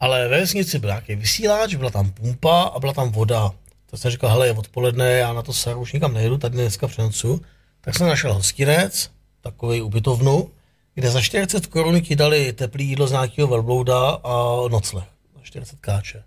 [0.00, 3.50] Ale ve vesnici byl nějaký vysílač, byla tam pumpa a byla tam voda.
[3.90, 6.88] Tak jsem říkal, hele, je odpoledne, já na to seru už nikam nejedu, tady dneska
[6.88, 7.40] přenocu.
[7.80, 9.10] Tak jsem našel hostinec,
[9.40, 10.50] takový ubytovnu,
[10.94, 15.04] kde za 40 korun dali teplý jídlo z nějakého velblouda a nocleh.
[15.34, 16.22] Za 40 káče.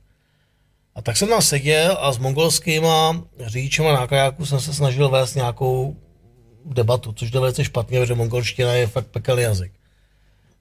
[0.95, 5.35] A tak jsem tam seděl a s mongolskýma řidičema na kajáku jsem se snažil vést
[5.35, 5.95] nějakou
[6.65, 9.71] debatu, což jde velice špatně, protože mongolština je fakt pekelný jazyk.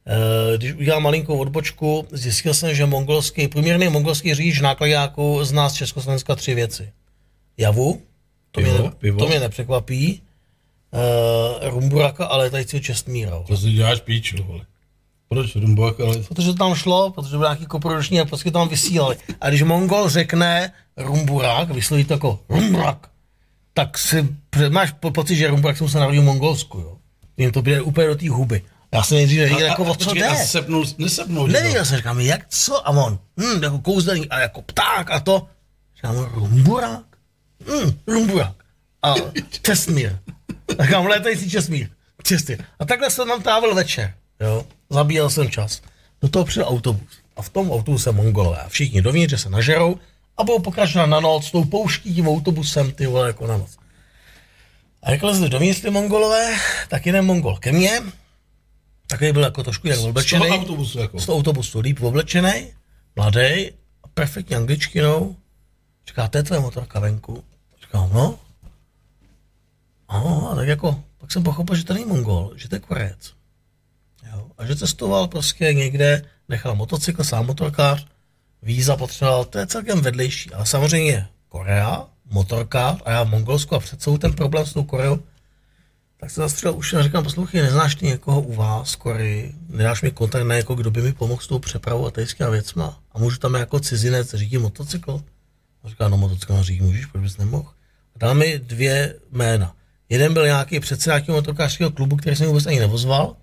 [0.07, 5.75] Eh, Když udělal malinkou odbočku, zjistil jsem, že mongolský, průměrný mongolský řidič nákladáku zná z
[5.75, 6.93] Československa tři věci.
[7.57, 8.03] Javu,
[8.51, 9.19] to, Pivo, mě, pivo.
[9.19, 10.23] to mě nepřekvapí,
[11.63, 13.43] uh, Rumburaka a letajícího Čestmíra.
[13.47, 14.65] To si děláš píču, vole.
[15.29, 16.17] Proč Rumbok, ale...
[16.19, 19.17] Protože to tam šlo, protože byl nějaký koproduční a prostě tam vysílali.
[19.41, 23.11] A když Mongol řekne Rumburak, vysloví to jako Rumburak,
[23.75, 24.29] tak si
[24.71, 26.97] máš po, pocit, že Rumburak se musel narodit v Mongolsku, jo.
[27.37, 28.63] Jim to bude úplně do té huby.
[28.93, 30.27] Já jsem nejdřív nevěděl, jako o co jde.
[30.27, 31.49] A sepnul, nesepnul.
[31.49, 32.89] Nevěděl jsem, říkám, jak co?
[32.89, 35.47] A on, hm, jako kouzelný a jako pták a to.
[35.97, 37.05] Říkám, rumburák?
[37.67, 38.55] Hm, rumburák.
[39.03, 39.15] A
[39.63, 40.19] Čestmír.
[40.79, 41.89] A říkám, létající Čestmír.
[42.23, 42.65] Čestmír.
[42.79, 44.67] A takhle jsem tam trávil večer, jo.
[44.91, 45.83] Zabíjel jsem čas.
[46.23, 47.19] Do toho přijel autobus.
[47.37, 48.59] A v tom autobuse mongolové.
[48.59, 49.99] A všichni dovnitř že se nažerou
[50.37, 53.71] a budou pokračovat na noc s tou pouští tím autobusem, ty vole, jako na noc.
[55.03, 56.57] A jak lezli dovnitř ty mongolové,
[56.89, 58.01] tak jeden mongol ke mně,
[59.11, 61.21] takový byl jako trošku jak Z toho oblečený autobusu, jako.
[61.21, 62.73] z toho autobusu líp oblečený,
[63.17, 63.71] mladý,
[64.05, 65.37] a perfektní angličtinou.
[66.09, 67.45] Říká, to je tvoje motorka venku.
[67.81, 68.39] Říkám, no.
[70.13, 73.33] No, a tak jako, pak jsem pochopil, že to není Mongol, že to je Korejec.
[74.33, 78.07] Jo, a že cestoval prostě někde, nechal motocykl, sám motorkář,
[78.63, 80.51] víza potřeboval, to je celkem vedlejší.
[80.51, 85.19] Ale samozřejmě Korea, motorkář a já v Mongolsku a před ten problém s tou Koreou,
[86.21, 90.11] tak se zastřelil už a říkám, poslouchej, neznáš ty někoho u vás Koreji, nedáš mi
[90.11, 93.39] kontakt na někoho, kdo by mi pomohl s tou přepravou a těma věcma a můžu
[93.39, 95.23] tam jako cizinec řídit motocykl?
[95.85, 97.69] A říká, no motocykl řídit můžeš, proč bys nemohl?
[98.15, 99.75] A dal mi dvě jména.
[100.09, 103.37] Jeden byl nějaký předseda nějakého motorkářského klubu, který jsem vůbec ani nevozval,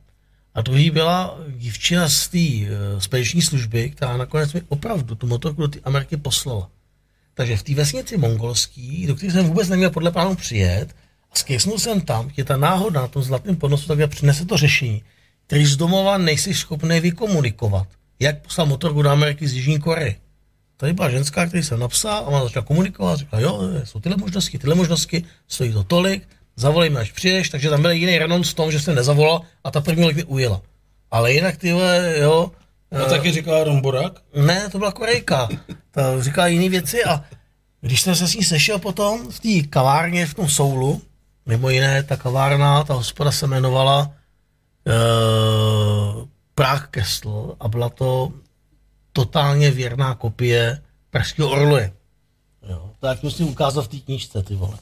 [0.53, 5.61] a druhý byla dívčina z té uh, spediční služby, která nakonec mi opravdu tu motorku
[5.61, 6.69] do té Ameriky poslala.
[7.33, 10.95] Takže v té vesnici mongolský, do které jsem vůbec neměl podle plánu přijet,
[11.37, 15.03] skysnul jsem tam, je ta náhoda na tom zlatém podnosu, tak přinese to řešení,
[15.47, 17.87] který z domova nejsi schopný vykomunikovat.
[18.19, 20.15] Jak poslat motorku do Ameriky z Jižní Koreje.
[20.77, 24.57] Tady byla ženská, který jsem napsal a ona začala komunikovat, říkala, jo, jsou tyhle možnosti,
[24.57, 28.53] tyhle možnosti, stojí to tolik, zavolej mi, až přijdeš, takže tam byl jiný renonc v
[28.53, 30.61] tom, že jsem nezavolal a ta první loď mi ujela.
[31.11, 32.51] Ale jinak tyhle, jo,
[32.91, 34.13] A taky říká Rumborak?
[34.35, 35.49] ne, to byla Korejka.
[35.91, 37.23] Ta říkala jiné věci a
[37.81, 41.01] když jsem se s ní sešel potom v té kavárně v tom Soulu,
[41.47, 44.11] mimo jiné ta kavárna, ta hospoda se jmenovala
[44.87, 48.31] uh, Prague Castle a byla to
[49.13, 51.93] totálně věrná kopie Pražského orloje.
[52.69, 54.77] Jo, to jak musím ukázat v té knížce, ty vole.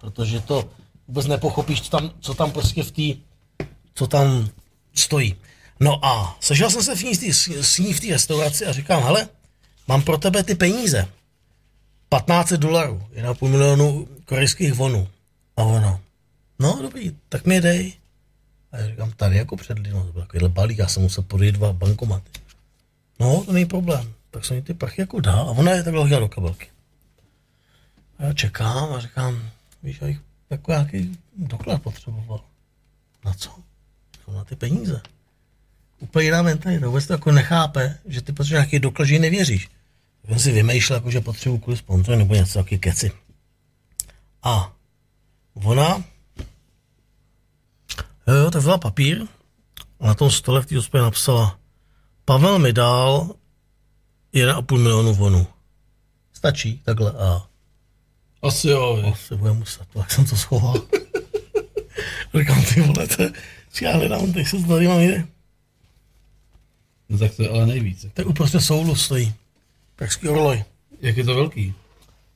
[0.00, 0.68] Protože to
[1.08, 3.20] vůbec nepochopíš, co tam, co tam prostě v té,
[3.94, 4.48] co tam
[4.94, 5.36] stojí.
[5.80, 9.28] No a sešel jsem se v ní, s ní v té restauraci a říkám, hele,
[9.88, 11.08] mám pro tebe ty peníze.
[12.18, 15.08] 1500 dolarů, 1,5 milionu korejských vonů.
[15.56, 16.00] A ona,
[16.58, 17.92] no dobrý, tak mi dej.
[18.72, 21.54] A já říkám, tady jako před lidmi, to byl takovýhle balík, já jsem musel podejít
[21.54, 22.30] dva bankomaty.
[23.20, 24.12] No, to není problém.
[24.30, 26.66] Tak jsem mi ty prachy jako dal a ona je takhle hodila do kabelky.
[28.18, 29.50] A já čekám a říkám,
[29.82, 30.08] víš, já
[30.50, 32.40] jako nějaký doklad potřeboval.
[33.24, 33.50] Na co?
[34.18, 35.02] Říkám, na ty peníze.
[36.00, 39.68] Úplně jiná mentalita, vůbec to jako nechápe, že ty potřebuješ nějaký doklad, že jí nevěříš.
[40.28, 43.12] Jsem si vymýšlel, jako, že potřebuji kvůli sponzory nebo něco taky keci.
[44.42, 44.72] A
[45.54, 46.04] ona,
[48.28, 49.26] jo, jo, tak vzala papír
[50.00, 51.58] a na tom stole v té hospodě napsala,
[52.24, 53.30] Pavel mi dal
[54.34, 55.46] 1,5 milionu vonů.
[56.32, 57.12] Stačí, takhle.
[57.12, 57.46] A
[58.42, 59.12] Asi jo, viď.
[59.14, 60.74] asi bude muset, tak jsem to schoval.
[62.38, 63.22] Říkám, ty vole, to
[63.82, 65.26] já hledám, teď se tady mám jde.
[67.08, 68.06] No tak to je ale nejvíc.
[68.14, 69.34] Tak uprostřed soulu stojí.
[69.96, 70.64] Pražský orloj.
[71.00, 71.74] Jak je to velký?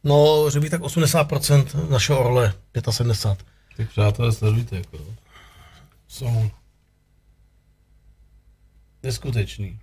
[0.05, 2.55] No, že by tak 80% našeho orle,
[2.91, 3.47] 75.
[3.77, 5.05] Tak přátelé, sledujte, jako jo.
[6.13, 6.51] Jsou
[9.03, 9.79] neskutečný.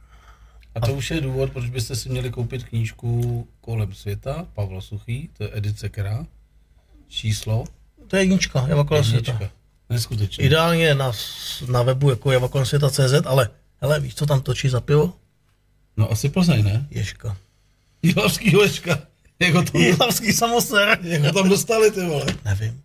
[0.75, 5.29] A to už je důvod, proč byste si měli koupit knížku Kolem světa, Pavla Suchý,
[5.37, 6.25] to je edice Kera,
[7.07, 7.63] číslo,
[8.07, 9.31] To je jednička, Java kolem světa.
[9.31, 9.55] jednička.
[9.89, 10.43] Neskutečný.
[10.45, 11.11] Ideálně na,
[11.71, 13.49] na webu jako Java kolem světa.cz, ale
[13.81, 15.13] hele, víš, co tam točí za pivo?
[15.97, 16.87] No asi Plzeň, ne?
[16.91, 17.37] Ježka.
[18.03, 18.99] Jihlavský Ješka.
[19.39, 20.99] Jako to, Jihlavský samosér.
[21.01, 22.25] jako tam dostali, ty vole.
[22.45, 22.81] Nevím.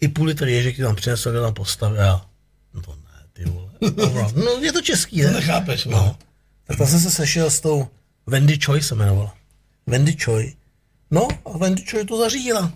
[0.00, 1.96] I půl litr ježek ti tam přinesl, kde tam postavil.
[1.96, 2.26] Já.
[2.74, 3.70] No to ne, ty vole.
[3.96, 4.28] Dobra.
[4.44, 5.30] No je to český, ne?
[5.30, 5.96] Nechápeš, vole.
[5.96, 6.16] No.
[6.66, 7.88] Tak tam jsem se sešel s tou
[8.26, 9.34] Wendy Choi se jmenovala.
[9.86, 10.54] Wendy Choi.
[11.10, 12.72] No a Wendy Choi to zařídila.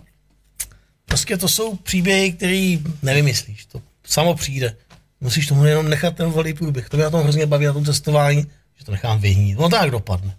[1.05, 3.65] Prostě to jsou příběhy, které nevymyslíš.
[3.65, 4.75] To samo přijde.
[5.21, 6.89] Musíš tomu jenom nechat ten volný průběh.
[6.89, 8.45] To mě na tom hrozně baví na tom cestování,
[8.77, 9.59] že to nechám vyhnít.
[9.59, 10.37] No tak dopadne.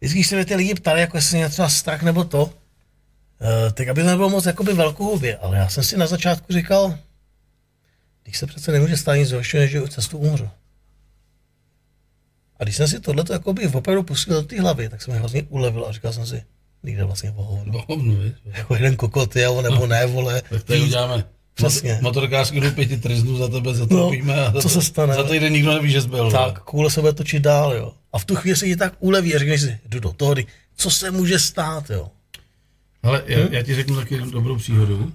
[0.00, 2.50] Vždycky, když se mě ty lidi ptali, jako jestli mě třeba strach nebo to, uh,
[3.72, 6.98] tak aby to nebylo moc jakoby velkohubě, ale já jsem si na začátku říkal,
[8.28, 10.48] když se přece nemůže stát nic horšího, než že cestu umřu.
[12.58, 15.42] A když jsem si tohleto jakoby opravdu pustil do té hlavy, tak jsem mi hrozně
[15.48, 16.42] ulevil a říkal jsem si,
[16.82, 17.62] nikde vlastně o.
[17.64, 18.34] No, viď?
[18.44, 20.42] Jako jeden kokot, jo, nebo ne, vole.
[20.50, 20.82] Tak víc.
[20.82, 21.24] uděláme
[21.54, 21.98] Přesně.
[22.02, 25.14] motorkářský do pěti trznů za tebe zatopíme No, a za co se stane?
[25.14, 26.30] Za týden nikdo neví, že jsi byl.
[26.30, 27.92] Tak, koule se bude točit dál, jo.
[28.12, 30.34] A v tu chvíli se ti tak uleví a řekneš si, jdu do toho,
[30.76, 32.10] co se může stát, jo.
[33.02, 35.12] Ale já, já ti řeknu taky dobrou příhodu.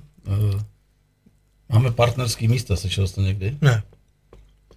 [1.70, 3.58] Máme partnerský místa, slyšel jsi to někdy?
[3.62, 3.84] Ne,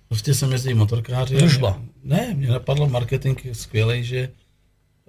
[0.09, 1.37] Prostě jsem jezdí motorkáři.
[1.37, 1.83] Družba.
[2.05, 4.29] Ne, mě napadlo marketing skvělej, že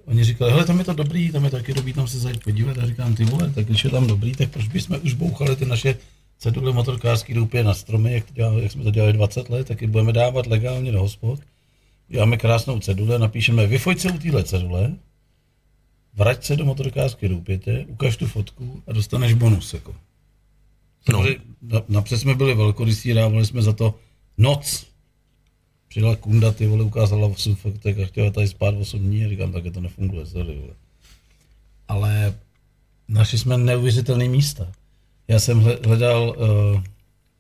[0.06, 2.78] oni říkali, hele, tam je to dobrý, tam je taky dobrý, tam se zajít podívat.
[2.78, 5.66] A říkám, ty vole, tak když je tam dobrý, tak proč bychom už bouchali ty
[5.66, 5.98] naše
[6.40, 9.88] cedule motorkářský doupě na stromy, jak, dělali, jak jsme to dělali 20 let, tak je
[9.88, 11.40] budeme dávat legálně do hospod.
[12.08, 14.92] Děláme krásnou cedule, napíšeme, vyfoď se u téhle cedule,
[16.14, 19.74] vrať se do motorkářské doupětě, ukaž tu fotku a dostaneš bonus.
[19.74, 19.96] Jako.
[21.12, 21.24] No.
[21.90, 23.96] Napřed jsme byli velkorysí, dávali jsme za to
[24.38, 24.88] noc.
[25.88, 29.52] Přidala kunda, ty vole, ukázala 8 fotek a chtěla tady spát 8 dní a říkám,
[29.52, 30.74] tak to nefunguje, sorry, vole.
[31.88, 32.36] Ale
[33.08, 34.68] našli jsme neuvěřitelné místa.
[35.28, 36.84] Já jsem hle- hledal, uh,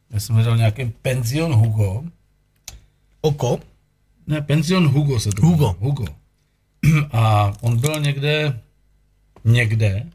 [0.10, 2.04] já jsem hledal nějaký penzion Hugo,
[3.22, 3.60] oko,
[4.28, 5.76] ne, penzion Hugo se to Hugo.
[5.80, 6.06] Hugo.
[7.12, 8.60] A on byl někde,
[9.46, 10.10] někde,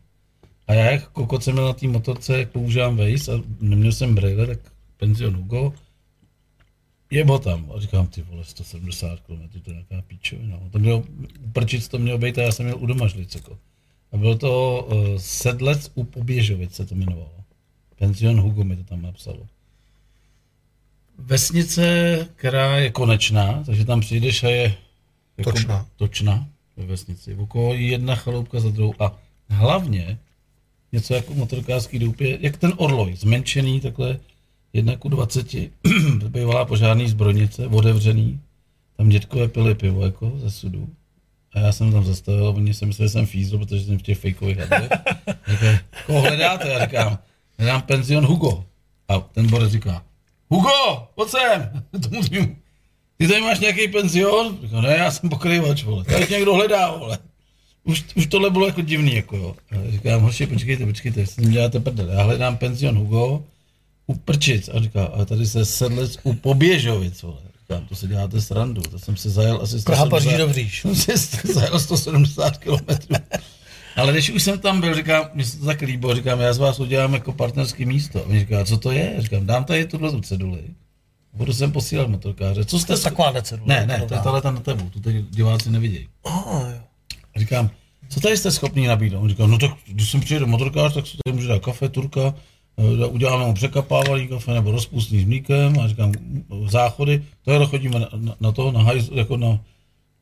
[0.72, 4.14] a já jak kokot jsem měl na té motorce, jak používám Waze a neměl jsem
[4.14, 4.58] brýle, tak
[4.96, 5.72] penzion Hugo,
[7.10, 7.72] jebo tam.
[7.76, 10.58] A říkám, ty vole, 170 km, to je nějaká píčovina.
[10.70, 11.04] To mělo,
[11.44, 13.58] uprčic to mělo být a já jsem měl u domažlic, jako.
[14.12, 17.32] A bylo to uh, Sedlec u Poběžovic se to jmenovalo.
[17.98, 19.46] Penzion Hugo mi to tam napsalo.
[21.18, 24.74] Vesnice, která je konečná, takže tam přijdeš a je
[25.36, 25.86] jako Točná.
[25.96, 27.34] točná ve vesnici.
[27.34, 29.18] Okolo je jedna chaloupka za druhou a
[29.48, 30.18] hlavně
[30.92, 34.18] něco jako motorkářský doupě, jak ten orloj, zmenšený takhle,
[34.72, 35.46] jedna ku 20,
[36.28, 38.40] bývalá požární zbrojnice, otevřený,
[38.96, 40.88] tam dětkové pili pivo jako ze sudu.
[41.54, 44.18] A já jsem tam zastavil, oni si mysleli, že jsem fízl, protože jsem v těch
[44.18, 44.90] fejkových hadrech.
[46.06, 46.68] Koho hledáte?
[46.68, 47.18] Já říkám,
[47.58, 48.64] hledám penzion Hugo.
[49.08, 50.04] A ten borec říká,
[50.48, 51.84] Hugo, pojď sem.
[52.02, 52.22] Tomu
[53.16, 54.58] ty tady máš nějaký penzion?
[54.62, 56.04] Říkám, ne, já jsem pokrývač, vole.
[56.04, 57.18] Tady někdo hledá, vole.
[57.84, 59.56] Už, už tohle bylo jako divný, jako jo.
[59.70, 62.08] A říkám, hoši, počkejte, počkejte, s tím děláte prdel.
[62.10, 63.44] Já hledám penzion Hugo
[64.06, 64.68] u Prčic.
[64.68, 67.36] A říká, a tady se sedlec u Poběžovic, vole.
[67.60, 70.80] Říkám, to se děláte srandu, to jsem se zajel asi Praha, 170 Paříž, Dobříš.
[70.82, 73.14] jsem si zajel 170 km.
[73.96, 76.58] Ale když už jsem tam byl, říkám, mi se to tak líbilo, říkám, já z
[76.58, 78.18] vás udělám jako partnerský místo.
[78.18, 79.14] A on říká, co to je?
[79.18, 80.60] Říkám, dám tady tuhle tu ceduli.
[81.34, 82.64] Budu sem posílat motorkáře.
[82.64, 83.68] Co To jste je taková cedule.
[83.68, 86.08] Ne, ne, to je tahle na tebu, tu teď diváci nevidějí.
[86.24, 86.80] Ah, jo.
[87.36, 87.70] A říkám,
[88.08, 89.22] co tady jste schopný nabídnout?
[89.22, 92.34] On říká, no tak když sem přijede motorkář, tak si tady může dát kafe, turka,
[93.02, 96.12] eh, uděláme mu překapávalý kafe nebo rozpustný s mlíkem a říkám,
[96.68, 99.58] záchody, to chodíme na, na, na to, na hajz, jako na,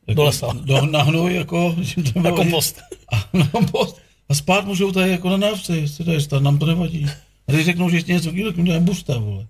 [0.07, 0.53] jako, Do lesa.
[0.65, 1.77] Do, na hnoj, jako,
[2.13, 2.81] to Na kompost.
[3.13, 3.97] A, na kompost.
[4.29, 7.07] A spát můžou tady jako na návce, jestli jdeš, tam nám to nevadí.
[7.49, 9.47] A když řeknou, že ještě něco chvíli, tak dají busta, vole.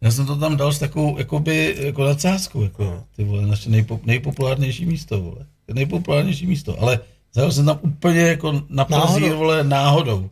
[0.00, 4.00] Já jsem to tam dal s takovou, jakoby, jako nadsázkou, jako, ty vole, naše nejpo,
[4.04, 5.46] nejpopulárnější místo, vole.
[5.74, 7.00] Nejpopulárnější místo, ale
[7.32, 10.30] zajel jsem tam úplně jako na plzír, vole, náhodou.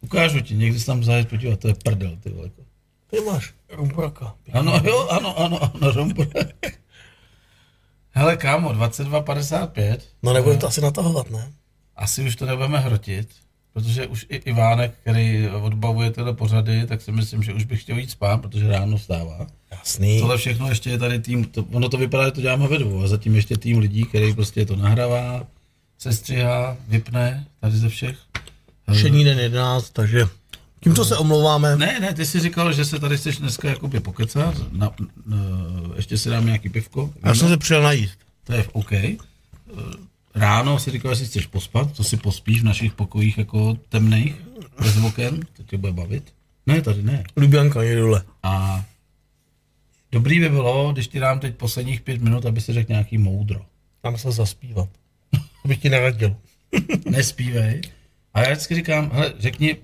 [0.00, 2.44] Ukážu ti, někdy se tam zajet podívat, to je prdel, ty vole.
[2.44, 2.62] Jako.
[3.10, 4.34] Ty máš rumbraka.
[4.52, 6.78] Ano, jo, ano, ano, ano, Rombrak.
[8.10, 9.98] Hele, kámo, 22.55.
[10.22, 11.52] No nebudeme to asi natahovat, ne?
[11.96, 13.28] Asi už to nebudeme hrotit,
[13.72, 17.98] protože už i Ivánek, který odbavuje tyhle pořady, tak si myslím, že už bych chtěl
[17.98, 19.46] jít spát, protože ráno vstává.
[19.78, 20.20] Jasný.
[20.20, 23.02] Tohle všechno ještě je tady tým, to, ono to vypadá, že to děláme ve dvou,
[23.02, 25.46] a zatím ještě tým lidí, který prostě to nahrává,
[25.98, 28.16] sestřihá, vypne, tady ze všech.
[28.92, 30.28] Všední den 11, takže
[30.80, 31.76] tímto se omlouváme.
[31.76, 34.90] Ne, ne, ty jsi říkal, že se tady chceš dneska jakoby pokecat, na,
[35.26, 35.36] na,
[35.96, 37.10] ještě si dám nějaký pivko.
[37.24, 38.18] Já jsem se přijel najíst.
[38.44, 38.92] To je v OK.
[38.92, 39.16] Eh,
[40.34, 44.34] Ráno si říkal, že si chceš pospat, to si pospíš v našich pokojích jako temných,
[44.82, 46.32] bez oken, to tě bude bavit.
[46.66, 47.24] Ne, tady ne.
[47.36, 48.22] Lubjanka je dole.
[48.42, 48.84] A
[50.16, 53.60] dobrý by bylo, když ti dám teď posledních pět minut, aby si řekl nějaký moudro.
[54.02, 54.88] Tam se zaspívat.
[55.64, 56.36] Abych ti neradil.
[57.10, 57.80] Nespívej.
[58.34, 59.76] A já vždycky říkám, hele, řekni,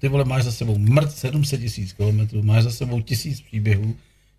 [0.00, 3.96] ty vole, máš za sebou mrt 700 tisíc kilometrů, máš za sebou tisíc příběhů,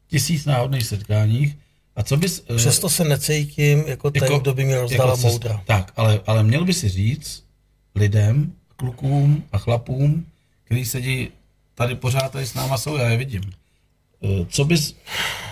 [0.08, 1.58] tisíc náhodných setkáních,
[1.96, 2.44] a co bys...
[2.50, 5.64] eh, Přesto se necítím jako ten, kdo by mi rozdala jako moudra.
[5.66, 7.44] Tak, ale, ale měl by si říct
[7.96, 10.26] lidem, klukům a chlapům,
[10.64, 11.30] který sedí
[11.76, 13.42] tady pořád tady s náma jsou, já je vidím.
[14.24, 14.96] Eh, Co bys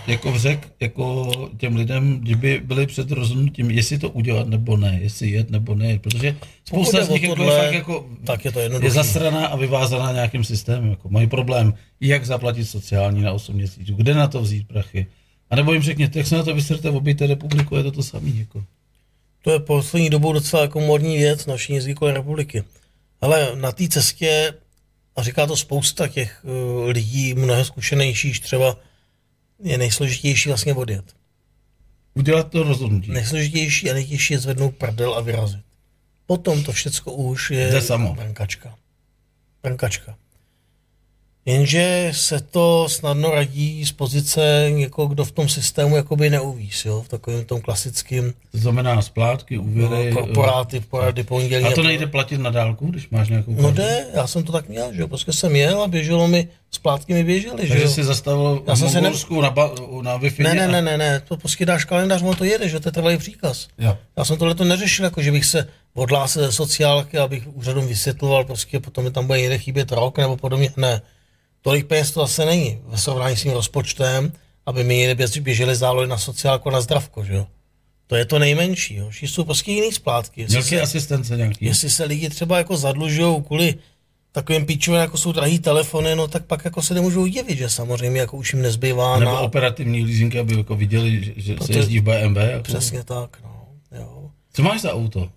[0.07, 5.29] jako řekl jako těm lidem, kdyby byli před rozhodnutím, jestli to udělat nebo ne, jestli
[5.29, 8.59] jet nebo ne, protože spousta z nich jako je tohle, fakt jako tak je to
[8.59, 10.89] je zasraná a vyvázaná nějakým systémem.
[10.89, 15.07] Jako mají problém, jak zaplatit sociální na 8 měsíců, kde na to vzít prachy.
[15.49, 18.39] A nebo jim řekněte, jak se na to vysrte, obejte republiku, je to to samý.
[18.39, 18.63] Jako.
[19.41, 22.63] To je poslední dobou docela jako modní věc naší jazykové republiky.
[23.21, 24.53] Ale na té cestě,
[25.15, 28.77] a říká to spousta těch uh, lidí, mnohem zkušenějších, třeba
[29.63, 31.05] je nejsložitější vlastně odjet.
[32.13, 33.11] Udělat to rozhodnutí.
[33.11, 35.65] Nejsložitější a nejtěžší je zvednout prdel a vyrazit.
[36.25, 38.13] Potom to všecko už je Jde samo.
[38.13, 38.75] brnkačka.
[39.63, 40.17] Brnkačka.
[41.47, 47.01] Jenže se to snadno radí z pozice někoho, kdo v tom systému jakoby neuvíz, jo?
[47.01, 50.11] v takovém tom klasickém To znamená splátky, úvěry.
[50.11, 51.63] no, korporáty, porady, pondělí.
[51.65, 53.75] A to nejde platit na dálku, když máš nějakou No kartu?
[53.77, 57.13] jde, já jsem to tak měl, že jo, prostě jsem jel a běželo mi, splátky
[57.13, 57.89] mi běžely, že Takže jo.
[57.89, 60.97] si zastavil Já v jsem se ne- na, ba, na wi Ne, ne, ne, ne,
[60.97, 63.67] ne, to prostě dáš kalendář, on to jede, že to je trvalý příkaz.
[63.79, 63.97] Jo.
[64.17, 68.43] Já jsem tohle to neřešil, jako že bych se odhlásil ze sociálky, abych úřadům vysvětloval,
[68.45, 70.71] prostě potom mi tam bude někde chybět rok nebo podobně.
[70.77, 71.01] Ne,
[71.65, 74.31] tolik peněz to zase není ve srovnání s tím rozpočtem,
[74.65, 77.47] aby mi někde běž- běžely zálohy na sociálku na zdravko, že jo.
[78.07, 79.09] To je to nejmenší, jo.
[79.09, 80.41] Všichni jsou prostě jiný splátky.
[80.41, 81.65] Jestli se, asistence nějaký?
[81.65, 83.75] jestli se lidi třeba jako zadlužují kvůli
[84.31, 88.19] takovým píčům, jako jsou drahý telefony, no tak pak jako se nemůžou divit, že samozřejmě
[88.19, 89.39] jako už jim nezbývá Nebo na...
[89.39, 92.37] operativní leasingy, aby jako viděli, že, že se Proto- jezdí v BMW.
[92.37, 92.63] Jako.
[92.63, 93.65] Přesně tak, no.
[93.99, 94.29] Jo.
[94.53, 95.29] Co máš za auto?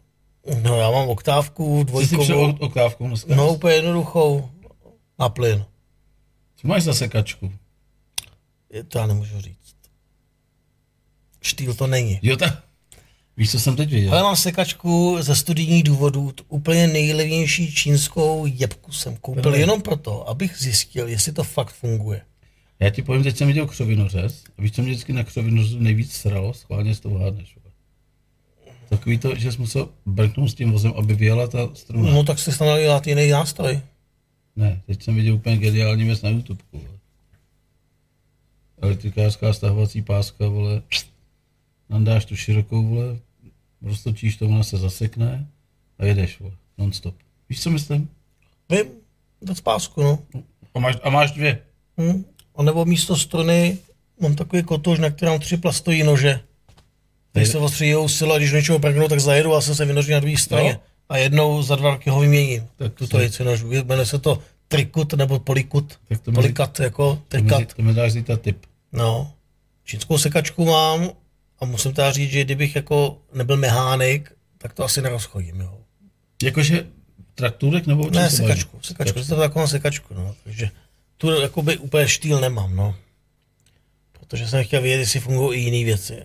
[0.63, 3.35] No já mám oktávku, Ty jsi dvojkovou, oktávkou dneska?
[3.35, 4.49] no úplně jednoduchou
[5.19, 5.65] na plyn.
[6.61, 7.53] Co máš za sekačku?
[8.73, 9.77] Je- To já nemůžu říct.
[11.43, 12.19] Štýl to není.
[12.23, 12.62] Jo, tak.
[13.37, 14.12] Víš, co jsem teď viděl?
[14.12, 19.61] Ale mám sekačku ze studijních důvodů, t- úplně nejlevnější čínskou jebku jsem koupil Dobrý.
[19.61, 22.20] jenom proto, abych zjistil, jestli to fakt funguje.
[22.81, 24.45] Já ti povím, teď jsem viděl křovinořez.
[24.59, 26.55] A víš, co mě vždycky na křovinořezu nejvíc sralo?
[26.55, 27.55] Schválně s tou hádneš.
[28.89, 32.11] Takový to, že jsi musel brknout s tím vozem, aby vyjela ta struna.
[32.11, 33.81] No tak si snad jiný nástroj.
[34.59, 36.62] Ne, teď jsem viděl úplně geniální věc na YouTube.
[36.73, 36.89] Vole.
[38.83, 40.83] Elektrikářská stahovací páska, vole.
[41.89, 43.19] Nandáš tu širokou, vole.
[43.83, 45.47] Roztočíš to, ona se zasekne
[45.99, 46.55] a jedeš, vole.
[46.78, 47.15] Non-stop.
[47.49, 48.09] Víš, co myslím?
[48.70, 48.85] Vím,
[49.43, 50.19] bez pásku, no.
[50.75, 51.62] A máš, a máš dvě.
[52.01, 52.25] Hm?
[52.57, 53.78] A nebo místo struny
[54.20, 56.41] mám takový kotož, na kterém tři plastové nože.
[57.33, 60.37] Když se ostříjou sila, když něčeho prknu, tak zajedu a jsem se vynoží na druhé
[60.37, 60.73] straně.
[60.73, 60.81] No.
[61.09, 62.61] A jednou za dva roky ho vyměním.
[62.61, 63.73] Tak Tak to tuto nožů.
[63.73, 65.99] Jmenuje se to trikut nebo polikut.
[66.09, 67.75] Tak to Polikat jako To mi, trikat.
[67.75, 68.67] to mi dáš zítra tip.
[68.93, 69.33] No.
[69.85, 71.11] Čínskou sekačku mám
[71.61, 75.78] a musím teda říct, že kdybych jako nebyl mechanik, tak to asi nerozchodím, jo.
[76.43, 76.87] Jakože
[77.35, 78.57] traktůrek nebo Ne, se bavíme?
[78.57, 80.35] sekačku, sekačku, to takovou sekačku, no.
[80.45, 80.70] Takže
[81.17, 82.95] tu jakoby úplně štýl nemám, no.
[84.12, 86.23] Protože jsem chtěl vědět, jestli fungují i jiné věci.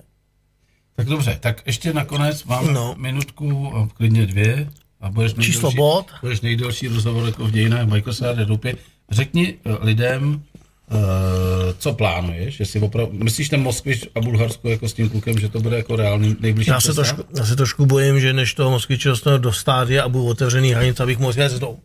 [0.95, 2.95] Tak dobře, tak ještě nakonec mám No.
[2.97, 4.69] minutku, a klidně dvě.
[5.01, 6.11] A budeš nejdelší, Číslo bod.
[6.21, 8.75] Budeš nejdelší rozhovor jako v dějinách Microsoft doupě.
[9.11, 10.99] Řekni eh, lidem, uh,
[11.77, 15.59] co plánuješ, jestli opravdu, myslíš ten Moskvič a Bulharsko jako s tím klukem, že to
[15.59, 19.09] bude jako reálný nejbližší Já se, trošku, já se trošku bojím, že než toho Moskviče
[19.09, 21.75] dostanu do stádia a budu otevřený hranice, abych mohl jít do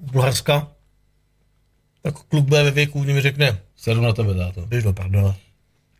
[0.00, 0.68] Bulharska,
[2.02, 4.66] tak kluk bude ve věku, kdy mi řekne, Sedu na tebe, táto.
[4.66, 5.34] běž do prdele.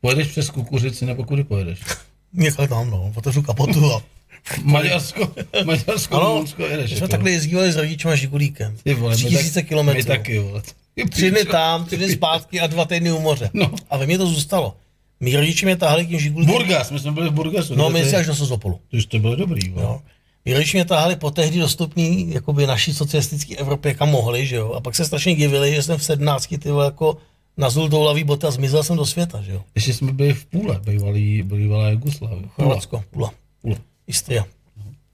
[0.00, 1.80] Pojedeš přes kukuřici nebo kudy pojedeš?
[2.32, 4.02] Někde tam, no, otevřu kapotu a...
[4.64, 5.32] Maďarsko,
[5.64, 6.90] Maďarsko, Ano, Rumunsko jedeš.
[6.90, 8.76] my jsme takhle jezdívali s rodičem a Žigulíkem.
[8.84, 9.98] Ty vole, my Tři tisíce tak- kilometrů.
[9.98, 10.62] My taky, vole.
[11.10, 13.50] Tři dny tam, tři dny zpátky a dva týdny u moře.
[13.52, 13.70] No.
[13.90, 14.76] A ve mně to zůstalo.
[15.20, 16.54] Mí rodiče mě tahali tím žigulíkem.
[16.54, 17.74] Burgas, my jsme byli v Burgasu.
[17.74, 18.80] No, my si až do Sozopolu.
[18.90, 19.80] To to bylo dobrý, jo.
[19.80, 20.00] Jo.
[20.44, 24.72] Mí rodiče mě tahali po tehdy dostupný jakoby naší socialistické Evropě, kam mohli, že jo.
[24.72, 27.16] A pak se strašně divili, že jsem v 17 ty vole, jako
[27.60, 29.62] nazul doulavý boty a zmizel jsem do světa, že jo.
[29.74, 32.40] Ještě jsme byli v Půle, bývalý, bývalá Jugoslávie.
[32.40, 32.50] Půla.
[32.54, 33.30] Chorvatsko, Pula,
[33.62, 33.76] Půla.
[34.06, 34.44] Istria.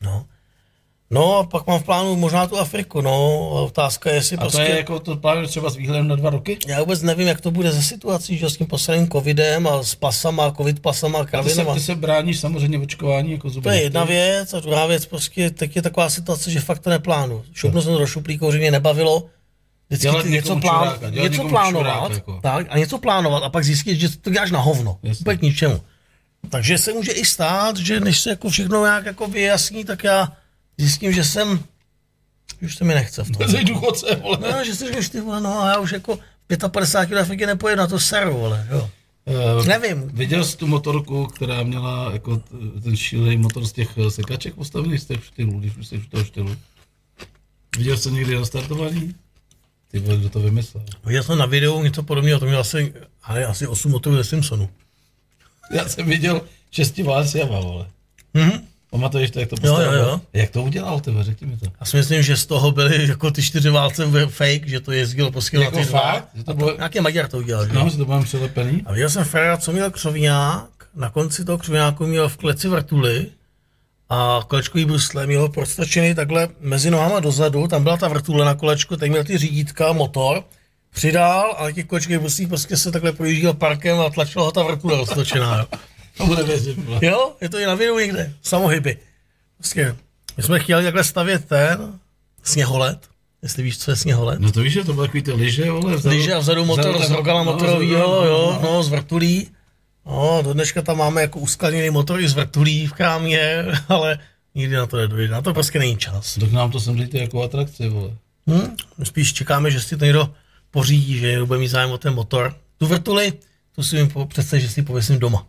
[0.03, 0.25] No.
[1.11, 3.13] No a pak mám v plánu možná tu Afriku, no.
[3.57, 4.59] A otázka je, jestli A prostě...
[4.59, 6.59] to je jako to plánuješ třeba s výhledem na dva roky?
[6.67, 9.95] Já vůbec nevím, jak to bude ze situací, že s tím posledním covidem a s
[9.95, 11.75] pasama, covid pasama, A ty se, kravinama.
[11.75, 13.65] ty se bráníš samozřejmě očkování jako zuby.
[13.65, 16.91] To je jedna věc a druhá věc, prostě teď je taková situace, že fakt to
[16.91, 17.43] neplánu.
[17.53, 19.25] Šoupnu jsem to do šuplíku, že mě nebavilo
[19.89, 22.41] vždycky Dělat něco, plán, čuráka, dělat něco plánovat, čuráka, jako.
[22.43, 24.99] tak, a něco plánovat a pak zjistit, že to děláš na hovno.
[25.03, 25.23] Jasně.
[25.23, 25.81] Úplně k ničemu.
[26.49, 30.33] Takže se může i stát, že než se jako všechno nějak jako vyjasní, tak já
[30.79, 31.61] zjistím, že jsem,
[32.63, 33.49] už se mi nechce v tom.
[33.49, 34.39] Jsi důchodce, vole.
[34.53, 37.47] No, že si říkáš, ty vole, no a já už jako v 55 na Afriky
[37.47, 38.91] nepojedu na to seru, vole, jo.
[39.27, 40.09] Eh, Nevím.
[40.09, 42.43] Viděl jsi tu motorku, která měla jako
[42.83, 46.09] ten šílený motor z těch eh, sekaček postavených z těch štylů, když už jsi v
[46.09, 46.57] toho štýlu.
[47.79, 49.15] Viděl jsi někdy nastartovaný?
[49.91, 50.85] Ty vole, kdo to vymyslel?
[51.07, 54.69] Viděl jsem na videu něco podobného, to měl asi, ale asi 8 motorů ze Simpsonu.
[55.73, 56.41] Já jsem viděl
[56.71, 57.87] šesti Valenciava, vole.
[58.35, 58.61] Mhm.
[58.91, 59.99] Pamatuješ to, jak to Jo, postavil?
[59.99, 60.21] jo, jo.
[60.33, 61.67] Jak to udělal, tebe, řekni mi to.
[61.81, 65.33] Já si myslím, že z toho byly jako ty čtyři válce fake, že to jezdilo
[65.53, 66.01] Jako na ty dva.
[66.01, 66.29] fakt?
[66.35, 67.67] Že to bylo- Nějaký Maďar to udělal?
[67.67, 68.83] No, že to mám přilepený.
[68.87, 73.27] A viděl jsem Ferrara, co měl křovinák, na konci toho křovináku měl v kleci vrtuly
[74.09, 78.55] a kolečkový brusle měl ho prostrčený takhle mezi nohama dozadu, tam byla ta vrtule na
[78.55, 80.45] kolečku, teď měl ty řídítka, motor,
[80.95, 84.97] přidal a těch kolečkových bruslích prostě se takhle projížděl parkem a tlačila ho ta vrtule
[84.97, 85.59] roztočená.
[85.59, 85.67] Jo.
[86.17, 86.79] To bude věřit.
[87.03, 88.99] Jo, je to i na videu někde, samohyby.
[89.59, 89.97] Prostě,
[90.37, 91.99] my jsme chtěli takhle stavět ten
[92.43, 92.99] sněholet,
[93.43, 94.41] jestli víš, co je sněholet.
[94.41, 95.97] No to víš, že to byly takový ty lyže, vole.
[95.97, 99.49] Vzadu, Lyže a vzadu motor vzadu z rogala no, motorovýho, vzadu, jo, no, z vrtulí.
[100.07, 104.19] No, do dneška tam máme jako uskladněný motor i z vrtulí v krámě, ale
[104.55, 105.33] nikdy na to nedojde.
[105.33, 106.35] Na to prostě není čas.
[106.41, 108.11] Tak nám to sem dejte jako atrakci, vole.
[108.51, 108.77] Hm?
[108.99, 110.35] My spíš čekáme, že si to někdo
[110.71, 112.55] pořídí, že někdo bude mít zájem o ten motor.
[112.79, 113.33] Tu vrtuli,
[113.75, 115.47] tu si mi po- představ, že si pověsím doma.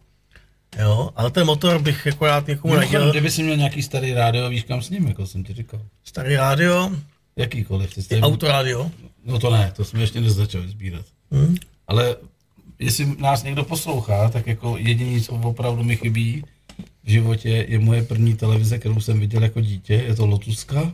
[0.80, 3.11] Jo, ale ten motor bych jako rád někomu nadělal.
[3.11, 5.82] kdyby si měl nějaký starý rádio, víš kam s ním, jako jsem ti říkal.
[6.03, 6.92] Starý rádio,
[7.36, 7.94] Jakýkoliv.
[7.95, 8.92] Ty jste- autorádio.
[9.26, 11.06] No to ne, to jsme ještě nezačali sbírat.
[11.32, 11.56] Hm?
[11.88, 12.16] Ale
[12.80, 16.43] jestli nás někdo poslouchá, tak jako jediný, co opravdu mi chybí
[17.03, 19.93] v životě, je moje první televize, kterou jsem viděl jako dítě.
[19.93, 20.93] Je to Lotuska.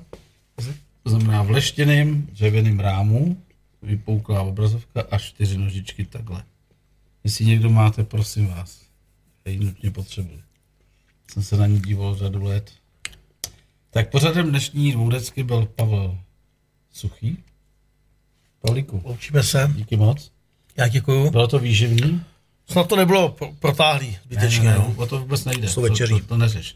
[1.04, 3.38] To znamená v leštěném dřevěném rámu,
[3.82, 6.44] vypouklá obrazovka a čtyři nožičky takhle.
[7.24, 8.82] Jestli někdo máte, prosím vás,
[9.46, 10.42] já ji nutně potřebuji.
[11.32, 12.72] Jsem se na ní díval řadu let.
[13.90, 16.18] Tak pořadem dnešní dvoudecky byl Pavel
[16.94, 17.38] Suchý.
[18.62, 19.74] Pavlíku, Loučíme se.
[19.76, 20.33] díky moc.
[20.78, 21.32] Já děkuju.
[21.32, 22.22] Bylo to výživný?
[22.70, 24.64] Snad to nebylo pro- protáhlý zbytečně.
[24.64, 24.94] ne, ne, no.
[24.98, 25.68] o to vůbec nejde.
[25.68, 26.14] Jsou večeří.
[26.14, 26.76] To, to, to neřeš.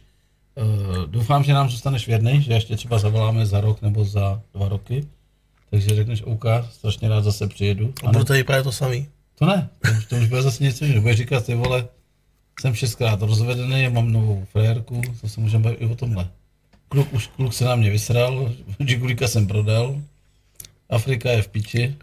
[0.55, 4.69] Uh, doufám, že nám zůstaneš věrný, že ještě třeba zavoláme za rok nebo za dva
[4.69, 5.07] roky.
[5.69, 7.93] Takže řekneš, OK, strašně rád zase přijedu.
[8.03, 9.07] A budu tady právě to samý.
[9.39, 11.01] To ne, to už, to už bude zase něco jiného.
[11.01, 11.87] Budeš říkat, ty vole,
[12.61, 16.27] jsem šestkrát rozvedený, mám novou frérku, to se můžeme bavit i o tomhle.
[16.89, 18.51] Kluk, už kluk se na mě vysral,
[18.87, 20.01] Žigulíka jsem prodal,
[20.89, 21.95] Afrika je v piči,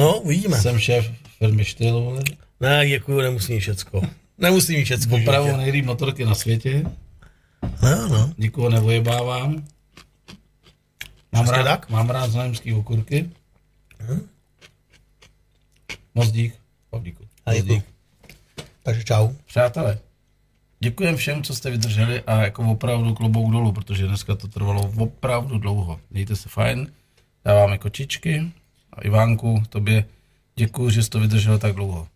[0.00, 0.60] No, uvidíme.
[0.60, 2.22] jsem šéf firmy Štýl, vole,
[2.60, 4.00] Ne, děkuju, nemusím mít všecko.
[4.38, 5.18] Nemusím mít všecko.
[5.18, 5.56] životě.
[5.56, 6.84] nejlíp motorky na světě,
[7.82, 8.32] No, no.
[8.38, 9.64] nikoho nevojebávám.
[11.32, 11.90] Mám Přesně rád, tak.
[11.90, 13.30] mám rád znojemský okurky.
[16.14, 16.54] Moc dík,
[16.90, 17.24] Pavlíku.
[17.46, 17.84] A dík.
[18.82, 19.28] Takže čau.
[19.46, 19.98] Přátelé,
[20.80, 25.58] děkujem všem, co jste vydrželi a jako opravdu klobouk dolů, protože dneska to trvalo opravdu
[25.58, 26.00] dlouho.
[26.10, 26.92] Mějte se fajn,
[27.44, 28.52] dáváme kočičky
[28.92, 30.04] a Ivánku, tobě
[30.56, 32.08] děkuji, že jsi to vydržel tak dlouho.